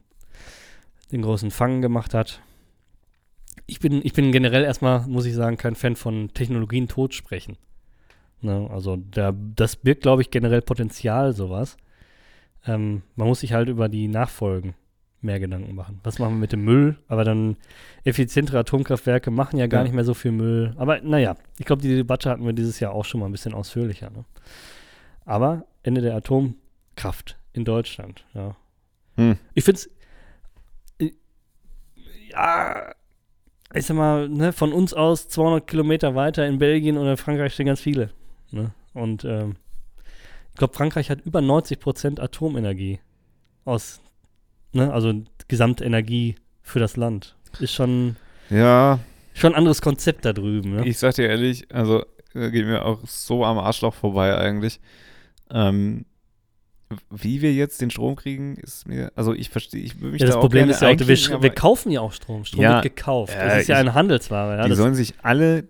den 1.12 1.22
großen 1.22 1.52
Fang 1.52 1.82
gemacht 1.82 2.14
hat. 2.14 2.42
Ich 3.66 3.80
bin, 3.80 4.02
ich 4.04 4.14
bin 4.14 4.32
generell 4.32 4.64
erstmal, 4.64 5.08
muss 5.08 5.26
ich 5.26 5.36
sagen, 5.36 5.58
kein 5.58 5.76
Fan 5.76 5.96
von 5.96 6.30
Technologien 6.34 6.88
totsprechen. 6.88 7.58
Ne, 8.42 8.68
also 8.72 8.98
da, 9.12 9.34
das 9.56 9.76
birgt, 9.78 10.02
glaube 10.04 10.22
ich, 10.22 10.32
generell 10.32 10.62
Potenzial, 10.62 11.34
sowas. 11.34 11.78
Ähm, 12.66 13.04
man 13.16 13.28
muss 13.28 13.40
sich 13.40 13.54
halt 13.54 13.70
über 13.70 13.90
die 13.90 14.08
Nachfolgen 14.08 14.74
mehr 15.22 15.40
Gedanken 15.40 15.74
machen. 15.76 16.00
Was 16.04 16.20
machen 16.20 16.36
wir 16.36 16.40
mit 16.42 16.52
dem 16.52 16.64
Müll? 16.64 16.98
Aber 17.08 17.24
dann 17.24 17.58
effizientere 18.04 18.60
Atomkraftwerke 18.60 19.32
machen 19.32 19.58
ja 19.58 19.68
gar 19.68 19.80
Ja. 19.80 19.84
nicht 19.86 19.94
mehr 19.96 20.04
so 20.04 20.14
viel 20.14 20.32
Müll. 20.32 20.74
Aber 20.78 21.02
naja, 21.02 21.36
ich 21.58 21.66
glaube, 21.66 21.82
die 21.82 21.96
Debatte 21.96 22.30
hatten 22.30 22.46
wir 22.46 22.54
dieses 22.54 22.80
Jahr 22.80 22.94
auch 22.94 23.06
schon 23.06 23.20
mal 23.22 23.26
ein 23.28 23.32
bisschen 23.32 23.54
ausführlicher. 23.54 24.10
Ne? 24.12 24.26
Aber 25.28 25.66
Ende 25.84 26.00
der 26.00 26.16
Atomkraft 26.16 27.38
in 27.52 27.66
Deutschland, 27.66 28.26
ja. 28.34 28.56
Hm. 29.18 29.38
Ich 29.54 29.66
finde 29.66 29.82
es. 29.82 29.90
Ja. 32.32 32.94
Ich 33.74 33.86
sag 33.86 33.98
mal, 33.98 34.30
ne, 34.30 34.54
von 34.54 34.72
uns 34.72 34.94
aus 34.94 35.28
200 35.28 35.68
Kilometer 35.68 36.16
weiter 36.16 36.48
in 36.48 36.60
Belgien 36.60 36.98
oder 36.98 37.18
Frankreich 37.18 37.54
stehen 37.54 37.66
ganz 37.66 37.82
viele. 37.82 38.12
Ne? 38.52 38.72
Und 38.94 39.26
ähm, 39.26 39.58
ich 40.54 40.58
glaube, 40.58 40.74
Frankreich 40.74 41.10
hat 41.10 41.20
über 41.26 41.42
90 41.42 41.80
Prozent 41.82 42.20
Atomenergie 42.22 43.00
aus, 43.66 44.00
ne, 44.72 44.94
also 44.94 45.14
Gesamtenergie 45.50 46.36
für 46.62 46.80
das 46.80 46.96
Land. 46.96 47.36
Ist 47.60 47.74
schon, 47.74 48.16
Ja, 48.50 49.00
schon 49.34 49.52
ein 49.52 49.58
anderes 49.58 49.82
Konzept 49.82 50.24
da 50.24 50.32
drüben. 50.32 50.76
Ne? 50.76 50.88
ich 50.88 50.98
sag 50.98 51.16
dir 51.16 51.28
ehrlich, 51.28 51.68
also 51.74 52.06
äh, 52.34 52.50
geht 52.50 52.66
mir 52.66 52.86
auch 52.86 53.06
so 53.06 53.44
am 53.44 53.58
Arschloch 53.58 53.94
vorbei 53.94 54.38
eigentlich. 54.38 54.80
Ähm, 55.52 56.06
wie 57.12 57.42
wir 57.42 57.54
jetzt 57.54 57.82
den 57.82 57.90
Strom 57.92 58.16
kriegen, 58.16 58.56
ist 58.56 58.88
mir, 58.88 59.12
also 59.16 59.34
ich 59.34 59.50
verstehe, 59.50 59.82
ich 59.82 60.00
würde 60.00 60.14
mich 60.14 60.22
Ja, 60.22 60.28
da 60.28 60.34
das 60.34 60.36
auch 60.38 60.42
Problem 60.42 60.70
ist 60.70 60.82
ja 60.82 60.88
auch, 60.90 60.98
wir, 61.00 61.42
wir 61.44 61.50
kaufen 61.50 61.92
ja 61.92 62.00
auch 62.00 62.14
Strom. 62.14 62.46
Strom 62.46 62.62
Ja, 62.62 62.76
wird 62.82 62.96
gekauft. 62.96 63.34
äh, 63.34 63.46
das 63.48 63.62
ist 63.64 63.68
ja 63.68 63.76
ich- 63.76 63.80
eine 63.82 63.94
Handelsware. 63.94 64.58
Ja? 64.58 64.68
die 64.68 64.76
sollen 64.76 64.96
sich 64.96 65.14
alle 65.22 65.68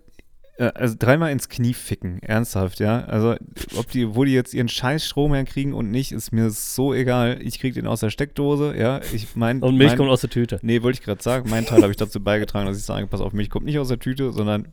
äh, 0.58 0.70
also 0.74 0.94
dreimal 0.96 1.32
ins 1.32 1.48
Knie 1.48 1.74
ficken, 1.74 2.22
ernsthaft, 2.22 2.78
ja. 2.78 3.04
Also 3.04 3.34
ob 3.76 3.90
die, 3.90 4.14
wo 4.14 4.24
die 4.24 4.32
jetzt 4.32 4.54
ihren 4.54 4.68
scheiß 4.68 5.04
Strom 5.04 5.34
herkriegen 5.34 5.72
und 5.72 5.90
nicht, 5.90 6.12
ist 6.12 6.30
mir 6.32 6.50
so 6.50 6.94
egal. 6.94 7.38
Ich 7.42 7.58
krieg 7.58 7.74
den 7.74 7.86
aus 7.88 7.98
der 8.00 8.10
Steckdose, 8.10 8.76
ja. 8.76 9.00
Ich 9.12 9.34
mein, 9.34 9.60
und 9.60 9.76
Milch 9.76 9.90
mein, 9.90 9.98
kommt 9.98 10.10
aus 10.10 10.20
der 10.20 10.30
Tüte. 10.30 10.60
Nee, 10.62 10.82
wollte 10.82 10.98
ich 11.00 11.04
gerade 11.04 11.22
sagen. 11.22 11.50
Mein 11.50 11.66
Teil 11.66 11.82
habe 11.82 11.90
ich 11.90 11.96
dazu 11.96 12.20
beigetragen, 12.22 12.66
dass 12.66 12.78
ich 12.78 12.84
sage, 12.84 13.06
pass 13.08 13.20
auf, 13.20 13.32
Milch 13.32 13.50
kommt 13.50 13.66
nicht 13.66 13.78
aus 13.80 13.88
der 13.88 13.98
Tüte, 13.98 14.32
sondern 14.32 14.68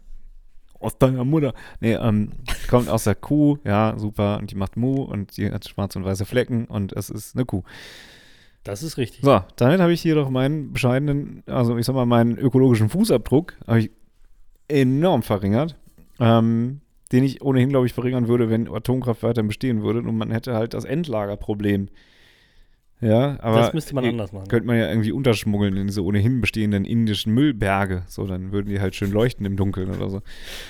aus 0.85 0.97
deiner 0.97 1.25
Mutter. 1.25 1.53
Nee, 1.79 1.93
ähm, 1.93 2.31
kommt 2.69 2.89
aus 2.89 3.03
der 3.03 3.15
Kuh, 3.15 3.57
ja, 3.63 3.95
super. 3.97 4.37
Und 4.39 4.51
die 4.51 4.55
macht 4.55 4.77
Mu 4.77 5.03
und 5.03 5.37
die 5.37 5.51
hat 5.51 5.67
schwarze 5.67 5.99
und 5.99 6.05
weiße 6.05 6.25
Flecken 6.25 6.65
und 6.65 6.93
es 6.93 7.09
ist 7.09 7.35
eine 7.35 7.45
Kuh. 7.45 7.63
Das 8.63 8.81
ist 8.81 8.97
richtig. 8.97 9.21
So, 9.23 9.41
damit 9.57 9.79
habe 9.79 9.93
ich 9.93 10.01
hier 10.01 10.15
doch 10.15 10.29
meinen 10.29 10.73
bescheidenen, 10.73 11.43
also 11.45 11.77
ich 11.77 11.85
sag 11.85 11.93
mal, 11.93 12.05
meinen 12.05 12.37
ökologischen 12.37 12.89
Fußabdruck 12.89 13.53
habe 13.67 13.79
ich 13.79 13.91
enorm 14.67 15.21
verringert. 15.21 15.75
Ähm, 16.19 16.81
den 17.11 17.23
ich 17.23 17.41
ohnehin, 17.41 17.69
glaube 17.69 17.85
ich, 17.85 17.93
verringern 17.93 18.27
würde, 18.27 18.49
wenn 18.49 18.67
Atomkraft 18.67 19.23
weiterhin 19.23 19.47
bestehen 19.47 19.83
würde 19.83 19.99
und 19.99 20.17
man 20.17 20.31
hätte 20.31 20.53
halt 20.53 20.73
das 20.73 20.85
Endlagerproblem. 20.85 21.89
Ja, 23.01 23.37
aber 23.41 23.57
das 23.59 23.73
müsste 23.73 23.93
man 23.93 24.05
anders 24.05 24.31
machen. 24.31 24.47
könnte 24.47 24.67
man 24.67 24.77
ja 24.77 24.87
irgendwie 24.89 25.11
unterschmuggeln 25.11 25.75
in 25.75 25.87
diese 25.87 26.03
ohnehin 26.03 26.39
bestehenden 26.41 26.85
indischen 26.85 27.33
Müllberge. 27.33 28.03
So, 28.07 28.25
dann 28.25 28.51
würden 28.51 28.69
die 28.69 28.79
halt 28.79 28.95
schön 28.95 29.11
leuchten 29.11 29.45
im 29.45 29.57
Dunkeln 29.57 29.89
oder 29.93 30.09
so. 30.09 30.21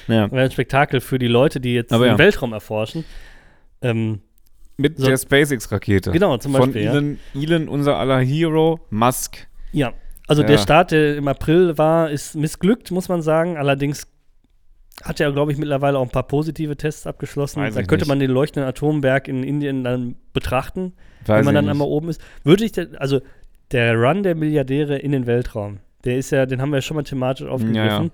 Naja, 0.07 0.31
Wäre 0.31 0.45
ein 0.45 0.51
Spektakel 0.51 1.01
für 1.01 1.19
die 1.19 1.27
Leute, 1.27 1.59
die 1.61 1.73
jetzt 1.75 1.93
Aber 1.93 2.05
den 2.05 2.13
ja. 2.13 2.17
Weltraum 2.17 2.51
erforschen. 2.53 3.05
Ähm, 3.81 4.21
mit 4.77 4.97
So- 4.97 5.05
der 5.07 5.17
SpaceX-Rakete. 5.17 6.11
genau, 6.11 6.37
zum 6.37 6.51
Von 6.53 6.61
Beispiel. 6.71 6.83
ja. 6.83 6.91
Elon, 6.91 7.19
Elon, 7.35 7.67
unser 7.69 7.97
aller 7.97 8.19
Hero, 8.19 8.79
Musk. 8.89 9.47
Ja, 9.71 9.93
also 10.27 10.41
Ja. 10.41 10.47
der 10.47 10.57
Start, 10.57 10.91
der 10.91 11.17
im 11.17 11.27
April 11.27 11.77
war, 11.77 12.09
ist 12.09 12.35
missglückt, 12.35 12.89
muss 12.91 13.07
man 13.07 13.21
sagen. 13.21 13.55
Allerdings 13.57 14.07
hat 15.03 15.19
er, 15.19 15.31
glaube 15.31 15.51
ich, 15.51 15.57
mittlerweile 15.57 15.97
auch 15.99 16.03
ein 16.03 16.09
paar 16.09 16.27
positive 16.27 16.77
Tests 16.77 17.05
abgeschlossen. 17.05 17.61
Weiß 17.61 17.73
da 17.75 17.81
ich 17.81 17.87
könnte 17.87 18.03
nicht. 18.05 18.09
man 18.09 18.19
den 18.19 18.31
leuchtenden 18.31 18.67
Atomberg 18.69 19.27
in 19.27 19.43
Indien 19.43 19.83
dann 19.83 20.15
betrachten, 20.33 20.93
Weiß 21.25 21.39
wenn 21.39 21.45
man 21.45 21.55
dann 21.55 21.65
nicht. 21.65 21.71
einmal 21.71 21.87
oben 21.87 22.09
ist. 22.09 22.21
Würde 22.43 22.63
ich, 22.65 22.71
denn- 22.71 22.95
also 22.97 23.19
der 23.71 23.95
Run 23.95 24.23
der 24.23 24.35
Milliardäre 24.35 24.97
in 24.97 25.11
den 25.11 25.25
Weltraum, 25.27 25.79
der 26.05 26.17
ist 26.17 26.31
ja, 26.31 26.45
den 26.45 26.61
haben 26.61 26.69
wir 26.69 26.77
ja 26.77 26.81
schon 26.81 26.95
mal 26.95 27.03
thematisch 27.03 27.47
aufgegriffen. 27.47 28.11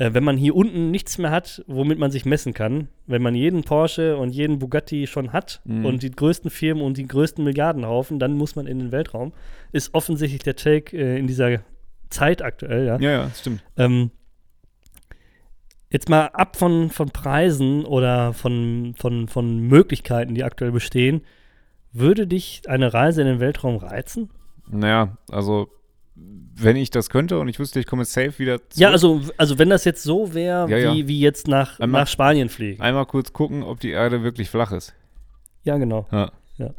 Äh, 0.00 0.14
wenn 0.14 0.22
man 0.24 0.36
hier 0.36 0.54
unten 0.54 0.90
nichts 0.92 1.18
mehr 1.18 1.30
hat, 1.32 1.62
womit 1.66 1.98
man 1.98 2.10
sich 2.12 2.24
messen 2.24 2.54
kann, 2.54 2.86
wenn 3.06 3.20
man 3.20 3.34
jeden 3.34 3.64
Porsche 3.64 4.16
und 4.16 4.30
jeden 4.30 4.60
Bugatti 4.60 5.06
schon 5.08 5.32
hat 5.32 5.60
Mhm. 5.64 5.84
und 5.84 6.02
die 6.04 6.10
größten 6.12 6.50
Firmen 6.50 6.84
und 6.84 6.96
die 6.96 7.06
größten 7.08 7.42
Milliardenhaufen, 7.44 8.18
dann 8.20 8.34
muss 8.34 8.54
man 8.54 8.66
in 8.68 8.78
den 8.78 8.92
Weltraum. 8.92 9.32
Ist 9.72 9.94
offensichtlich 9.94 10.42
der 10.44 10.54
Take 10.56 10.96
äh, 10.96 11.18
in 11.18 11.26
dieser 11.26 11.58
Zeit 12.10 12.42
aktuell, 12.42 12.86
ja. 12.86 12.98
Ja, 13.00 13.10
ja, 13.10 13.30
stimmt. 13.34 13.62
Ähm, 13.76 14.10
Jetzt 15.90 16.08
mal 16.08 16.26
ab 16.34 16.56
von, 16.56 16.90
von 16.90 17.08
Preisen 17.10 17.84
oder 17.84 18.34
von, 18.34 18.94
von, 18.98 19.26
von 19.28 19.58
Möglichkeiten, 19.60 20.34
die 20.34 20.44
aktuell 20.44 20.70
bestehen. 20.72 21.22
Würde 21.92 22.26
dich 22.26 22.62
eine 22.68 22.92
Reise 22.92 23.22
in 23.22 23.26
den 23.26 23.40
Weltraum 23.40 23.76
reizen? 23.76 24.28
Naja, 24.70 25.16
also 25.30 25.68
wenn 26.14 26.76
ich 26.76 26.90
das 26.90 27.08
könnte 27.08 27.38
und 27.38 27.48
ich 27.48 27.58
wüsste, 27.58 27.80
ich 27.80 27.86
komme 27.86 28.04
safe 28.04 28.38
wieder 28.38 28.58
zurück. 28.58 28.72
Ja, 28.76 28.90
also, 28.90 29.22
also 29.36 29.58
wenn 29.58 29.70
das 29.70 29.84
jetzt 29.84 30.02
so 30.02 30.34
wäre, 30.34 30.68
Ja, 30.70 30.76
ja. 30.76 30.94
wie, 30.94 31.08
wie 31.08 31.20
jetzt 31.20 31.48
nach, 31.48 31.78
Einmal- 31.80 32.02
nach 32.02 32.08
Spanien 32.08 32.48
fliegen. 32.48 32.82
Einmal 32.82 33.06
kurz 33.06 33.32
gucken, 33.32 33.62
ob 33.62 33.80
die 33.80 33.90
Erde 33.90 34.22
wirklich 34.22 34.50
flach 34.50 34.72
ist. 34.72 34.94
Ja, 35.62 35.78
genau. 35.78 36.06
Ja. 36.12 36.32
Ja. 36.58 36.70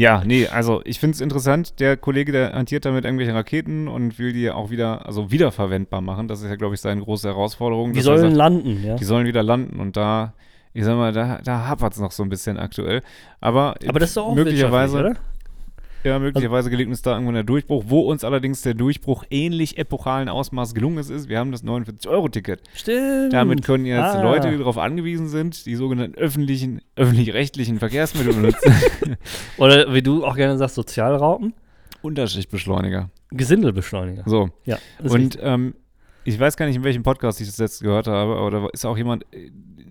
Ja, 0.00 0.22
nee, 0.24 0.46
also 0.46 0.80
ich 0.86 0.98
finde 0.98 1.16
es 1.16 1.20
interessant. 1.20 1.78
Der 1.78 1.98
Kollege, 1.98 2.32
der 2.32 2.54
hantiert 2.54 2.86
da 2.86 2.90
mit 2.90 3.04
irgendwelchen 3.04 3.36
Raketen 3.36 3.86
und 3.86 4.18
will 4.18 4.32
die 4.32 4.50
auch 4.50 4.70
wieder, 4.70 5.04
also 5.04 5.30
wiederverwendbar 5.30 6.00
machen. 6.00 6.26
Das 6.26 6.40
ist 6.40 6.48
ja, 6.48 6.56
glaube 6.56 6.74
ich, 6.74 6.80
seine 6.80 7.02
große 7.02 7.28
Herausforderung. 7.28 7.92
Die 7.92 8.00
sollen 8.00 8.20
sagt, 8.22 8.34
landen, 8.34 8.82
ja. 8.82 8.96
die 8.96 9.04
sollen 9.04 9.26
wieder 9.26 9.42
landen 9.42 9.78
und 9.78 9.98
da, 9.98 10.32
ich 10.72 10.84
sag 10.84 10.96
mal, 10.96 11.12
da, 11.12 11.40
da 11.44 11.66
hapert 11.66 11.92
es 11.92 12.00
noch 12.00 12.12
so 12.12 12.22
ein 12.22 12.30
bisschen 12.30 12.56
aktuell. 12.58 13.02
Aber, 13.42 13.74
Aber 13.86 14.00
das 14.00 14.10
ist 14.10 14.16
doch 14.16 14.28
auch 14.28 14.34
möglicherweise, 14.34 14.94
wirtschaftlich, 14.94 15.29
ja, 16.04 16.18
möglicherweise 16.18 16.70
gelingt 16.70 16.90
uns 16.90 17.02
da 17.02 17.12
irgendwann 17.12 17.34
der 17.34 17.44
Durchbruch, 17.44 17.84
wo 17.88 18.00
uns 18.00 18.24
allerdings 18.24 18.62
der 18.62 18.74
Durchbruch 18.74 19.24
ähnlich 19.30 19.78
epochalen 19.78 20.28
Ausmaß 20.28 20.74
gelungen 20.74 20.98
ist. 20.98 21.28
Wir 21.28 21.38
haben 21.38 21.52
das 21.52 21.64
49-Euro-Ticket. 21.64 22.62
Stimmt. 22.74 23.32
Damit 23.32 23.62
können 23.62 23.86
jetzt 23.86 24.16
Ah. 24.16 24.22
Leute, 24.22 24.50
die 24.50 24.58
darauf 24.58 24.78
angewiesen 24.78 25.28
sind, 25.28 25.66
die 25.66 25.74
sogenannten 25.74 26.16
öffentlichen, 26.16 26.80
öffentlich-rechtlichen 26.96 27.78
Verkehrsmittel 27.78 28.34
benutzen. 28.34 28.72
Oder 29.58 29.92
wie 29.92 30.02
du 30.02 30.24
auch 30.24 30.36
gerne 30.36 30.56
sagst, 30.58 30.74
Sozialraupen. 30.76 31.54
Unterschichtbeschleuniger. 32.02 33.10
Gesindelbeschleuniger. 33.30 34.22
So. 34.26 34.50
Ja. 34.64 34.78
ist 35.02 35.12
Und 35.12 35.38
ähm, 35.42 35.74
ich 36.24 36.38
weiß 36.38 36.56
gar 36.56 36.66
nicht, 36.66 36.76
in 36.76 36.84
welchem 36.84 37.02
Podcast 37.02 37.40
ich 37.40 37.46
das 37.46 37.58
letzte 37.58 37.84
gehört 37.84 38.06
habe, 38.06 38.36
aber 38.36 38.50
da 38.50 38.66
ist 38.72 38.84
auch 38.84 38.96
jemand, 38.96 39.24
äh, 39.32 39.50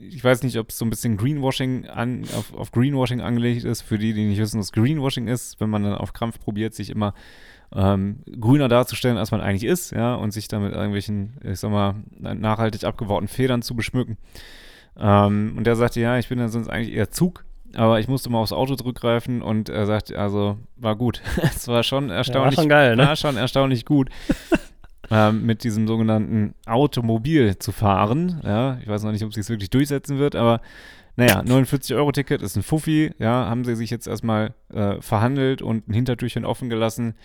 ich 0.09 0.23
weiß 0.23 0.43
nicht, 0.43 0.57
ob 0.57 0.69
es 0.69 0.77
so 0.77 0.85
ein 0.85 0.89
bisschen 0.89 1.17
Greenwashing 1.17 1.87
an, 1.87 2.23
auf, 2.35 2.53
auf 2.53 2.71
Greenwashing 2.71 3.21
angelegt 3.21 3.63
ist, 3.63 3.81
für 3.81 3.97
die, 3.97 4.13
die 4.13 4.25
nicht 4.25 4.39
wissen, 4.39 4.59
was 4.59 4.71
Greenwashing 4.71 5.27
ist, 5.27 5.59
wenn 5.59 5.69
man 5.69 5.83
dann 5.83 5.93
auf 5.93 6.13
Krampf 6.13 6.39
probiert, 6.39 6.73
sich 6.73 6.89
immer 6.89 7.13
ähm, 7.73 8.23
grüner 8.39 8.67
darzustellen, 8.67 9.17
als 9.17 9.31
man 9.31 9.41
eigentlich 9.41 9.63
ist, 9.63 9.91
ja, 9.91 10.15
und 10.15 10.31
sich 10.31 10.47
dann 10.47 10.63
mit 10.63 10.73
irgendwelchen, 10.73 11.37
ich 11.43 11.59
sag 11.59 11.71
mal, 11.71 11.95
nachhaltig 12.17 12.83
abgebauten 12.83 13.27
Federn 13.27 13.61
zu 13.61 13.75
beschmücken. 13.75 14.17
Ähm, 14.97 15.53
und 15.55 15.65
der 15.65 15.75
sagte, 15.75 15.99
ja, 15.99 16.17
ich 16.17 16.29
bin 16.29 16.39
dann 16.39 16.49
sonst 16.49 16.67
eigentlich 16.67 16.95
eher 16.95 17.11
Zug, 17.11 17.45
aber 17.75 17.99
ich 17.99 18.07
musste 18.07 18.29
mal 18.29 18.39
aufs 18.39 18.51
Auto 18.51 18.75
zurückgreifen 18.75 19.41
und 19.41 19.69
er 19.69 19.85
sagt, 19.85 20.13
also 20.13 20.57
war 20.75 20.95
gut. 20.95 21.21
es 21.43 21.67
war 21.67 21.83
schon 21.83 22.09
erstaunlich, 22.09 22.55
schon 22.55 22.69
geil, 22.69 22.95
ne? 22.95 23.05
war 23.05 23.15
schon 23.15 23.37
erstaunlich 23.37 23.85
gut. 23.85 24.09
ähm, 25.11 25.45
mit 25.45 25.63
diesem 25.63 25.87
sogenannten 25.87 26.53
Automobil 26.65 27.57
zu 27.57 27.71
fahren. 27.71 28.41
Ja, 28.43 28.77
ich 28.81 28.87
weiß 28.87 29.03
noch 29.03 29.11
nicht, 29.11 29.23
ob 29.23 29.33
sie 29.33 29.39
es 29.39 29.49
wirklich 29.49 29.69
durchsetzen 29.69 30.19
wird, 30.19 30.35
aber 30.35 30.61
naja, 31.15 31.41
49-Euro-Ticket 31.41 32.41
ist 32.41 32.55
ein 32.55 32.63
Fuffi. 32.63 33.11
Ja, 33.19 33.47
haben 33.49 33.65
sie 33.65 33.75
sich 33.75 33.89
jetzt 33.89 34.07
erstmal 34.07 34.53
äh, 34.73 35.01
verhandelt 35.01 35.61
und 35.61 35.87
ein 35.89 35.93
Hintertürchen 35.93 36.45
offen 36.45 36.69
gelassen, 36.69 37.15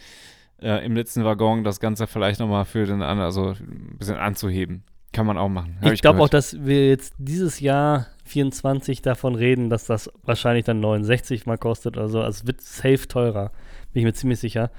äh, 0.60 0.84
im 0.84 0.96
letzten 0.96 1.24
Waggon 1.24 1.62
das 1.62 1.78
Ganze 1.78 2.06
vielleicht 2.06 2.40
nochmal 2.40 2.64
für 2.64 2.86
den 2.86 3.02
anderen, 3.02 3.20
also 3.20 3.50
ein 3.50 3.96
bisschen 3.98 4.16
anzuheben. 4.16 4.82
Kann 5.12 5.26
man 5.26 5.38
auch 5.38 5.48
machen. 5.48 5.78
Hab 5.80 5.92
Ich 5.92 6.02
glaube 6.02 6.20
auch, 6.20 6.28
dass 6.28 6.64
wir 6.64 6.88
jetzt 6.88 7.14
dieses 7.18 7.60
Jahr 7.60 8.08
24 8.24 9.00
davon 9.00 9.36
reden, 9.36 9.70
dass 9.70 9.86
das 9.86 10.10
wahrscheinlich 10.24 10.64
dann 10.64 10.80
69 10.80 11.46
mal 11.46 11.56
kostet 11.56 11.96
oder 11.96 12.08
so. 12.08 12.20
Also 12.20 12.40
es 12.40 12.46
wird 12.48 12.60
safe 12.60 13.06
teurer, 13.06 13.52
bin 13.92 14.00
ich 14.00 14.04
mir 14.04 14.12
ziemlich 14.12 14.40
sicher. 14.40 14.72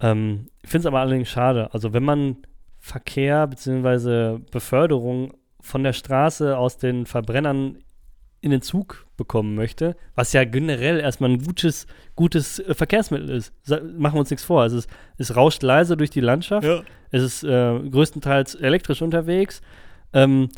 Ähm, 0.00 0.48
ich 0.62 0.70
finde 0.70 0.80
es 0.80 0.86
aber 0.86 1.00
allerdings 1.00 1.28
schade. 1.28 1.72
Also 1.72 1.92
wenn 1.92 2.04
man 2.04 2.36
Verkehr 2.78 3.46
bzw. 3.46 4.38
Beförderung 4.50 5.34
von 5.60 5.82
der 5.82 5.92
Straße 5.92 6.56
aus 6.56 6.78
den 6.78 7.06
Verbrennern 7.06 7.78
in 8.40 8.50
den 8.50 8.62
Zug 8.62 9.06
bekommen 9.16 9.54
möchte, 9.54 9.96
was 10.14 10.32
ja 10.32 10.44
generell 10.44 10.98
erstmal 10.98 11.30
ein 11.30 11.42
gutes, 11.42 11.86
gutes 12.16 12.58
äh, 12.58 12.74
Verkehrsmittel 12.74 13.28
ist. 13.28 13.52
Sa 13.62 13.80
machen 13.80 14.14
wir 14.14 14.20
uns 14.20 14.30
nichts 14.30 14.44
vor. 14.44 14.62
Also 14.62 14.78
es, 14.78 14.86
es 15.18 15.36
rauscht 15.36 15.62
leise 15.62 15.96
durch 15.96 16.10
die 16.10 16.20
Landschaft. 16.20 16.66
Es 17.10 17.22
ist 17.22 17.44
äh, 17.44 17.78
größtenteils 17.78 18.54
elektrisch 18.54 19.02
unterwegs. 19.02 19.60
Ähm, 20.14 20.48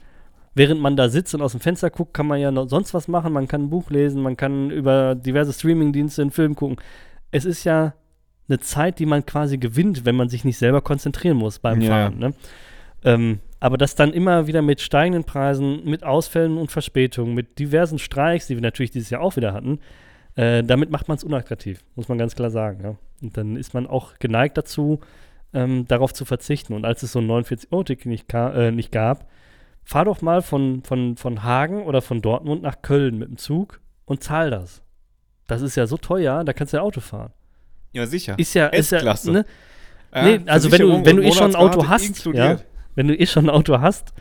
während 0.55 0.81
man 0.81 0.97
da 0.97 1.09
sitzt 1.09 1.35
und 1.35 1.43
aus 1.43 1.53
dem 1.53 1.61
Fenster 1.61 1.91
guckt, 1.91 2.15
kann 2.15 2.27
man 2.27 2.39
ja 2.39 2.53
noch 2.53 2.69
sonst 2.69 2.95
was 2.95 3.09
machen. 3.09 3.33
Man 3.33 3.49
kann 3.49 3.65
ein 3.65 3.71
Buch 3.71 3.91
lesen, 3.91 4.23
man 4.23 4.37
kann 4.37 4.71
über 4.71 5.17
diverse 5.17 5.53
Streamingdienste 5.53 6.23
einen 6.23 6.31
Film 6.31 6.55
gucken. 6.55 6.77
Es 7.33 7.45
ist 7.45 7.65
ja 7.65 7.95
eine 8.49 8.59
Zeit, 8.61 8.99
die 8.99 9.07
man 9.07 9.25
quasi 9.25 9.59
gewinnt, 9.59 10.05
wenn 10.05 10.17
man 10.17 10.29
sich 10.29 10.45
nicht 10.45 10.59
selber 10.59 10.81
konzentrieren 10.81 11.37
muss 11.37 11.59
beim 11.59 11.81
Ja. 11.81 11.89
Fahren. 11.91 12.19
Ne? 12.19 12.35
Ähm, 13.05 13.41
aber 13.61 13.79
das 13.79 13.95
dann 13.95 14.13
immer 14.13 14.47
wieder 14.47 14.63
mit 14.63 14.81
steigenden 14.81 15.25
Preisen, 15.25 15.85
mit 15.85 16.03
Ausfällen 16.05 16.59
und 16.59 16.71
Verspätungen, 16.71 17.35
mit 17.35 17.59
diversen 17.59 17.99
Streiks, 17.99 18.47
die 18.49 18.55
wir 18.57 18.63
natürlich 18.63 18.91
dieses 18.91 19.11
Jahr 19.11 19.23
auch 19.23 19.37
wieder 19.37 19.53
hatten, 19.53 19.79
äh, 20.35 20.63
damit 20.65 20.91
macht 20.91 21.09
man 21.09 21.17
es 21.17 21.25
unattraktiv, 21.25 21.85
muss 21.95 22.09
man 22.09 22.19
ganz 22.19 22.35
klar 22.35 22.51
sagen. 22.51 22.83
Ja? 22.83 22.97
Und 23.23 23.37
dann 23.37 23.57
ist 23.57 23.75
man 23.75 23.87
auch 23.87 24.19
geneigt 24.19 24.57
dazu, 24.57 25.01
ähm, 25.55 25.87
darauf 25.87 26.13
zu 26.13 26.25
verzichten. 26.25 26.73
Und 26.75 26.85
als 26.85 27.03
es 27.03 27.13
so 27.13 27.21
ein 27.21 27.27
49-Euro-Ticket 27.29 28.07
nicht, 28.07 28.33
äh, 28.33 28.71
nicht 28.71 28.91
gab, 28.91 29.29
fahr 29.85 30.05
doch 30.05 30.23
mal 30.23 30.43
von, 30.43 30.83
von, 30.83 31.17
von 31.17 31.43
Hagen 31.43 31.83
oder 31.85 32.03
von 32.03 32.23
Dortmund 32.23 32.63
nach 32.63 32.83
Köln 32.83 33.19
mit 33.19 33.29
dem 33.29 33.37
Zug 33.37 33.81
und 34.05 34.23
zahl 34.23 34.51
das. 34.51 34.83
Das 35.47 35.61
ist 35.61 35.77
ja 35.77 35.87
so 35.87 35.97
teuer, 35.97 36.45
da 36.45 36.53
kannst 36.53 36.73
du 36.73 36.79
ja 36.79 36.83
Auto 36.83 37.01
fahren. 37.01 37.33
Ja, 37.93 38.07
sicher. 38.07 38.39
Ist 38.39 38.55
ja, 38.55 38.67
ist 38.69 38.91
ja, 38.93 39.03
ne? 39.33 39.45
Ja, 40.15 40.23
nee, 40.25 40.41
also 40.47 40.71
wenn 40.73 40.81
du- 40.81 41.05
wenn 41.05 41.17
du 41.17 41.23
eh 41.23 41.33
schon 41.33 41.51
ein 41.51 41.57
Auto 41.57 41.89
hast, 41.89 42.07
inkludiert. 42.07 42.65
wenn 42.95 43.09
du 43.09 43.19
eh 43.19 43.27
schon 43.27 43.47
ein 43.47 43.51
Auto 43.51 43.81
hast, 43.81 44.13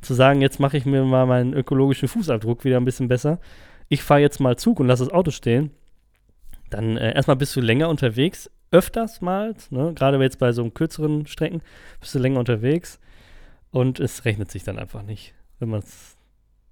zu 0.00 0.14
sagen, 0.14 0.40
jetzt 0.40 0.58
mache 0.60 0.76
ich 0.76 0.86
mir 0.86 1.04
mal 1.04 1.26
meinen 1.26 1.52
ökologischen 1.52 2.08
Fußabdruck 2.08 2.64
wieder 2.64 2.78
ein 2.78 2.84
bisschen 2.84 3.08
besser. 3.08 3.38
Ich 3.88 4.02
fahre 4.02 4.20
jetzt 4.20 4.40
mal 4.40 4.56
Zug 4.56 4.80
und 4.80 4.86
lasse 4.86 5.04
das 5.04 5.12
Auto 5.12 5.30
stehen. 5.30 5.70
Dann 6.70 6.96
äh, 6.96 7.14
erstmal 7.14 7.36
bist 7.36 7.54
du 7.56 7.60
länger 7.60 7.88
unterwegs, 7.88 8.48
öfters 8.70 9.20
mal, 9.20 9.54
ne? 9.70 9.92
gerade 9.94 10.18
jetzt 10.22 10.38
bei 10.38 10.52
so 10.52 10.68
kürzeren 10.70 11.26
Strecken, 11.26 11.60
bist 12.00 12.14
du 12.14 12.20
länger 12.20 12.38
unterwegs 12.38 13.00
und 13.72 13.98
es 14.00 14.24
rechnet 14.24 14.50
sich 14.50 14.62
dann 14.62 14.78
einfach 14.78 15.02
nicht, 15.02 15.34
wenn 15.58 15.68
man 15.68 15.80
es. 15.80 16.16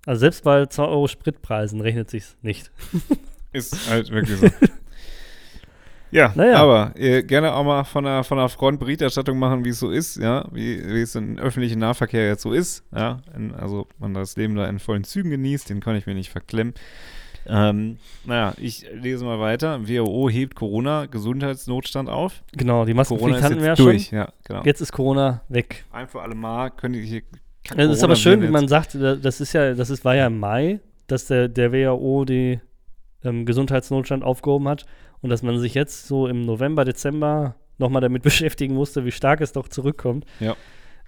Also 0.06 0.20
selbst 0.20 0.44
bei 0.44 0.66
2 0.66 0.84
Euro 0.84 1.09
Spritpreisen 1.09 1.80
rechnet 1.80 2.09
sich 2.09 2.24
nicht. 2.42 2.70
Ist 3.52 3.90
halt 3.90 4.11
wirklich 4.11 4.38
so. 4.38 4.46
Ja, 6.11 6.32
Naja. 6.34 6.56
aber 6.56 6.92
äh, 6.96 7.22
gerne 7.22 7.52
auch 7.54 7.64
mal 7.64 7.84
von 7.84 8.04
der, 8.04 8.24
von 8.24 8.38
der 8.38 8.48
Front 8.48 8.80
Berichterstattung 8.80 9.38
machen, 9.38 9.64
wie 9.64 9.68
es 9.70 9.78
so 9.78 9.90
ist, 9.90 10.16
ja, 10.16 10.46
wie, 10.52 10.82
wie 10.86 11.02
es 11.02 11.14
im 11.14 11.38
öffentlichen 11.38 11.78
Nahverkehr 11.80 12.26
jetzt 12.26 12.42
so 12.42 12.52
ist, 12.52 12.82
ja, 12.94 13.18
in, 13.36 13.54
also 13.54 13.86
man 13.98 14.14
das 14.14 14.36
Leben 14.36 14.54
da 14.54 14.66
in 14.68 14.78
vollen 14.78 15.04
Zügen 15.04 15.30
genießt, 15.30 15.68
den 15.68 15.80
kann 15.80 15.96
ich 15.96 16.06
mir 16.06 16.14
nicht 16.14 16.30
verklemmen. 16.30 16.74
Ähm, 17.50 17.96
naja, 18.26 18.52
ich 18.59 18.86
lese 18.92 19.24
mal 19.24 19.40
weiter. 19.40 19.88
WHO 19.88 20.28
hebt 20.28 20.54
Corona-Gesundheitsnotstand 20.54 22.09
auf. 22.09 22.42
Genau, 22.56 22.84
die 22.84 22.92
Corona 22.92 22.98
Maskenpflicht 23.00 23.42
hatten 23.42 23.61
wir 23.61 23.66
ja 23.68 23.74
durch, 23.74 24.06
schon. 24.09 24.18
ja, 24.18 24.28
genau. 24.44 24.62
Jetzt 24.64 24.80
ist 24.80 24.92
Corona 24.92 25.42
weg. 25.48 25.84
Ein 25.90 26.09
für 26.09 26.20
alle 26.22 26.34
Mal 26.34 26.70
können 26.70 26.94
die 26.94 27.02
hier 27.02 27.22
Es 27.76 27.90
ist 27.90 28.04
aber 28.04 28.16
schön, 28.16 28.42
wie 28.42 28.48
man 28.48 28.68
sagt, 28.68 28.94
da- 28.94 29.16
das 29.16 29.40
ist 29.40 29.52
ja, 29.52 29.74
das 29.74 29.90
ist, 29.90 30.04
war 30.04 30.14
ja 30.14 30.26
im 30.26 30.38
Mai, 30.38 30.80
dass 31.06 31.26
der, 31.26 31.48
der 31.48 31.72
WHO 31.72 32.24
die 32.26 32.61
ähm, 33.24 33.46
Gesundheitsnotstand 33.46 34.22
aufgehoben 34.24 34.68
hat 34.68 34.84
und 35.22 35.30
dass 35.30 35.42
man 35.42 35.58
sich 35.58 35.74
jetzt 35.74 36.06
so 36.06 36.26
im 36.26 36.44
November, 36.44 36.84
Dezember 36.84 37.56
nochmal 37.78 38.02
damit 38.02 38.22
beschäftigen 38.24 38.74
musste, 38.74 39.04
wie 39.04 39.12
stark 39.12 39.40
es 39.40 39.52
doch 39.52 39.68
zurückkommt. 39.68 40.24
Ja. 40.40 40.56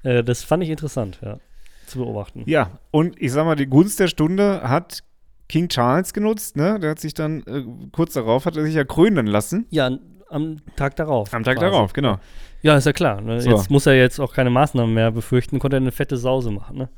Äh, 0.02 0.24
das 0.24 0.42
fand 0.42 0.62
ich 0.62 0.70
interessant, 0.70 1.20
ja, 1.22 1.38
zu 1.86 1.98
beobachten. 1.98 2.42
Ja, 2.46 2.78
und 2.90 3.20
ich 3.20 3.32
sag 3.32 3.44
mal, 3.44 3.56
die 3.56 3.66
Gunst 3.66 4.00
der 4.00 4.08
Stunde 4.08 4.62
hat 4.62 5.02
King 5.48 5.68
Charles 5.68 6.12
genutzt, 6.12 6.56
ne? 6.56 6.78
Der 6.78 6.90
hat 6.90 7.00
sich 7.00 7.14
dann, 7.14 7.42
äh, 7.46 7.64
kurz 7.92 8.14
darauf, 8.14 8.46
hat 8.46 8.56
er 8.56 8.62
sich 8.64 8.74
ja 8.74 8.84
krönen 8.84 9.26
lassen. 9.26 9.66
Ja, 9.70 9.90
am 10.28 10.58
Tag 10.76 10.96
darauf. 10.96 11.34
Am 11.34 11.42
Tag 11.42 11.58
quasi. 11.58 11.70
darauf, 11.70 11.92
genau. 11.92 12.18
Ja, 12.62 12.76
ist 12.76 12.86
ja 12.86 12.92
klar. 12.92 13.20
Ne? 13.20 13.40
So. 13.40 13.50
Jetzt 13.50 13.70
muss 13.70 13.86
er 13.86 13.94
jetzt 13.94 14.20
auch 14.20 14.32
keine 14.32 14.50
Maßnahmen 14.50 14.94
mehr 14.94 15.10
befürchten, 15.10 15.58
konnte 15.58 15.76
er 15.76 15.80
eine 15.80 15.92
fette 15.92 16.16
Sause 16.16 16.50
machen. 16.50 16.78
Ne? 16.78 16.88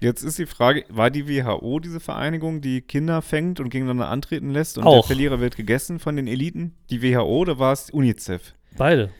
Jetzt 0.00 0.22
ist 0.22 0.38
die 0.38 0.46
Frage, 0.46 0.84
war 0.88 1.10
die 1.10 1.28
WHO 1.28 1.80
diese 1.80 1.98
Vereinigung, 2.00 2.60
die 2.60 2.82
Kinder 2.82 3.20
fängt 3.22 3.58
und 3.60 3.68
gegeneinander 3.70 4.08
antreten 4.08 4.50
lässt 4.50 4.78
und 4.78 4.84
Auch. 4.84 4.94
der 5.00 5.02
Verlierer 5.04 5.40
wird 5.40 5.56
gegessen 5.56 5.98
von 5.98 6.14
den 6.16 6.26
Eliten? 6.28 6.76
Die 6.90 7.02
WHO 7.02 7.22
oder 7.24 7.58
war 7.58 7.72
es 7.72 7.90
UNICEF? 7.90 8.54
Beide. 8.76 9.10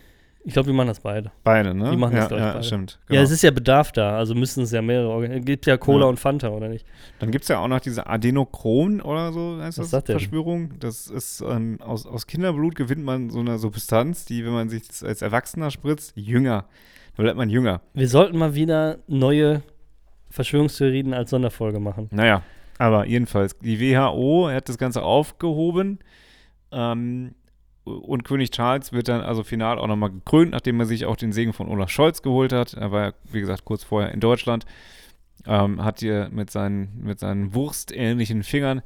Ich 0.44 0.52
glaube, 0.54 0.70
die 0.70 0.74
machen 0.74 0.86
das 0.86 1.00
beide. 1.00 1.30
Beide, 1.42 1.74
ne? 1.74 1.90
Die 1.90 1.96
machen 1.96 2.14
das, 2.14 2.22
ja, 2.24 2.28
glaub 2.28 2.38
ich, 2.38 2.46
ja, 2.46 2.52
beide. 2.52 2.64
stimmt. 2.64 2.92
Ja, 3.02 3.06
genau. 3.08 3.22
es 3.22 3.30
ist 3.32 3.42
ja 3.42 3.50
Bedarf 3.50 3.92
da, 3.92 4.16
also 4.16 4.34
müssen 4.36 4.62
es 4.62 4.70
ja 4.70 4.80
mehrere 4.80 5.08
Organ 5.08 5.44
Gibt 5.44 5.66
ja 5.66 5.76
Cola 5.76 6.04
Ja. 6.04 6.08
und 6.10 6.18
Fanta, 6.18 6.48
oder 6.50 6.68
nicht? 6.68 6.86
Dann 7.18 7.32
gibt 7.32 7.42
es 7.42 7.48
ja 7.48 7.58
auch 7.58 7.68
noch 7.68 7.80
diese 7.80 8.06
Adenochrom 8.06 9.00
oder 9.00 9.32
so, 9.32 9.58
heißt 9.60 9.66
Was 9.66 9.74
das? 9.76 9.84
ist 9.86 9.92
das 9.92 10.04
denn? 10.04 10.18
Verschwörung. 10.20 10.78
Das 10.78 11.08
ist, 11.08 11.42
ähm, 11.46 11.78
aus, 11.82 12.06
aus 12.06 12.26
Kinderblut 12.26 12.76
gewinnt 12.76 13.04
man 13.04 13.30
so 13.30 13.40
eine 13.40 13.58
Substanz, 13.58 14.24
die, 14.26 14.44
wenn 14.46 14.52
man 14.52 14.68
sich 14.70 14.86
das 14.86 15.02
als 15.02 15.22
Erwachsener 15.22 15.70
spritzt, 15.72 16.12
jünger. 16.14 16.66
Da 17.16 17.24
bleibt 17.24 17.36
man 17.36 17.50
jünger. 17.50 17.82
Wir 17.94 18.08
sollten 18.08 18.38
mal 18.38 18.54
wieder 18.54 18.98
neue 19.08 19.62
Verschwörungstheorien 20.30 21.14
als 21.14 21.30
Sonderfolge 21.30 21.80
machen. 21.80 22.08
Naja, 22.10 22.42
aber 22.78 23.06
jedenfalls, 23.06 23.58
die 23.58 23.80
WHO 23.80 24.48
hat 24.50 24.68
das 24.68 24.78
Ganze 24.78 25.02
aufgehoben 25.02 25.98
ähm, 26.70 27.34
und 27.84 28.24
König 28.24 28.50
Charles 28.50 28.92
wird 28.92 29.08
dann 29.08 29.20
also 29.22 29.42
final 29.42 29.78
auch 29.78 29.86
nochmal 29.86 30.10
gekrönt, 30.10 30.52
nachdem 30.52 30.78
er 30.80 30.86
sich 30.86 31.06
auch 31.06 31.16
den 31.16 31.32
Segen 31.32 31.52
von 31.52 31.68
Olaf 31.68 31.90
Scholz 31.90 32.22
geholt 32.22 32.52
hat. 32.52 32.74
Er 32.74 32.92
war 32.92 33.04
ja, 33.06 33.12
wie 33.32 33.40
gesagt, 33.40 33.64
kurz 33.64 33.84
vorher 33.84 34.12
in 34.12 34.20
Deutschland. 34.20 34.64
ähm, 35.46 35.82
hat 35.82 36.00
hier 36.00 36.28
mit 36.30 36.50
seinen, 36.50 37.00
mit 37.02 37.18
seinen 37.18 37.54
wurstähnlichen 37.54 38.42
Fingern 38.42 38.82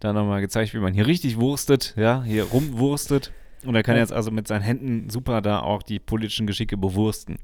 da 0.00 0.12
nochmal 0.12 0.40
gezeigt, 0.40 0.74
wie 0.74 0.78
man 0.78 0.92
hier 0.94 1.06
richtig 1.06 1.38
wurstet, 1.38 1.94
ja, 1.96 2.22
hier 2.24 2.44
rumwurstet. 2.44 3.32
Und 3.64 3.76
er 3.76 3.84
kann 3.84 3.96
jetzt 3.96 4.12
also 4.12 4.32
mit 4.32 4.48
seinen 4.48 4.62
Händen 4.62 5.08
super 5.08 5.40
da 5.40 5.60
auch 5.60 5.82
die 5.84 6.00
politischen 6.00 6.46
Geschicke 6.48 6.76
bewursten. 6.76 7.36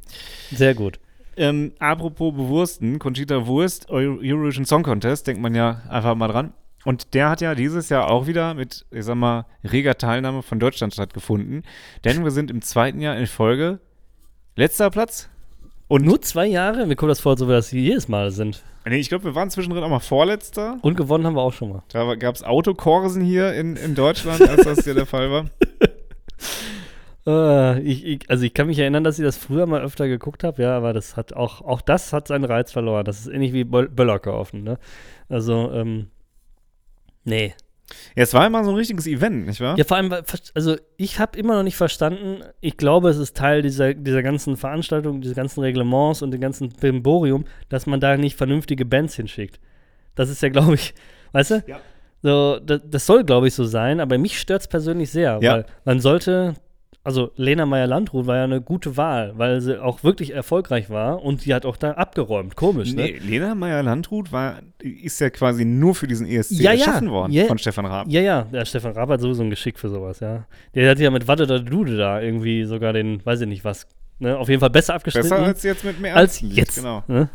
Sehr 0.50 0.74
gut. 0.74 0.98
Ähm, 1.38 1.72
apropos 1.78 2.34
bewursten, 2.34 2.98
Conchita 2.98 3.46
Wurst, 3.46 3.88
Eu- 3.90 4.18
Eurovision 4.20 4.64
Song 4.66 4.82
Contest, 4.82 5.26
denkt 5.26 5.40
man 5.40 5.54
ja 5.54 5.82
einfach 5.88 6.14
mal 6.14 6.28
dran. 6.28 6.52
Und 6.84 7.14
der 7.14 7.28
hat 7.30 7.40
ja 7.40 7.54
dieses 7.54 7.88
Jahr 7.90 8.10
auch 8.10 8.26
wieder 8.26 8.54
mit, 8.54 8.86
ich 8.90 9.04
sag 9.04 9.16
mal, 9.16 9.46
reger 9.64 9.96
Teilnahme 9.96 10.42
von 10.42 10.58
Deutschland 10.58 10.92
stattgefunden. 10.94 11.62
Denn 12.04 12.24
wir 12.24 12.30
sind 12.30 12.50
im 12.50 12.62
zweiten 12.62 13.00
Jahr 13.00 13.16
in 13.16 13.26
Folge 13.26 13.78
letzter 14.56 14.90
Platz. 14.90 15.28
Und 15.86 16.04
Nur 16.04 16.20
zwei 16.22 16.46
Jahre? 16.46 16.86
Mir 16.86 16.96
kommt 16.96 17.10
das 17.10 17.20
vor, 17.20 17.32
als 17.32 17.42
ob 17.42 17.48
wir 17.48 17.54
das 17.56 17.72
jedes 17.72 18.08
Mal 18.08 18.30
sind. 18.30 18.62
nee, 18.86 18.96
ich 18.98 19.08
glaube, 19.08 19.24
wir 19.24 19.34
waren 19.34 19.48
zwischendrin 19.50 19.82
auch 19.84 19.88
mal 19.88 20.00
vorletzter. 20.00 20.76
Und 20.82 20.96
gewonnen 20.96 21.24
haben 21.26 21.34
wir 21.34 21.40
auch 21.42 21.52
schon 21.52 21.70
mal. 21.70 21.82
Da 21.92 22.14
gab 22.14 22.34
es 22.34 22.42
Autokorsen 22.42 23.22
hier 23.22 23.54
in, 23.54 23.76
in 23.76 23.94
Deutschland, 23.94 24.40
als 24.42 24.64
das 24.64 24.84
hier 24.84 24.94
der 24.94 25.06
Fall 25.06 25.30
war. 25.30 25.46
Äh, 27.28 27.80
ich, 27.82 28.04
ich, 28.06 28.30
also 28.30 28.44
ich 28.44 28.54
kann 28.54 28.68
mich 28.68 28.78
erinnern, 28.78 29.04
dass 29.04 29.18
ich 29.18 29.24
das 29.24 29.36
früher 29.36 29.66
mal 29.66 29.82
öfter 29.82 30.08
geguckt 30.08 30.44
habe, 30.44 30.62
ja, 30.62 30.76
aber 30.76 30.92
das 30.94 31.16
hat 31.16 31.34
auch, 31.34 31.60
auch 31.60 31.82
das 31.82 32.12
hat 32.14 32.26
seinen 32.28 32.44
Reiz 32.44 32.72
verloren. 32.72 33.04
Das 33.04 33.20
ist 33.20 33.26
ähnlich 33.26 33.52
wie 33.52 33.64
Böll- 33.64 33.88
Böller 33.90 34.18
kaufen, 34.18 34.62
ne? 34.64 34.78
Also, 35.28 35.70
ähm, 35.72 36.08
nee. 37.24 37.54
Ja, 38.16 38.22
es 38.22 38.34
war 38.34 38.46
immer 38.46 38.64
so 38.64 38.70
ein 38.70 38.76
richtiges 38.76 39.06
Event, 39.06 39.46
nicht 39.46 39.60
wahr? 39.60 39.76
Ja, 39.78 39.84
vor 39.84 39.96
allem, 39.96 40.12
also 40.54 40.76
ich 40.98 41.18
habe 41.18 41.38
immer 41.38 41.54
noch 41.56 41.62
nicht 41.62 41.76
verstanden, 41.76 42.42
ich 42.60 42.76
glaube, 42.76 43.08
es 43.08 43.16
ist 43.16 43.36
Teil 43.36 43.62
dieser, 43.62 43.94
dieser 43.94 44.22
ganzen 44.22 44.56
Veranstaltung, 44.58 45.20
dieser 45.22 45.34
ganzen 45.34 45.60
Reglements 45.60 46.20
und 46.22 46.30
dem 46.30 46.40
ganzen 46.40 46.68
Brimborium, 46.68 47.44
dass 47.70 47.86
man 47.86 47.98
da 48.00 48.16
nicht 48.16 48.36
vernünftige 48.36 48.84
Bands 48.84 49.16
hinschickt. 49.16 49.58
Das 50.14 50.28
ist 50.28 50.42
ja, 50.42 50.48
glaube 50.50 50.74
ich, 50.74 50.94
weißt 51.32 51.50
du? 51.52 51.64
Ja. 51.66 51.80
So, 52.22 52.58
das, 52.58 52.80
das 52.84 53.06
soll, 53.06 53.24
glaube 53.24 53.48
ich, 53.48 53.54
so 53.54 53.64
sein, 53.64 54.00
aber 54.00 54.18
mich 54.18 54.38
stört 54.38 54.62
es 54.62 54.68
persönlich 54.68 55.10
sehr, 55.10 55.38
Ja. 55.40 55.52
weil 55.54 55.66
man 55.84 56.00
sollte, 56.00 56.54
also 57.08 57.30
Lena 57.36 57.64
Meyer-Landrut 57.64 58.26
war 58.26 58.36
ja 58.36 58.44
eine 58.44 58.60
gute 58.60 58.98
Wahl, 58.98 59.32
weil 59.38 59.62
sie 59.62 59.82
auch 59.82 60.04
wirklich 60.04 60.34
erfolgreich 60.34 60.90
war 60.90 61.22
und 61.24 61.46
die 61.46 61.54
hat 61.54 61.64
auch 61.64 61.78
da 61.78 61.92
abgeräumt. 61.92 62.54
Komisch, 62.54 62.92
ne? 62.92 63.04
Nee, 63.04 63.18
Lena 63.26 63.54
Meyer-Landrut 63.54 64.30
war, 64.30 64.58
ist 64.82 65.18
ja 65.18 65.30
quasi 65.30 65.64
nur 65.64 65.94
für 65.94 66.06
diesen 66.06 66.26
ESC 66.26 66.50
Ja, 66.60 66.72
ja. 66.72 66.78
erschaffen 66.84 67.10
worden 67.10 67.32
Ja. 67.32 67.46
von 67.46 67.56
Stefan 67.56 67.86
Raab. 67.86 68.08
Ja, 68.10 68.20
ja, 68.20 68.42
der 68.42 68.66
Stefan 68.66 68.92
Raab 68.92 69.08
hat 69.08 69.22
sowieso 69.22 69.42
ein 69.42 69.48
Geschick 69.48 69.78
für 69.78 69.88
sowas, 69.88 70.20
ja. 70.20 70.44
Der 70.74 70.90
hat 70.90 70.98
ja 70.98 71.10
mit 71.10 71.26
Watte 71.28 71.46
der 71.46 71.60
Dude 71.60 71.96
da 71.96 72.20
irgendwie 72.20 72.64
sogar 72.64 72.92
den, 72.92 73.24
weiß 73.24 73.40
ich 73.40 73.48
nicht 73.48 73.64
was, 73.64 73.86
ne, 74.18 74.36
auf 74.38 74.48
jeden 74.48 74.60
Fall 74.60 74.70
besser 74.70 74.94
abgeschnitten. 74.94 75.28
Besser 75.30 75.42
als 75.42 75.62
jetzt 75.62 75.84
mit 75.84 76.00
mehr 76.00 76.16
als 76.16 76.40
jetzt. 76.40 76.76
Genau. 76.76 77.02
Ne? 77.08 77.28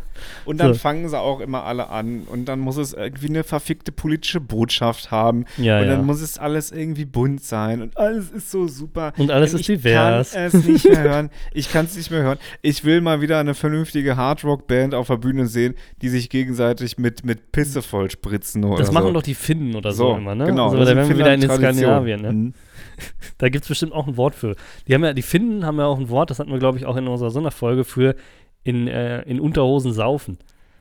Und 0.46 0.60
dann 0.60 0.74
So. 0.74 0.80
fangen 0.80 1.10
sie 1.10 1.20
auch 1.20 1.40
immer 1.40 1.64
alle 1.64 1.90
an 1.90 2.22
und 2.32 2.46
dann 2.46 2.60
muss 2.60 2.78
es 2.78 2.94
irgendwie 2.94 3.28
eine 3.30 3.44
verfickte 3.44 3.92
politische 3.92 4.40
Botschaft 4.40 5.10
haben 5.10 5.46
Ja, 5.58 5.80
und 5.82 5.88
dann 5.88 6.00
ja. 6.00 6.04
muss 6.06 6.22
es 6.22 6.38
alles 6.38 6.72
irgendwie 6.72 7.06
bunt 7.06 7.44
sein 7.44 7.82
und 7.82 7.98
alles 7.98 8.30
ist 8.30 8.52
so 8.52 8.68
super. 8.68 9.14
Und 9.18 9.32
alles 9.32 9.54
Und 9.54 9.62
ist 9.62 9.70
ich 9.70 9.78
divers. 9.82 10.34
kann 10.34 10.44
es 10.46 10.54
nicht 10.54 10.88
mehr 10.88 11.02
hören. 11.04 11.30
Ich 11.54 11.72
kann 11.72 11.86
es 11.86 11.98
nicht 11.98 12.12
mehr 12.12 12.22
hören. 12.22 12.38
Ich 12.62 12.84
will 12.86 13.02
mal 13.02 13.22
wieder 13.22 13.40
eine 13.40 13.56
vernünftige 13.56 14.16
Hardrock-Band 14.16 14.94
auf 14.94 15.08
der 15.08 15.18
Bühne 15.18 15.48
sehen, 15.48 15.74
die 16.02 16.10
sich 16.10 16.30
gegenseitig 16.30 16.98
mit, 17.00 17.26
mit 17.26 17.52
Pisse 17.52 17.82
vollspritzen 17.82 18.64
oder 18.64 18.78
Das 18.78 18.88
so. 18.88 18.94
machen 18.94 19.14
doch 19.16 19.24
die 19.24 19.34
Finnen 19.36 19.76
oder 19.76 19.92
so, 19.94 20.12
so 20.12 20.18
immer, 20.18 20.36
ne? 20.36 20.46
Genau, 20.46 20.66
Also, 20.70 20.86
da 20.86 20.96
wären 20.96 21.10
wir 21.10 21.18
wieder 21.18 21.34
in. 21.34 21.42
Skandinavien, 21.42 22.22
ne? 22.22 22.32
Mhm. 22.32 22.54
Da 23.38 23.50
gibt 23.50 23.64
es 23.64 23.70
bestimmt 23.70 23.92
auch 23.92 24.08
ein 24.08 24.16
Wort 24.16 24.36
für. 24.36 24.56
Die 24.88 24.94
haben 24.94 25.04
ja, 25.04 25.14
die 25.14 25.22
Finnen 25.22 25.66
haben 25.66 25.78
ja 25.78 25.86
auch 25.86 26.00
ein 26.00 26.10
Wort, 26.10 26.30
das 26.30 26.40
hatten 26.40 26.52
wir, 26.52 26.60
glaube 26.60 26.78
ich, 26.78 26.86
auch 26.86 26.96
in 26.96 27.08
unserer 27.08 27.32
Sonderfolge 27.32 27.84
für 27.84 28.16
in, 28.64 28.88
äh, 28.88 29.22
in 29.24 29.40
Unterhosen 29.40 29.92
saufen. 29.92 30.38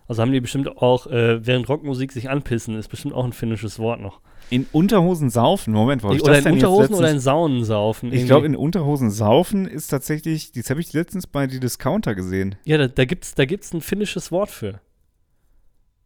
Also 0.07 0.23
haben 0.23 0.33
die 0.33 0.41
bestimmt 0.41 0.77
auch, 0.77 1.07
äh, 1.07 1.45
während 1.47 1.69
Rockmusik 1.69 2.13
sich 2.13 2.29
anpissen, 2.29 2.77
ist 2.79 2.89
bestimmt 2.89 3.15
auch 3.15 3.25
ein 3.25 3.33
finnisches 3.33 3.79
Wort 3.79 4.01
noch. 4.01 4.21
In 4.51 4.67
Unterhosen 4.73 5.31
saufen, 5.31 5.73
Moment, 5.73 6.03
wo 6.03 6.09
hab 6.09 6.17
ich 6.17 6.23
oder 6.23 6.33
das 6.33 6.41
in 6.41 6.45
denn 6.45 6.55
jetzt 6.55 6.65
Unterhosen 6.65 6.95
oder 6.95 7.11
in 7.11 7.21
Saunen 7.21 7.65
saufen. 7.65 8.13
Ich 8.13 8.27
glaube, 8.27 8.47
in 8.47 8.57
Unterhosen 8.57 9.11
saufen 9.11 9.67
ist 9.67 9.89
tatsächlich, 9.89 10.53
das 10.53 10.69
habe 10.69 10.81
ich 10.81 10.93
letztens 10.93 11.27
bei 11.27 11.47
die 11.47 11.61
Discounter 11.61 12.15
gesehen. 12.15 12.57
Ja, 12.65 12.79
da, 12.79 12.89
da 12.89 13.05
gibt 13.05 13.25
es 13.25 13.35
da 13.35 13.45
gibt's 13.45 13.73
ein 13.73 13.81
finnisches 13.81 14.31
Wort 14.31 14.51
für. 14.51 14.81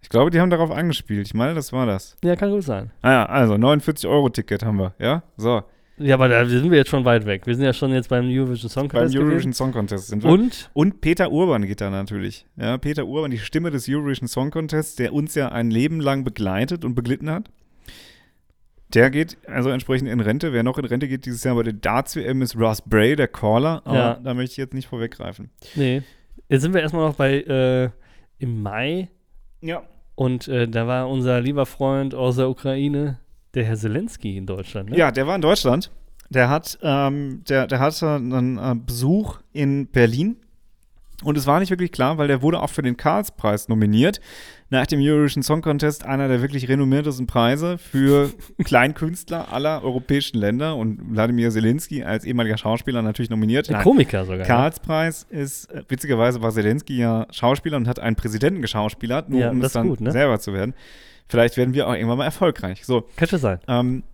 Ich 0.03 0.09
glaube, 0.09 0.31
die 0.31 0.41
haben 0.41 0.51
darauf 0.51 0.71
angespielt. 0.71 1.27
Ich 1.27 1.35
meine, 1.35 1.55
das 1.55 1.73
war 1.73 1.87
das. 1.87 2.17
Ja, 2.23 2.37
kann 2.37 2.53
gut 2.53 2.63
sein. 2.63 2.93
Ah 3.03 3.11
ja, 3.11 3.27
also 3.27 3.55
49-Euro-Ticket 3.55 4.65
haben 4.65 4.79
wir, 4.79 4.95
ja? 5.01 5.25
So, 5.37 5.65
Ja, 5.99 6.15
aber 6.15 6.29
da 6.29 6.45
sind 6.47 6.71
wir 6.71 6.77
jetzt 6.77 6.91
schon 6.91 7.05
weit 7.07 7.25
weg. 7.25 7.47
Wir 7.47 7.55
sind 7.55 7.65
ja 7.65 7.73
schon 7.73 7.91
jetzt 7.93 8.09
beim 8.11 8.27
Eurovision 8.29 8.69
Song 8.69 8.89
beim 8.89 9.01
Contest 9.01 9.17
Eurovision 9.17 9.31
gewesen. 9.39 9.53
Song 9.55 9.73
Contest 9.73 10.09
sind 10.09 10.23
wir. 10.23 10.31
Und 10.31 10.71
Und 10.75 11.01
Peter 11.01 11.31
Urban 11.33 11.63
geht 11.67 11.81
da 11.81 11.89
natürlich. 11.91 12.45
Ja, 12.57 12.77
Peter 12.77 13.07
Urban, 13.07 13.31
die 13.31 13.39
Stimme 13.39 13.71
des 13.71 13.89
Eurovision 13.89 14.29
Song 14.29 14.51
Contests, 14.51 14.97
der 14.97 15.15
uns 15.15 15.35
ja 15.35 15.49
ein 15.51 15.71
Leben 15.71 16.01
lang 16.01 16.23
begleitet 16.25 16.85
und 16.85 16.95
beglitten 16.95 17.31
hat. 17.31 17.49
Der 18.95 19.11
geht 19.11 19.37
also 19.47 19.71
entsprechend 19.71 20.09
in 20.09 20.21
Rente. 20.21 20.53
Wer 20.53 20.63
noch 20.63 20.79
in 20.79 20.85
Rente 20.85 21.09
geht 21.09 21.27
dieses 21.27 21.43
Jahr 21.45 21.57
bei 21.57 21.63
der 21.65 21.73
Darts-WM 21.73 22.41
ist 22.43 22.57
Ross 22.57 22.83
Bray, 22.83 23.17
der 23.17 23.29
Caller. 23.29 23.83
Aber 23.85 23.97
Ja. 23.97 24.21
da 24.23 24.35
möchte 24.35 24.53
ich 24.53 24.57
jetzt 24.59 24.75
nicht 24.75 24.87
vorweggreifen. 24.89 25.51
nee, 25.75 26.03
jetzt 26.49 26.63
sind 26.63 26.73
wir 26.75 26.83
erstmal 26.83 27.09
noch 27.09 27.17
bei 27.17 27.41
äh, 27.41 27.91
im 28.39 28.63
Mai 28.63 29.09
Ja. 29.61 29.83
und 30.15 30.47
äh, 30.47 30.69
da 30.69 30.87
war 30.87 31.09
unser 31.09 31.41
lieber 31.41 31.67
Freund 31.67 32.15
aus 32.15 32.37
der 32.37 32.49
Ukraine, 32.49 33.19
der 33.57 33.65
Herr 33.65 33.77
Zelensky 33.77 34.37
in 34.37 34.47
Deutschland. 34.47 34.91
Ne? 34.91 34.97
Ja, 34.97 35.11
der 35.11 35.27
war 35.27 35.35
in 35.35 35.43
Deutschland. 35.43 35.91
Der 36.31 36.49
hat, 36.51 36.79
ähm, 36.83 37.43
der, 37.49 37.67
der 37.67 37.79
hatte 37.81 38.09
einen 38.11 38.59
äh, 38.59 38.75
Besuch 38.77 39.39
in 39.53 39.87
Berlin. 39.87 40.37
Und 41.25 41.39
es 41.39 41.47
war 41.47 41.61
nicht 41.61 41.71
wirklich 41.71 41.93
klar, 41.93 42.19
weil 42.19 42.29
der 42.29 42.43
wurde 42.43 42.61
auch 42.61 42.69
für 42.69 42.83
den 42.83 42.99
Karlspreis 42.99 43.69
nominiert. 43.69 44.21
Nach 44.69 44.87
dem 44.87 45.01
Eurovision 45.01 45.43
Song 45.43 45.63
Contest 45.63 46.05
einer 46.05 46.29
der 46.29 46.43
wirklich 46.43 46.69
renommiertesten 46.69 47.27
Preise 47.27 47.79
für 47.79 48.31
Kleinkünstler 48.65 49.51
aller 49.51 49.83
europäischen 49.83 50.37
Länder. 50.37 50.77
Und 50.77 51.01
Wladimir 51.15 51.51
Zelensky 51.51 52.05
als 52.05 52.25
ehemaliger 52.25 52.59
Schauspieler 52.59 53.01
natürlich 53.01 53.31
nominiert. 53.31 53.71
Ein 53.71 53.83
Komiker 53.83 54.25
sogar. 54.27 54.41
ne? 54.41 54.45
Karlspreis 54.45 55.23
ist, 55.31 55.73
äh, 55.73 55.85
witzigerweise 55.89 56.43
war 56.43 56.53
Zelensky 56.53 56.99
ja 56.99 57.27
Schauspieler 57.31 57.79
und 57.79 57.89
hat 57.89 57.99
einen 57.99 58.17
Präsidenten 58.17 58.61
geschauspielert, 58.61 59.31
nur 59.31 59.41
Ja, 59.41 59.51
um 59.51 59.61
das 59.61 59.69
es 59.69 59.73
dann 59.73 59.89
gut, 59.89 60.03
ne? 60.03 60.11
selber 60.13 60.39
zu 60.39 60.53
werden. 60.53 60.75
Vielleicht 61.29 61.57
werden 61.57 61.75
wir 61.75 61.89
auch 61.89 61.95
irgendwann 61.95 62.19
mal 62.19 62.25
erfolgreich. 62.25 62.85
So, 62.85 63.09
Könnte 63.17 63.39
sein. 63.39 63.59
ähm, 63.69 64.05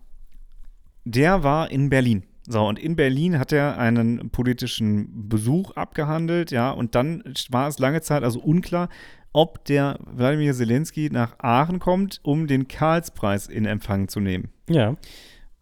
der 1.05 1.43
war 1.43 1.69
in 1.69 1.89
Berlin. 1.89 2.23
So, 2.45 2.65
und 2.67 2.77
in 2.77 2.95
Berlin 2.95 3.39
hat 3.39 3.53
er 3.53 3.77
einen 3.77 4.29
politischen 4.29 5.29
Besuch 5.29 5.71
abgehandelt, 5.71 6.51
ja, 6.51 6.71
und 6.71 6.93
dann 6.95 7.23
war 7.49 7.69
es 7.69 7.79
lange 7.79 8.01
Zeit 8.01 8.23
also 8.23 8.39
unklar, 8.39 8.89
ob 9.31 9.63
der 9.65 9.97
Wladimir 10.05 10.53
Zelensky 10.53 11.09
nach 11.11 11.39
Aachen 11.39 11.79
kommt, 11.79 12.19
um 12.23 12.47
den 12.47 12.67
Karlspreis 12.67 13.47
in 13.47 13.65
Empfang 13.65 14.07
zu 14.07 14.19
nehmen. 14.19 14.49
Ja. 14.69 14.95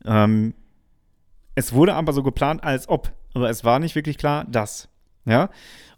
Ähm, 0.06 0.54
es 1.56 1.74
wurde 1.74 1.94
aber 1.94 2.14
so 2.14 2.24
geplant, 2.24 2.64
als 2.64 2.90
ob, 2.90 3.12
aber 3.34 3.50
es 3.50 3.64
war 3.64 3.80
nicht 3.80 3.96
wirklich 3.96 4.18
klar, 4.18 4.46
dass. 4.46 4.90
Ja. 5.26 5.50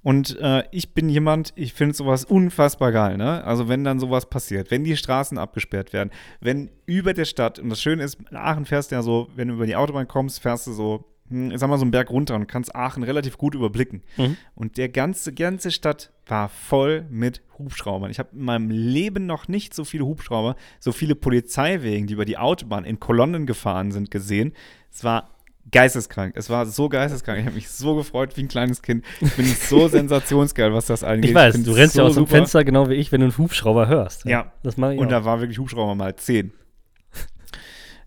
Und 0.01 0.37
äh, 0.39 0.63
ich 0.71 0.93
bin 0.93 1.07
jemand, 1.07 1.53
ich 1.55 1.73
finde 1.73 1.95
sowas 1.95 2.25
unfassbar 2.25 2.91
geil, 2.91 3.17
ne? 3.17 3.43
Also 3.45 3.69
wenn 3.69 3.85
dann 3.85 3.99
sowas 3.99 4.29
passiert, 4.29 4.69
wenn 4.69 4.83
die 4.83 4.97
Straßen 4.97 5.37
abgesperrt 5.37 5.93
werden, 5.93 6.11
wenn 6.41 6.69
über 6.85 7.13
der 7.13 7.25
Stadt, 7.25 7.57
und 7.57 7.69
das 7.69 7.81
Schöne 7.81 8.03
ist, 8.03 8.19
in 8.29 8.35
Aachen 8.35 8.65
fährst 8.65 8.91
du 8.91 8.95
ja 8.95 9.01
so, 9.01 9.29
wenn 9.35 9.47
du 9.47 9.53
über 9.53 9.65
die 9.65 9.77
Autobahn 9.77 10.09
kommst, 10.09 10.41
fährst 10.41 10.67
du 10.67 10.73
so, 10.73 11.05
hm, 11.29 11.51
ich 11.51 11.59
sag 11.59 11.69
mal 11.69 11.77
so 11.77 11.83
einen 11.83 11.91
Berg 11.91 12.09
runter 12.09 12.35
und 12.35 12.47
kannst 12.47 12.75
Aachen 12.75 13.03
relativ 13.03 13.37
gut 13.37 13.55
überblicken. 13.55 14.03
Mhm. 14.17 14.35
Und 14.55 14.77
der 14.77 14.89
ganze, 14.89 15.31
ganze 15.31 15.71
Stadt 15.71 16.11
war 16.27 16.49
voll 16.49 17.05
mit 17.09 17.41
Hubschraubern. 17.57 18.11
Ich 18.11 18.19
habe 18.19 18.29
in 18.33 18.43
meinem 18.43 18.69
Leben 18.69 19.25
noch 19.25 19.47
nicht 19.47 19.73
so 19.73 19.85
viele 19.85 20.05
Hubschrauber, 20.05 20.57
so 20.79 20.91
viele 20.91 21.15
Polizeiwegen, 21.15 22.07
die 22.07 22.13
über 22.13 22.25
die 22.25 22.37
Autobahn 22.37 22.83
in 22.83 22.99
Kolonnen 22.99 23.45
gefahren 23.45 23.93
sind, 23.93 24.11
gesehen. 24.11 24.51
Es 24.91 25.05
war 25.05 25.32
geisteskrank. 25.71 26.33
Es 26.35 26.49
war 26.49 26.65
so 26.65 26.89
geisteskrank. 26.89 27.39
Ich 27.39 27.45
habe 27.45 27.55
mich 27.55 27.69
so 27.69 27.95
gefreut 27.95 28.35
wie 28.37 28.41
ein 28.41 28.47
kleines 28.47 28.81
Kind. 28.81 29.03
Ich 29.21 29.35
bin 29.35 29.45
so 29.45 29.87
sensationsgeil, 29.87 30.73
was 30.73 30.85
das 30.87 31.03
angeht. 31.03 31.29
Ich 31.29 31.35
weiß, 31.35 31.53
find's 31.55 31.67
du 31.69 31.73
rennst 31.75 31.95
ja 31.95 32.03
so 32.03 32.07
aus 32.09 32.13
dem 32.15 32.21
super. 32.25 32.37
Fenster 32.37 32.63
genau 32.63 32.89
wie 32.89 32.95
ich, 32.95 33.11
wenn 33.11 33.21
du 33.21 33.25
einen 33.27 33.37
Hubschrauber 33.37 33.87
hörst. 33.87 34.25
Ja. 34.25 34.51
Das 34.63 34.77
mache 34.77 34.93
ich 34.95 34.99
Und 34.99 35.07
auch. 35.07 35.11
da 35.11 35.25
war 35.25 35.39
wirklich 35.39 35.59
Hubschrauber 35.59 35.95
mal 35.95 36.15
10. 36.15 36.51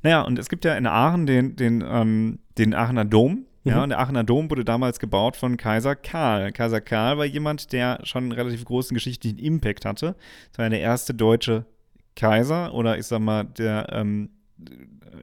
naja, 0.02 0.22
und 0.22 0.38
es 0.38 0.48
gibt 0.48 0.64
ja 0.64 0.74
in 0.76 0.86
Aachen 0.86 1.26
den, 1.26 1.56
den, 1.56 1.84
ähm, 1.86 2.38
den 2.58 2.74
Aachener 2.74 3.04
Dom. 3.04 3.46
Ja, 3.64 3.78
Mhm. 3.78 3.82
und 3.82 3.88
der 3.90 3.98
Aachener 3.98 4.22
Dom 4.22 4.48
wurde 4.48 4.64
damals 4.64 5.00
gebaut 5.00 5.36
von 5.36 5.56
Kaiser 5.56 5.96
Karl. 5.96 6.52
Kaiser 6.52 6.80
Karl 6.80 7.18
war 7.18 7.24
jemand, 7.24 7.72
der 7.72 7.98
schon 8.04 8.24
einen 8.24 8.32
relativ 8.32 8.64
großen 8.64 8.94
geschichtlichen 8.94 9.38
Impact 9.40 9.84
hatte. 9.84 10.14
Das 10.52 10.58
war 10.58 10.70
der 10.70 10.80
erste 10.80 11.14
deutsche 11.14 11.66
Kaiser 12.14 12.72
oder 12.74 12.96
ich 12.96 13.06
sag 13.06 13.18
mal, 13.18 13.42
der, 13.44 13.88
ähm, 13.92 14.30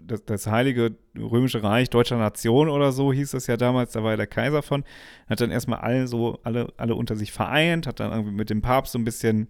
das, 0.03 0.25
das 0.25 0.47
Heilige 0.47 0.95
Römische 1.17 1.63
Reich 1.63 1.89
deutscher 1.89 2.17
Nation 2.17 2.69
oder 2.69 2.91
so 2.91 3.13
hieß 3.13 3.31
das 3.31 3.47
ja 3.47 3.57
damals, 3.57 3.93
da 3.93 4.03
war 4.03 4.11
er 4.11 4.17
der 4.17 4.27
Kaiser 4.27 4.61
von, 4.61 4.83
hat 5.29 5.41
dann 5.41 5.51
erstmal 5.51 5.79
alle 5.79 6.07
so, 6.07 6.39
alle, 6.43 6.73
alle 6.77 6.95
unter 6.95 7.15
sich 7.15 7.31
vereint, 7.31 7.87
hat 7.87 7.99
dann 7.99 8.11
irgendwie 8.11 8.33
mit 8.33 8.49
dem 8.49 8.61
Papst 8.61 8.93
so 8.93 8.99
ein 8.99 9.03
bisschen, 9.05 9.47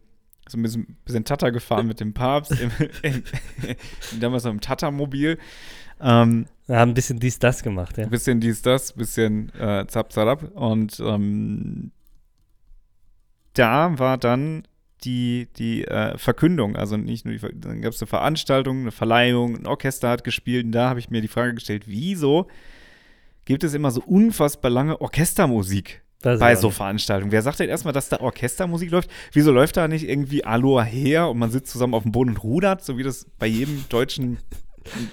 so 0.48 0.58
ein 0.58 0.64
bisschen, 0.64 0.98
bisschen 1.06 1.26
Tata 1.26 1.50
gefahren 1.50 1.88
mit 1.88 2.00
dem 2.00 2.14
Papst, 2.14 2.52
im, 2.60 2.72
im, 3.02 3.24
damals 4.20 4.44
noch 4.44 4.52
im 4.52 4.62
Tata-Mobil. 4.62 5.38
Ähm, 6.02 6.48
Wir 6.68 6.80
haben 6.80 6.92
ein 6.92 6.96
bisschen 6.96 7.20
dies, 7.20 7.40
das 7.40 7.64
gemacht, 7.64 7.98
ja. 7.98 8.04
ein 8.04 8.10
bisschen 8.10 8.40
dies, 8.40 8.62
das, 8.62 8.94
bisschen 8.94 9.54
äh, 9.56 9.86
zap, 9.88 10.12
zarab. 10.12 10.52
Und 10.56 11.00
ähm, 11.00 11.92
da 13.54 13.98
war 14.00 14.18
dann 14.18 14.64
die, 15.04 15.48
die 15.58 15.86
äh, 15.86 16.18
Verkündung, 16.18 16.76
also 16.76 16.98
nicht 16.98 17.26
nur 17.26 17.34
die, 17.34 17.40
Ver 17.40 17.52
dann 17.54 17.82
gab 17.82 17.94
es 17.94 18.02
eine 18.02 18.08
Veranstaltung, 18.08 18.82
eine 18.82 18.92
Verleihung, 18.92 19.56
ein 19.56 19.68
Orchester 19.68 20.10
hat 20.10 20.24
gespielt 20.24 20.66
und 20.66 20.72
da 20.72 20.90
habe 20.90 21.00
ich 21.00 21.10
mir 21.10 21.22
die 21.22 21.28
Frage 21.28 21.54
gestellt, 21.54 21.84
wieso 21.86 22.48
gibt 23.46 23.64
es 23.64 23.74
immer 23.74 23.92
so 23.92 24.02
unfassbar 24.02 24.72
lange 24.72 25.02
Orchestermusik 25.02 26.02
bei 26.22 26.56
so. 26.56 26.70
Veranstaltungen? 26.70 27.32
Wer 27.32 27.42
sagt 27.42 27.60
denn 27.60 27.70
erstmal, 27.70 27.94
dass 27.94 28.10
da 28.10 28.22
Orchestermusik 28.22 28.92
läuft? 28.92 29.10
Wieso 29.34 29.52
läuft 29.52 29.76
da 29.76 29.88
nicht 29.88 30.08
irgendwie 30.08 30.46
Aloha 30.46 30.84
her 30.84 31.30
und 31.30 31.38
man 31.38 31.52
sitzt 31.52 31.72
zusammen 31.72 31.94
auf 31.94 32.04
dem 32.04 32.14
Boden 32.14 32.32
und 32.32 32.44
rudert, 32.44 32.84
so 32.84 32.98
wie 32.98 33.04
das 33.04 33.26
bei 33.38 33.48
jedem 33.48 33.84
deutschen 33.90 34.38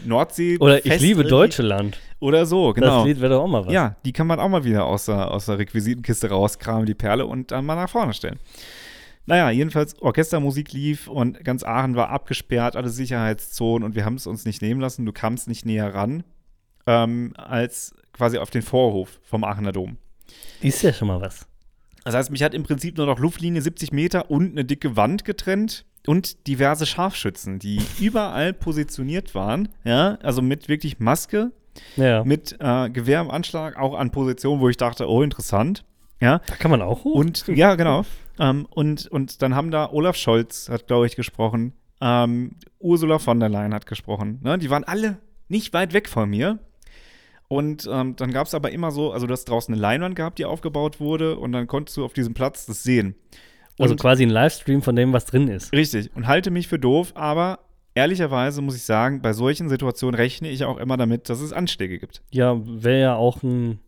Nordsee 0.05 0.59
Oder 0.59 0.85
ich 0.85 1.01
liebe 1.01 1.25
Deutschland. 1.25 2.01
Oder 2.19 2.45
so, 2.45 2.73
genau. 2.73 2.99
Das 2.99 3.07
Lied 3.07 3.21
wäre 3.21 3.35
doch 3.35 3.43
auch 3.43 3.49
mal 3.49 3.67
was. 3.67 3.73
Ja, 3.73 3.97
die 4.05 4.13
kann 4.13 4.27
man 4.27 4.41
auch 4.41 4.49
mal 4.49 4.65
wieder 4.65 4.85
aus 4.85 5.07
der, 5.07 5.31
aus 5.31 5.47
der 5.47 5.59
Requisitenkiste 5.59 6.29
rauskramen, 6.29 6.87
die 6.87 6.95
Perle, 6.95 7.27
und 7.27 7.51
dann 7.51 7.65
mal 7.65 7.77
nach 7.77 7.89
vorne 7.89 8.13
stellen. 8.13 8.39
Naja, 9.31 9.51
jedenfalls 9.51 9.97
Orchestermusik 10.03 10.73
lief 10.73 11.07
und 11.07 11.45
ganz 11.45 11.63
Aachen 11.63 11.95
war 11.95 12.09
abgesperrt, 12.11 12.75
alle 12.75 12.89
Sicherheitszonen 12.89 13.85
und 13.87 13.95
wir 13.95 14.05
haben 14.05 14.17
es 14.17 14.27
uns 14.27 14.45
nicht 14.45 14.61
nehmen 14.61 14.81
lassen. 14.81 15.07
Du 15.07 15.13
kamst 15.13 15.47
nicht 15.47 15.65
näher 15.65 15.95
ran 15.95 16.25
ähm, 16.89 17.33
als 17.37 17.95
quasi 18.13 18.39
auf 18.39 18.51
den 18.51 18.63
Vorhof 18.63 19.21
vom 19.23 19.45
Aachener 19.45 19.71
Dom. 19.71 19.99
Ist 20.61 20.83
ja 20.83 20.93
schon 20.93 21.07
mal 21.09 21.21
was. 21.21 21.47
Das 22.05 22.15
heißt, 22.15 22.31
mich 22.33 22.43
hat 22.43 22.55
im 22.55 22.65
Prinzip 22.65 22.97
nur 22.97 23.07
noch 23.07 23.21
Luftlinie 23.21 23.63
70 23.63 23.93
Meter 23.93 24.33
und 24.33 24.51
eine 24.51 24.65
dicke 24.65 24.97
Wand 24.97 25.25
getrennt 25.25 25.85
und 26.09 26.49
diverse 26.49 26.85
Scharfschützen, 26.87 27.61
die 27.61 27.81
überall 28.01 28.53
positioniert 28.53 29.35
waren. 29.37 29.69
Ja, 29.85 30.19
also 30.23 30.43
mit 30.43 30.69
wirklich 30.69 30.99
Maske, 30.99 31.53
Ja. 31.97 32.25
mit 32.25 32.57
äh, 32.59 32.91
Gewehr 32.91 33.21
im 33.21 33.31
Anschlag, 33.31 33.77
auch 33.79 33.95
an 33.95 34.11
Positionen, 34.11 34.61
wo 34.61 34.69
ich 34.69 34.77
dachte, 34.77 35.09
oh, 35.09 35.23
interessant. 35.23 35.85
Ja, 36.21 36.41
da 36.47 36.55
kann 36.57 36.71
man 36.71 36.83
auch 36.83 37.05
hoch. 37.05 37.15
und 37.15 37.47
ja, 37.49 37.75
genau. 37.75 38.05
Ähm, 38.39 38.67
und, 38.71 39.07
und 39.07 39.43
dann 39.43 39.55
haben 39.55 39.71
da 39.71 39.91
Olaf 39.91 40.17
Scholz, 40.17 40.69
hat, 40.69 40.87
glaube 40.87 41.07
ich, 41.07 41.17
gesprochen. 41.17 41.73
Ähm, 42.01 42.57
Ursula 42.79 43.19
von 43.19 43.41
der 43.41 43.49
Leyen 43.49 43.75
hat 43.75 43.87
gesprochen. 43.87 44.41
Ne? 44.43 44.59
Die 44.59 44.71
waren 44.71 44.85
alle 44.85 45.19
nicht 45.49 45.73
weit 45.73 45.93
weg 45.93 46.09
von 46.09 46.31
mir. 46.31 46.59
Und 47.49 47.89
ähm, 47.91 48.15
dann 48.17 48.33
gab 48.33 48.47
es 48.47 48.55
aber 48.55 48.71
immer 48.71 48.93
so, 48.93 49.13
also 49.13 49.27
du 49.27 49.33
hast 49.33 49.47
draußen 49.47 49.75
eine 49.75 49.81
Leinwand 49.81 50.15
gehabt, 50.15 50.39
die 50.39 50.45
aufgebaut 50.45 51.01
wurde, 51.01 51.37
und 51.37 51.51
dann 51.51 51.67
konntest 51.67 51.97
du 51.97 52.05
auf 52.05 52.13
diesem 52.13 52.33
Platz 52.33 52.65
das 52.65 52.85
sehen. 52.85 53.17
Und 53.77 53.85
also 53.85 53.97
quasi 53.97 54.23
ein 54.23 54.31
Livestream 54.31 54.83
von 54.83 54.95
dem, 54.95 55.13
was 55.13 55.25
drin 55.25 55.49
ist. 55.49 55.73
Richtig. 55.73 56.11
Und 56.15 56.29
halte 56.29 56.51
mich 56.51 56.69
für 56.69 56.79
doof, 56.79 57.13
aber 57.17 57.59
ehrlicherweise 57.95 58.63
muss 58.63 58.77
ich 58.77 58.85
sagen, 58.85 59.21
bei 59.21 59.33
solchen 59.33 59.69
Situationen 59.69 60.15
rechne 60.15 60.49
ich 60.49 60.65
auch 60.65 60.79
immer 60.79 60.97
damit, 60.97 61.29
dass 61.29 61.41
es 61.41 61.53
Anschläge 61.53 61.99
gibt. 61.99 62.23
Ja, 62.31 62.57
wäre 62.65 63.01
ja 63.01 63.15
auch 63.17 63.43
ein 63.43 63.81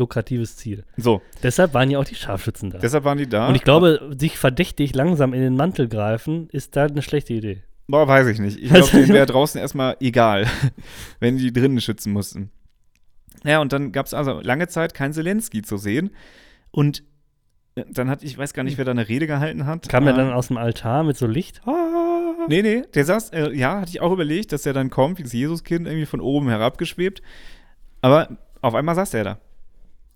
lukratives 0.00 0.56
Ziel. 0.56 0.84
So, 0.96 1.22
Deshalb 1.44 1.72
waren 1.74 1.88
ja 1.90 1.98
auch 2.00 2.04
die 2.04 2.16
Scharfschützen 2.16 2.70
da. 2.70 2.78
deshalb 2.78 3.04
waren 3.04 3.18
die 3.18 3.28
da. 3.28 3.46
Und 3.48 3.54
ich 3.54 3.62
glaube, 3.62 4.10
sich 4.18 4.36
verdächtig 4.38 4.94
langsam 4.94 5.32
in 5.32 5.40
den 5.40 5.54
Mantel 5.54 5.86
greifen, 5.88 6.48
ist 6.50 6.74
da 6.74 6.86
eine 6.86 7.02
schlechte 7.02 7.32
Idee. 7.34 7.62
Boah, 7.86 8.06
weiß 8.08 8.26
ich 8.28 8.38
nicht. 8.40 8.58
Ich 8.60 8.70
glaube, 8.72 8.90
denen 8.90 9.08
wäre 9.10 9.26
draußen 9.26 9.60
erstmal 9.60 9.96
egal, 10.00 10.46
wenn 11.20 11.36
die 11.36 11.52
drinnen 11.52 11.80
schützen 11.80 12.12
mussten. 12.12 12.50
Ja, 13.44 13.60
und 13.60 13.72
dann 13.72 13.92
gab 13.92 14.06
es 14.06 14.14
also 14.14 14.40
lange 14.40 14.68
Zeit 14.68 14.92
kein 14.94 15.12
Zelensky 15.12 15.62
zu 15.62 15.76
sehen. 15.76 16.10
Und 16.72 17.02
äh, 17.74 17.84
dann 17.90 18.10
hat, 18.10 18.22
ich 18.22 18.36
weiß 18.36 18.52
gar 18.54 18.64
nicht, 18.64 18.76
wer 18.78 18.84
da 18.84 18.90
eine 18.90 19.08
Rede 19.08 19.26
gehalten 19.26 19.66
hat. 19.66 19.88
Kam 19.88 20.06
er 20.06 20.12
dann 20.12 20.32
aus 20.32 20.48
dem 20.48 20.56
Altar 20.56 21.04
mit 21.04 21.16
so 21.16 21.26
Licht? 21.26 21.62
Ah. 21.66 22.46
Nee, 22.48 22.62
nee, 22.62 22.82
der 22.94 23.04
saß, 23.04 23.30
äh, 23.30 23.52
ja, 23.52 23.80
hatte 23.80 23.90
ich 23.90 24.00
auch 24.00 24.12
überlegt, 24.12 24.52
dass 24.52 24.66
er 24.66 24.72
dann 24.72 24.90
kommt, 24.90 25.18
wie 25.18 25.22
das 25.22 25.32
Jesuskind, 25.32 25.86
irgendwie 25.86 26.06
von 26.06 26.20
oben 26.20 26.48
herabgeschwebt. 26.48 27.22
Aber 28.02 28.38
auf 28.62 28.74
einmal 28.74 28.94
saß 28.94 29.14
er 29.14 29.24
da. 29.24 29.38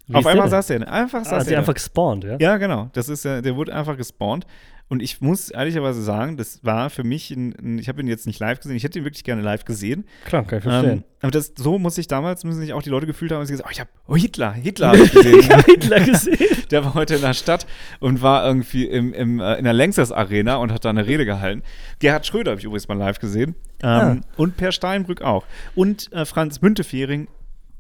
Wie 0.07 0.15
auf 0.17 0.23
der 0.23 0.33
einmal 0.33 0.47
denn? 0.47 0.51
saß 0.51 0.71
er 0.71 0.79
da. 0.81 0.87
Einfach 0.87 1.21
Ah, 1.21 1.25
saß 1.25 1.33
hat 1.41 1.47
sie 1.47 1.53
er 1.55 1.59
einfach 1.61 1.73
da. 1.73 1.79
gespawnt, 1.79 2.25
ja? 2.25 2.37
Ja, 2.39 2.57
genau. 2.59 2.91
Das 2.93 3.09
ist 3.09 3.25
ja, 3.25 3.41
der 3.41 3.57
wurde 3.57 3.75
einfach 3.75 3.97
gespawnt. 3.97 4.47
Und 4.87 5.01
ich 5.03 5.23
muss 5.23 5.49
ehrlicherweise 5.49 6.03
sagen, 6.03 6.37
das 6.37 6.63
war 6.63 6.91
für 6.91 7.05
mich, 7.05 7.31
ein, 7.31 7.55
ein, 7.59 7.79
ich 7.79 7.89
habe 7.89 8.03
ihn 8.03 8.07
jetzt 8.07 8.27
nicht 8.27 8.39
live 8.39 8.61
gesehen, 8.61 8.77
ich 8.77 8.85
hätte 8.85 8.99
ihn 8.99 9.07
wirklich 9.07 9.25
gerne 9.25 9.41
live 9.41 9.65
gesehen. 9.65 10.05
Klar, 10.27 10.45
kann 10.45 10.59
ich 10.59 10.63
verstehen. 10.63 10.91
Ähm, 10.99 11.05
aber 11.23 11.31
das, 11.31 11.53
so 11.57 11.79
muss 11.79 11.97
ich 11.97 12.07
damals, 12.07 12.45
müssen 12.45 12.61
sich 12.61 12.75
auch 12.75 12.83
die 12.83 12.91
Leute 12.91 13.07
gefühlt 13.07 13.33
haben, 13.33 13.41
dass 13.41 13.49
sie 13.49 13.55
gesagt 13.55 13.67
oh, 13.71 13.73
ich 13.73 13.81
habe, 13.81 13.89
oh, 14.09 14.15
Hitler, 14.15 14.53
Hitler 14.53 14.89
habe 14.89 14.99
ich 14.99 15.11
gesehen. 15.13 15.41
ich 15.41 15.51
habe 15.51 15.63
Hitler 15.63 16.01
gesehen. 16.01 16.37
der 16.71 16.85
war 16.85 16.93
heute 16.93 17.15
in 17.15 17.23
der 17.23 17.33
Stadt 17.33 17.67
und 17.99 18.21
war 18.21 18.45
irgendwie 18.47 18.85
im, 18.85 19.15
im, 19.15 19.41
äh, 19.41 19.55
in 19.57 19.65
der 19.65 19.73
Längstes 19.73 20.13
Arena 20.13 20.57
und 20.57 20.71
hat 20.71 20.85
da 20.85 20.91
eine 20.91 21.07
Rede 21.07 21.25
gehalten. 21.25 21.63
Gerhard 21.99 22.27
Schröder 22.27 22.51
habe 22.51 22.59
ich 22.61 22.67
übrigens 22.67 22.87
mal 22.87 22.99
live 22.99 23.19
gesehen. 23.21 23.55
Ähm, 23.83 23.89
Ah. 23.89 24.17
Und 24.37 24.59
Per 24.59 24.71
Steinbrück 24.71 25.23
auch. 25.23 25.47
Und 25.75 26.13
äh, 26.13 26.27
Franz 26.27 26.61
Müntefering 26.61 27.27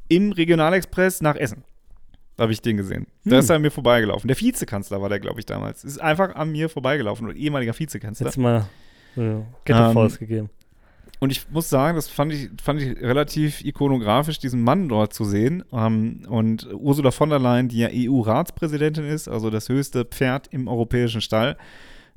im 0.09 0.33
Regionalexpress 0.33 1.20
nach 1.20 1.37
Essen. 1.37 1.64
Da 2.37 2.43
habe 2.43 2.53
ich 2.53 2.61
den 2.61 2.76
gesehen. 2.76 3.07
Da 3.24 3.32
Hm. 3.32 3.39
ist 3.39 3.51
er 3.51 3.57
an 3.57 3.62
mir 3.62 3.70
vorbeigelaufen. 3.70 4.26
Der 4.28 4.39
Vizekanzler 4.41 5.01
war 5.01 5.09
der, 5.09 5.20
glaube 5.20 5.39
ich, 5.41 5.47
damals. 5.47 5.85
Ist 5.85 6.01
einfach 6.01 6.35
an 6.35 6.51
mir 6.51 6.68
vorbeigelaufen. 6.68 7.26
Oder 7.26 7.37
ehemaliger 7.37 7.78
Vizekanzler. 7.78 8.26
Jetzt 8.26 8.37
mal 8.39 8.66
so 9.14 9.45
Kette 9.64 9.93
Ähm, 9.97 10.09
gegeben. 10.18 10.51
Und 11.20 11.30
ich 11.30 11.49
muss 11.51 11.70
sagen, 11.70 11.95
das 11.97 12.09
fand 12.09 12.32
ich, 12.32 12.51
fand 12.61 12.82
ich 12.82 13.01
relativ 13.01 13.64
ikonografisch, 13.64 14.41
diesen 14.41 14.62
Mann 14.62 14.89
dort 14.89 15.14
zu 15.14 15.24
sehen. 15.24 15.62
Ähm, 15.72 16.22
und 16.28 16.68
Ursula 16.74 17.12
von 17.12 17.30
der 17.30 17.39
Leyen, 17.39 17.68
die 17.68 17.78
ja 17.78 17.89
EU-Ratspräsidentin 17.93 19.05
ist, 19.05 19.28
also 19.28 19.49
das 19.49 19.68
höchste 19.68 20.05
Pferd 20.05 20.49
im 20.49 20.66
europäischen 20.66 21.20
Stall. 21.20 21.57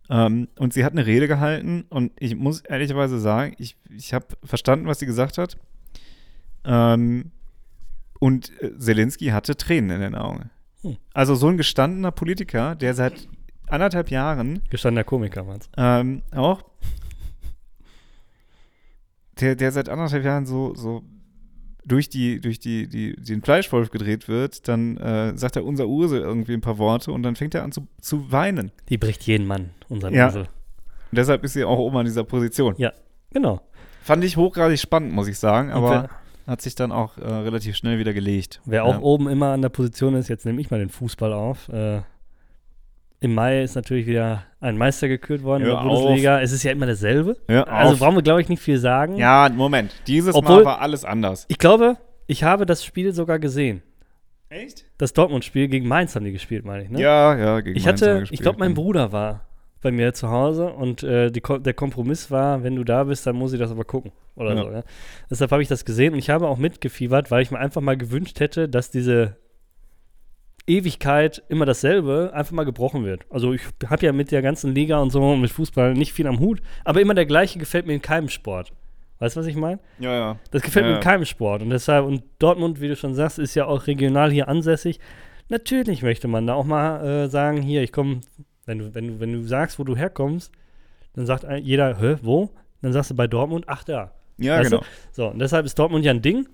Ähm, 0.09 0.47
und 0.57 0.73
sie 0.73 0.83
hat 0.83 0.93
eine 0.93 1.05
Rede 1.05 1.27
gehalten 1.27 1.85
und 1.89 2.11
ich 2.19 2.35
muss 2.35 2.61
ehrlicherweise 2.61 3.19
sagen, 3.19 3.53
ich, 3.59 3.77
ich 3.95 4.13
habe 4.13 4.25
verstanden, 4.43 4.87
was 4.87 4.99
sie 4.99 5.05
gesagt 5.05 5.37
hat. 5.37 5.57
Ähm, 6.65 7.31
und 8.19 8.51
äh, 8.61 8.77
Zelensky 8.77 9.27
hatte 9.27 9.55
Tränen 9.55 9.91
in 9.91 10.01
den 10.01 10.15
Augen. 10.15 10.49
Hm. 10.81 10.97
Also 11.13 11.35
so 11.35 11.47
ein 11.47 11.57
gestandener 11.57 12.11
Politiker, 12.11 12.75
der 12.75 12.93
seit 12.93 13.27
anderthalb 13.67 14.09
Jahren 14.09 14.61
Gestandener 14.69 15.03
Komiker, 15.03 15.43
meinst 15.43 15.69
ähm, 15.77 16.21
auch. 16.35 16.63
Der, 19.39 19.55
der 19.55 19.71
seit 19.71 19.87
anderthalb 19.89 20.23
Jahren 20.23 20.45
so, 20.45 20.73
so 20.73 21.03
durch, 21.85 22.09
die, 22.09 22.41
durch 22.41 22.59
die, 22.59 22.87
die, 22.87 23.15
den 23.15 23.41
Fleischwolf 23.41 23.91
gedreht 23.91 24.27
wird, 24.27 24.67
dann 24.67 24.97
äh, 24.97 25.37
sagt 25.37 25.55
er 25.55 25.63
unser 25.63 25.87
Ursel 25.87 26.21
irgendwie 26.21 26.53
ein 26.53 26.61
paar 26.61 26.77
Worte 26.77 27.11
und 27.11 27.23
dann 27.23 27.35
fängt 27.35 27.55
er 27.55 27.63
an 27.63 27.71
zu, 27.71 27.87
zu 28.01 28.31
weinen. 28.31 28.67
du? 28.67 28.73
Die 28.89 28.97
bricht 28.97 29.23
jeden 29.23 29.47
Mann, 29.47 29.71
unseren 29.89 30.13
Ja. 30.13 30.25
Ursel. 30.25 30.43
Und 30.43 31.17
deshalb 31.17 31.43
ist 31.43 31.53
sie 31.53 31.63
auch 31.63 31.77
oben 31.77 31.97
an 31.97 32.05
dieser 32.05 32.23
Position. 32.23 32.75
Ja, 32.77 32.91
genau. 33.31 33.61
Fand 34.01 34.23
ich 34.23 34.37
hochgradig 34.37 34.79
spannend, 34.79 35.13
muss 35.13 35.27
ich 35.27 35.37
sagen, 35.39 35.71
aber 35.71 36.09
hat 36.47 36.61
sich 36.61 36.75
dann 36.75 36.91
auch 36.91 37.17
äh, 37.17 37.21
relativ 37.25 37.75
schnell 37.75 37.99
wieder 37.99 38.13
gelegt. 38.13 38.61
wer 38.65 38.85
auch 38.85 38.93
Ja. 38.95 39.01
oben 39.01 39.27
immer 39.27 39.51
an 39.51 39.61
der 39.61 39.69
Position 39.69 40.15
ist, 40.15 40.29
jetzt 40.29 40.45
nehme 40.45 40.61
ich 40.61 40.71
mal 40.71 40.79
den 40.79 40.89
Fußball 40.89 41.33
auf. 41.33 41.67
Äh, 41.69 42.01
Im 43.19 43.33
Mai 43.33 43.63
ist 43.63 43.75
natürlich 43.75 44.05
wieder 44.05 44.43
ein 44.59 44.77
Meister 44.77 45.07
gekürt 45.07 45.41
worden 45.43 45.63
in 45.63 45.69
Hör 45.71 45.81
der 45.83 45.89
Bundesliga. 45.89 46.39
Es 46.41 46.51
ist 46.51 46.61
ja 46.63 46.71
immer 46.71 46.85
dasselbe. 46.85 47.35
Hör 47.47 47.67
Also 47.67 47.93
auf. 47.93 47.99
brauchen 47.99 48.15
wir, 48.15 48.21
glaube 48.21 48.41
ich, 48.41 48.49
nicht 48.49 48.61
viel 48.61 48.77
sagen. 48.77 49.17
Ja, 49.17 49.49
Moment. 49.53 49.91
Dieses 50.07 50.35
Obwohl- 50.35 50.57
Mal 50.57 50.65
war 50.65 50.81
alles 50.81 51.03
anders. 51.03 51.45
Ich 51.47 51.57
glaube, 51.57 51.97
ich 52.27 52.43
habe 52.43 52.65
das 52.67 52.85
Spiel 52.85 53.13
sogar 53.13 53.39
gesehen. 53.39 53.81
Echt? 54.49 54.85
Das 54.99 55.13
Dortmund-Spiel 55.13 55.67
gegen 55.67 55.87
Mainz 55.87 56.15
haben 56.15 56.25
die 56.25 56.31
gespielt, 56.31 56.63
meine 56.63 56.83
ich. 56.83 56.89
Ne? 56.89 57.01
Ja, 57.01 57.35
ja, 57.37 57.59
gegen 57.59 57.75
Ich 57.75 57.85
Mainz 57.85 58.01
haben 58.01 58.07
hatte, 58.09 58.19
gespielt. 58.21 58.39
ich 58.39 58.43
glaube, 58.43 58.59
mein 58.59 58.73
Bruder 58.75 59.11
war 59.11 59.46
bei 59.81 59.91
mir 59.91 60.13
zu 60.13 60.29
Hause 60.29 60.71
und 60.73 61.03
äh, 61.03 61.29
die, 61.31 61.41
der 61.41 61.73
Kompromiss 61.73 62.31
war, 62.31 62.63
wenn 62.63 62.75
du 62.75 62.83
da 62.83 63.03
bist, 63.03 63.27
dann 63.27 63.35
muss 63.35 63.53
ich 63.53 63.59
das 63.59 63.71
aber 63.71 63.85
gucken 63.85 64.11
oder 64.35 64.55
Ja. 64.55 64.63
so. 64.63 64.71
Ja? 64.71 64.83
Deshalb 65.29 65.51
habe 65.51 65.61
ich 65.61 65.67
das 65.67 65.85
gesehen 65.85 66.13
und 66.13 66.19
ich 66.19 66.29
habe 66.29 66.47
auch 66.47 66.57
mitgefiebert, 66.57 67.29
weil 67.31 67.41
ich 67.43 67.51
mir 67.51 67.59
einfach 67.59 67.81
mal 67.81 67.97
gewünscht 67.97 68.39
hätte, 68.39 68.67
dass 68.67 68.89
diese 68.91 69.35
Ewigkeit 70.65 71.43
immer 71.47 71.65
dasselbe 71.65 72.31
einfach 72.33 72.51
mal 72.51 72.65
gebrochen 72.65 73.05
wird. 73.05 73.21
Also 73.29 73.53
ich 73.53 73.61
habe 73.89 74.05
ja 74.05 74.11
mit 74.11 74.31
der 74.31 74.41
ganzen 74.41 74.73
Liga 74.75 74.97
und 74.99 75.11
so 75.11 75.21
und 75.23 75.39
mit 75.41 75.51
Fußball 75.51 75.93
nicht 75.93 76.11
viel 76.11 76.27
am 76.27 76.39
Hut, 76.39 76.61
aber 76.83 76.99
immer 76.99 77.13
der 77.13 77.25
gleiche 77.25 77.57
gefällt 77.57 77.85
mir 77.87 77.93
in 77.93 78.01
keinem 78.01 78.27
Sport. 78.27 78.73
Weißt 79.19 79.35
du, 79.35 79.39
was 79.39 79.47
ich 79.47 79.55
meine? 79.55 79.79
Ja, 79.99 80.13
ja. 80.13 80.39
Das 80.51 80.61
gefällt 80.61 80.85
Ja, 80.85 80.91
mir 80.91 80.97
in 80.97 81.03
keinem 81.03 81.25
Sport. 81.25 81.61
Und 81.63 81.69
deshalb, 81.69 82.05
und 82.05 82.21
Dortmund, 82.39 82.81
wie 82.81 82.87
du 82.89 82.95
schon 82.95 83.15
sagst, 83.15 83.39
ist 83.39 83.55
ja 83.55 83.65
auch 83.65 83.87
regional 83.87 84.29
hier 84.31 84.47
ansässig. 84.47 84.99
Natürlich 85.49 86.03
möchte 86.03 86.27
man 86.27 86.45
da 86.45 86.53
auch 86.53 86.65
mal 86.65 87.03
äh, 87.03 87.27
sagen, 87.29 87.61
hier, 87.61 87.81
ich 87.81 87.91
komme, 87.93 88.19
wenn 88.67 88.77
du, 88.79 88.93
wenn, 88.93 89.07
du, 89.07 89.19
wenn 89.19 89.33
du 89.33 89.41
sagst, 89.43 89.79
wo 89.79 89.83
du 89.83 89.95
herkommst, 89.95 90.51
dann 91.13 91.25
sagt 91.25 91.45
jeder, 91.63 91.99
hä, 91.99 92.17
wo? 92.21 92.49
Dann 92.83 92.93
sagst 92.93 93.09
du 93.09 93.15
bei 93.15 93.25
Dortmund, 93.25 93.65
ach 93.67 93.83
da. 93.83 94.11
Ja, 94.37 94.59
Weißt 94.59 94.69
genau. 94.69 94.81
du? 94.83 94.87
So, 95.11 95.27
und 95.29 95.39
deshalb 95.39 95.65
ist 95.65 95.79
Dortmund 95.79 96.05
ja 96.05 96.11
ein 96.11 96.21
Ding. 96.21 96.47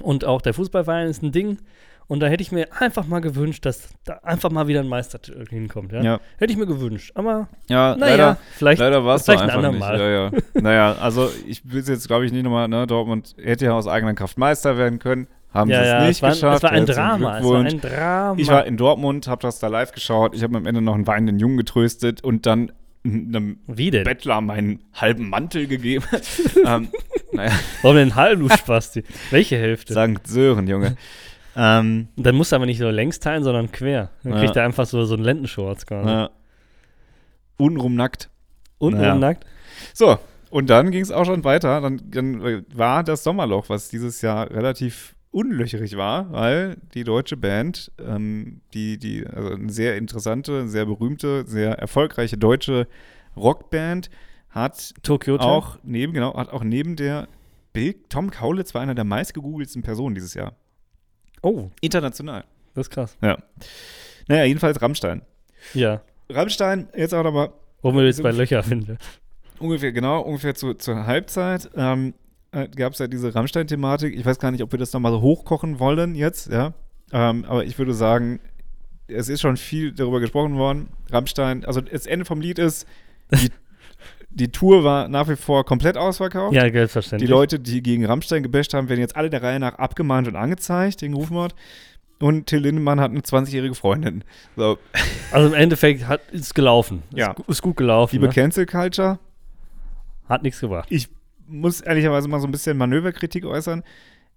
Und 0.00 0.24
auch 0.26 0.42
der 0.42 0.52
Fußballverein 0.52 1.08
ist 1.08 1.22
ein 1.22 1.32
Ding. 1.32 1.58
Und 2.06 2.20
da 2.20 2.26
hätte 2.26 2.42
ich 2.42 2.50
mir 2.50 2.66
einfach 2.80 3.06
mal 3.06 3.20
gewünscht, 3.20 3.64
dass 3.64 3.88
da 4.04 4.14
einfach 4.24 4.50
mal 4.50 4.66
wieder 4.66 4.80
ein 4.80 4.88
Meister 4.88 5.20
hinkommt. 5.48 5.92
Ja? 5.92 6.02
Ja, 6.02 6.20
Hätte 6.38 6.52
ich 6.52 6.58
mir 6.58 6.66
gewünscht. 6.66 7.12
Aber 7.14 7.48
ja 7.68 7.94
naja, 7.96 8.16
leider. 8.16 8.36
vielleicht, 8.56 8.80
Leider 8.80 9.04
war 9.04 9.14
es 9.14 9.24
vielleicht 9.24 9.44
doch 9.44 9.48
ein 9.48 9.50
einfach 9.64 9.72
nicht. 9.72 9.82
andermal. 9.82 10.00
Ja, 10.00 10.24
ja. 10.24 10.30
naja, 10.60 10.96
also 11.00 11.30
ich 11.46 11.62
will 11.70 11.80
es 11.80 11.88
jetzt, 11.88 12.08
glaube 12.08 12.26
ich, 12.26 12.32
nicht 12.32 12.42
nochmal, 12.42 12.66
ne, 12.66 12.86
Dortmund 12.86 13.36
hätte 13.40 13.66
ja 13.66 13.72
aus 13.74 13.86
eigener 13.86 14.14
Kraft 14.14 14.38
Meister 14.38 14.76
werden 14.76 14.98
können, 14.98 15.28
haben 15.52 15.70
ja, 15.70 15.76
sie 15.78 15.82
es 15.82 15.88
ja, 15.90 16.00
nicht 16.00 16.10
es 16.10 16.22
war, 16.22 16.30
geschafft. 16.30 16.56
es 16.58 16.62
war 16.62 16.70
ein 16.72 16.86
Drama. 16.86 17.38
Es 17.38 17.44
war 17.44 17.64
ein 17.64 17.80
Drama. 17.80 18.40
Ich 18.40 18.48
war 18.48 18.66
in 18.66 18.76
Dortmund, 18.76 19.26
habe 19.28 19.42
das 19.42 19.58
da 19.58 19.68
live 19.68 19.92
geschaut, 19.92 20.34
ich 20.34 20.42
habe 20.42 20.56
am 20.56 20.66
Ende 20.66 20.80
noch 20.80 20.94
einen 20.94 21.06
weinenden 21.06 21.38
Jungen 21.38 21.56
getröstet 21.56 22.22
und 22.22 22.46
dann 22.46 22.72
einem? 23.02 24.04
Bettler 24.04 24.40
meinen 24.42 24.84
halben 24.92 25.28
Mantel 25.30 25.66
gegeben. 25.66 26.04
ähm, 26.66 26.88
naja, 27.32 27.52
Warum 27.82 27.96
denn 27.96 28.14
halb, 28.14 28.38
du 28.40 28.48
Spasti? 28.50 29.04
Welche 29.30 29.56
Hälfte? 29.56 29.94
Sankt 29.94 30.26
Sören, 30.26 30.66
Junge. 30.66 30.96
ähm, 31.56 32.08
dann 32.16 32.34
musst 32.34 32.52
du 32.52 32.56
aber 32.56 32.66
nicht 32.66 32.78
so 32.78 32.90
längs 32.90 33.18
teilen, 33.18 33.42
sondern 33.42 33.72
quer. 33.72 34.10
Dann 34.22 34.34
Ja. 34.34 34.38
kriegt 34.40 34.56
er 34.56 34.64
einfach 34.64 34.84
so, 34.86 35.04
so 35.04 35.14
einen 35.14 35.24
quasi. 35.86 36.08
ja. 36.10 36.30
unrum 37.56 37.94
nackt. 37.94 38.28
Und 38.78 38.94
Naja. 38.94 39.14
nackt. 39.14 39.44
So, 39.94 40.18
und 40.50 40.68
dann 40.70 40.90
ging 40.90 41.02
es 41.02 41.10
auch 41.10 41.24
schon 41.24 41.44
weiter. 41.44 41.80
Dann, 41.80 42.00
dann 42.10 42.64
war 42.74 43.02
das 43.04 43.24
Sommerloch, 43.24 43.68
was 43.68 43.88
dieses 43.88 44.20
Jahr 44.22 44.50
relativ 44.50 45.14
unlöcherig 45.30 45.96
war, 45.96 46.32
weil 46.32 46.76
die 46.94 47.04
deutsche 47.04 47.36
Band, 47.36 47.92
ähm, 48.04 48.60
die, 48.74 48.98
die, 48.98 49.26
also 49.26 49.50
eine 49.50 49.72
sehr 49.72 49.96
interessante, 49.96 50.68
sehr 50.68 50.86
berühmte, 50.86 51.44
sehr 51.46 51.78
erfolgreiche 51.78 52.36
deutsche 52.36 52.88
Rockband, 53.36 54.10
hat 54.50 54.94
Tokyo 55.02 55.36
auch 55.36 55.78
neben, 55.84 56.12
genau, 56.12 56.34
hat 56.36 56.50
auch 56.50 56.64
neben 56.64 56.96
der 56.96 57.28
Bild, 57.72 58.10
Tom 58.10 58.30
Kaulitz 58.30 58.74
war 58.74 58.82
einer 58.82 58.96
der 58.96 59.04
meistgegoogelten 59.04 59.82
Personen 59.82 60.16
dieses 60.16 60.34
Jahr. 60.34 60.56
Oh, 61.42 61.70
International. 61.80 62.44
das 62.74 62.88
ist 62.88 62.90
krass. 62.90 63.16
Ja. 63.22 63.38
Naja, 64.26 64.44
jedenfalls 64.44 64.82
Rammstein. 64.82 65.22
Ja. 65.74 66.02
Rammstein, 66.28 66.88
jetzt 66.96 67.14
auch 67.14 67.22
nochmal 67.22 67.52
Wo 67.82 67.92
wir 67.94 68.04
jetzt 68.04 68.22
bei 68.22 68.32
Löcher 68.32 68.62
finden. 68.64 68.98
ungefähr, 69.60 69.92
genau, 69.92 70.22
ungefähr 70.22 70.54
zu, 70.54 70.74
zur 70.74 71.06
Halbzeit 71.06 71.70
ähm, 71.76 72.14
äh, 72.52 72.68
gab 72.68 72.92
es 72.94 72.98
ja 72.98 73.06
diese 73.06 73.34
Rammstein-Thematik. 73.34 74.14
Ich 74.16 74.24
weiß 74.24 74.38
gar 74.38 74.50
nicht, 74.50 74.62
ob 74.62 74.72
wir 74.72 74.78
das 74.78 74.92
nochmal 74.92 75.12
so 75.12 75.20
hochkochen 75.20 75.78
wollen 75.78 76.14
jetzt, 76.14 76.50
ja. 76.50 76.72
Ähm, 77.12 77.44
aber 77.46 77.64
ich 77.64 77.78
würde 77.78 77.94
sagen, 77.94 78.40
es 79.08 79.28
ist 79.28 79.40
schon 79.40 79.56
viel 79.56 79.92
darüber 79.92 80.20
gesprochen 80.20 80.56
worden. 80.56 80.88
Rammstein, 81.10 81.64
also 81.64 81.80
das 81.80 82.06
Ende 82.06 82.24
vom 82.24 82.40
Lied 82.40 82.58
ist, 82.58 82.86
die, 83.32 83.50
die 84.30 84.52
Tour 84.52 84.84
war 84.84 85.08
nach 85.08 85.28
wie 85.28 85.36
vor 85.36 85.64
komplett 85.64 85.96
ausverkauft. 85.96 86.54
Ja, 86.54 86.64
Die 86.64 86.72
selbstverständlich. 86.72 87.28
Leute, 87.28 87.58
die 87.58 87.82
gegen 87.82 88.04
Rammstein 88.06 88.42
gebasht 88.42 88.74
haben, 88.74 88.88
werden 88.88 89.00
jetzt 89.00 89.16
alle 89.16 89.30
der 89.30 89.42
Reihe 89.42 89.58
nach 89.58 89.74
abgemahnt 89.76 90.28
und 90.28 90.36
angezeigt, 90.36 91.02
den 91.02 91.14
Rufmord. 91.14 91.54
Und 92.20 92.46
Till 92.46 92.60
Lindemann 92.60 93.00
hat 93.00 93.10
eine 93.12 93.20
20-jährige 93.20 93.74
Freundin. 93.74 94.24
So, 94.54 94.78
Also 95.32 95.48
im 95.48 95.54
Endeffekt 95.54 96.06
hat, 96.06 96.20
ist 96.32 96.54
gelaufen. 96.54 97.02
Ja. 97.14 97.32
Ist, 97.32 97.48
ist 97.48 97.62
gut 97.62 97.76
gelaufen. 97.78 98.14
liebe 98.14 98.26
Ne? 98.26 98.32
Cancel 98.32 98.66
Culture, 98.66 99.18
Hat 100.28 100.42
nichts 100.42 100.60
gebracht. 100.60 100.86
ich 100.90 101.08
muss 101.50 101.80
ehrlicherweise 101.80 102.28
mal 102.28 102.40
so 102.40 102.46
ein 102.46 102.52
bisschen 102.52 102.76
Manöverkritik 102.76 103.44
äußern. 103.44 103.82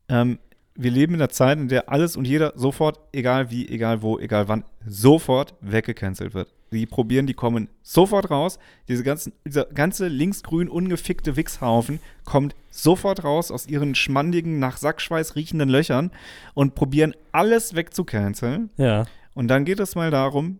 Ähm, 0.10 0.40
wir 0.76 0.91
leben 0.91 1.14
in 1.14 1.22
einer 1.22 1.30
Zeit, 1.30 1.60
in 1.60 1.68
der 1.68 1.90
alles 1.90 2.15
und 2.15 2.26
jeder 2.26 2.53
sofort, 2.56 2.99
egal 3.11 3.52
wie, 3.52 3.68
egal 3.69 4.02
wo, 4.02 4.18
egal 4.18 4.48
wann, 4.48 4.64
sofort 4.85 5.53
weggecancelt 5.61 6.34
wird. 6.34 6.52
Die 6.72 6.88
probieren, 6.88 7.27
die 7.27 7.35
kommen 7.35 7.69
sofort 7.84 8.31
raus. 8.31 8.57
Diese 8.88 9.03
ganzen, 9.03 9.34
dieser 9.45 9.65
ganze 9.65 10.07
linksgrün 10.07 10.68
ungefickte 10.68 11.35
Wichshaufen 11.35 11.99
kommt 12.26 12.56
sofort 12.72 13.23
raus 13.23 13.52
aus 13.52 13.68
ihren 13.68 13.94
schmandigen, 13.94 14.57
nach 14.57 14.77
Sackschweiß 14.77 15.35
riechenden 15.35 15.69
Löchern 15.69 16.10
und 16.56 16.73
probieren 16.73 17.14
alles 17.31 17.76
wegzucanceln. 17.76 18.72
Ja. 18.77 19.06
Und 19.35 19.49
dann 19.49 19.65
geht 19.65 19.80
es 19.80 19.94
mal 19.94 20.10
darum, 20.10 20.60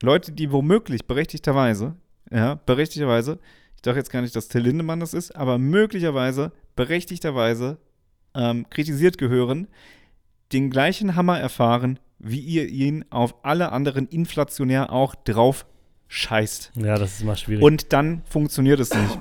Leute, 0.00 0.32
die 0.32 0.50
womöglich 0.52 1.06
berechtigterweise, 1.06 1.96
ja, 2.30 2.54
berechtigterweise, 2.54 3.38
ich 3.78 3.82
dachte 3.82 3.98
jetzt 3.98 4.10
gar 4.10 4.22
nicht, 4.22 4.34
dass 4.34 4.48
Till 4.48 4.62
Lindemann 4.62 4.98
das 4.98 5.14
ist, 5.14 5.36
aber 5.36 5.56
möglicherweise, 5.56 6.50
berechtigterweise 6.74 7.78
ähm, 8.34 8.68
kritisiert 8.70 9.18
gehören, 9.18 9.68
den 10.52 10.68
gleichen 10.68 11.14
Hammer 11.14 11.38
erfahren, 11.38 12.00
wie 12.18 12.40
ihr 12.40 12.66
ihn 12.66 13.04
auf 13.10 13.44
alle 13.44 13.70
anderen 13.70 14.08
inflationär 14.08 14.92
auch 14.92 15.14
drauf 15.14 15.64
scheißt. 16.08 16.72
Ja, 16.74 16.98
das 16.98 17.18
ist 17.20 17.24
mal 17.24 17.36
schwierig. 17.36 17.62
Und 17.62 17.92
dann 17.92 18.22
funktioniert 18.28 18.80
es 18.80 18.92
nicht. 18.92 19.14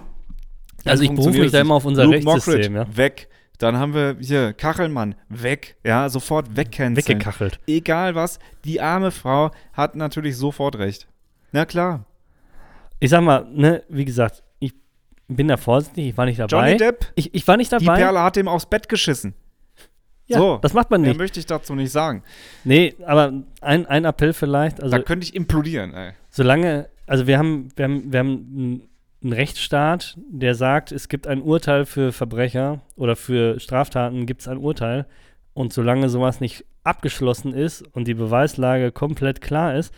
Dann 0.84 0.92
Also 0.92 1.04
ich 1.04 1.12
berufe 1.12 1.38
mich 1.38 1.52
da 1.52 1.62
immer 1.62 1.76
auf 1.76 1.86
unser 1.86 2.06
Luke 2.06 2.26
Rechtssystem, 2.26 2.74
Mockridge, 2.74 2.98
weg. 2.98 3.30
Dann 3.60 3.78
haben 3.78 3.94
wir 3.94 4.18
hier 4.20 4.54
Kachelmann, 4.54 5.14
weg. 5.30 5.76
Ja, 5.84 6.10
sofort 6.10 6.58
wegcanceln. 6.58 6.98
Weggekachelt. 6.98 7.60
Egal 7.68 8.16
was, 8.16 8.40
die 8.66 8.82
arme 8.82 9.12
Frau 9.12 9.52
hat 9.74 9.96
natürlich 9.96 10.36
sofort 10.36 10.80
recht. 10.80 11.08
Na 11.52 11.66
klar. 11.66 12.06
Ich 13.00 13.12
sag 13.12 13.22
mal, 13.22 13.46
ne, 13.52 13.84
wie 13.90 14.06
gesagt, 14.06 14.42
bin 15.28 15.48
da 15.48 15.58
vorsichtig, 15.58 16.08
ich 16.10 16.18
war 16.18 16.26
nicht 16.26 16.40
dabei. 16.40 16.68
Johnny 16.68 16.78
Depp, 16.78 17.12
Ich, 17.16 17.34
ich 17.34 17.48
war 17.48 17.58
nicht 17.58 17.72
die 17.72 17.84
dabei. 17.86 18.00
Perle 18.00 18.22
hat 18.22 18.38
ihm 18.38 18.48
aufs 18.48 18.66
Bett 18.66 18.88
geschissen. 18.90 19.34
ja, 20.28 20.38
so. 20.40 20.60
das 20.62 20.74
macht 20.74 20.90
man 20.90 21.02
Mehr 21.02 21.12
nicht. 21.12 21.18
möchte 21.20 21.40
ich 21.40 21.46
dazu 21.46 21.76
nicht 21.76 21.92
sagen. 21.92 22.24
Nee, 22.64 22.96
aber 23.06 23.34
ein, 23.62 23.86
ein 23.86 24.06
Appell 24.06 24.34
vielleicht, 24.34 24.82
also 24.82 24.96
da 24.96 25.02
könnte 25.04 25.26
ich 25.26 25.36
implodieren, 25.36 25.94
ey. 25.94 26.12
solange, 26.30 26.90
also 27.06 27.28
wir 27.28 27.38
haben, 27.38 27.70
wir 27.76 27.86
haben, 27.86 28.12
wir 28.12 28.20
haben 28.20 28.82
einen 29.24 29.34
Rechtsstaat, 29.34 30.18
der 30.30 30.54
sagt, 30.56 30.92
es 30.92 31.10
gibt 31.10 31.28
ein 31.28 31.42
Urteil 31.42 31.86
für 31.86 32.12
Verbrecher 32.12 32.82
oder 32.96 33.16
für 33.16 33.60
Straftaten 33.60 34.26
gibt 34.26 34.42
es 34.42 34.48
ein 34.48 34.58
Urteil. 34.58 35.06
Und 35.54 35.74
solange 35.74 36.08
sowas 36.10 36.40
nicht 36.40 36.66
abgeschlossen 36.84 37.52
ist 37.54 37.82
und 37.96 38.08
die 38.08 38.14
Beweislage 38.14 38.92
komplett 38.92 39.42
klar 39.42 39.74
ist, 39.76 39.92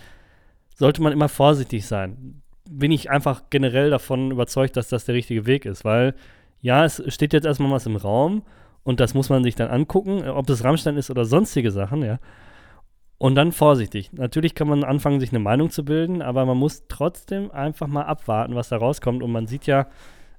sollte 0.74 1.02
man 1.02 1.12
immer 1.12 1.28
vorsichtig 1.28 1.86
sein. 1.86 2.42
Bin 2.72 2.92
ich 2.92 3.10
einfach 3.10 3.44
generell 3.50 3.90
davon 3.90 4.32
überzeugt, 4.32 4.78
dass 4.78 4.90
das 4.90 5.06
der 5.06 5.16
richtige 5.16 5.46
Weg 5.46 5.66
ist, 5.66 5.84
weil 5.84 6.14
ja, 6.62 6.86
es 6.86 7.02
steht 7.08 7.34
jetzt 7.34 7.46
erstmal 7.46 7.72
was 7.72 7.86
im 7.86 7.96
Raum 7.96 8.44
und 8.84 9.00
das 9.00 9.14
muss 9.14 9.30
man 9.30 9.44
sich 9.44 9.56
dann 9.56 9.70
angucken, 9.70 10.28
ob 10.30 10.50
es 10.50 10.64
Rammstein 10.64 10.98
ist 10.98 11.10
oder 11.10 11.26
sonstige 11.26 11.72
Sachen, 11.72 12.04
ja. 12.04 12.20
Und 13.18 13.36
dann 13.36 13.52
vorsichtig. 13.52 14.14
Natürlich 14.14 14.56
kann 14.56 14.70
man 14.70 14.86
anfangen, 14.86 15.20
sich 15.20 15.32
eine 15.32 15.40
Meinung 15.40 15.70
zu 15.70 15.84
bilden, 15.84 16.22
aber 16.22 16.46
man 16.46 16.58
muss 16.58 16.86
trotzdem 16.88 17.52
einfach 17.52 17.88
mal 17.88 18.04
abwarten, 18.04 18.56
was 18.56 18.70
da 18.70 18.78
rauskommt. 18.78 19.22
Und 19.22 19.32
man 19.34 19.46
sieht 19.46 19.66
ja, 19.66 19.88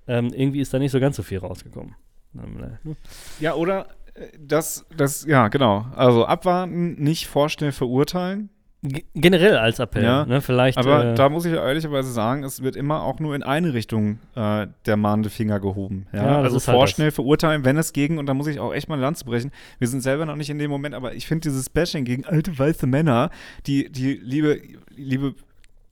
ähm, 0.09 0.33
irgendwie 0.33 0.61
ist 0.61 0.73
da 0.73 0.79
nicht 0.79 0.91
so 0.91 0.99
ganz 0.99 1.17
so 1.17 1.23
viel 1.23 1.39
rausgekommen. 1.39 1.95
Ähm, 2.35 2.79
äh, 2.85 2.95
Ja, 3.39 3.55
oder 3.55 3.87
äh, 4.15 4.29
das, 4.39 4.87
das, 4.97 5.27
ja, 5.27 5.49
genau. 5.49 5.87
Also 5.95 6.25
abwarten, 6.25 6.95
nicht 6.95 7.27
vorschnell 7.27 7.73
verurteilen. 7.73 8.49
Generell 8.83 9.59
als 9.59 9.79
Appell, 9.79 10.03
Ja, 10.03 10.25
ne? 10.25 10.41
Vielleicht. 10.41 10.79
Aber 10.79 11.13
äh, 11.13 11.15
da 11.15 11.29
muss 11.29 11.45
ich 11.45 11.53
ehrlicherweise 11.53 12.11
sagen, 12.11 12.45
es 12.45 12.63
wird 12.63 12.77
immer 12.77 13.03
auch 13.03 13.21
nur 13.21 13.35
in 13.35 13.43
eine 13.43 13.75
Richtung 13.75 14.21
äh, 14.35 14.69
der 14.87 14.97
mahnende 14.97 15.29
Finger 15.29 15.61
gehoben. 15.61 16.07
Ja, 16.13 16.25
Ja, 16.25 16.41
also 16.41 16.57
halt 16.57 16.63
vorschnell 16.63 17.11
verurteilen, 17.11 17.67
wenn 17.67 17.77
es 17.77 17.93
gegen, 17.93 18.17
und 18.17 18.25
da 18.25 18.33
muss 18.33 18.47
ich 18.47 18.59
auch 18.59 18.73
echt 18.73 18.89
mal 18.89 18.95
eine 18.95 19.03
Lanze 19.03 19.27
brechen. 19.27 19.51
Wir 19.79 19.89
sind 19.89 20.01
selber 20.01 20.25
noch 20.25 20.37
nicht 20.37 20.49
in 20.49 20.59
dem 20.59 20.71
Moment, 20.71 20.95
aber 20.95 21.15
ich 21.15 21.27
finde 21.27 21.51
dieses 21.51 21.69
Bashing 21.69 22.07
gegen 22.07 22.25
alte 22.25 22.59
weiße 22.59 22.87
Männer, 22.87 23.29
die, 23.67 23.93
die 23.93 24.15
liebe, 24.15 24.63
liebe 24.97 25.35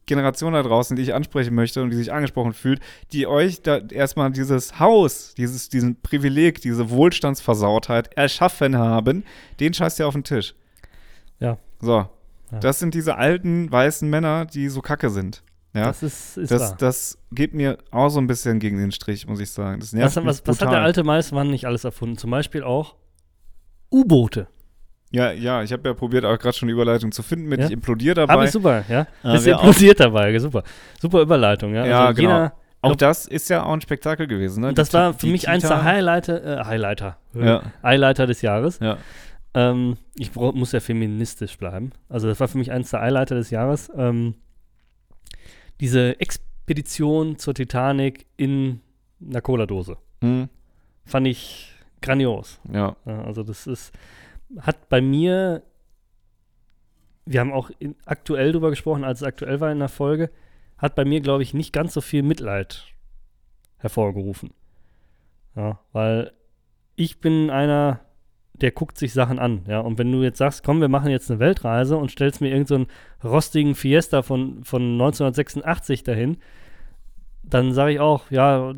Generation 0.07 0.55
da 0.55 0.63
draußen, 0.63 0.97
die 0.97 1.03
ich 1.03 1.13
ansprechen 1.13 1.55
möchte 1.55 1.83
und 1.83 1.91
die 1.91 1.97
sich 1.97 2.11
angesprochen 2.11 2.55
fühlt, 2.55 2.81
die 3.13 3.27
euch 3.27 3.61
da 3.61 3.77
erstmal 3.77 4.33
dieses 4.33 4.81
Haus, 4.81 5.35
dieses, 5.37 5.69
diesen 5.69 6.01
Privileg, 6.01 6.63
diese 6.63 6.89
Wohlstandsversautheit 6.89 8.17
erschaffen 8.17 8.79
haben, 8.79 9.25
den 9.61 9.75
scheißt 9.75 10.01
ihr 10.01 10.09
auf 10.09 10.15
den 10.15 10.25
Tisch. 10.25 10.55
Ja. 11.39 11.59
So. 11.81 12.09
Ja. 12.51 12.59
Das 12.61 12.79
sind 12.79 12.95
diese 12.95 13.17
alten 13.17 13.71
weißen 13.71 14.09
Männer, 14.09 14.45
die 14.47 14.69
so 14.69 14.81
kacke 14.81 15.11
sind. 15.11 15.43
Ja. 15.75 15.85
das 15.85 16.03
ist, 16.03 16.39
ist 16.39 16.51
Das, 16.51 16.63
wahr. 16.63 16.77
das 16.79 17.19
geht 17.31 17.53
mir 17.55 17.77
auch 17.91 18.09
so 18.09 18.19
ein 18.21 18.27
bisschen 18.27 18.59
gegen 18.59 18.79
den 18.79 18.91
Strich, 18.91 19.27
muss 19.27 19.39
ich 19.39 19.51
sagen. 19.51 19.81
Das 19.81 19.93
nervt 19.93 20.17
was, 20.17 20.25
was, 20.25 20.43
was 20.47 20.61
hat 20.63 20.73
der 20.73 20.81
alte 20.81 21.05
Meistermann 21.05 21.51
nicht 21.51 21.67
alles 21.67 21.85
erfunden? 21.85 22.17
Zum 22.17 22.31
Beispiel 22.31 22.63
auch 22.65 22.95
U-Boote. 23.93 24.49
Ja, 25.11 25.31
ja, 25.33 25.63
ich 25.63 25.73
habe 25.73 25.89
ja 25.89 25.95
probiert, 25.95 26.25
auch 26.25 26.39
gerade 26.39 26.55
schon 26.57 26.67
eine 26.69 26.73
Überleitung 26.75 27.13
zu 27.13 27.23
finden, 27.23 27.49
mit 27.49 27.61
Ja? 27.61 27.67
ich 27.67 27.73
implodiere 27.73 28.15
dabei. 28.27 28.45
Ich 28.45 28.51
super, 28.51 28.85
ja. 28.89 29.07
Äh, 29.25 29.37
Ist 29.37 29.45
wer 29.47 29.59
auch- 29.59 29.65
implodiert 29.65 30.01
dabei, 30.01 30.39
super. 30.39 30.63
Super 31.01 31.23
Überleitung, 31.23 31.75
ja. 31.75 31.87
Ja, 31.87 32.07
also 32.07 32.21
genau. 32.21 32.35
Jeder, 32.35 32.53
Auch 32.83 32.89
glaub- 32.91 32.99
das 32.99 33.27
ist 33.27 33.49
ja 33.49 33.63
auch 33.65 33.73
ein 33.73 33.81
Spektakel 33.81 34.27
gewesen. 34.27 34.61
Ne? 34.63 34.75
das 34.75 34.89
Die- 34.91 34.95
war 34.95 35.15
für 35.15 35.27
mich 35.29 35.49
eins 35.49 35.67
der 35.67 35.83
Highlighter, 35.83 36.61
äh, 36.61 36.65
Highlighter, 36.65 37.17
Ja, 37.35 37.63
Highlighter 37.83 38.27
des 38.27 38.43
Jahres. 38.43 38.79
ja. 38.81 38.99
Ähm, 39.59 39.97
ich 40.15 40.37
muss 40.37 40.71
ja 40.71 40.79
feministisch 40.79 41.59
bleiben. 41.59 41.91
Also 42.09 42.29
das 42.29 42.39
war 42.39 42.47
für 42.47 42.59
mich 42.59 42.71
eins 42.71 42.91
der 42.91 43.01
Highlighter 43.01 43.35
des 43.35 43.51
Jahres. 43.51 43.91
Ähm, 43.97 44.35
diese 45.81 46.21
Expedition 46.21 47.39
zur 47.39 47.55
Titanic 47.55 48.27
in 48.37 48.81
einer 49.21 49.41
Cola-Dose. 49.41 49.97
Hm, 50.21 50.49
Fand 51.05 51.27
ich 51.27 51.73
grandios. 52.03 52.61
Ja, 52.73 52.97
also 53.05 53.43
das 53.43 53.67
ist, 53.67 53.93
hat 54.61 54.89
bei 54.89 55.01
mir, 55.01 55.63
wir 57.27 57.41
haben 57.41 57.53
auch 57.53 57.71
in, 57.81 57.97
aktuell 58.05 58.53
drüber 58.53 58.71
gesprochen, 58.71 59.03
als 59.03 59.23
es 59.23 59.27
aktuell 59.27 59.61
war 59.61 59.73
in 59.73 59.81
der 59.81 59.89
Folge, 59.89 60.31
hat 60.77 60.95
bei 60.95 61.05
mir, 61.05 61.21
glaube 61.21 61.43
ich, 61.43 61.53
nicht 61.53 61.73
ganz 61.73 61.95
so 61.95 62.01
viel 62.01 62.23
Mitleid 62.23 62.85
hervorgerufen. 63.79 64.53
Ja, 65.57 65.81
weil 65.93 66.33
ich 66.95 67.21
bin 67.21 67.51
einer, 67.51 68.01
der 68.61 68.73
guckt 68.73 68.99
sich 68.99 69.13
Sachen 69.13 69.39
an, 69.39 69.63
ja, 69.67 69.81
und 69.81 69.99
wenn 69.99 70.11
du 70.11 70.23
jetzt 70.23 70.39
sagst, 70.39 70.65
komm, 70.65 70.81
wir 70.81 70.89
machen 70.89 71.11
jetzt 71.11 71.31
eine 71.31 71.41
Weltreise 71.41 71.97
und 71.97 72.11
stellst 72.11 72.41
mir 72.41 72.49
irgendeinen 72.49 72.87
so 73.23 73.27
einen 73.27 73.33
rostigen 73.33 73.75
Fiesta 73.75 74.23
von, 74.23 74.65
von 74.65 74.83
1986 74.83 76.03
dahin, 76.03 76.39
dann 77.43 77.73
sage 77.73 77.93
ich 77.93 78.01
auch, 78.01 78.31
ja, 78.31 78.75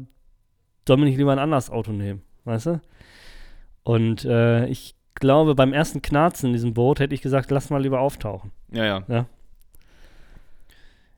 soll 0.86 0.96
mir 0.96 1.04
nicht 1.06 1.18
lieber 1.18 1.32
ein 1.32 1.38
anderes 1.38 1.70
Auto 1.70 1.92
nehmen, 1.92 2.22
weißt 2.44 2.66
du? 2.66 2.80
Und 3.82 4.24
äh, 4.24 4.66
ich 4.66 4.94
glaube, 5.14 5.54
beim 5.54 5.72
ersten 5.72 6.02
Knarzen 6.02 6.48
in 6.48 6.52
diesem 6.52 6.74
Boot 6.74 7.00
hätte 7.00 7.14
ich 7.14 7.22
gesagt, 7.22 7.50
lass 7.50 7.70
mal 7.70 7.82
lieber 7.82 8.00
auftauchen. 8.00 8.52
Ja, 8.72 8.84
ja. 8.84 9.04
Ja. 9.08 9.26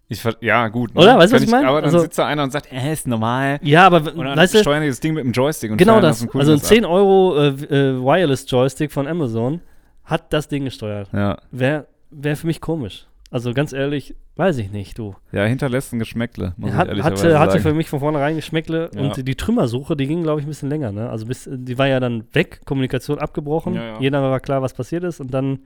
Ich, 0.09 0.23
ja, 0.41 0.69
gut. 0.69 0.95
ne? 0.95 1.01
Oder? 1.01 1.17
Weißt 1.19 1.33
du, 1.33 1.37
was 1.37 1.43
ich 1.43 1.51
meine? 1.51 1.67
Aber 1.69 1.79
dann 1.81 1.87
Also- 1.87 2.01
sitzt 2.01 2.19
da 2.19 2.27
einer 2.27 2.43
und 2.43 2.51
sagt, 2.53 2.71
äh, 2.71 2.93
ist 2.93 3.07
normal. 3.07 3.59
Ja, 3.63 3.87
aber 3.87 4.13
Und 4.15 4.25
dann 4.25 4.37
weißt 4.37 4.55
du, 4.55 4.59
steuern 4.59 4.83
die 4.83 4.89
das 4.89 5.01
Ding 5.01 5.15
mit 5.15 5.25
dem 5.25 5.33
Joystick 5.33 5.71
und 5.71 5.79
genau 5.79 6.01
das. 6.01 6.23
cool 6.35 6.41
Also 6.41 6.53
ein 6.53 6.59
das 6.59 6.65
ab. 6.65 6.69
10 6.69 6.85
Euro 6.85 7.37
äh, 7.39 7.47
äh, 7.49 7.99
Wireless 8.03 8.45
Joystick 8.51 8.93
von 8.93 9.07
Amazon 9.07 9.61
hat 10.05 10.33
das 10.33 10.49
Ding 10.49 10.65
gesteuert. 10.65 11.09
Ja. 11.13 11.39
Wäre 11.51 11.87
wär 12.11 12.37
für 12.37 12.47
mich 12.47 12.61
komisch. 12.61 13.07
Also 13.31 13.55
ganz 13.55 13.73
ehrlich, 13.73 14.15
weiß 14.37 14.59
ich 14.59 14.71
nicht, 14.71 14.99
du. 14.99 15.15
Ja, 15.31 15.45
hinterlässt 15.45 15.95
ein 15.95 15.99
Geschmäckle, 15.99 16.53
muss 16.59 16.73
Hat, 16.75 16.93
ich 16.93 17.03
hatte, 17.03 17.39
hatte 17.39 17.61
für 17.61 17.73
mich 17.73 17.89
von 17.89 18.01
vornherein 18.01 18.37
Geschmäckle 18.37 18.91
Ja. 18.95 19.01
und 19.01 19.27
die 19.27 19.35
Trümmersuche, 19.35 19.97
die 19.97 20.07
ging, 20.07 20.23
glaube 20.23 20.41
ich, 20.41 20.47
ein 20.47 20.51
bisschen 20.51 20.69
länger, 20.69 20.93
ne? 20.93 21.09
Also 21.09 21.25
bis, 21.25 21.49
die 21.51 21.79
war 21.79 21.87
ja 21.87 21.99
dann 22.01 22.25
weg, 22.35 22.61
Kommunikation 22.67 23.19
abgebrochen, 23.19 23.73
Ja, 23.75 23.83
ja. 23.83 24.01
jeder 24.01 24.21
war 24.23 24.39
klar, 24.41 24.61
was 24.61 24.75
passiert 24.75 25.05
ist 25.05 25.21
und 25.21 25.33
dann, 25.33 25.61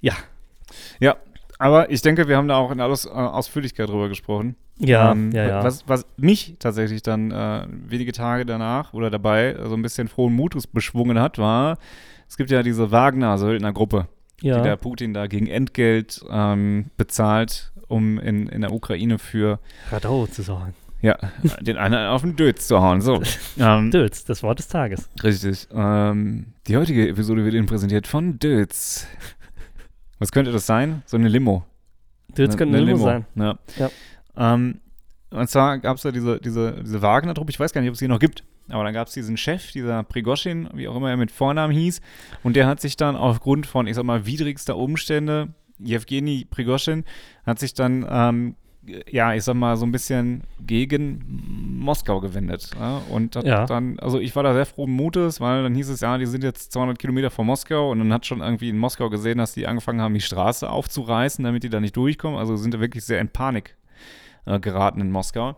ja, 0.00 0.14
Ja, 0.98 1.16
aber 1.60 1.90
ich 1.90 2.00
denke, 2.00 2.26
wir 2.26 2.38
haben 2.38 2.48
da 2.48 2.56
auch 2.56 2.70
in 2.70 2.80
alles 2.80 3.04
äh, 3.04 3.10
Ausführlichkeit 3.10 3.90
drüber 3.90 4.08
gesprochen. 4.08 4.56
ja, 4.78 5.12
Ähm, 5.12 5.30
ja, 5.30 5.46
ja. 5.46 5.62
Was, 5.62 5.86
was 5.86 6.06
mich 6.16 6.56
tatsächlich 6.58 7.02
dann 7.02 7.30
äh, 7.30 7.66
wenige 7.68 8.12
Tage 8.12 8.46
danach 8.46 8.94
oder 8.94 9.10
dabei 9.10 9.54
so 9.66 9.74
ein 9.74 9.82
bisschen 9.82 10.08
frohen 10.08 10.32
Mutes 10.32 10.66
beschwungen 10.66 11.20
hat, 11.20 11.36
war, 11.36 11.76
es 12.26 12.38
gibt 12.38 12.50
ja 12.50 12.62
diese 12.62 12.90
Wagner-Söldnergruppe, 12.90 14.08
die 14.40 14.46
der 14.46 14.64
ja. 14.64 14.76
Putin 14.76 15.12
da 15.12 15.26
gegen 15.26 15.48
Entgelt 15.48 16.24
ähm, 16.30 16.86
bezahlt, 16.96 17.72
um 17.88 18.18
in, 18.18 18.48
in 18.48 18.62
der 18.62 18.72
Ukraine 18.72 19.18
für 19.18 19.60
Radau 19.90 20.26
zu 20.28 20.40
sagen. 20.40 20.72
ja, 21.02 21.18
den 21.60 21.76
einen 21.76 22.06
auf 22.06 22.22
den 22.22 22.36
Dötz 22.36 22.68
zu 22.68 22.80
hauen. 22.80 23.02
So, 23.02 23.20
ähm, 23.58 23.90
Dötz, 23.90 24.24
das 24.24 24.42
Wort 24.42 24.60
des 24.60 24.68
Tages. 24.68 25.10
richtig. 25.22 25.68
Ähm, 25.74 26.54
die 26.66 26.78
heutige 26.78 27.06
Episode 27.06 27.44
wird 27.44 27.52
Ihnen 27.52 27.66
präsentiert 27.66 28.06
von 28.06 28.38
Dötz. 28.38 29.06
Was 30.20 30.30
könnte 30.30 30.52
das 30.52 30.66
sein? 30.66 31.02
So 31.06 31.16
eine 31.16 31.28
Limo. 31.28 31.64
Dötz 32.38 32.52
Ne- 32.52 32.56
könnte 32.56 32.72
ne 32.72 32.78
eine 32.78 32.86
Limo 32.92 33.04
sein. 33.04 33.26
Ja. 33.34 33.58
Ja. 33.76 33.90
Ähm, 34.36 34.80
und 35.30 35.50
zwar 35.50 35.78
gab 35.78 35.96
es 35.96 36.02
da 36.02 36.12
diese, 36.12 36.38
diese, 36.40 36.82
diese 36.82 37.02
Wagner-Truppe, 37.02 37.50
ich 37.50 37.58
weiß 37.58 37.72
gar 37.72 37.80
nicht, 37.80 37.90
ob 37.90 37.94
es 37.94 37.98
die 38.00 38.08
noch 38.08 38.18
gibt, 38.20 38.44
aber 38.68 38.84
dann 38.84 38.94
gab 38.94 39.08
es 39.08 39.14
diesen 39.14 39.36
Chef, 39.36 39.72
dieser 39.72 40.02
Prigoschin, 40.04 40.68
wie 40.74 40.86
auch 40.88 40.96
immer 40.96 41.10
er 41.10 41.16
mit 41.16 41.30
Vornamen 41.32 41.72
hieß, 41.72 42.00
und 42.42 42.54
der 42.54 42.66
hat 42.68 42.80
sich 42.80 42.96
dann 42.96 43.16
aufgrund 43.16 43.66
von, 43.66 43.86
ich 43.86 43.96
sag 43.96 44.04
mal, 44.04 44.26
widrigster 44.26 44.76
Umstände, 44.76 45.48
Jewgeni 45.78 46.46
Prigoschin, 46.48 47.04
hat 47.46 47.58
sich 47.58 47.74
dann, 47.74 48.06
ähm, 48.08 48.56
ja, 49.10 49.34
ich 49.34 49.44
sag 49.44 49.54
mal, 49.54 49.76
so 49.76 49.84
ein 49.84 49.92
bisschen 49.92 50.42
gegen 50.66 51.78
Moskau 51.78 52.20
gewendet. 52.20 52.70
Ja? 52.78 53.02
Und 53.10 53.34
Ja. 53.36 53.66
dann, 53.66 53.98
also 53.98 54.18
ich 54.18 54.34
war 54.36 54.42
da 54.42 54.54
sehr 54.54 54.66
frohen 54.66 54.90
Mutes, 54.92 55.40
weil 55.40 55.62
dann 55.62 55.74
hieß 55.74 55.88
es, 55.90 56.00
ja, 56.00 56.16
die 56.18 56.26
sind 56.26 56.44
jetzt 56.44 56.72
200 56.72 56.98
Kilometer 56.98 57.30
von 57.30 57.46
Moskau 57.46 57.90
und 57.90 57.98
dann 57.98 58.12
hat 58.12 58.26
schon 58.26 58.40
irgendwie 58.40 58.68
in 58.70 58.78
Moskau 58.78 59.10
gesehen, 59.10 59.38
dass 59.38 59.52
die 59.52 59.66
angefangen 59.66 60.00
haben, 60.00 60.14
die 60.14 60.20
Straße 60.20 60.68
aufzureißen, 60.68 61.44
damit 61.44 61.62
die 61.62 61.68
da 61.70 61.80
nicht 61.80 61.96
durchkommen. 61.96 62.38
Also 62.38 62.56
sind 62.56 62.74
da 62.74 62.80
wirklich 62.80 63.04
sehr 63.04 63.20
in 63.20 63.28
Panik 63.28 63.76
äh, 64.46 64.58
geraten 64.60 65.00
in 65.00 65.10
Moskau. 65.10 65.56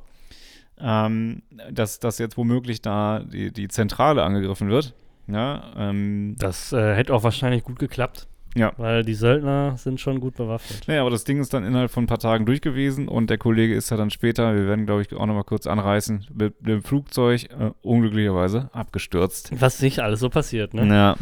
Ähm, 0.80 1.42
dass, 1.70 2.00
dass 2.00 2.18
jetzt 2.18 2.36
womöglich 2.36 2.82
da 2.82 3.20
die, 3.20 3.52
die 3.52 3.68
Zentrale 3.68 4.24
angegriffen 4.24 4.68
wird. 4.68 4.94
Ja, 5.28 5.72
ähm, 5.76 6.34
Das 6.38 6.72
äh, 6.72 6.96
hätte 6.96 7.14
auch 7.14 7.22
wahrscheinlich 7.22 7.62
gut 7.62 7.78
geklappt. 7.78 8.26
Ja. 8.54 8.72
Weil 8.76 9.02
die 9.04 9.14
Söldner 9.14 9.76
sind 9.78 10.00
schon 10.00 10.20
gut 10.20 10.36
bewaffnet. 10.36 10.86
Naja, 10.86 11.00
aber 11.00 11.10
das 11.10 11.24
Ding 11.24 11.40
ist 11.40 11.54
dann 11.54 11.64
innerhalb 11.64 11.90
von 11.90 12.04
ein 12.04 12.06
paar 12.06 12.18
Tagen 12.18 12.44
durch 12.44 12.60
gewesen 12.60 13.08
und 13.08 13.30
der 13.30 13.38
Kollege 13.38 13.74
ist 13.74 13.90
ja 13.90 13.96
dann 13.96 14.10
später, 14.10 14.54
wir 14.54 14.66
werden 14.66 14.84
glaube 14.84 15.02
ich 15.02 15.12
auch 15.14 15.26
nochmal 15.26 15.44
kurz 15.44 15.66
anreißen, 15.66 16.26
mit 16.34 16.54
dem 16.60 16.82
Flugzeug 16.82 17.44
äh, 17.44 17.70
unglücklicherweise 17.80 18.68
abgestürzt. 18.72 19.50
Was 19.58 19.80
nicht 19.80 20.00
alles 20.00 20.20
so 20.20 20.28
passiert, 20.28 20.74
ne? 20.74 20.86
Ja. 20.86 21.16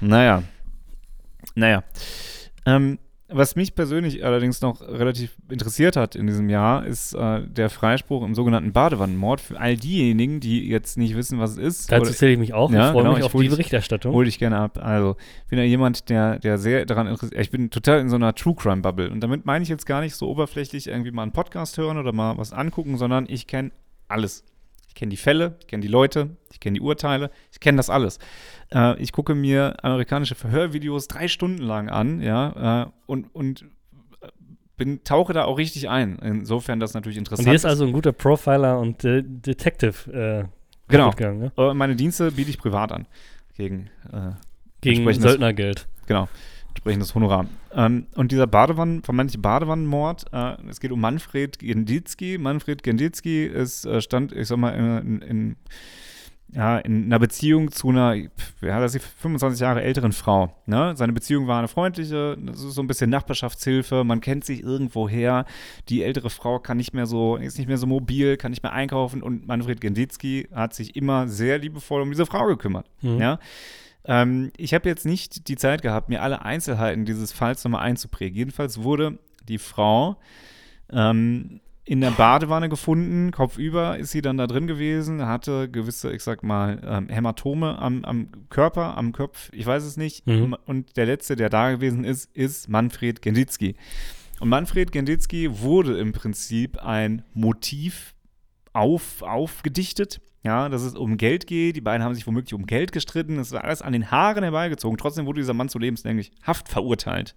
Naja. 0.00 0.42
Naja. 1.54 1.82
Ähm, 2.66 2.98
was 3.28 3.56
mich 3.56 3.74
persönlich 3.74 4.24
allerdings 4.24 4.60
noch 4.60 4.80
relativ 4.80 5.36
interessiert 5.48 5.96
hat 5.96 6.14
in 6.14 6.26
diesem 6.26 6.48
Jahr, 6.48 6.86
ist 6.86 7.12
äh, 7.14 7.42
der 7.46 7.70
Freispruch 7.70 8.24
im 8.24 8.34
sogenannten 8.34 8.72
Badewannenmord. 8.72 9.40
Für 9.40 9.58
all 9.58 9.76
diejenigen, 9.76 10.38
die 10.38 10.68
jetzt 10.68 10.96
nicht 10.96 11.16
wissen, 11.16 11.40
was 11.40 11.52
es 11.52 11.58
ist. 11.58 11.92
Dazu 11.92 12.12
zähle 12.12 12.32
ich 12.32 12.38
mich 12.38 12.54
auch 12.54 12.70
Ja, 12.70 12.88
und 12.88 12.92
freue 12.92 13.02
genau, 13.02 13.14
mich 13.14 13.18
ich 13.20 13.24
auf 13.24 13.40
die 13.40 13.48
Berichterstattung. 13.48 14.12
Hol 14.14 14.26
dich 14.26 14.38
gerne 14.38 14.58
ab. 14.58 14.78
Also, 14.80 15.16
ich 15.44 15.50
bin 15.50 15.58
ja 15.58 15.64
jemand, 15.64 16.08
der, 16.08 16.38
der 16.38 16.58
sehr 16.58 16.86
daran 16.86 17.08
interessiert. 17.08 17.40
Ich 17.40 17.50
bin 17.50 17.70
total 17.70 18.00
in 18.00 18.08
so 18.08 18.16
einer 18.16 18.34
True 18.34 18.54
Crime 18.54 18.82
Bubble. 18.82 19.10
Und 19.10 19.20
damit 19.20 19.44
meine 19.44 19.62
ich 19.64 19.68
jetzt 19.68 19.86
gar 19.86 20.00
nicht 20.00 20.14
so 20.14 20.28
oberflächlich 20.28 20.86
irgendwie 20.86 21.10
mal 21.10 21.22
einen 21.22 21.32
Podcast 21.32 21.78
hören 21.78 21.98
oder 21.98 22.12
mal 22.12 22.38
was 22.38 22.52
angucken, 22.52 22.96
sondern 22.96 23.26
ich 23.28 23.48
kenne 23.48 23.72
alles. 24.08 24.44
Ich 24.96 25.00
kenne 25.00 25.10
die 25.10 25.18
Fälle, 25.18 25.56
ich 25.60 25.66
kenne 25.66 25.82
die 25.82 25.88
Leute, 25.88 26.30
ich 26.50 26.58
kenne 26.58 26.78
die 26.78 26.80
Urteile, 26.80 27.30
ich 27.52 27.60
kenne 27.60 27.76
das 27.76 27.90
alles. 27.90 28.18
Äh, 28.72 28.98
ich 28.98 29.12
gucke 29.12 29.34
mir 29.34 29.76
amerikanische 29.84 30.34
Verhörvideos 30.34 31.06
drei 31.06 31.28
Stunden 31.28 31.58
lang 31.62 31.90
an, 31.90 32.22
ja, 32.22 32.84
äh, 32.84 32.86
und, 33.04 33.26
und 33.34 33.66
bin, 34.78 35.04
tauche 35.04 35.34
da 35.34 35.44
auch 35.44 35.58
richtig 35.58 35.90
ein. 35.90 36.18
Insofern 36.22 36.80
das 36.80 36.94
natürlich 36.94 37.18
und 37.18 37.24
interessant 37.26 37.46
hier 37.46 37.54
ist 37.54 37.66
also 37.66 37.84
ein 37.84 37.92
guter 37.92 38.12
Profiler 38.12 38.80
und 38.80 39.04
äh, 39.04 39.22
Detective 39.22 40.10
äh, 40.10 40.44
Genau. 40.88 41.10
gegangen, 41.10 41.40
ne? 41.40 41.52
Aber 41.56 41.74
meine 41.74 41.94
Dienste 41.94 42.32
biete 42.32 42.48
ich 42.48 42.56
privat 42.56 42.90
an. 42.90 43.06
Gegen 43.54 43.90
äh, 44.10 44.30
Gegen 44.80 45.12
Söldnergeld. 45.12 45.86
Genau, 46.06 46.26
entsprechendes 46.76 47.14
Honorar. 47.14 47.46
Ähm, 47.72 48.06
und 48.14 48.32
dieser 48.32 48.46
Badewannen, 48.46 49.02
vermeintliche 49.02 49.40
Badewannenmord, 49.40 50.26
äh, 50.32 50.56
es 50.68 50.80
geht 50.80 50.92
um 50.92 51.00
Manfred 51.00 51.58
Genditzki. 51.58 52.38
Manfred 52.38 52.82
Genditzki 52.82 53.46
ist, 53.46 53.86
äh, 53.86 54.00
stand, 54.00 54.32
ich 54.32 54.48
sag 54.48 54.58
mal, 54.58 54.70
in, 54.70 55.22
in, 55.22 55.56
ja, 56.52 56.78
in 56.78 57.06
einer 57.06 57.18
Beziehung 57.18 57.72
zu 57.72 57.88
einer, 57.88 58.14
ja, 58.14 58.80
das 58.80 58.94
ist 58.94 59.02
die 59.02 59.20
25 59.22 59.60
Jahre 59.60 59.82
älteren 59.82 60.12
Frau. 60.12 60.54
Ne? 60.66 60.94
Seine 60.96 61.12
Beziehung 61.12 61.48
war 61.48 61.58
eine 61.58 61.68
freundliche, 61.68 62.36
das 62.40 62.62
ist 62.62 62.74
so 62.74 62.82
ein 62.82 62.86
bisschen 62.86 63.10
Nachbarschaftshilfe, 63.10 64.04
man 64.04 64.20
kennt 64.20 64.44
sich 64.44 64.62
irgendwoher. 64.62 65.44
Die 65.88 66.02
ältere 66.02 66.30
Frau 66.30 66.58
kann 66.58 66.76
nicht 66.76 66.94
mehr 66.94 67.06
so, 67.06 67.36
ist 67.36 67.58
nicht 67.58 67.68
mehr 67.68 67.78
so 67.78 67.86
mobil, 67.86 68.36
kann 68.36 68.52
nicht 68.52 68.62
mehr 68.62 68.72
einkaufen 68.72 69.22
und 69.22 69.46
Manfred 69.46 69.80
Genditzki 69.80 70.48
hat 70.54 70.74
sich 70.74 70.94
immer 70.94 71.26
sehr 71.26 71.58
liebevoll 71.58 72.02
um 72.02 72.10
diese 72.10 72.26
Frau 72.26 72.46
gekümmert. 72.46 72.86
Mhm. 73.00 73.18
Ja. 73.18 73.38
Ähm, 74.06 74.52
ich 74.56 74.72
habe 74.74 74.88
jetzt 74.88 75.04
nicht 75.04 75.48
die 75.48 75.56
Zeit 75.56 75.82
gehabt, 75.82 76.08
mir 76.08 76.22
alle 76.22 76.42
Einzelheiten 76.42 77.04
dieses 77.04 77.32
Falls 77.32 77.64
nochmal 77.64 77.82
einzuprägen. 77.82 78.36
Jedenfalls 78.36 78.82
wurde 78.82 79.18
die 79.48 79.58
Frau 79.58 80.16
ähm, 80.90 81.60
in 81.84 82.00
der 82.00 82.10
Badewanne 82.10 82.68
gefunden, 82.68 83.30
kopfüber 83.30 83.96
ist 83.96 84.10
sie 84.10 84.20
dann 84.20 84.36
da 84.38 84.48
drin 84.48 84.66
gewesen, 84.66 85.24
hatte 85.24 85.68
gewisse, 85.70 86.12
ich 86.12 86.22
sag 86.24 86.42
mal, 86.42 86.80
ähm, 86.84 87.08
Hämatome 87.08 87.78
am, 87.78 88.04
am 88.04 88.28
Körper, 88.50 88.96
am 88.96 89.12
Kopf, 89.12 89.50
ich 89.52 89.64
weiß 89.64 89.84
es 89.84 89.96
nicht. 89.96 90.26
Mhm. 90.26 90.56
Und 90.66 90.96
der 90.96 91.06
letzte, 91.06 91.36
der 91.36 91.48
da 91.48 91.70
gewesen 91.70 92.02
ist, 92.02 92.34
ist 92.34 92.68
Manfred 92.68 93.22
Genditzki. 93.22 93.76
Und 94.40 94.48
Manfred 94.48 94.90
Genditzki 94.90 95.60
wurde 95.60 95.98
im 95.98 96.12
Prinzip 96.12 96.78
ein 96.84 97.22
Motiv 97.34 98.14
auf, 98.72 99.22
aufgedichtet. 99.22 100.20
Ja, 100.46 100.68
dass 100.68 100.82
es 100.82 100.94
um 100.94 101.16
Geld 101.16 101.48
geht. 101.48 101.74
Die 101.74 101.80
beiden 101.80 102.04
haben 102.04 102.14
sich 102.14 102.24
womöglich 102.26 102.54
um 102.54 102.66
Geld 102.66 102.92
gestritten. 102.92 103.36
Es 103.40 103.50
war 103.50 103.64
alles 103.64 103.82
an 103.82 103.92
den 103.92 104.12
Haaren 104.12 104.44
herbeigezogen. 104.44 104.96
Trotzdem 104.96 105.26
wurde 105.26 105.40
dieser 105.40 105.54
Mann 105.54 105.68
zu 105.68 105.80
lebenslänglich 105.80 106.30
Haft 106.44 106.68
verurteilt. 106.68 107.34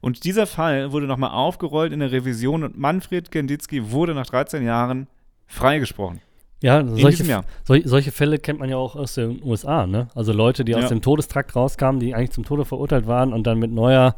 Und 0.00 0.24
dieser 0.24 0.48
Fall 0.48 0.90
wurde 0.90 1.06
nochmal 1.06 1.30
aufgerollt 1.30 1.92
in 1.92 2.00
der 2.00 2.10
Revision 2.10 2.64
und 2.64 2.76
Manfred 2.76 3.30
Genditzki 3.30 3.92
wurde 3.92 4.12
nach 4.14 4.26
13 4.26 4.64
Jahren 4.64 5.06
freigesprochen. 5.46 6.20
Ja, 6.62 6.84
solche, 6.84 7.24
sol 7.64 7.82
solche 7.84 8.10
Fälle 8.10 8.38
kennt 8.38 8.58
man 8.58 8.68
ja 8.68 8.76
auch 8.76 8.96
aus 8.96 9.14
den 9.14 9.40
USA, 9.44 9.86
ne? 9.86 10.08
Also 10.16 10.32
Leute, 10.32 10.64
die 10.64 10.74
aus 10.74 10.82
Ja. 10.82 10.88
dem 10.88 11.00
Todestrakt 11.02 11.54
rauskamen, 11.54 12.00
die 12.00 12.14
eigentlich 12.14 12.32
zum 12.32 12.44
Tode 12.44 12.64
verurteilt 12.64 13.06
waren 13.06 13.32
und 13.32 13.46
dann 13.46 13.58
mit 13.60 13.70
neuer 13.70 14.16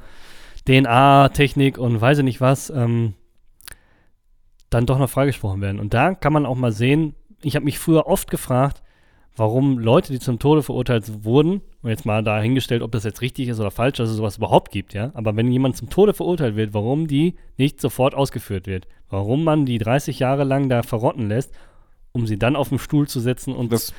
DNA-Technik 0.67 1.77
und 1.77 2.01
weiß 2.01 2.19
ich 2.19 2.25
nicht 2.25 2.41
was, 2.41 2.71
ähm, 2.71 3.13
dann 4.71 4.87
doch 4.87 4.99
noch 4.99 5.11
freigesprochen 5.11 5.61
werden. 5.61 5.79
Und 5.79 5.95
da 5.95 6.15
kann 6.15 6.33
man 6.33 6.47
auch 6.47 6.57
mal 6.57 6.73
sehen, 6.73 7.15
ich 7.45 7.57
habe 7.57 7.65
mich 7.65 7.79
früher 7.79 8.07
oft 8.07 8.31
gefragt, 8.31 8.83
warum 9.37 9.79
Leute, 9.79 10.13
die 10.13 10.21
zum 10.21 10.39
Tode 10.39 10.63
verurteilt 10.63 11.25
wurden, 11.25 11.61
und 11.83 11.91
jetzt 11.91 12.07
mal 12.07 12.23
dahingestellt, 12.23 12.83
ob 12.83 12.93
das 12.93 13.05
jetzt 13.05 13.21
richtig 13.21 13.49
ist 13.49 13.61
oder 13.61 13.71
falsch, 13.71 13.99
dass 13.99 14.09
es 14.09 14.17
sowas 14.17 14.37
überhaupt 14.39 14.71
gibt, 14.71 14.95
ja, 14.95 15.11
aber 15.15 15.35
wenn 15.37 15.51
jemand 15.51 15.77
zum 15.77 15.91
Tode 15.91 16.15
verurteilt 16.15 16.57
wird, 16.57 16.73
warum 16.73 17.07
die 17.09 17.35
nicht 17.57 17.81
sofort 17.81 18.15
ausgeführt 18.15 18.67
wird, 18.67 18.87
warum 19.11 19.45
man 19.45 19.67
die 19.67 19.79
30 19.79 20.19
Jahre 20.21 20.45
lang 20.45 20.69
da 20.69 20.83
verrotten 20.83 21.29
lässt, 21.29 21.53
um 22.13 22.27
sie 22.27 22.39
dann 22.39 22.55
auf 22.57 22.69
den 22.69 22.79
Stuhl 22.79 23.09
zu 23.09 23.21
setzen 23.21 23.55
und 23.55 23.73
Das 23.73 23.93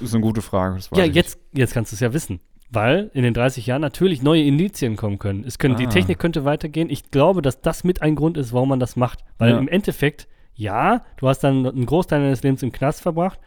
ist 0.00 0.14
eine 0.14 0.22
gute 0.22 0.40
Frage. 0.42 0.78
Ja, 0.94 1.04
jetzt, 1.04 1.38
jetzt 1.52 1.74
kannst 1.74 1.92
du 1.92 1.96
es 1.96 2.00
ja 2.00 2.12
wissen. 2.12 2.40
Weil 2.70 3.10
in 3.14 3.22
den 3.22 3.32
30 3.32 3.64
Jahren 3.66 3.80
natürlich 3.80 4.20
neue 4.22 4.42
Indizien 4.42 4.96
kommen 4.96 5.18
können. 5.18 5.42
Es 5.46 5.58
können 5.58 5.76
Die 5.76 5.86
Ah. 5.86 5.90
Technik 5.90 6.18
könnte 6.18 6.44
weitergehen. 6.44 6.90
Ich 6.90 7.10
glaube, 7.10 7.40
dass 7.40 7.62
das 7.62 7.82
mit 7.82 8.02
ein 8.02 8.14
Grund 8.14 8.36
ist, 8.36 8.52
warum 8.52 8.68
man 8.68 8.78
das 8.78 8.94
macht. 8.94 9.20
Weil 9.38 9.52
Ja. 9.52 9.58
im 9.58 9.68
Endeffekt, 9.68 10.28
ja, 10.58 11.02
du 11.16 11.28
hast 11.28 11.40
dann 11.44 11.64
einen 11.66 11.86
Großteil 11.86 12.20
deines 12.20 12.42
Lebens 12.42 12.62
im 12.62 12.72
Knast 12.72 13.00
verbracht, 13.00 13.38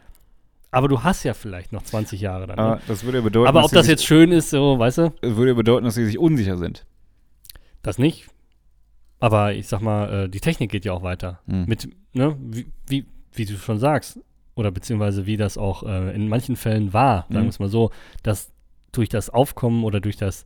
aber 0.70 0.88
du 0.88 1.02
hast 1.02 1.22
ja 1.24 1.34
vielleicht 1.34 1.70
noch 1.72 1.82
20 1.82 2.20
Jahre 2.20 2.46
dann. 2.46 2.58
Aber 2.58 2.76
Ne? 2.76 2.80
das 2.88 3.04
würde 3.04 3.18
ja 3.18 3.24
bedeuten, 3.24 3.46
Aber 3.48 3.64
ob 3.64 3.70
das 3.70 3.86
jetzt 3.86 4.04
schön 4.06 4.32
ist, 4.32 4.48
so, 4.50 4.78
weißt 4.78 4.98
du, 4.98 5.12
würde 5.20 5.50
ja 5.50 5.54
bedeuten, 5.54 5.84
dass 5.84 5.94
sie 5.94 6.06
sich 6.06 6.18
unsicher 6.18 6.56
sind. 6.56 6.86
das 7.82 7.98
nicht. 7.98 8.28
Aber 9.20 9.52
ich 9.52 9.68
sag 9.68 9.82
mal, 9.82 10.24
äh, 10.24 10.28
die 10.28 10.40
Technik 10.40 10.70
geht 10.72 10.84
ja 10.84 10.92
auch 10.92 11.02
weiter. 11.02 11.40
Hm. 11.46 11.66
Mit, 11.66 11.88
ne, 12.14 12.36
wie, 12.40 12.66
wie, 12.88 13.06
wie 13.32 13.44
du 13.44 13.56
schon 13.56 13.78
sagst, 13.78 14.18
oder 14.54 14.70
beziehungsweise 14.70 15.26
wie 15.26 15.36
das 15.36 15.56
auch 15.58 15.82
äh, 15.84 16.14
in 16.14 16.28
manchen 16.28 16.56
Fällen 16.56 16.92
war, 16.92 17.26
sagen 17.28 17.40
Mhm. 17.40 17.42
wir 17.44 17.48
es 17.50 17.58
mal 17.60 17.68
so, 17.68 17.90
dass 18.22 18.50
durch 18.92 19.08
das 19.10 19.30
Aufkommen 19.30 19.84
oder 19.84 20.00
durch 20.00 20.16
das 20.16 20.44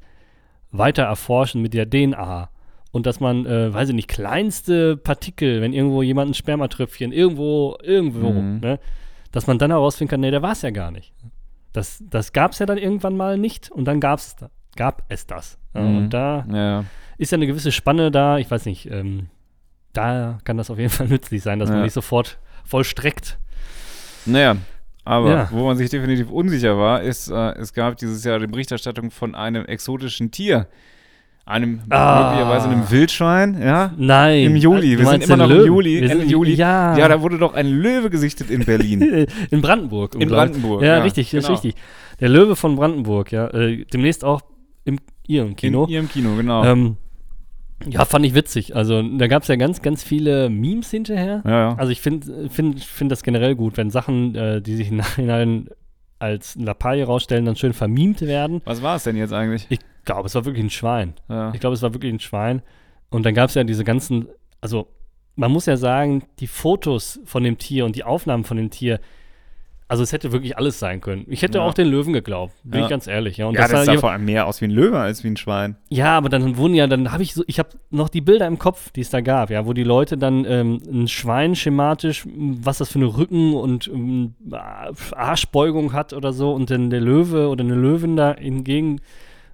Weitererforschen 0.72 1.62
mit 1.62 1.74
der 1.74 1.88
DNA 1.88 2.50
und 2.92 3.06
dass 3.06 3.20
man, 3.20 3.44
äh, 3.46 3.72
weiß 3.72 3.88
ich 3.90 3.94
nicht, 3.94 4.08
kleinste 4.08 4.96
Partikel, 4.96 5.60
wenn 5.60 5.72
irgendwo 5.72 6.02
jemand 6.02 6.30
ein 6.30 6.34
Spermatröpfchen 6.34 7.12
irgendwo, 7.12 7.76
irgendwo, 7.82 8.32
Mhm. 8.32 8.60
ne, 8.60 8.78
dass 9.32 9.46
man 9.46 9.58
dann 9.58 9.70
herausfinden 9.70 10.10
kann, 10.10 10.20
nee, 10.20 10.30
der 10.30 10.42
war 10.42 10.52
es 10.52 10.62
ja 10.62 10.70
gar 10.70 10.90
nicht. 10.90 11.12
Das, 11.72 12.02
das 12.08 12.32
gab 12.32 12.52
es 12.52 12.58
ja 12.58 12.66
dann 12.66 12.78
irgendwann 12.78 13.16
mal 13.16 13.36
nicht 13.36 13.70
und 13.70 13.84
dann 13.84 14.00
gab's 14.00 14.36
gab 14.76 15.02
es 15.08 15.26
das. 15.26 15.58
Ja, 15.74 15.80
Mhm. 15.82 15.96
Und 15.96 16.10
da 16.10 16.46
Ja, 16.50 16.84
ist 17.18 17.32
ja 17.32 17.36
eine 17.36 17.46
gewisse 17.46 17.72
Spanne 17.72 18.10
da. 18.10 18.38
Ich 18.38 18.50
weiß 18.50 18.64
nicht, 18.66 18.90
ähm, 18.90 19.28
da 19.92 20.38
kann 20.44 20.56
das 20.56 20.70
auf 20.70 20.78
jeden 20.78 20.90
Fall 20.90 21.08
nützlich 21.08 21.42
sein, 21.42 21.58
dass 21.58 21.68
Ja. 21.68 21.74
man 21.76 21.84
nicht 21.84 21.92
sofort 21.94 22.38
vollstreckt. 22.64 23.38
Naja, 24.26 24.56
aber 25.04 25.30
Ja. 25.30 25.48
wo 25.52 25.64
man 25.66 25.76
sich 25.76 25.90
definitiv 25.90 26.30
unsicher 26.30 26.76
war, 26.78 27.02
ist, 27.02 27.28
äh, 27.30 27.52
es 27.58 27.72
gab 27.72 27.96
dieses 27.98 28.24
Jahr 28.24 28.38
die 28.38 28.46
Berichterstattung 28.46 29.10
von 29.10 29.34
einem 29.34 29.64
exotischen 29.66 30.30
Tier. 30.30 30.66
Einem, 31.48 31.80
Ah. 31.90 32.30
möglicherweise 32.32 32.68
einem 32.68 32.90
Wildschwein, 32.90 33.62
ja? 33.62 33.92
Nein. 33.96 34.46
Im 34.46 34.56
Juli. 34.56 34.96
Du 34.96 34.98
Wir 35.02 35.06
sind 35.06 35.22
immer 35.24 35.36
noch 35.36 35.48
im. 35.50 35.64
Juli, 35.64 35.98
Ende 36.00 36.24
im- 36.24 36.28
Juli. 36.28 36.54
Ja. 36.54 36.98
Ja, 36.98 37.06
da 37.06 37.22
wurde 37.22 37.38
doch 37.38 37.54
ein 37.54 37.68
Löwe 37.68 38.10
gesichtet 38.10 38.50
in 38.50 38.64
Berlin. 38.64 39.00
in 39.52 39.62
Brandenburg. 39.62 40.16
In. 40.16 40.28
Brandenburg, 40.28 40.82
Ja, 40.82 40.96
ja, 40.96 41.02
richtig, 41.04 41.30
das 41.30 41.44
genau. 41.46 41.56
ist 41.56 41.64
richtig. 41.64 41.80
Der 42.20 42.28
Löwe 42.30 42.56
von 42.56 42.74
Brandenburg, 42.74 43.30
ja. 43.30 43.46
Äh, 43.54 43.84
demnächst 43.84 44.24
auch 44.24 44.40
im 44.84 44.98
ihrem 45.28 45.54
Kino. 45.54 45.84
In 45.84 45.90
ihrem 45.90 46.08
Kino, 46.08 46.34
genau. 46.36 46.64
Ähm, 46.64 46.96
ja, 47.88 48.04
fand 48.06 48.26
ich 48.26 48.34
witzig. 48.34 48.74
Also 48.74 49.00
da 49.02 49.28
gab 49.28 49.42
es 49.42 49.48
ja 49.48 49.54
ganz, 49.54 49.82
ganz 49.82 50.02
viele 50.02 50.50
Memes 50.50 50.90
hinterher. 50.90 51.42
ja, 51.44 51.50
ja. 51.50 51.74
Also 51.76 51.92
ich 51.92 52.00
finde 52.00 52.48
find, 52.50 52.82
find 52.82 53.12
das 53.12 53.22
generell 53.22 53.54
gut, 53.54 53.76
wenn 53.76 53.90
Sachen, 53.90 54.34
äh, 54.34 54.60
die 54.60 54.74
sich 54.74 54.90
im 54.90 54.96
Nachhinein 54.96 55.68
als 56.18 56.54
Lappalie 56.56 57.04
rausstellen, 57.04 57.44
dann 57.44 57.56
schön 57.56 57.72
vermimt 57.72 58.22
werden. 58.22 58.62
Was 58.64 58.82
war 58.82 58.96
es 58.96 59.04
denn 59.04 59.16
jetzt 59.16 59.32
eigentlich? 59.32 59.66
Ich 59.68 59.80
glaube, 60.04 60.26
es 60.26 60.34
war 60.34 60.44
wirklich 60.44 60.64
ein 60.64 60.70
Schwein. 60.70 61.14
Ja. 61.28 61.52
Ich 61.52 61.60
glaube, 61.60 61.74
es 61.74 61.82
war 61.82 61.92
wirklich 61.94 62.12
ein 62.12 62.20
Schwein. 62.20 62.62
Und 63.10 63.24
dann 63.26 63.34
gab 63.34 63.48
es 63.48 63.54
ja 63.54 63.64
diese 63.64 63.84
ganzen, 63.84 64.28
also 64.60 64.88
man 65.34 65.52
muss 65.52 65.66
ja 65.66 65.76
sagen, 65.76 66.24
die 66.40 66.46
Fotos 66.46 67.20
von 67.24 67.44
dem 67.44 67.58
Tier 67.58 67.84
und 67.84 67.96
die 67.96 68.04
Aufnahmen 68.04 68.44
von 68.44 68.56
dem 68.56 68.70
Tier, 68.70 69.00
also 69.88 70.02
es 70.02 70.12
hätte 70.12 70.32
wirklich 70.32 70.58
alles 70.58 70.78
sein 70.80 71.00
können. 71.00 71.24
Ich 71.28 71.42
hätte 71.42 71.58
Ja. 71.58 71.64
auch 71.64 71.72
den 71.74 71.86
Löwen 71.86 72.12
geglaubt, 72.12 72.54
bin 72.64 72.80
Ja. 72.80 72.86
ich 72.86 72.90
ganz 72.90 73.06
ehrlich. 73.06 73.36
Ja, 73.36 73.46
und 73.46 73.54
ja, 73.54 73.62
das, 73.62 73.72
war 73.72 73.84
sah 73.84 73.96
vor 73.98 74.10
allem 74.10 74.24
mehr 74.24 74.46
aus 74.48 74.60
wie 74.60 74.64
ein 74.66 74.72
Löwe 74.72 74.98
als 74.98 75.22
wie 75.22 75.28
ein 75.28 75.36
Schwein. 75.36 75.76
ja, 75.90 76.16
aber 76.16 76.28
dann 76.28 76.56
wurden 76.56 76.74
ja, 76.74 76.86
dann 76.88 77.12
habe 77.12 77.22
ich 77.22 77.34
so, 77.34 77.44
ich 77.46 77.58
habe 77.60 77.68
noch 77.90 78.08
die 78.08 78.20
Bilder 78.20 78.46
im 78.48 78.58
Kopf, 78.58 78.90
die 78.90 79.00
es 79.02 79.10
da 79.10 79.20
gab, 79.20 79.50
ja, 79.50 79.64
wo 79.64 79.72
die 79.72 79.84
Leute 79.84 80.18
dann 80.18 80.44
ähm, 80.44 80.80
ein 80.90 81.06
Schwein 81.08 81.54
schematisch, 81.54 82.24
was 82.26 82.78
das 82.78 82.90
für 82.90 82.98
eine 82.98 83.16
Rücken- 83.16 83.54
und 83.54 83.86
ähm, 83.88 84.34
Arschbeugung 85.12 85.92
hat 85.92 86.12
oder 86.12 86.32
so, 86.32 86.52
und 86.52 86.70
dann 86.70 86.90
der 86.90 87.00
Löwe 87.00 87.48
oder 87.48 87.62
eine 87.62 87.74
Löwin 87.76 88.16
da 88.16 88.34
hingegen, 88.36 89.00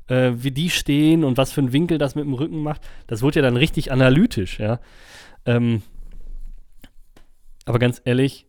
äh, 0.08 0.32
wie 0.36 0.50
die 0.50 0.70
stehen 0.70 1.24
und 1.24 1.36
was 1.36 1.52
für 1.52 1.60
einen 1.60 1.72
Winkel 1.72 1.98
das 1.98 2.14
mit 2.14 2.24
dem 2.24 2.34
Rücken 2.34 2.62
macht. 2.62 2.80
Das 3.06 3.22
wurde 3.22 3.36
ja 3.40 3.42
dann 3.42 3.56
richtig 3.56 3.92
analytisch, 3.92 4.58
ja. 4.58 4.80
Ähm, 5.44 5.82
aber 7.64 7.78
ganz 7.78 8.00
ehrlich, 8.04 8.46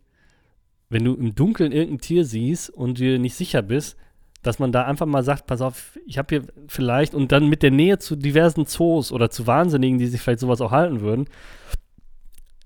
wenn 0.94 1.03
du 1.03 1.14
im 1.15 1.36
Dunkeln 1.36 1.72
irgendein 1.72 2.02
Tier 2.02 2.26
siehst 2.26 2.70
und 2.70 2.99
dir 2.99 3.20
nicht 3.20 3.36
sicher 3.36 3.61
bist, 3.61 3.98
dass 4.41 4.60
man 4.60 4.72
da 4.72 4.84
einfach 4.84 5.06
mal 5.06 5.24
sagt, 5.24 5.48
pass 5.48 5.61
auf, 5.61 5.98
ich 6.06 6.18
habe 6.18 6.36
hier 6.36 6.44
vielleicht 6.68 7.14
und 7.15 7.32
dann 7.32 7.48
mit 7.48 7.64
der 7.64 7.72
Nähe 7.72 7.98
zu 7.98 8.15
diversen 8.15 8.65
Zoos 8.65 9.11
oder 9.11 9.30
zu 9.30 9.48
Wahnsinnigen, 9.48 9.99
die 9.99 10.07
sich 10.07 10.22
vielleicht 10.22 10.40
sowas 10.40 10.61
auch 10.61 10.72
halten 10.72 11.02
würden, 11.02 11.28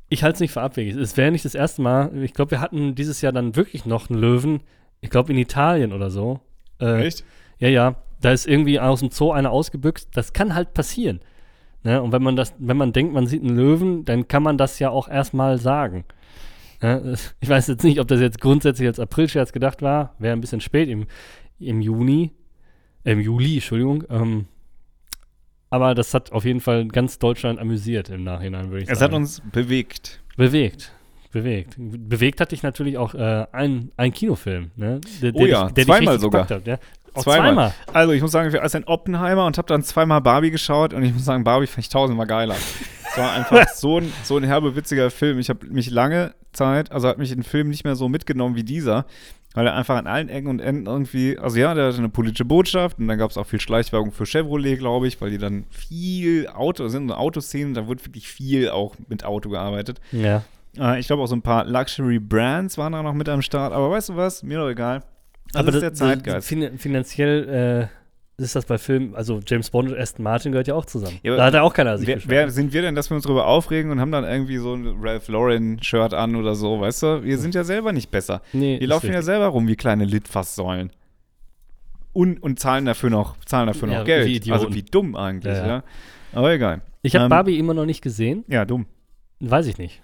ich 0.10 0.24
halte 0.24 0.36
es 0.36 0.40
nicht 0.40 0.52
für 0.52 0.62
abwegig. 0.62 0.96
Es 0.96 1.18
wäre 1.18 1.32
nicht 1.32 1.46
das 1.46 1.56
erste 1.56 1.82
Mal. 1.82 2.12
Ich 2.24 2.34
glaube, 2.34 2.52
wir 2.52 2.62
hatten 2.62 2.96
dieses 2.96 3.22
Jahr 3.22 3.34
dann 3.34 3.56
wirklich 3.56 3.86
noch 3.86 4.10
einen 4.10 4.20
Löwen. 4.20 4.62
Ich 5.02 5.10
glaube, 5.10 5.32
in 5.34 5.38
Italien 5.38 5.92
oder 5.92 6.10
so. 6.10 6.40
Äh, 6.80 7.10
ja, 7.60 7.68
ja. 7.68 7.96
Da 8.22 8.32
ist 8.32 8.48
irgendwie 8.48 8.80
aus 8.80 9.02
dem 9.02 9.12
Zoo 9.12 9.32
einer 9.32 9.52
ausgebüxt. 9.52 10.10
Das 10.14 10.34
kann 10.34 10.56
halt 10.56 10.74
passieren. 10.74 11.20
Ne? 11.84 12.02
Und 12.02 12.12
wenn 12.12 12.24
man 12.24 12.36
das, 12.36 12.54
wenn 12.58 12.78
man 12.78 12.94
denkt, 12.94 13.14
man 13.14 13.28
sieht 13.28 13.44
einen 13.44 13.56
Löwen, 13.56 14.06
dann 14.06 14.28
kann 14.28 14.44
man 14.44 14.58
das 14.58 14.80
ja 14.80 14.90
auch 14.90 15.10
erstmal 15.10 15.60
sagen. 15.60 16.06
Ich 17.40 17.50
weiß 17.50 17.68
jetzt 17.68 17.84
nicht, 17.84 18.00
ob 18.00 18.08
das 18.08 18.20
jetzt 18.20 18.40
grundsätzlich 18.40 18.88
als 18.88 19.00
Aprilscherz 19.00 19.52
gedacht 19.52 19.82
war. 19.82 20.16
Wäre 20.20 20.34
ein 20.34 20.42
bisschen 20.42 20.62
spät 20.62 20.90
im, 20.90 21.08
im 21.60 21.82
Juni. 21.82 22.32
Äh, 23.04 23.14
Im 23.14 23.20
Juli, 23.22 23.56
Entschuldigung. 23.56 24.04
Ähm, 24.10 24.46
aber 25.70 25.96
das 25.96 26.14
hat 26.14 26.32
auf 26.32 26.46
jeden 26.46 26.62
Fall 26.62 26.88
ganz 26.88 27.20
Deutschland 27.20 27.60
amüsiert 27.60 28.10
im 28.10 28.24
Nachhinein, 28.24 28.70
würde 28.70 28.84
ich 28.84 28.90
Es 28.90 29.00
sagen. 29.00 29.14
hat 29.14 29.20
uns 29.20 29.42
bewegt. 29.52 30.22
Bewegt. 30.38 30.94
Bewegt. 31.32 31.76
Bewegt 31.78 32.40
hat 32.40 32.52
dich 32.52 32.64
natürlich 32.64 32.98
auch 32.98 33.14
äh, 33.14 33.46
ein, 33.52 33.92
ein 33.98 34.14
Kinofilm, 34.14 34.72
ne? 34.76 35.02
Der, 35.22 35.36
Oh 35.36 35.46
ja, 35.46 35.66
dich, 35.66 35.74
der 35.74 35.86
zweimal 35.86 36.20
sogar. 36.20 36.50
Hat, 36.50 36.66
ja? 36.66 36.78
Zweimal. 37.16 37.24
zweimal. 37.24 37.74
Also, 37.92 38.14
ich 38.14 38.22
muss 38.22 38.32
sagen, 38.32 38.48
ich 38.48 38.54
war 38.54 38.62
erst 38.62 38.76
ein 38.76 38.86
Oppenheimer 38.86 39.46
und 39.46 39.58
habe 39.58 39.68
dann 39.68 39.84
zweimal 39.84 40.22
Barbie 40.22 40.52
geschaut 40.52 40.94
und 40.94 41.04
ich 41.04 41.14
muss 41.14 41.26
sagen, 41.26 41.44
Barbie 41.44 41.68
fand 41.68 41.80
ich 41.80 41.90
tausendmal 41.90 42.28
geiler. 42.28 42.56
Es 43.18 43.24
war 43.24 43.34
einfach 43.34 43.68
so 43.74 43.98
ein, 43.98 44.14
so 44.24 44.38
ein 44.38 44.44
herbe, 44.44 44.76
witziger 44.76 45.10
Film. 45.10 45.40
Ich 45.40 45.50
habe 45.50 45.66
mich 45.68 45.90
lange 45.90 46.36
Zeit, 46.54 46.92
also 46.92 47.08
hat 47.08 47.18
mich 47.18 47.32
ein 47.32 47.44
Film 47.44 47.70
nicht 47.70 47.84
mehr 47.84 47.96
so 47.96 48.10
mitgenommen 48.10 48.56
wie 48.56 48.64
dieser, 48.64 49.06
weil 49.56 49.66
er 49.66 49.74
einfach 49.74 49.98
an 49.98 50.06
allen 50.06 50.30
Ecken 50.30 50.48
und 50.48 50.60
Enden 50.60 50.86
irgendwie, 50.86 51.38
also 51.38 51.58
ja, 51.58 51.74
der 51.74 51.88
hatte 51.88 51.98
eine 51.98 52.10
politische 52.10 52.46
Botschaft 52.46 53.00
und 53.00 53.08
dann 53.08 53.18
gab 53.18 53.32
es 53.32 53.38
auch 53.38 53.48
viel 53.48 53.60
Schleichwerbung 53.60 54.12
für 54.12 54.26
Chevrolet, 54.26 54.78
glaube 54.78 55.08
ich, 55.08 55.20
weil 55.20 55.32
die 55.32 55.40
dann 55.40 55.66
viel 55.72 56.48
Auto, 56.48 56.88
sind 56.90 57.08
so 57.08 57.16
Autoszenen, 57.16 57.74
da 57.74 57.88
wurde 57.88 58.06
wirklich 58.06 58.28
viel 58.28 58.70
auch 58.70 58.96
mit 59.08 59.26
Auto 59.26 59.50
gearbeitet. 59.50 60.00
Ja. 60.12 60.44
Äh, 60.78 61.00
ich 61.00 61.08
glaube 61.08 61.24
auch 61.24 61.28
so 61.28 61.36
ein 61.36 61.42
paar 61.42 61.66
Luxury 61.66 62.20
Brands 62.20 62.78
waren 62.78 62.94
da 62.94 63.02
noch 63.02 63.14
mit 63.14 63.28
am 63.30 63.42
Start, 63.42 63.74
aber 63.74 63.90
weißt 63.90 64.10
du 64.10 64.16
was, 64.16 64.44
mir 64.44 64.60
doch 64.60 64.70
egal. 64.70 65.02
Das 65.52 65.62
aber 65.62 65.70
ist 65.70 65.76
das, 65.76 65.82
der 65.82 65.94
Zeitgeist. 65.94 66.48
fin 66.48 66.78
finanziell 66.78 67.90
äh, 67.90 67.97
ist 68.46 68.56
das 68.56 68.66
bei 68.66 68.78
Filmen, 68.78 69.16
also 69.16 69.40
James 69.46 69.72
Bond 69.72 69.90
und 69.92 69.98
Aston 69.98 70.22
Martin 70.24 70.52
gehört 70.52 70.68
ja 70.68 70.76
auch 70.76 70.86
zusammen. 70.86 71.18
Ja, 71.24 71.36
da 71.36 71.46
hat 71.46 71.54
ja 71.56 71.64
auch 71.64 71.74
keiner 71.74 71.98
sich 71.98 72.08
Wer, 72.08 72.20
wer 72.28 72.52
sind 72.52 72.72
wir 72.72 72.84
denn, 72.84 72.94
dass 72.94 73.10
wir 73.10 73.16
uns 73.16 73.24
darüber 73.24 73.48
aufregen 73.48 73.90
und 73.92 74.00
haben 74.00 74.12
dann 74.12 74.24
irgendwie 74.26 74.58
so 74.58 74.76
ein 74.76 74.96
Ralph 75.02 75.28
Lauren-Shirt 75.28 76.14
an 76.14 76.36
oder 76.36 76.54
so, 76.54 76.80
weißt 76.80 77.02
du? 77.04 77.24
Wir 77.24 77.40
sind 77.40 77.56
ja 77.56 77.64
selber 77.64 77.92
nicht 77.94 78.12
besser. 78.12 78.44
nee, 78.54 78.80
Wir 78.80 78.88
laufen 78.88 79.08
ja 79.08 79.14
richtig. 79.14 79.26
selber 79.26 79.48
rum 79.48 79.68
wie 79.68 79.76
kleine 79.76 80.06
Litfaßsäulen. 80.06 80.92
Und, 82.14 82.42
und 82.42 82.60
zahlen 82.60 82.86
dafür 82.86 83.10
noch, 83.10 83.38
zahlen 83.46 83.68
dafür 83.68 83.90
Ja, 83.90 84.00
noch 84.00 84.04
wie 84.04 84.08
Geld. 84.08 84.28
Idioten. 84.30 84.52
Also 84.62 84.76
wie 84.76 84.84
dumm 84.84 85.16
eigentlich, 85.16 85.54
Ja, 85.56 85.60
ja. 85.62 85.68
ja. 85.68 85.84
Aber 86.34 86.52
egal. 86.54 86.82
Ich 87.02 87.16
habe 87.16 87.26
ähm, 87.26 87.30
Barbie 87.30 87.58
immer 87.58 87.74
noch 87.74 87.86
nicht 87.86 88.02
gesehen. 88.02 88.44
Ja, 88.48 88.66
dumm. 88.66 88.86
Weiß 89.40 89.66
ich 89.68 89.78
nicht. 89.80 90.02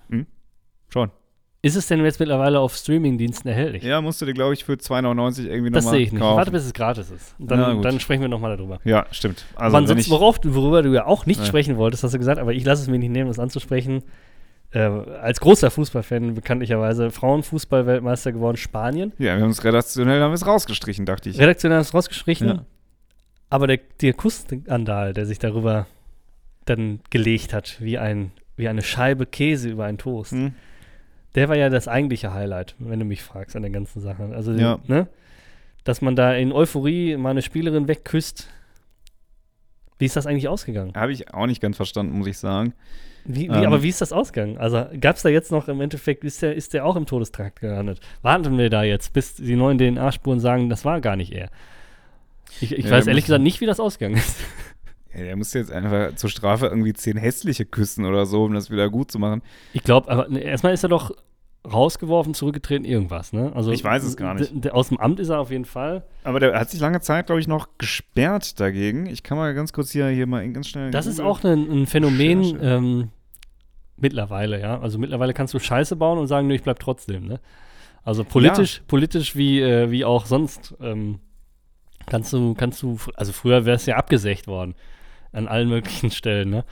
Schon. 0.90 1.12
Ist 1.66 1.78
es 1.78 1.88
denn 1.88 2.04
jetzt 2.04 2.20
mittlerweile 2.20 2.60
auf 2.60 2.76
Streamingdiensten 2.76 3.50
erhältlich? 3.50 3.84
Ja, 3.84 4.02
musst 4.02 4.22
du 4.22 4.26
dir, 4.26 4.34
glaube 4.34 4.54
ich, 4.54 4.66
für 4.66 4.74
2,99 4.74 5.46
irgendwie 5.48 5.72
das 5.72 5.86
nochmal 5.86 5.98
sehe 5.98 6.06
ich 6.06 6.12
nicht. 6.12 6.20
Ich 6.20 6.26
kaufen. 6.28 6.38
warte, 6.38 6.52
bis 6.52 6.66
es 6.66 6.74
gratis 6.74 7.10
ist. 7.10 7.36
Und 7.40 7.50
Na 7.52 7.56
Dann, 7.56 7.82
dann 7.82 8.00
sprechen 8.02 8.22
wir 8.22 8.28
nochmal 8.28 8.58
darüber. 8.58 8.80
ja, 8.84 9.06
stimmt. 9.12 9.46
Also, 9.56 9.68
aber 9.68 9.78
ansonsten, 9.78 10.12
worauf, 10.12 10.40
du- 10.40 10.54
worüber 10.56 10.82
du 10.84 10.94
ja 10.94 11.06
auch 11.06 11.26
nicht 11.26 11.40
Ja. 11.40 11.46
sprechen 11.46 11.78
wolltest, 11.78 12.04
hast 12.04 12.14
du 12.14 12.18
gesagt, 12.20 12.38
aber 12.38 12.52
ich 12.54 12.66
lasse 12.66 12.82
es 12.82 12.90
mir 12.90 13.00
nicht 13.00 13.12
nehmen, 13.12 13.30
das 13.30 13.40
anzusprechen. 13.40 14.04
Äh, 14.72 14.80
als 14.80 15.40
großer 15.40 15.72
Fußballfan 15.72 16.34
bekanntlicherweise 16.34 17.12
Frauenfußball-Weltmeister 17.12 18.34
geworden, 18.34 18.58
Spanien. 18.58 19.14
ja, 19.18 19.26
wir 19.36 19.42
haben 19.42 19.44
uns 19.44 19.64
redaktionell 19.64 20.20
haben 20.22 20.34
es 20.34 20.46
rausgestrichen, 20.46 21.06
dachte 21.06 21.30
ich. 21.30 21.40
Redaktionell 21.40 21.78
hast 21.80 21.94
du 21.94 21.98
rausgestrichen. 21.98 22.48
Ja. 22.48 22.66
Aber 23.50 23.68
der, 23.68 23.80
der 24.02 24.14
Kussskandal, 24.14 25.14
der 25.14 25.26
sich 25.26 25.40
darüber 25.40 25.86
dann 26.66 27.00
gelegt 27.10 27.54
hat, 27.54 27.78
wie, 27.80 27.98
ein, 28.00 28.32
wie 28.58 28.68
eine 28.68 28.82
Scheibe 28.82 29.26
Käse 29.26 29.70
über 29.70 29.86
einen 29.86 29.98
Toast, 29.98 30.32
Hm? 30.34 30.56
Der 31.36 31.50
war 31.50 31.56
ja 31.56 31.70
das 31.70 31.88
eigentliche 31.88 32.34
Highlight, 32.34 32.76
wenn 32.80 33.00
du 33.00 33.06
mich 33.06 33.24
fragst 33.24 33.56
an 33.56 33.62
der 33.64 33.72
ganzen 33.72 34.00
Sache. 34.02 34.32
Also, 34.34 34.52
Ja. 34.54 34.80
ne? 34.88 35.08
Dass 35.84 36.02
man 36.02 36.16
da 36.16 36.34
in 36.34 36.52
Euphorie 36.54 37.18
mal 37.18 37.32
eine 37.32 37.42
Spielerin 37.42 37.88
wegküsst. 37.88 38.48
Wie 40.00 40.06
ist 40.06 40.16
das 40.16 40.26
eigentlich 40.28 40.48
ausgegangen? 40.48 40.94
Habe 40.96 41.12
ich 41.12 41.34
auch 41.34 41.46
nicht 41.46 41.62
ganz 41.62 41.76
verstanden, 41.78 42.18
muss 42.18 42.28
ich 42.28 42.38
sagen. 42.38 42.74
Wie, 43.26 43.50
wie, 43.50 43.54
Ähm. 43.56 43.66
aber 43.66 43.84
wie 43.84 43.90
ist 43.90 44.02
das 44.02 44.12
ausgegangen? 44.12 44.58
Also 44.58 44.86
gab 45.00 45.16
es 45.16 45.22
da 45.24 45.30
jetzt 45.30 45.52
noch 45.52 45.68
im 45.70 45.80
Endeffekt, 45.82 46.24
ist 46.26 46.42
der, 46.42 46.56
ist 46.56 46.74
der 46.74 46.86
auch 46.86 46.96
im 46.98 47.06
Todestrakt 47.06 47.62
gelandet? 47.62 48.00
Warten 48.22 48.58
wir 48.58 48.70
da 48.70 48.84
jetzt, 48.84 49.14
bis 49.14 49.36
die 49.36 49.56
neuen 49.56 49.78
DNA-Spuren 49.78 50.40
sagen, 50.40 50.70
das 50.70 50.84
war 50.84 51.00
gar 51.02 51.16
nicht 51.16 51.32
er. 51.32 51.50
Ich, 52.60 52.72
ich 52.78 52.86
Ja, 52.86 52.92
weiß 52.92 53.08
ehrlich 53.08 53.26
gesagt 53.26 53.44
nicht, 53.44 53.62
wie 53.62 53.66
das 53.66 53.80
ausgegangen 53.80 54.18
ist. 54.18 54.38
Ja, 55.16 55.24
der 55.24 55.36
musste 55.36 55.60
jetzt 55.60 55.72
einfach 55.72 56.16
zur 56.16 56.30
Strafe 56.30 56.68
irgendwie 56.68 56.94
zehn 56.94 57.18
hässliche 57.18 57.66
küssen 57.66 58.06
oder 58.06 58.26
so, 58.26 58.46
um 58.46 58.54
das 58.54 58.72
wieder 58.72 58.90
gut 58.90 59.12
zu 59.12 59.20
machen. 59.20 59.42
Ich 59.74 59.84
glaube, 59.84 60.10
aber 60.10 60.28
ne, 60.28 60.40
erstmal 60.40 60.74
ist 60.74 60.84
er 60.84 60.90
doch 60.90 61.12
rausgeworfen, 61.72 62.34
zurückgetreten, 62.34 62.86
irgendwas, 62.86 63.32
ne? 63.32 63.52
Also, 63.56 63.72
Ich 63.72 63.84
weiß 63.84 64.04
es 64.04 64.18
gar 64.18 64.34
nicht. 64.34 64.72
Aus 64.72 64.90
dem 64.90 65.00
Amt 65.00 65.20
ist 65.20 65.30
er 65.30 65.40
auf 65.40 65.50
jeden 65.50 65.66
Fall. 65.66 66.04
Aber 66.24 66.40
der 66.40 66.60
hat 66.60 66.70
sich 66.70 66.80
lange 66.80 67.00
Zeit, 67.00 67.28
glaube 67.28 67.40
ich, 67.40 67.48
noch 67.48 67.70
gesperrt 67.78 68.60
dagegen. 68.60 69.06
Ich 69.06 69.24
kann 69.24 69.38
mal 69.38 69.54
ganz 69.54 69.72
kurz 69.72 69.92
hier, 69.92 70.08
hier 70.08 70.28
mal 70.28 70.48
ganz 70.52 70.68
schnell. 70.68 70.92
Das 70.92 71.06
ist 71.06 71.22
auch 71.22 71.44
ein, 71.44 71.72
ein 71.72 71.88
Phänomen 71.88 72.58
ähm, 72.62 73.10
mittlerweile, 73.96 74.60
ja. 74.60 74.80
Also 74.80 75.00
mittlerweile 75.00 75.34
kannst 75.34 75.54
du 75.54 75.60
Scheiße 75.60 75.96
bauen 75.96 76.18
und 76.18 76.28
sagen, 76.28 76.48
nö, 76.48 76.56
ich 76.56 76.64
bleib 76.64 76.80
trotzdem, 76.80 77.28
ne? 77.28 77.40
Also 78.04 78.26
politisch, 78.26 78.82
politisch 78.88 79.36
wie, 79.38 79.62
äh, 79.62 79.90
wie 79.90 80.04
auch 80.04 80.26
sonst 80.26 80.76
ähm, 80.82 81.20
kannst 82.08 82.34
du, 82.34 82.54
kannst 82.56 82.82
du, 82.82 82.98
also 83.16 83.32
früher 83.32 83.64
wäre 83.64 83.78
es 83.78 83.86
ja 83.86 83.96
abgesägt 83.96 84.48
worden 84.48 84.76
an 85.34 85.48
allen 85.48 85.70
möglichen 85.70 86.12
Stellen, 86.12 86.50
ne? 86.50 86.66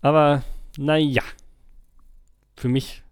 Aber 0.00 0.42
naja, 0.78 1.22
für 2.56 2.68
mich 2.68 3.02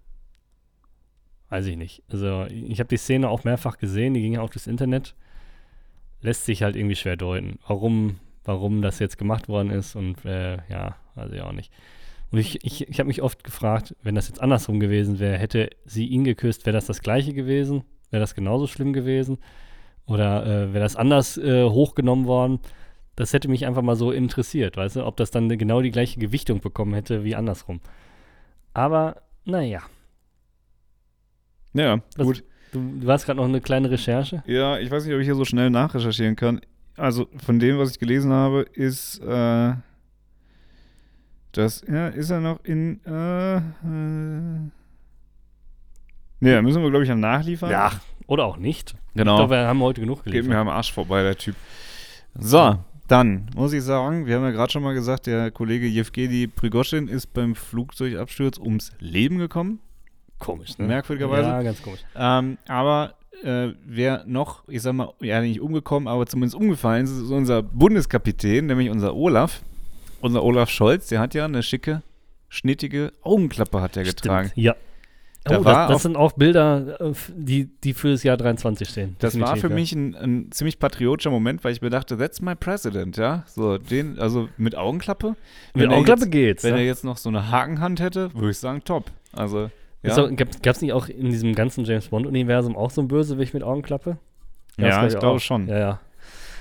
weiß 1.50 1.66
ich 1.66 1.76
nicht. 1.76 2.02
Also 2.08 2.46
ich 2.46 2.78
habe 2.78 2.88
die 2.88 2.96
Szene 2.96 3.28
auch 3.28 3.44
mehrfach 3.44 3.78
gesehen, 3.78 4.14
die 4.14 4.20
ging 4.20 4.34
ja 4.34 4.40
auch 4.42 4.50
durchs 4.50 4.66
Internet. 4.66 5.14
Lässt 6.20 6.44
sich 6.44 6.62
halt 6.62 6.76
irgendwie 6.76 6.96
schwer 6.96 7.16
deuten. 7.16 7.58
Warum, 7.66 8.18
warum 8.44 8.82
das 8.82 8.98
jetzt 8.98 9.18
gemacht 9.18 9.48
worden 9.48 9.70
ist 9.70 9.94
und 9.96 10.24
äh, 10.24 10.58
ja, 10.68 10.96
weiß 11.14 11.32
ich 11.32 11.40
auch 11.42 11.52
nicht. 11.52 11.72
Und 12.30 12.38
ich, 12.38 12.64
ich, 12.64 12.88
ich 12.88 12.98
habe 12.98 13.06
mich 13.06 13.22
oft 13.22 13.44
gefragt, 13.44 13.96
wenn 14.02 14.14
das 14.14 14.28
jetzt 14.28 14.40
andersrum 14.42 14.80
gewesen 14.80 15.18
wäre, 15.18 15.38
hätte 15.38 15.70
sie 15.86 16.06
ihn 16.06 16.24
geküsst, 16.24 16.66
wäre 16.66 16.76
das 16.76 16.86
das 16.86 17.00
gleiche 17.00 17.32
gewesen? 17.32 17.84
Wäre 18.10 18.20
das 18.20 18.34
genauso 18.34 18.66
schlimm 18.66 18.92
gewesen? 18.92 19.38
Oder 20.06 20.44
äh, 20.44 20.72
wäre 20.74 20.84
das 20.84 20.96
anders 20.96 21.38
äh, 21.38 21.64
hochgenommen 21.64 22.26
worden? 22.26 22.60
Das 23.18 23.32
hätte 23.32 23.48
mich 23.48 23.66
einfach 23.66 23.82
mal 23.82 23.96
so 23.96 24.12
interessiert, 24.12 24.76
weißt 24.76 24.94
du, 24.94 25.04
ob 25.04 25.16
das 25.16 25.32
dann 25.32 25.48
genau 25.48 25.82
die 25.82 25.90
gleiche 25.90 26.20
Gewichtung 26.20 26.60
bekommen 26.60 26.94
hätte 26.94 27.24
wie 27.24 27.34
andersrum. 27.34 27.80
Aber, 28.74 29.22
naja. 29.44 29.80
Ja, 31.72 32.00
Was- 32.16 32.26
gut. 32.26 32.44
Du, 32.70 33.00
du 33.00 33.10
hast 33.10 33.26
gerade 33.26 33.38
noch 33.38 33.46
eine 33.46 33.60
kleine 33.60 33.90
Recherche. 33.90 34.44
Ja, 34.46 34.78
ich 34.78 34.88
weiß 34.88 35.04
nicht, 35.04 35.12
ob 35.14 35.20
ich 35.20 35.26
hier 35.26 35.34
so 35.34 35.44
schnell 35.44 35.68
nachrecherchieren 35.68 36.36
kann. 36.36 36.60
Also 36.96 37.26
von 37.44 37.58
dem, 37.58 37.76
was 37.78 37.90
ich 37.90 37.98
gelesen 37.98 38.30
habe, 38.30 38.60
ist 38.72 39.18
äh, 39.20 39.72
das, 41.50 41.82
ja, 41.88 42.06
ist 42.08 42.30
er 42.30 42.38
noch 42.40 42.62
in, 42.64 43.00
äh, 43.04 43.56
äh, 43.56 43.60
ne, 43.82 44.70
da 46.40 46.62
müssen 46.62 46.82
wir, 46.82 46.90
glaube 46.90 47.04
ich, 47.04 47.10
am 47.10 47.18
Nachliefern. 47.18 47.70
Ja, 47.70 47.90
oder 48.28 48.44
auch 48.44 48.58
nicht. 48.58 48.92
Ich 48.92 49.14
genau. 49.14 49.38
glaube, 49.38 49.54
wir 49.56 49.66
haben 49.66 49.80
heute 49.80 50.02
genug 50.02 50.18
Geht 50.18 50.34
geliefert. 50.34 50.50
mir 50.50 50.58
am 50.58 50.68
Arsch 50.68 50.92
vorbei, 50.92 51.24
der 51.24 51.36
Typ. 51.36 51.56
So, 52.34 52.78
dann 53.08 53.46
muss 53.56 53.72
ich 53.72 53.82
sagen, 53.82 54.26
wir 54.26 54.36
haben 54.36 54.44
ja 54.44 54.50
gerade 54.50 54.70
schon 54.70 54.82
mal 54.82 54.94
gesagt, 54.94 55.26
der 55.26 55.50
Kollege 55.50 55.86
Jewgeni 55.86 56.46
Prigoschin 56.46 57.08
ist 57.08 57.32
beim 57.32 57.54
Flugzeugabsturz 57.54 58.58
ums 58.58 58.92
Leben 59.00 59.38
gekommen. 59.38 59.80
Komisch, 60.38 60.78
ne? 60.78 60.86
Merkwürdigerweise. 60.86 61.48
Ja, 61.48 61.62
ganz 61.62 61.82
komisch. 61.82 62.00
Ähm, 62.14 62.58
aber 62.68 63.14
äh, 63.42 63.68
wer 63.84 64.24
noch, 64.26 64.68
ich 64.68 64.82
sag 64.82 64.92
mal, 64.92 65.12
ja 65.20 65.40
nicht 65.40 65.60
umgekommen, 65.60 66.06
aber 66.06 66.26
zumindest 66.26 66.54
umgefallen 66.54 67.04
ist, 67.04 67.10
ist 67.10 67.30
unser 67.30 67.62
Bundeskapitän, 67.62 68.66
nämlich 68.66 68.90
unser 68.90 69.14
Olaf. 69.16 69.62
Unser 70.20 70.42
Olaf 70.42 70.68
Scholz, 70.68 71.08
der 71.08 71.20
hat 71.20 71.34
ja 71.34 71.44
eine 71.44 71.62
schicke, 71.62 72.02
schnittige 72.48 73.12
Augenklappe 73.22 73.80
hat 73.80 73.96
er 73.96 74.04
getragen. 74.04 74.48
Stimmt, 74.48 74.64
Ja. 74.64 74.74
Da 75.48 75.58
oh, 75.58 75.62
das, 75.64 75.88
das 75.88 76.02
sind 76.02 76.16
auch 76.16 76.32
Bilder, 76.32 77.00
äh, 77.00 77.12
die, 77.34 77.66
die 77.82 77.94
für 77.94 78.10
das 78.10 78.22
Jahr 78.22 78.36
23 78.36 78.88
stehen. 78.88 79.16
Das 79.18 79.38
war 79.40 79.56
für 79.56 79.68
ja. 79.68 79.74
mich 79.74 79.92
ein, 79.92 80.14
ein 80.14 80.52
ziemlich 80.52 80.78
patriotischer 80.78 81.30
Moment, 81.30 81.64
weil 81.64 81.72
ich 81.72 81.82
mir 81.82 81.90
dachte, 81.90 82.16
that's 82.16 82.40
my 82.40 82.54
president, 82.54 83.16
ja. 83.16 83.44
So, 83.46 83.78
den, 83.78 84.18
also 84.18 84.48
mit 84.56 84.76
Augenklappe. 84.76 85.36
Mit 85.74 85.84
er 85.84 85.92
Augenklappe 85.92 86.22
jetzt, 86.22 86.30
geht's. 86.30 86.64
Wenn 86.64 86.74
ne? 86.74 86.80
er 86.80 86.86
jetzt 86.86 87.04
noch 87.04 87.16
so 87.16 87.28
eine 87.28 87.50
Hakenhand 87.50 88.00
hätte, 88.00 88.32
würde 88.34 88.50
ich 88.50 88.58
sagen, 88.58 88.82
top. 88.84 89.10
Also, 89.32 89.70
ja. 90.02 90.16
Auch- 90.16 90.34
gab, 90.36 90.62
gab's 90.62 90.80
nicht 90.80 90.92
auch 90.92 91.08
in 91.08 91.30
diesem 91.30 91.54
ganzen 91.54 91.84
James 91.84 92.08
Bond-Universum 92.08 92.76
auch 92.76 92.90
so 92.90 93.00
einen 93.00 93.08
Bösewicht 93.08 93.54
mit 93.54 93.62
Augenklappe? 93.62 94.18
Gab's, 94.76 94.94
ja, 94.94 95.06
ich 95.06 95.18
glaube 95.18 95.36
auch. 95.36 95.40
schon. 95.40 95.66
Ja, 95.66 95.78
ja. 95.78 96.00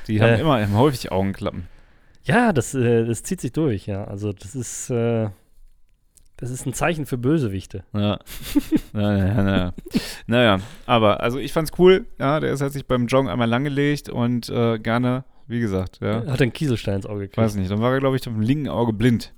Die 0.08 0.22
haben 0.22 0.34
Äh. 0.34 0.42
immer 0.42 0.62
haben 0.62 0.76
häufig 0.76 1.12
Augenklappen. 1.12 1.68
Ja, 2.24 2.52
das, 2.52 2.74
äh, 2.74 3.06
das 3.06 3.24
zieht 3.24 3.42
sich 3.42 3.54
durch, 3.54 3.86
ja. 3.86 4.04
Also 4.04 4.34
das 4.34 4.56
ist, 4.56 4.90
äh, 4.90 5.30
das 6.38 6.52
ist 6.52 6.66
ein 6.68 6.74
Zeichen 6.74 7.06
für 7.06 7.18
Bösewichte. 7.18 7.84
Ja. 7.94 8.20
naja, 8.94 9.44
naja. 9.44 9.74
naja, 10.28 10.60
aber 10.86 11.22
also 11.22 11.40
ich 11.40 11.52
fand's 11.52 11.72
cool. 11.80 12.06
Ja, 12.20 12.40
der 12.40 12.54
ist 12.54 12.62
hat 12.62 12.72
sich 12.72 12.86
beim 12.86 13.08
Joggen 13.08 13.28
einmal 13.28 13.50
langgelegt 13.50 14.10
und 14.10 14.48
äh, 14.50 14.78
gerne, 14.78 15.26
wie 15.48 15.60
gesagt, 15.60 16.00
ja. 16.02 16.26
Hat 16.28 16.42
einen 16.42 16.54
Kieselstein 16.54 16.98
ins 16.98 17.06
Auge 17.08 17.22
gekriegt. 17.22 17.38
Weiß 17.38 17.56
nicht. 17.56 17.72
Dann 17.72 17.82
war 17.82 17.92
er, 17.92 18.00
glaube 18.00 18.16
ich, 18.16 18.28
auf 18.28 18.34
dem 18.34 18.42
linken 18.42 18.70
Auge 18.70 18.94
blind. 18.94 19.34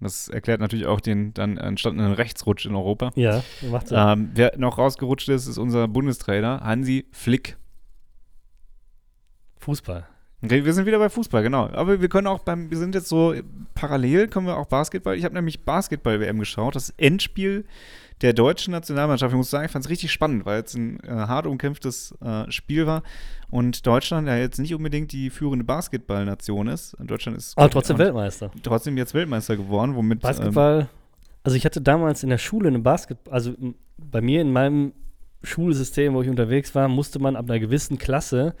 Das 0.00 0.28
erklärt 0.28 0.60
natürlich 0.60 0.86
auch 0.86 1.00
den 1.00 1.34
dann 1.34 1.58
entstandenen 1.58 2.12
Rechtsrutsch 2.12 2.66
in 2.66 2.74
Europa. 2.74 3.10
Ja, 3.14 3.42
macht 3.70 3.88
Sinn. 3.88 3.98
Ähm, 4.00 4.30
wer 4.34 4.56
noch 4.56 4.78
rausgerutscht 4.78 5.28
ist, 5.28 5.48
ist 5.48 5.58
unser 5.58 5.86
Bundestrainer 5.88 6.60
Hansi 6.60 7.06
Flick. 7.10 7.56
Fußball. 9.58 10.06
Okay, 10.42 10.64
wir 10.64 10.72
sind 10.72 10.86
wieder 10.86 10.98
bei 10.98 11.08
Fußball, 11.08 11.42
genau. 11.42 11.68
Aber 11.70 12.00
wir 12.00 12.08
können 12.08 12.28
auch 12.28 12.40
beim, 12.40 12.70
wir 12.70 12.78
sind 12.78 12.94
jetzt 12.94 13.08
so 13.08 13.34
parallel, 13.74 14.28
können 14.28 14.46
wir 14.46 14.56
auch 14.56 14.66
Basketball. 14.66 15.16
Ich 15.16 15.24
habe 15.24 15.34
nämlich 15.34 15.64
Basketball-WM 15.64 16.38
geschaut, 16.38 16.76
das 16.76 16.94
Endspiel 16.96 17.64
der 18.20 18.32
deutschen 18.32 18.72
Nationalmannschaft. 18.72 19.32
Ich 19.32 19.36
muss 19.36 19.50
sagen, 19.50 19.64
ich 19.64 19.70
fand 19.70 19.84
es 19.84 19.90
richtig 19.90 20.12
spannend, 20.12 20.46
weil 20.46 20.62
es 20.62 20.74
ein 20.74 21.00
äh, 21.00 21.08
hart 21.10 21.46
umkämpftes 21.46 22.14
äh, 22.20 22.50
Spiel 22.50 22.86
war 22.86 23.02
und 23.50 23.86
Deutschland 23.86 24.28
ja 24.28 24.36
jetzt 24.36 24.58
nicht 24.58 24.74
unbedingt 24.74 25.12
die 25.12 25.30
führende 25.30 25.64
Basketballnation 25.64 26.68
ist. 26.68 26.96
Deutschland 27.00 27.36
ist 27.36 27.56
Aber 27.56 27.70
trotzdem 27.70 27.98
Weltmeister. 27.98 28.50
trotzdem 28.62 28.96
jetzt 28.96 29.14
Weltmeister 29.14 29.56
geworden, 29.56 29.94
womit 29.94 30.18
ähm, 30.18 30.22
Basketball. 30.22 30.88
also 31.42 31.56
ich 31.56 31.64
hatte 31.64 31.80
damals 31.80 32.22
in 32.22 32.30
der 32.30 32.38
Schule 32.38 32.68
eine 32.68 32.80
Basketball, 32.80 33.34
also 33.34 33.54
bei 33.96 34.20
mir 34.20 34.40
in 34.40 34.52
meinem 34.52 34.92
Schulsystem, 35.42 36.14
wo 36.14 36.22
ich 36.22 36.28
unterwegs 36.28 36.74
war, 36.74 36.88
musste 36.88 37.18
man 37.20 37.36
ab 37.36 37.48
einer 37.48 37.60
gewissen 37.60 37.98
Klasse 37.98 38.54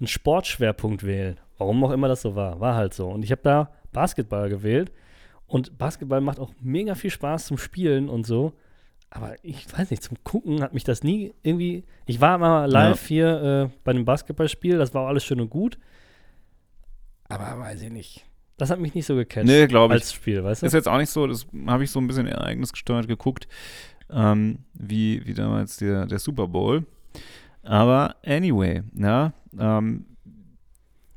einen 0.00 0.08
Sportschwerpunkt 0.08 1.04
wählen. 1.04 1.38
Warum 1.58 1.84
auch 1.84 1.90
immer 1.90 2.08
das 2.08 2.22
so 2.22 2.34
war. 2.34 2.58
War 2.60 2.74
halt 2.74 2.94
so. 2.94 3.08
Und 3.08 3.22
ich 3.22 3.30
habe 3.30 3.42
da 3.42 3.70
Basketball 3.92 4.48
gewählt. 4.48 4.90
Und 5.46 5.78
Basketball 5.78 6.20
macht 6.20 6.38
auch 6.38 6.52
mega 6.60 6.94
viel 6.94 7.10
Spaß 7.10 7.46
zum 7.46 7.58
Spielen 7.58 8.08
und 8.08 8.24
so. 8.26 8.52
Aber 9.10 9.34
ich 9.42 9.66
weiß 9.76 9.90
nicht, 9.90 10.02
zum 10.02 10.16
Gucken 10.22 10.62
hat 10.62 10.72
mich 10.72 10.84
das 10.84 11.02
nie 11.02 11.34
irgendwie. 11.42 11.84
Ich 12.06 12.20
war 12.20 12.38
mal 12.38 12.70
live 12.70 13.04
hier 13.06 13.70
äh, 13.72 13.78
bei 13.82 13.90
einem 13.90 14.04
Basketballspiel, 14.04 14.78
das 14.78 14.94
war 14.94 15.02
auch 15.02 15.08
alles 15.08 15.24
schön 15.24 15.40
und 15.40 15.50
gut. 15.50 15.78
Aber 17.28 17.58
weiß 17.58 17.82
ich 17.82 17.90
nicht. 17.90 18.24
Das 18.56 18.70
hat 18.70 18.78
mich 18.78 18.94
nicht 18.94 19.06
so 19.06 19.16
gecatcht 19.16 19.46
Nee, 19.46 19.66
glaube 19.66 19.94
ich. 19.94 20.02
als 20.02 20.12
Spiel, 20.12 20.44
weißt 20.44 20.62
du? 20.62 20.66
Ist 20.66 20.74
jetzt 20.74 20.86
auch 20.86 20.98
nicht 20.98 21.10
so, 21.10 21.26
das 21.26 21.46
habe 21.66 21.82
ich 21.82 21.90
so 21.90 21.98
ein 21.98 22.06
bisschen 22.06 22.26
ereignisgesteuert 22.26 23.08
geguckt, 23.08 23.48
ähm, 24.10 24.60
wie, 24.74 25.26
wie 25.26 25.34
damals 25.34 25.78
der, 25.78 26.06
der 26.06 26.18
Super 26.18 26.46
Bowl. 26.46 26.84
Aber 27.62 28.16
anyway, 28.24 28.82
ja, 28.94 29.32
ähm, 29.58 30.06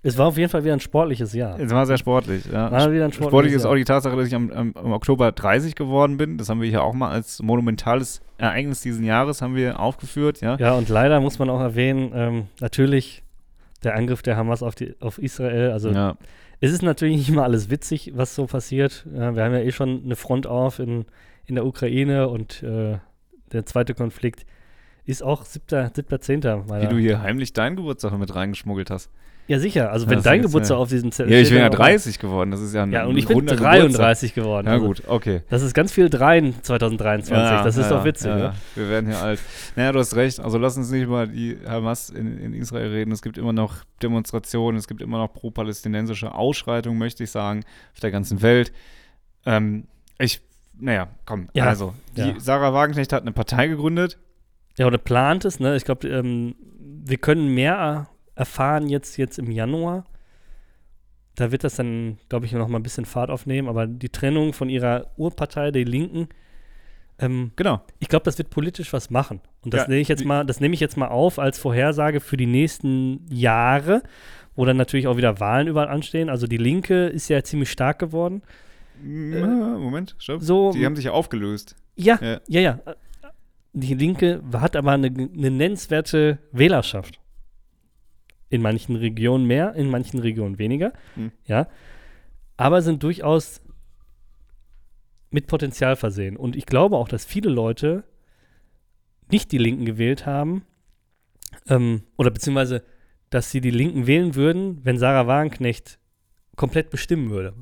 Es 0.02 0.18
war 0.18 0.28
auf 0.28 0.38
jeden 0.38 0.50
Fall 0.50 0.64
wieder 0.64 0.74
ein 0.74 0.80
sportliches 0.82 1.34
Jahr. 1.34 1.58
es 1.60 1.72
war 1.72 1.86
sehr 1.86 1.98
sportlich. 1.98 2.46
Ja. 2.46 2.72
War 2.72 2.92
wieder 2.92 3.06
ein 3.06 3.14
Sportlich 3.14 3.30
sportliches 3.30 3.58
ist 3.58 3.64
Jahr. 3.64 3.72
auch 3.72 3.78
die 3.78 3.86
Tatsache, 3.86 4.16
dass 4.18 4.28
ich 4.28 4.36
am, 4.36 4.52
am, 4.52 4.74
im 4.74 4.92
Oktober 4.92 5.32
30 5.32 5.76
geworden 5.76 6.18
bin. 6.18 6.38
Das 6.38 6.50
haben 6.50 6.62
wir 6.62 6.70
hier 6.70 6.84
auch 6.84 6.94
mal 6.94 7.10
als 7.10 7.42
monumentales 7.42 8.22
Ereignis 8.38 8.82
diesen 8.82 9.06
Jahres 9.06 9.42
haben 9.42 9.56
wir 9.56 9.80
aufgeführt, 9.80 10.42
ja. 10.42 10.58
Ja, 10.58 10.74
und 10.74 10.90
leider 10.90 11.22
muss 11.22 11.40
man 11.40 11.50
auch 11.50 11.62
erwähnen, 11.62 12.12
ähm, 12.14 12.48
natürlich 12.60 13.24
der 13.84 13.96
Angriff 13.96 14.22
der 14.22 14.36
Hamas 14.36 14.64
auf, 14.64 14.76
die, 14.76 14.96
auf 15.00 15.18
Israel. 15.18 15.72
Also 15.72 15.92
ja. 15.92 16.18
es 16.60 16.72
ist 16.72 16.82
natürlich 16.82 17.18
nicht 17.18 17.30
immer 17.30 17.44
alles 17.44 17.70
witzig, 17.70 18.12
was 18.16 18.36
so 18.36 18.46
passiert. 18.46 19.06
Ja, 19.14 19.36
wir 19.36 19.44
haben 19.44 19.54
ja 19.54 19.60
eh 19.60 19.72
schon 19.72 20.04
eine 20.04 20.16
Front 20.16 20.48
auf 20.48 20.80
in, 20.80 21.06
in 21.46 21.56
der 21.56 21.66
Ukraine 21.66 22.28
und 22.28 22.64
äh, 22.64 22.98
der 23.52 23.66
zweite 23.66 23.94
Konflikt 23.94 24.46
ist 25.06 25.24
auch 25.24 25.46
7. 25.46 25.92
7. 25.94 26.22
10. 26.22 26.44
Wie 26.44 26.88
du 26.88 26.98
hier 26.98 27.22
heimlich 27.22 27.54
deinen 27.54 27.76
Geburtstag 27.76 28.18
mit 28.18 28.34
reingeschmuggelt 28.34 28.90
hast. 28.90 29.10
Ja, 29.46 29.60
sicher. 29.60 29.92
Also 29.92 30.08
wenn 30.08 30.16
Das 30.20 30.24
dein 30.24 30.40
ist, 30.40 30.46
Geburtstag 30.46 30.76
ja- 30.78 30.82
auf 30.82 30.88
diesem 30.88 31.12
Zettel 31.12 31.34
Ja, 31.34 31.40
ich 31.40 31.50
bin 31.50 31.58
ja 31.58 31.66
dann 31.66 31.74
auch- 31.74 31.84
30 31.84 32.18
geworden. 32.18 32.52
Das 32.52 32.62
ist 32.62 32.74
ja 32.74 32.84
ein 32.84 32.94
Ja, 32.94 33.04
und 33.06 33.18
ich 33.18 33.28
bin 33.28 33.36
runder 33.36 33.58
Geburtstag. 33.58 33.82
33 33.82 34.34
geworden. 34.34 34.68
Ja, 34.68 34.78
gut, 34.78 35.04
okay. 35.06 35.42
Das 35.50 35.62
ist 35.64 35.74
ganz 35.74 35.92
viel 35.92 36.10
Dreien 36.10 36.56
2023. 36.64 37.64
das 37.66 37.76
ist 37.76 37.92
doch 37.92 38.06
witzig, 38.06 38.28
ja, 38.28 38.36
ne? 38.38 38.54
Wir 38.76 38.88
werden 38.90 39.08
hier 39.10 39.22
alt. 39.22 39.42
Naja, 39.76 39.92
du 39.92 40.00
hast 40.00 40.16
recht. 40.16 40.40
Also 40.40 40.58
lass 40.58 40.78
uns 40.78 40.90
nicht 40.92 41.04
über 41.04 41.28
die 41.28 41.58
Hamas 41.68 42.10
in, 42.10 42.38
in 42.38 42.54
Israel 42.54 42.88
reden. 42.92 43.12
Es 43.12 43.22
gibt 43.22 43.38
immer 43.38 43.52
noch 43.52 43.84
Demonstrationen, 44.02 44.78
es 44.78 44.88
gibt 44.88 45.02
immer 45.02 45.18
noch 45.18 45.34
pro-palästinensische 45.34 46.34
Ausschreitungen, 46.34 46.98
möchte 46.98 47.26
ich 47.26 47.32
sagen, 47.32 47.66
auf 47.94 48.00
der 48.00 48.12
ganzen 48.12 48.42
Welt. 48.42 48.72
Ähm, 49.46 49.88
ich, 50.20 50.40
naja, 50.80 51.10
komm, 51.26 51.50
Ja, 51.54 51.66
also, 51.66 51.94
die 52.16 52.22
ja. 52.22 52.40
Sarah 52.40 52.74
Wagenknecht 52.74 53.12
hat 53.12 53.24
eine 53.24 53.34
Partei 53.34 53.68
gegründet. 53.68 54.18
Ja, 54.78 54.88
oder 54.88 54.98
plant 54.98 55.46
es, 55.46 55.60
ne? 55.60 55.76
Ich 55.76 55.86
glaube, 55.86 56.08
ähm, 56.08 56.56
wir 57.06 57.18
können 57.18 57.54
mehr 57.54 58.08
erfahren 58.36 58.90
jetzt, 58.90 59.18
jetzt 59.18 59.38
im 59.40 59.52
Januar. 59.52 60.06
Da 61.36 61.52
wird 61.52 61.64
das 61.64 61.76
dann, 61.76 62.18
glaube 62.30 62.46
ich, 62.46 62.52
noch 62.54 62.68
mal 62.68 62.78
ein 62.80 62.84
bisschen 62.84 63.06
Fahrt 63.06 63.30
aufnehmen. 63.30 63.68
Aber 63.68 63.88
die 63.88 64.10
Trennung 64.10 64.54
von 64.54 64.70
ihrer 64.70 65.12
Urpartei, 65.18 65.72
der 65.72 65.86
Linken, 65.86 66.30
ähm, 67.20 67.52
Genau. 67.56 67.82
ich 68.00 68.08
glaube, 68.08 68.26
das 68.26 68.38
wird 68.38 68.50
politisch 68.50 68.94
was 68.94 69.10
machen. 69.10 69.42
Und 69.62 69.74
das 69.74 69.84
Ja, 69.84 69.88
nehme 69.90 70.02
ich 70.02 70.08
jetzt 70.08 70.26
mal, 70.26 70.44
das 70.46 70.60
nehme 70.60 70.74
ich 70.74 70.80
jetzt 70.80 70.98
mal 70.98 71.08
auf 71.10 71.38
als 71.40 71.60
Vorhersage 71.60 72.20
für 72.20 72.38
die 72.38 72.46
nächsten 72.48 73.26
Jahre, 73.32 74.02
wo 74.56 74.66
dann 74.66 74.78
natürlich 74.78 75.08
auch 75.08 75.18
wieder 75.18 75.40
Wahlen 75.40 75.68
überall 75.68 75.88
anstehen. 75.88 76.30
Also 76.30 76.48
die 76.48 76.58
Linke 76.58 77.08
ist 77.08 77.28
ja 77.30 77.44
ziemlich 77.44 77.72
stark 77.72 78.00
geworden. 78.00 78.42
Moment, 79.04 80.16
stopp. 80.20 80.42
So, 80.42 80.72
Die 80.72 80.86
haben 80.86 80.96
sich 80.96 81.06
ja 81.06 81.12
aufgelöst. 81.12 81.76
ja, 81.96 82.18
Ja. 82.22 82.40
ja, 82.48 82.62
ja. 82.62 82.80
Die 83.74 83.94
Linke 83.96 84.44
hat 84.54 84.76
aber 84.76 84.92
eine, 84.92 85.08
eine 85.08 85.52
nennenswerte 85.52 86.40
Wählerschaft. 86.52 87.20
In 88.50 88.62
manchen 88.62 88.96
Regionen 88.96 89.46
mehr, 89.46 89.74
in 89.74 89.90
manchen 89.90 90.20
Regionen 90.20 90.60
weniger. 90.60 90.94
Hm. 91.16 91.32
Ja. 91.46 91.68
Aber 92.56 92.82
sind 92.84 93.02
durchaus 93.02 93.62
mit 95.32 95.48
Potenzial 95.48 95.96
versehen. 95.96 96.38
Und 96.38 96.56
ich 96.56 96.68
glaube 96.68 96.98
auch, 96.98 97.08
dass 97.08 97.26
viele 97.26 97.50
Leute 97.50 98.04
nicht 99.32 99.52
die 99.52 99.58
Linken 99.58 99.86
gewählt 99.86 100.28
haben, 100.28 100.64
ähm, 101.68 102.04
oder 102.18 102.30
beziehungsweise, 102.32 102.84
dass 103.30 103.52
sie 103.52 103.62
die 103.62 103.72
Linken 103.72 104.06
wählen 104.06 104.36
würden, 104.36 104.80
wenn 104.84 104.98
Sarah 104.98 105.28
Wagenknecht 105.28 106.00
komplett 106.56 106.90
bestimmen 106.90 107.32
würde. 107.32 107.54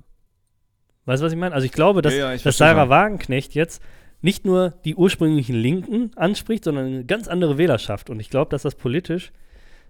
Weißt 1.05 1.21
du, 1.21 1.25
was 1.25 1.33
ich 1.33 1.39
meine? 1.39 1.55
Also 1.55 1.65
ich 1.65 1.71
glaube, 1.71 2.01
dass, 2.01 2.13
Ja, 2.13 2.29
ja, 2.29 2.33
ich 2.33 2.43
dass 2.43 2.57
Sarah. 2.57 2.89
Wagenknecht 2.89 3.53
jetzt 3.53 3.81
nicht 4.21 4.45
nur 4.45 4.71
die 4.85 4.95
ursprünglichen 4.95 5.55
Linken 5.55 6.11
anspricht, 6.15 6.63
sondern 6.65 6.85
eine 6.87 7.05
ganz 7.05 7.27
andere 7.27 7.57
Wählerschaft. 7.57 8.09
Und 8.09 8.19
ich 8.19 8.29
glaube, 8.29 8.49
dass 8.51 8.61
das 8.63 8.75
politisch, 8.75 9.31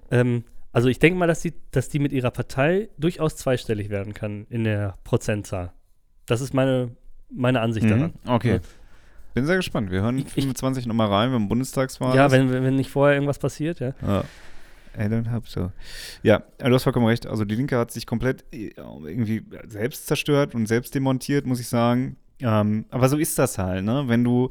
ähm, 0.09 0.43
also 0.71 0.87
ich 0.87 0.99
denke 0.99 1.19
mal, 1.19 1.27
dass 1.27 1.41
die, 1.41 1.53
dass 1.71 1.89
die 1.89 1.99
mit 1.99 2.11
ihrer 2.13 2.31
Partei 2.31 2.89
durchaus 2.97 3.35
zweistellig 3.35 3.89
werden 3.89 4.13
kann 4.13 4.45
in 4.49 4.63
der 4.63 4.97
Prozentzahl. 5.03 5.73
Das 6.27 6.39
ist 6.41 6.53
meine, 6.53 6.91
meine 7.29 7.59
Ansicht 7.61 7.85
Mhm. 7.85 7.89
daran. 7.89 8.13
Okay. 8.25 8.53
Ja. 8.53 8.59
Bin 9.33 9.45
sehr 9.45 9.55
gespannt. 9.57 9.91
Wir 9.91 10.01
hören 10.01 10.17
Ich- 10.17 10.27
25 10.29 10.85
nochmal 10.85 11.07
rein 11.07 11.31
beim 11.31 11.47
Bundestagswahl. 11.47 12.15
Ja, 12.15 12.25
ist. 12.27 12.31
wenn, 12.31 12.51
wenn 12.51 12.75
nicht 12.75 12.89
vorher 12.89 13.15
irgendwas 13.15 13.39
passiert, 13.39 13.79
ja. 13.79 13.93
Ja. 14.05 14.23
I 14.97 15.03
don't 15.03 15.31
hope 15.33 15.47
so. 15.49 15.71
Ja, 16.21 16.43
du 16.57 16.73
hast 16.73 16.83
vollkommen 16.83 17.05
recht. 17.05 17.25
Also 17.25 17.45
die 17.45 17.55
Linke 17.55 17.77
hat 17.77 17.91
sich 17.91 18.05
komplett 18.05 18.43
äh, 18.53 18.71
irgendwie 18.77 19.41
selbst 19.67 20.07
zerstört 20.07 20.53
und 20.53 20.67
selbst 20.67 20.93
demontiert, 20.93 21.45
muss 21.45 21.61
ich 21.61 21.67
sagen. 21.69 22.17
Ähm, 22.43 22.85
aber 22.89 23.09
so 23.09 23.17
ist 23.17 23.37
das 23.39 23.57
halt, 23.57 23.83
ne? 23.83 24.03
Wenn 24.07 24.23
du 24.23 24.49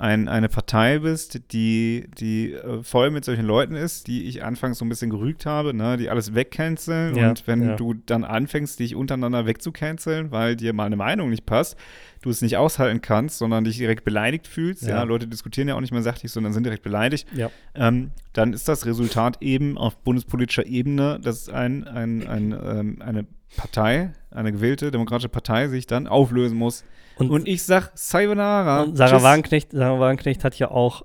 ein, 0.00 0.28
eine 0.28 0.48
Partei 0.48 1.00
bist, 1.00 1.52
die, 1.52 2.06
die 2.18 2.54
äh, 2.54 2.82
voll 2.82 3.10
mit 3.10 3.24
solchen 3.26 3.44
Leuten 3.44 3.74
ist, 3.74 4.06
die 4.06 4.24
ich 4.24 4.42
anfangs 4.42 4.78
so 4.78 4.84
ein 4.86 4.88
bisschen 4.88 5.10
gerügt 5.10 5.44
habe, 5.44 5.74
ne, 5.74 5.98
die 5.98 6.08
alles 6.08 6.34
wegcanceln 6.34 7.16
Ja, 7.16 7.28
und 7.28 7.46
wenn 7.46 7.62
ja. 7.62 7.76
du 7.76 7.92
dann 7.92 8.24
anfängst, 8.24 8.80
dich 8.80 8.94
untereinander 8.96 9.44
wegzucanceln, 9.44 10.30
weil 10.30 10.56
dir 10.56 10.72
mal 10.72 10.86
eine 10.86 10.96
Meinung 10.96 11.28
nicht 11.28 11.44
passt, 11.44 11.76
du 12.22 12.30
es 12.30 12.42
nicht 12.42 12.56
aushalten 12.56 13.00
kannst, 13.00 13.38
sondern 13.38 13.64
dich 13.64 13.78
direkt 13.78 14.04
beleidigt 14.04 14.46
fühlst, 14.46 14.82
ja, 14.82 14.96
Ja. 14.96 15.02
Leute 15.04 15.26
diskutieren 15.26 15.68
ja 15.68 15.74
auch 15.74 15.80
nicht 15.80 15.92
mehr 15.92 16.02
sachlich, 16.02 16.30
sondern 16.32 16.52
sind 16.52 16.64
direkt 16.64 16.82
beleidigt, 16.82 17.26
Ja. 17.34 17.50
ähm, 17.74 18.10
dann 18.32 18.52
ist 18.52 18.68
das 18.68 18.84
Resultat 18.86 19.38
eben 19.40 19.78
auf 19.78 19.96
bundespolitischer 19.98 20.66
Ebene, 20.66 21.18
dass 21.22 21.48
ein, 21.48 21.86
ein, 21.88 22.26
ein, 22.26 22.52
ähm, 22.52 23.02
eine 23.02 23.26
Partei, 23.56 24.12
eine 24.30 24.52
gewählte 24.52 24.90
demokratische 24.90 25.28
Partei 25.28 25.68
sich 25.68 25.86
dann 25.86 26.06
auflösen 26.06 26.56
muss. 26.58 26.84
Und, 27.16 27.30
Und 27.30 27.48
ich 27.48 27.62
sag, 27.64 27.90
Sayonara. 27.94 28.82
und 28.84 28.96
Sarah 28.96 29.16
Tschüss. 29.16 29.22
Wagenknecht, 29.24 29.72
Sarah 29.72 29.98
Wagenknecht 30.00 30.44
hat 30.44 30.58
ja 30.58 30.70
auch, 30.70 31.04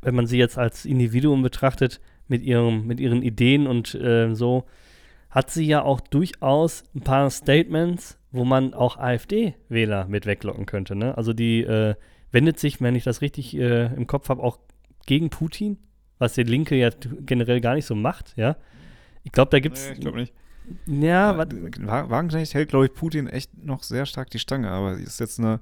wenn 0.00 0.14
man 0.14 0.26
sie 0.26 0.38
jetzt 0.38 0.58
als 0.58 0.84
Individuum 0.84 1.42
betrachtet, 1.42 2.00
mit, 2.28 2.42
ihrem, 2.42 2.86
mit 2.86 3.00
ihren 3.00 3.22
Ideen 3.22 3.66
und 3.66 3.94
äh, 3.94 4.34
so, 4.34 4.64
hat 5.28 5.50
sie 5.50 5.66
ja 5.66 5.82
auch 5.82 6.00
durchaus 6.00 6.84
ein 6.94 7.00
paar 7.00 7.28
Statements, 7.30 8.16
wo 8.32 8.44
man 8.44 8.74
auch 8.74 8.96
AfD-Wähler 8.98 10.06
mit 10.06 10.26
weglocken 10.26 10.66
könnte. 10.66 10.94
Ne? 10.96 11.16
Also 11.16 11.32
die 11.32 11.62
äh, 11.62 11.94
wendet 12.30 12.58
sich, 12.58 12.80
wenn 12.80 12.94
ich 12.94 13.04
das 13.04 13.20
richtig 13.20 13.54
äh, 13.56 13.86
im 13.94 14.06
Kopf 14.06 14.28
habe, 14.28 14.42
auch 14.42 14.58
gegen 15.06 15.30
Putin, 15.30 15.78
was 16.18 16.34
die 16.34 16.42
Linke 16.44 16.74
ja 16.76 16.90
generell 17.20 17.60
gar 17.60 17.74
nicht 17.74 17.86
so 17.86 17.94
macht, 17.94 18.32
ja. 18.36 18.56
Ich 19.24 19.32
glaube, 19.32 19.50
da 19.50 19.60
gibt 19.60 19.76
es. 19.76 19.86
Nee, 19.86 19.92
ich 19.94 20.00
glaube 20.00 20.18
nicht. 20.18 20.32
ja, 20.86 21.36
wa- 21.38 21.46
Wa- 21.80 22.10
Wagenknecht 22.10 22.54
hält, 22.54 22.70
glaube 22.70 22.86
ich, 22.86 22.94
Putin 22.94 23.26
echt 23.28 23.56
noch 23.64 23.82
sehr 23.82 24.06
stark 24.06 24.30
die 24.30 24.38
Stange, 24.38 24.70
aber 24.70 24.96
sie 24.96 25.02
ist 25.04 25.20
jetzt 25.20 25.38
eine, 25.38 25.60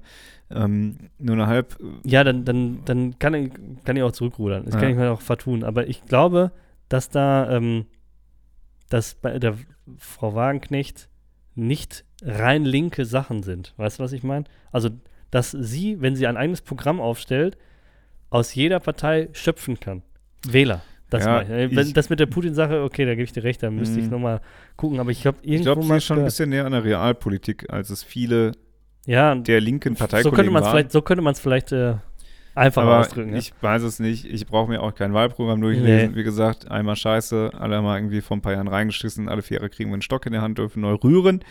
ähm, 0.49 0.97
nur 1.19 1.35
eine 1.35 1.47
halb. 1.47 1.77
Ja, 2.03 2.23
dann, 2.23 2.45
dann, 2.45 2.79
dann 2.85 3.19
kann, 3.19 3.33
ich, 3.35 3.51
kann 3.83 3.95
ich 3.97 4.03
auch 4.03 4.11
zurückrudern. 4.13 4.65
Das 4.65 4.73
Ja. 4.75 4.79
kann 4.79 4.89
ich 4.89 4.95
mir 4.95 5.11
auch 5.11 5.21
vertun. 5.21 5.63
Aber 5.63 5.87
ich 5.87 6.03
glaube, 6.05 6.51
dass 6.89 7.09
da, 7.09 7.51
ähm, 7.55 7.85
dass 8.89 9.15
bei 9.15 9.37
der 9.39 9.57
Frau 9.97 10.33
Wagenknecht 10.35 11.07
nicht 11.55 12.05
rein 12.23 12.63
linke 12.65 13.05
Sachen 13.05 13.43
sind. 13.43 13.73
Weißt 13.77 13.99
du, 13.99 14.03
was 14.03 14.13
ich 14.13 14.23
meine? 14.23 14.45
Also, 14.71 14.89
dass 15.31 15.51
sie, 15.51 16.01
wenn 16.01 16.15
sie 16.15 16.27
ein 16.27 16.37
eigenes 16.37 16.61
Programm 16.61 16.99
aufstellt, 16.99 17.57
aus 18.29 18.53
jeder 18.55 18.79
Partei 18.79 19.29
schöpfen 19.33 19.79
kann. 19.79 20.01
Wähler. 20.47 20.81
Das, 21.09 21.25
Ja, 21.25 21.43
meine 21.43 21.65
ich. 21.65 21.93
Das 21.93 22.09
mit 22.09 22.19
der 22.21 22.25
Putin-Sache, 22.25 22.83
okay, 22.83 23.05
da 23.05 23.11
gebe 23.11 23.23
ich 23.23 23.33
dir 23.33 23.43
recht, 23.43 23.61
da 23.61 23.69
müsste 23.69 23.99
ich 23.99 24.05
Mhm. 24.05 24.11
nochmal 24.11 24.41
gucken. 24.77 24.99
Aber 24.99 25.11
ich 25.11 25.25
habe 25.27 25.37
irgendwo 25.41 25.55
Ich 25.57 25.63
glaube, 25.63 25.83
sie 25.83 25.95
ist 25.97 26.05
schon 26.05 26.19
ein 26.19 26.25
bisschen 26.25 26.49
näher 26.49 26.65
an 26.65 26.71
der 26.71 26.83
Realpolitik, 26.85 27.69
als 27.71 27.89
es 27.89 28.03
viele 28.03 28.53
ja, 29.05 29.35
der 29.35 29.59
linken 29.59 29.95
so 29.95 29.99
Parteikollegen 29.99 30.35
könnte 30.35 30.51
man 30.51 30.61
es 30.61 30.65
waren. 30.67 30.71
vielleicht, 30.77 30.91
so 30.91 31.01
könnte 31.01 31.21
man 31.21 31.33
es 31.33 31.39
vielleicht 31.41 31.71
äh, 31.73 31.95
einfacher 32.55 32.87
aber 32.87 32.99
ausdrücken. 32.99 33.31
ja. 33.31 33.37
ich 33.37 33.53
weiß 33.61 33.83
es 33.83 33.99
nicht. 33.99 34.25
Ich 34.25 34.47
brauche 34.47 34.69
mir 34.69 34.81
auch 34.81 34.93
kein 34.93 35.13
Wahlprogramm 35.13 35.61
durchlesen. 35.61 36.15
Wie 36.15 36.23
gesagt, 36.23 36.69
einmal 36.69 36.95
scheiße, 36.95 37.51
alle 37.57 37.81
mal 37.81 37.97
irgendwie 37.97 38.21
vor 38.21 38.37
ein 38.37 38.41
paar 38.41 38.53
Jahren 38.53 38.67
reingeschissen, 38.67 39.29
alle 39.29 39.41
vier 39.41 39.57
Jahre 39.57 39.69
kriegen 39.69 39.89
wir 39.89 39.95
einen 39.95 40.01
Stock 40.01 40.25
in 40.25 40.33
der 40.33 40.41
Hand, 40.41 40.57
dürfen 40.57 40.81
neu 40.81 40.93
rühren. 40.93 41.43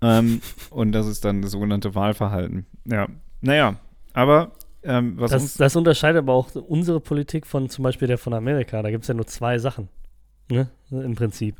ähm, 0.00 0.40
und 0.70 0.92
das 0.92 1.06
ist 1.06 1.24
dann 1.24 1.42
das 1.42 1.52
sogenannte 1.52 1.94
Wahlverhalten. 1.94 2.66
Ja, 2.84 3.08
naja, 3.40 3.76
aber 4.12 4.52
ähm, 4.82 5.14
was 5.16 5.30
Das, 5.30 5.54
das 5.54 5.76
unterscheidet 5.76 6.18
aber 6.18 6.32
auch 6.32 6.54
unsere 6.54 7.00
Politik 7.00 7.46
von 7.46 7.68
zum 7.68 7.84
Beispiel 7.84 8.08
der 8.08 8.18
von 8.18 8.34
Amerika. 8.34 8.82
Da 8.82 8.90
gibt 8.90 9.02
es 9.02 9.08
ja 9.08 9.14
nur 9.14 9.26
zwei 9.26 9.58
Sachen. 9.58 9.88
Ne? 10.50 10.68
Im 10.90 11.14
Prinzip. 11.14 11.56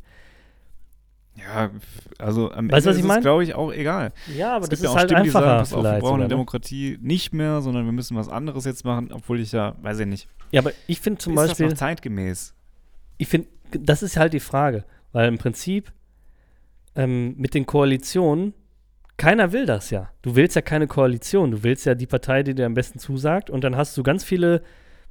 Ja, 1.35 1.71
also 2.19 2.51
am 2.51 2.71
Weißt 2.71 2.85
du, 2.85 2.89
was 2.91 2.97
Ende 2.97 3.07
ich 3.07 3.11
ist 3.11 3.17
es, 3.17 3.21
glaube 3.23 3.43
ich, 3.43 3.55
auch 3.55 3.73
egal. 3.73 4.11
Ja, 4.35 4.55
aber 4.55 4.65
es 4.65 4.69
das 4.69 4.79
gibt 4.79 4.83
ja 4.83 4.89
ist 4.89 4.93
auch 4.93 4.99
halt 4.99 5.09
Stimmen, 5.09 5.23
die 5.23 5.29
sagen, 5.31 5.45
einfacher 5.45 5.59
pass 5.59 5.73
auf, 5.73 5.83
wir 5.83 5.99
brauchen 5.99 6.13
eine 6.15 6.23
ne? 6.23 6.29
Demokratie 6.29 6.99
nicht 7.01 7.33
mehr, 7.33 7.61
sondern 7.61 7.85
wir 7.85 7.91
müssen 7.91 8.15
was 8.15 8.29
anderes 8.29 8.65
jetzt 8.65 8.85
machen, 8.85 9.11
obwohl 9.11 9.39
ich 9.39 9.51
ja, 9.51 9.75
weiß 9.81 9.99
ich 9.99 10.07
nicht. 10.07 10.27
Ja, 10.51 10.61
aber 10.61 10.71
ich 10.85 11.01
finde 11.01 11.19
zum 11.19 11.33
ist 11.33 11.37
Beispiel, 11.37 11.65
das 11.65 11.73
noch 11.73 11.79
zeitgemäß? 11.79 12.53
ich 13.17 13.27
finde, 13.27 13.47
das 13.71 14.03
ist 14.03 14.17
halt 14.17 14.33
die 14.33 14.39
Frage. 14.39 14.85
Weil 15.11 15.27
im 15.27 15.37
Prinzip 15.37 15.91
ähm, 16.95 17.35
mit 17.37 17.53
den 17.53 17.65
Koalitionen, 17.65 18.53
keiner 19.17 19.51
will 19.51 19.65
das 19.65 19.91
ja. 19.91 20.09
Du 20.21 20.35
willst 20.35 20.55
ja 20.55 20.61
keine 20.61 20.87
Koalition. 20.87 21.51
Du 21.51 21.63
willst 21.63 21.85
ja 21.85 21.95
die 21.95 22.07
Partei, 22.07 22.43
die 22.43 22.55
dir 22.55 22.65
am 22.65 22.73
besten 22.73 22.99
zusagt. 22.99 23.49
Und 23.49 23.63
dann 23.63 23.77
hast 23.77 23.95
du 23.95 24.03
ganz 24.03 24.23
viele 24.23 24.63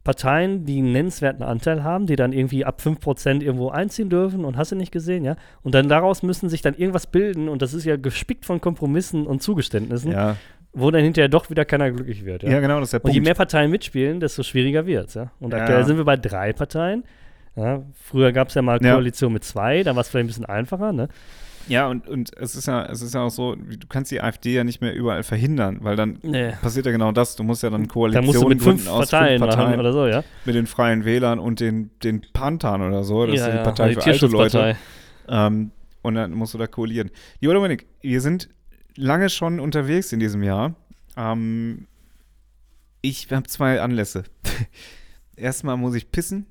Parteien, 0.04 0.64
die 0.64 0.78
einen 0.78 0.92
nennenswerten 0.92 1.44
Anteil 1.44 1.84
haben, 1.84 2.06
die 2.06 2.16
dann 2.16 2.32
irgendwie 2.32 2.64
ab 2.64 2.80
5% 2.84 3.40
irgendwo 3.42 3.68
einziehen 3.70 4.10
dürfen 4.10 4.44
und 4.44 4.56
hast 4.56 4.72
du 4.72 4.76
nicht 4.76 4.90
gesehen, 4.92 5.24
ja? 5.24 5.36
Und 5.62 5.74
dann 5.74 5.88
daraus 5.88 6.22
müssen 6.24 6.48
sich 6.48 6.60
dann 6.60 6.74
irgendwas 6.74 7.06
bilden 7.06 7.48
und 7.48 7.62
das 7.62 7.72
ist 7.72 7.84
ja 7.84 7.96
gespickt 7.96 8.44
von 8.44 8.60
Kompromissen 8.60 9.26
und 9.26 9.42
Zugeständnissen, 9.42 10.10
Ja. 10.12 10.36
wo 10.72 10.90
dann 10.90 11.02
hinterher 11.04 11.28
doch 11.28 11.50
wieder 11.50 11.64
keiner 11.64 11.90
glücklich 11.92 12.24
wird, 12.24 12.42
Ja. 12.42 12.50
ja? 12.50 12.60
genau, 12.60 12.80
das 12.80 12.88
ist 12.88 12.92
der 12.94 13.04
Und 13.04 13.10
je 13.12 13.18
Punkt. 13.20 13.26
mehr 13.26 13.34
Parteien 13.34 13.70
mitspielen, 13.70 14.18
desto 14.18 14.42
schwieriger 14.42 14.86
wird 14.86 15.08
es, 15.08 15.14
ja? 15.14 15.30
Und 15.38 15.54
aktuell 15.54 15.84
sind 15.84 15.96
wir 15.98 16.04
bei 16.04 16.16
drei 16.16 16.52
Parteien. 16.52 17.04
Früher 18.02 18.32
gab 18.32 18.48
es 18.48 18.54
ja 18.54 18.62
mal. 18.62 18.78
Koalition 18.80 19.32
mit 19.32 19.44
zwei, 19.44 19.82
da 19.82 19.94
war 19.94 20.00
es 20.00 20.08
vielleicht 20.08 20.24
ein 20.24 20.26
bisschen 20.28 20.46
einfacher, 20.46 20.92
ne? 20.92 21.08
Ja, 21.68 21.88
und, 21.88 22.08
und 22.08 22.36
es 22.36 22.54
ist 22.56 22.66
ja, 22.66 22.84
es 22.86 23.02
ist 23.02 23.14
ja 23.14 23.22
auch 23.22 23.30
so, 23.30 23.54
du 23.54 23.86
kannst 23.88 24.10
die 24.10 24.20
AfD 24.20 24.54
ja 24.54 24.64
nicht 24.64 24.80
mehr 24.80 24.94
überall 24.94 25.22
verhindern, 25.22 25.78
weil 25.82 25.96
dann 25.96 26.18
Nee. 26.22 26.52
passiert 26.60 26.86
ja 26.86 26.92
genau 26.92 27.12
das. 27.12 27.36
Du 27.36 27.42
musst 27.42 27.62
ja 27.62 27.70
dann 27.70 27.84
Da 27.84 27.88
Koalitionen 27.92 28.26
musst 28.26 28.42
du 28.42 28.48
mit 28.48 28.62
fünf 28.62 28.88
aus 28.88 29.10
Parteien, 29.10 29.38
fünf 29.40 29.54
Parteien 29.54 29.80
oder 29.80 29.92
so, 29.92 30.06
ja? 30.06 30.24
mit 30.44 30.54
den 30.54 30.66
Freien 30.66 31.04
Wählern 31.04 31.38
und 31.38 31.60
den, 31.60 31.90
den 32.02 32.22
Panthern 32.32 32.82
oder 32.82 33.04
so. 33.04 33.26
Das 33.26 33.36
ist 33.36 33.46
die 33.46 33.50
ja, 33.50 33.62
Partei 33.62 33.88
die 33.90 33.94
für 34.00 34.10
alte 34.10 34.26
Leute. 34.26 34.76
Ähm, 35.28 35.70
und 36.02 36.14
dann 36.14 36.32
musst 36.32 36.54
du 36.54 36.58
da 36.58 36.66
koalieren. 36.66 37.10
Lieber 37.40 37.54
Dominik, 37.54 37.86
wir 38.00 38.20
sind 38.20 38.48
lange 38.96 39.30
schon 39.30 39.60
unterwegs 39.60 40.12
in 40.12 40.20
diesem 40.20 40.42
Jahr. 40.42 40.74
Ähm, 41.16 41.86
ich 43.00 43.30
habe 43.32 43.46
zwei 43.46 43.80
Anlässe. 43.80 44.24
Erstmal 45.36 45.76
muss 45.76 45.94
ich 45.94 46.10
pissen. 46.10 46.46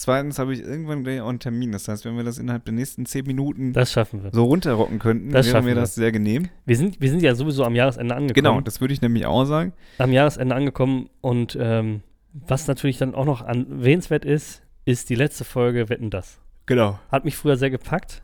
Zweitens 0.00 0.38
habe 0.38 0.54
ich 0.54 0.60
irgendwann 0.62 1.04
gleich 1.04 1.20
auch 1.20 1.28
einen 1.28 1.40
Termin. 1.40 1.72
Das 1.72 1.86
heißt, 1.86 2.06
wenn 2.06 2.16
wir 2.16 2.24
das 2.24 2.38
innerhalb 2.38 2.64
der 2.64 2.72
nächsten 2.72 3.04
zehn 3.04 3.26
Minuten 3.26 3.74
Das 3.74 3.92
schaffen 3.92 4.22
wir. 4.24 4.30
so 4.32 4.44
runterrocken 4.44 4.98
könnten, 4.98 5.30
Das 5.30 5.48
wäre 5.48 5.60
mir 5.60 5.68
wir. 5.68 5.74
das 5.74 5.94
sehr 5.94 6.10
genehm. 6.10 6.48
Wir 6.64 6.78
sind, 6.78 7.02
wir 7.02 7.10
sind 7.10 7.20
ja 7.20 7.34
sowieso 7.34 7.64
am 7.66 7.74
Jahresende 7.74 8.14
angekommen. 8.14 8.34
Genau, 8.34 8.60
das 8.62 8.80
würde 8.80 8.94
ich 8.94 9.02
nämlich 9.02 9.26
auch 9.26 9.44
sagen. 9.44 9.74
Am 9.98 10.10
Jahresende 10.10 10.54
angekommen 10.54 11.10
und 11.20 11.54
ähm, 11.60 12.00
was 12.32 12.66
natürlich 12.66 12.96
dann 12.96 13.14
auch 13.14 13.26
noch 13.26 13.42
erwähnenswert 13.46 14.24
ist, 14.24 14.62
ist 14.86 15.10
die 15.10 15.16
letzte 15.16 15.44
Folge 15.44 15.90
Wetten 15.90 16.08
das. 16.08 16.38
Genau. 16.64 16.98
Hat 17.12 17.26
mich 17.26 17.36
früher 17.36 17.58
sehr 17.58 17.68
gepackt, 17.68 18.22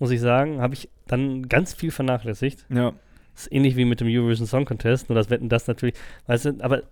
muss 0.00 0.10
ich 0.10 0.20
sagen. 0.20 0.60
Habe 0.60 0.74
ich 0.74 0.88
dann 1.06 1.48
ganz 1.48 1.72
viel 1.72 1.92
vernachlässigt. 1.92 2.66
Ja. 2.68 2.94
ist 3.36 3.52
ähnlich 3.52 3.76
wie 3.76 3.84
mit 3.84 4.00
dem 4.00 4.08
Eurovision 4.08 4.48
Song 4.48 4.64
Contest, 4.64 5.08
nur 5.08 5.14
das 5.14 5.30
Wetten 5.30 5.48
das 5.48 5.68
natürlich, 5.68 5.94
weißt 6.26 6.46
du, 6.46 6.56
aber 6.62 6.82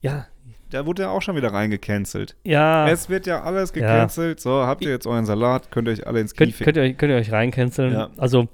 ja, 0.00 0.28
Da 0.70 0.84
wurde 0.84 1.04
ja 1.04 1.10
auch 1.10 1.22
schon 1.22 1.34
wieder 1.36 1.50
reingecancelt. 1.52 2.36
ja, 2.44 2.86
Es 2.88 3.08
wird 3.08 3.26
ja 3.26 3.42
alles 3.42 3.72
gecancelt. 3.72 4.38
So, 4.40 4.66
habt 4.66 4.84
ihr 4.84 4.90
jetzt 4.90 5.06
euren 5.06 5.24
Salat, 5.24 5.70
könnt 5.70 5.88
ihr 5.88 5.92
euch 5.92 6.06
alle 6.06 6.20
ins 6.20 6.34
Knie 6.34 6.52
könnt, 6.52 6.64
könnt, 6.64 6.76
ihr, 6.76 6.82
euch- 6.82 6.96
könnt 6.98 7.10
ihr 7.10 7.16
euch 7.16 7.32
reincanceln. 7.32 7.92
Ja. 7.94 8.10
Also, 8.18 8.48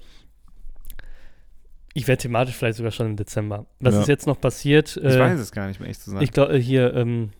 ich 1.92 2.06
wäre 2.08 2.18
thematisch 2.18 2.54
vielleicht 2.56 2.76
sogar 2.76 2.92
schon 2.92 3.06
im 3.06 3.16
Dezember. 3.16 3.66
Was 3.80 3.94
Ja. 3.94 4.00
ist 4.02 4.08
jetzt 4.08 4.26
noch 4.26 4.40
passiert? 4.40 4.96
Ich 4.96 5.04
Äh, 5.04 5.18
weiß 5.18 5.38
es 5.40 5.52
gar 5.52 5.66
nicht 5.68 5.80
mehr, 5.80 5.88
echt 5.88 6.00
zu 6.02 6.10
sagen. 6.10 6.22
Ich 6.22 6.32
glaube, 6.32 6.56
hier, 6.56 6.94
ähm, 6.94 7.30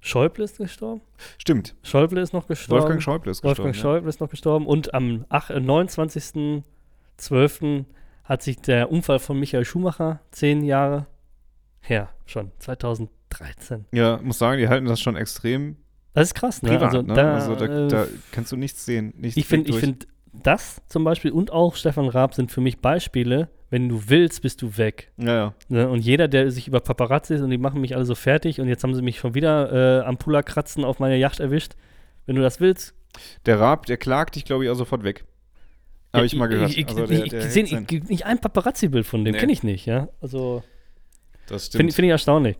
Schäuble 0.00 0.44
ist 0.44 0.58
gestorben. 0.58 1.00
Stimmt. 1.38 1.74
Schäuble 1.82 2.20
ist 2.20 2.32
noch 2.32 2.46
gestorben. 2.48 2.82
Wolfgang 2.82 3.02
Schäuble 3.02 3.30
ist 3.30 3.44
Wolfgang 3.44 3.72
gestorben. 3.72 3.96
Schäuble 3.98 4.08
ist 4.08 4.20
noch 4.20 4.30
gestorben. 4.30 4.66
Und 4.66 4.94
am 4.94 5.24
ach- 5.28 5.50
äh, 5.50 5.60
29.12. 5.60 7.84
hat 8.24 8.42
sich 8.42 8.58
der 8.60 8.90
Unfall 8.90 9.20
von 9.20 9.38
Michael 9.38 9.64
Schumacher, 9.64 10.20
zehn 10.32 10.64
Jahre 10.64 11.06
her, 11.82 12.08
schon 12.26 12.50
2013. 12.58 13.86
Ja. 13.92 14.16
ja, 14.16 14.20
muss 14.22 14.38
sagen, 14.38 14.58
die 14.58 14.68
halten 14.68 14.86
das 14.86 15.00
schon 15.00 15.16
extrem 15.16 15.76
Das 16.14 16.28
ist 16.28 16.34
krass, 16.34 16.62
ne? 16.62 16.70
privat. 16.70 16.84
also 16.94 17.02
ne? 17.02 17.14
da, 17.14 17.34
also 17.34 17.54
da, 17.54 17.64
äh, 17.66 17.88
da 17.88 18.06
kannst 18.30 18.52
du 18.52 18.56
nichts 18.56 18.84
sehen. 18.84 19.12
Nichts 19.16 19.36
ich 19.36 19.46
finde, 19.46 19.70
ich 19.70 19.76
finde, 19.76 20.06
das 20.32 20.80
zum 20.88 21.04
Beispiel 21.04 21.30
und 21.30 21.50
auch 21.52 21.74
Stefan 21.76 22.08
Raab 22.08 22.34
sind 22.34 22.50
für 22.50 22.60
mich 22.62 22.80
Beispiele, 22.80 23.48
wenn 23.70 23.88
du 23.88 24.02
willst, 24.08 24.42
bist 24.42 24.62
du 24.62 24.76
weg. 24.78 25.12
Ja, 25.18 25.34
ja. 25.34 25.54
Ne? 25.68 25.88
Und 25.88 26.00
jeder, 26.00 26.28
der 26.28 26.50
sich 26.50 26.68
über 26.68 26.80
Paparazzis 26.80 27.40
und 27.42 27.50
die 27.50 27.58
machen 27.58 27.80
mich 27.80 27.94
alle 27.96 28.04
so 28.04 28.14
fertig 28.14 28.60
und 28.60 28.68
jetzt 28.68 28.82
haben 28.84 28.94
sie 28.94 29.02
mich 29.02 29.18
schon 29.18 29.34
wieder 29.34 30.00
äh, 30.02 30.04
am 30.04 30.18
Puller-Kratzen 30.18 30.84
auf 30.84 30.98
meiner 30.98 31.16
Yacht 31.16 31.40
erwischt. 31.40 31.72
Wenn 32.26 32.36
du 32.36 32.42
das 32.42 32.60
willst. 32.60 32.94
Der 33.46 33.58
Raab, 33.58 33.86
der 33.86 33.96
klagt 33.96 34.36
dich, 34.36 34.44
glaube 34.44 34.64
ich, 34.64 34.70
auch 34.70 34.74
sofort 34.76 35.02
weg. 35.02 35.24
Habe 36.14 36.24
ich 36.26 36.36
mal 36.36 36.46
gehört. 36.46 36.70
Ich, 36.70 36.78
ich, 36.78 36.88
Also 36.88 37.06
der- 37.06 37.24
ich, 37.24 37.30
der 37.30 37.46
ich, 37.46 37.70
sein- 37.70 37.86
ich, 37.90 38.04
nicht 38.04 38.26
ein 38.26 38.38
Paparazzi-Bild 38.38 39.06
von 39.06 39.24
dem 39.24 39.32
Nee. 39.32 39.40
kenne 39.40 39.52
ich 39.52 39.62
nicht, 39.62 39.86
ja. 39.86 40.08
Also 40.20 40.62
das 41.52 41.68
finde 41.68 41.92
stimmt. 41.92 41.94
find 41.94 42.06
ich 42.06 42.10
erstaunlich. 42.10 42.58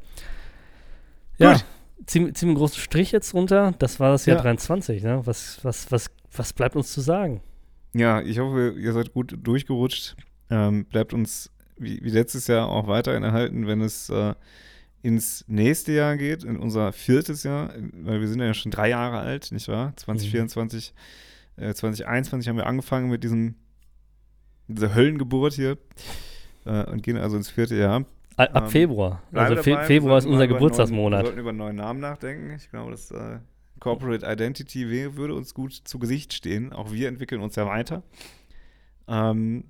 Ja, 1.39 1.55
Gut. 1.55 1.65
ziemlich, 2.07 2.35
ziemlich 2.37 2.59
großen 2.59 2.81
Strich 2.81 3.13
jetzt 3.13 3.35
runter. 3.35 3.75
Das 3.79 3.99
war 4.01 4.13
das 4.13 4.27
Jahr 4.27 4.37
Ja. 4.37 4.43
23, 4.43 5.03
ne? 5.03 5.23
Was, 5.25 5.65
was, 5.65 5.91
was, 5.91 6.11
was 6.35 6.53
bleibt 6.53 6.77
uns 6.77 6.93
zu 6.93 7.01
sagen? 7.01 7.41
Ja, 7.95 8.21
ich 8.21 8.39
hoffe, 8.39 8.75
ihr 8.79 8.93
seid 8.93 9.13
gut 9.13 9.37
durchgerutscht. 9.43 10.17
Ähm, 10.51 10.85
bleibt 10.87 11.13
uns 11.13 11.51
wie, 11.77 12.03
wie 12.03 12.11
letztes 12.11 12.47
Jahr 12.47 12.69
auch 12.69 12.87
weiterhin 12.87 13.23
erhalten, 13.23 13.67
wenn 13.67 13.81
es 13.81 14.09
äh, 14.11 14.35
ins 15.03 15.45
nächste 15.49 15.93
Jahr 15.93 16.17
geht, 16.17 16.45
in 16.45 16.57
unser 16.57 16.93
viertes 16.93 17.43
Jahr, 17.43 17.75
weil 17.93 18.21
wir 18.21 18.29
sind 18.29 18.41
ja 18.41 18.55
schon 18.55 18.71
drei 18.71 18.91
Jahre 18.91 19.19
alt, 19.19 19.51
nicht 19.51 19.69
wahr? 19.69 19.95
2024, 19.97 20.95
mhm. 21.57 21.65
äh, 21.65 21.75
2021 21.75 22.49
haben 22.49 22.57
wir 22.57 22.67
angefangen 22.67 23.11
mit 23.11 23.25
diesem, 23.25 23.57
dieser 24.69 24.95
Höllengeburt 24.95 25.55
hier 25.55 25.77
äh, 26.65 26.85
und 26.85 27.03
gehen 27.03 27.17
also 27.17 27.37
ins 27.37 27.51
vierte 27.51 27.75
Jahr. 27.75 28.05
Ab 28.37 28.51
ähm, 28.55 28.69
Februar. 28.69 29.23
Also 29.33 29.63
Fe 29.63 29.79
Februar 29.85 30.19
ist 30.19 30.27
unser 30.27 30.47
Geburtstagsmonat. 30.47 31.21
wir 31.21 31.27
sollten 31.27 31.41
über 31.41 31.51
einen 31.51 31.59
neuen 31.59 31.77
Namen 31.77 32.01
nachdenken. 32.01 32.55
Ich 32.57 32.71
glaube, 32.71 32.91
das 32.91 33.11
äh, 33.11 33.39
Corporate 33.81 34.25
Identity 34.27 35.17
würde 35.17 35.35
uns 35.35 35.55
gut 35.55 35.73
zu 35.73 35.99
Gesicht 35.99 36.33
stehen. 36.33 36.73
Auch 36.73 36.93
wir 36.93 37.09
entwickeln 37.09 37.41
uns 37.41 37.57
ja 37.57 37.67
weiter. 37.67 38.03
Ähm, 39.09 39.65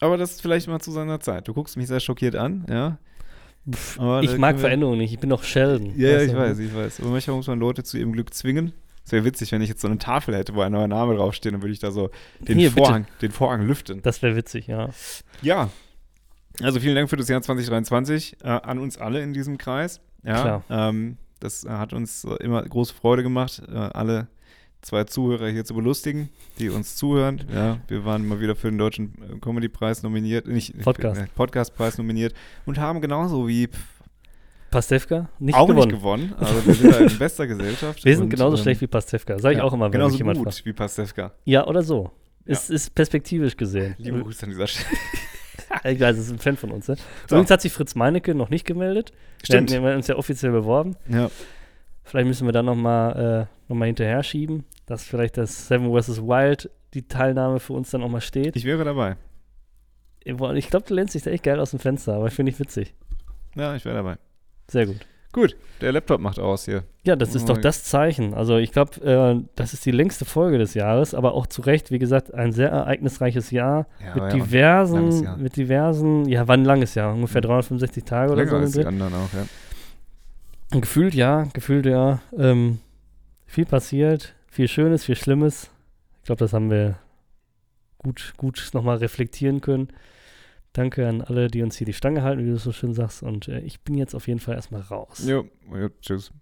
aber 0.00 0.16
das 0.16 0.32
ist 0.32 0.42
vielleicht 0.42 0.68
mal 0.68 0.80
zu 0.80 0.90
seiner 0.90 1.20
Zeit. 1.20 1.48
Du 1.48 1.54
guckst 1.54 1.76
mich 1.76 1.86
sehr 1.86 2.00
schockiert 2.00 2.36
an, 2.36 2.64
ja. 2.68 2.98
Pff, 3.70 3.98
ich 4.22 4.38
mag 4.38 4.58
Veränderungen 4.58 4.98
nicht, 4.98 5.12
ich 5.12 5.18
bin 5.18 5.28
doch 5.28 5.42
Sheldon. 5.42 5.92
Ja, 5.96 6.08
ja 6.08 6.22
ich 6.22 6.34
weiß, 6.34 6.58
ich 6.58 6.74
weiß. 6.74 7.00
Aber 7.00 7.10
manchmal 7.10 7.36
muss 7.36 7.46
man 7.46 7.58
Leute 7.58 7.82
zu 7.82 7.98
ihrem 7.98 8.12
Glück 8.12 8.32
zwingen. 8.32 8.72
Es 9.04 9.12
wäre 9.12 9.24
witzig, 9.24 9.52
wenn 9.52 9.60
ich 9.60 9.68
jetzt 9.68 9.82
so 9.82 9.88
eine 9.88 9.98
Tafel 9.98 10.34
hätte, 10.34 10.54
wo 10.54 10.60
ein 10.62 10.72
neuer 10.72 10.88
Name 10.88 11.16
draufsteht, 11.16 11.52
dann 11.52 11.62
würde 11.62 11.72
ich 11.72 11.78
da 11.78 11.90
so 11.90 12.10
den, 12.38 12.58
Hier, 12.58 12.70
Vorhang, 12.70 13.06
den 13.20 13.32
Vorhang 13.32 13.66
lüften. 13.66 14.00
Das 14.02 14.22
wäre 14.22 14.36
witzig, 14.36 14.66
ja. 14.66 14.88
Ja. 15.42 15.70
Also 16.62 16.80
vielen 16.80 16.94
Dank 16.94 17.08
für 17.08 17.16
das 17.16 17.28
Jahr 17.28 17.40
2023 17.40 18.38
äh, 18.42 18.48
an 18.48 18.78
uns 18.78 18.98
alle 18.98 19.22
in 19.22 19.32
diesem 19.32 19.58
Kreis. 19.58 20.00
Ja, 20.24 20.40
Klar. 20.40 20.64
Ähm, 20.68 21.16
das 21.40 21.64
hat 21.66 21.92
uns 21.92 22.24
immer 22.40 22.62
große 22.62 22.94
Freude 22.94 23.22
gemacht, 23.22 23.62
äh, 23.66 23.74
alle 23.74 24.28
zwei 24.82 25.04
Zuhörer 25.04 25.48
hier 25.48 25.64
zu 25.64 25.74
belustigen, 25.74 26.28
die 26.58 26.70
uns 26.70 26.96
zuhören. 26.96 27.42
Ja, 27.52 27.78
wir 27.88 28.04
waren 28.04 28.26
mal 28.26 28.40
wieder 28.40 28.56
für 28.56 28.70
den 28.70 28.78
Deutschen 28.78 29.14
äh, 29.22 29.38
Comedy-Preis 29.38 30.02
nominiert, 30.02 30.46
nicht 30.46 30.78
Podcast. 30.82 31.20
Äh, 31.20 31.26
Podcast-Preis 31.34 31.98
nominiert 31.98 32.34
und 32.66 32.78
haben 32.78 33.00
genauso 33.00 33.48
wie 33.48 33.68
Pastewka 34.70 35.28
nicht 35.38 35.56
auch 35.56 35.66
gewonnen. 35.66 35.88
nicht 35.88 35.98
gewonnen. 35.98 36.34
Also 36.38 36.66
wir 36.66 36.74
sind 36.74 36.92
da 36.92 36.98
in 36.98 37.18
bester 37.18 37.46
Gesellschaft. 37.46 38.04
Wir 38.04 38.14
sind 38.14 38.24
und, 38.24 38.30
genauso 38.30 38.56
ähm, 38.56 38.62
schlecht 38.62 38.80
wie 38.80 38.86
Pastewka. 38.86 39.38
Sag 39.38 39.52
ich 39.52 39.58
ja, 39.58 39.64
auch 39.64 39.72
immer, 39.72 39.86
wenn 39.86 39.92
genauso 39.92 40.12
mich 40.12 40.18
jemand 40.18 40.38
gut 40.38 40.52
fragt. 40.52 40.66
wie 40.66 40.72
Pastewka. 40.72 41.32
Ja, 41.44 41.66
oder 41.66 41.82
so. 41.82 42.10
Ja. 42.44 42.52
Ist, 42.52 42.70
ist 42.70 42.94
perspektivisch 42.94 43.56
gesehen. 43.56 43.94
Liebe 43.98 44.22
Grüße 44.22 44.44
an 44.44 44.50
dieser 44.50 44.66
Stelle. 44.66 44.86
ich 45.84 46.00
weiß, 46.00 46.16
das 46.16 46.26
ist 46.26 46.32
ein 46.32 46.38
Fan 46.38 46.56
von 46.56 46.70
uns. 46.70 46.88
Ne? 46.88 46.96
So. 46.96 47.36
Übrigens 47.36 47.50
hat 47.50 47.62
sich 47.62 47.72
Fritz 47.72 47.94
Meinecke 47.94 48.34
noch 48.34 48.50
nicht 48.50 48.66
gemeldet. 48.66 49.12
Stimmt. 49.42 49.70
Wir 49.70 49.80
haben 49.80 49.96
uns 49.96 50.08
ja 50.08 50.16
offiziell 50.16 50.52
beworben. 50.52 50.96
Ja. 51.08 51.30
Vielleicht 52.04 52.26
müssen 52.26 52.46
wir 52.46 52.52
dann 52.52 52.66
nochmal 52.66 53.48
äh, 53.68 53.72
noch 53.72 53.84
hinterher 53.84 54.22
schieben, 54.22 54.64
dass 54.86 55.04
vielleicht 55.04 55.36
das 55.36 55.68
Seven 55.68 55.96
vs. 55.96 56.22
Wild 56.22 56.70
die 56.94 57.06
Teilnahme 57.06 57.60
für 57.60 57.72
uns 57.72 57.90
dann 57.90 58.02
auch 58.02 58.08
mal 58.08 58.20
steht. 58.20 58.56
Ich 58.56 58.64
wäre 58.64 58.84
dabei. 58.84 59.16
Ich 60.24 60.68
glaube, 60.68 60.86
du 60.86 60.94
lehnst 60.94 61.14
dich 61.14 61.22
da 61.22 61.30
echt 61.30 61.44
geil 61.44 61.60
aus 61.60 61.70
dem 61.70 61.78
Fenster, 61.78 62.14
aber 62.14 62.30
finde 62.30 62.50
ich 62.50 62.58
witzig. 62.58 62.94
Ja, 63.54 63.74
ich 63.74 63.84
wäre 63.84 63.94
dabei. 63.94 64.16
Sehr 64.68 64.86
gut. 64.86 65.06
Gut, 65.32 65.56
der 65.80 65.92
Laptop 65.92 66.20
macht 66.20 66.40
aus 66.40 66.64
hier. 66.64 66.82
Ja, 67.04 67.14
das 67.14 67.36
ist 67.36 67.48
doch 67.48 67.56
das 67.56 67.84
Zeichen. 67.84 68.34
Also 68.34 68.56
ich 68.56 68.72
glaube, 68.72 69.00
äh, 69.04 69.48
das 69.54 69.72
ist 69.72 69.86
die 69.86 69.92
längste 69.92 70.24
Folge 70.24 70.58
des 70.58 70.74
Jahres, 70.74 71.14
aber 71.14 71.34
auch 71.34 71.46
zu 71.46 71.62
Recht, 71.62 71.92
wie 71.92 72.00
gesagt, 72.00 72.34
ein 72.34 72.50
sehr 72.50 72.70
ereignisreiches 72.70 73.52
Jahr 73.52 73.86
ja, 74.00 74.14
mit 74.14 74.24
ja, 74.24 74.28
diversen, 74.30 75.22
Jahr. 75.22 75.36
mit 75.36 75.56
diversen, 75.56 76.28
ja, 76.28 76.48
wann 76.48 76.62
ein 76.62 76.66
langes 76.66 76.96
Jahr? 76.96 77.14
Ungefähr 77.14 77.42
365 77.42 78.04
Tage 78.04 78.34
Länger 78.34 78.56
oder 78.56 78.66
so. 78.66 78.66
Als 78.66 78.72
die 78.72 78.84
anderen 78.84 79.14
auch, 79.14 79.32
ja. 79.32 80.80
Gefühlt 80.80 81.14
ja, 81.14 81.44
gefühlt 81.52 81.86
ja. 81.86 82.20
Ähm, 82.36 82.80
viel 83.46 83.66
passiert, 83.66 84.34
viel 84.48 84.66
Schönes, 84.66 85.04
viel 85.04 85.16
Schlimmes. 85.16 85.70
Ich 86.20 86.26
glaube, 86.26 86.40
das 86.40 86.52
haben 86.52 86.70
wir 86.70 86.96
gut, 87.98 88.34
gut 88.36 88.70
nochmal 88.72 88.96
reflektieren 88.96 89.60
können. 89.60 89.88
Danke 90.72 91.08
an 91.08 91.20
alle, 91.22 91.48
die 91.48 91.62
uns 91.62 91.76
hier 91.76 91.84
die 91.84 91.92
Stange 91.92 92.22
halten, 92.22 92.44
wie 92.44 92.50
du 92.50 92.56
so 92.58 92.72
schön 92.72 92.94
sagst. 92.94 93.22
Und 93.22 93.48
äh, 93.48 93.60
ich 93.60 93.80
bin 93.80 93.96
jetzt 93.96 94.14
auf 94.14 94.28
jeden 94.28 94.40
Fall 94.40 94.54
erstmal 94.54 94.82
raus. 94.82 95.24
Jo, 95.26 95.44
jo 95.72 95.88
tschüss. 96.00 96.32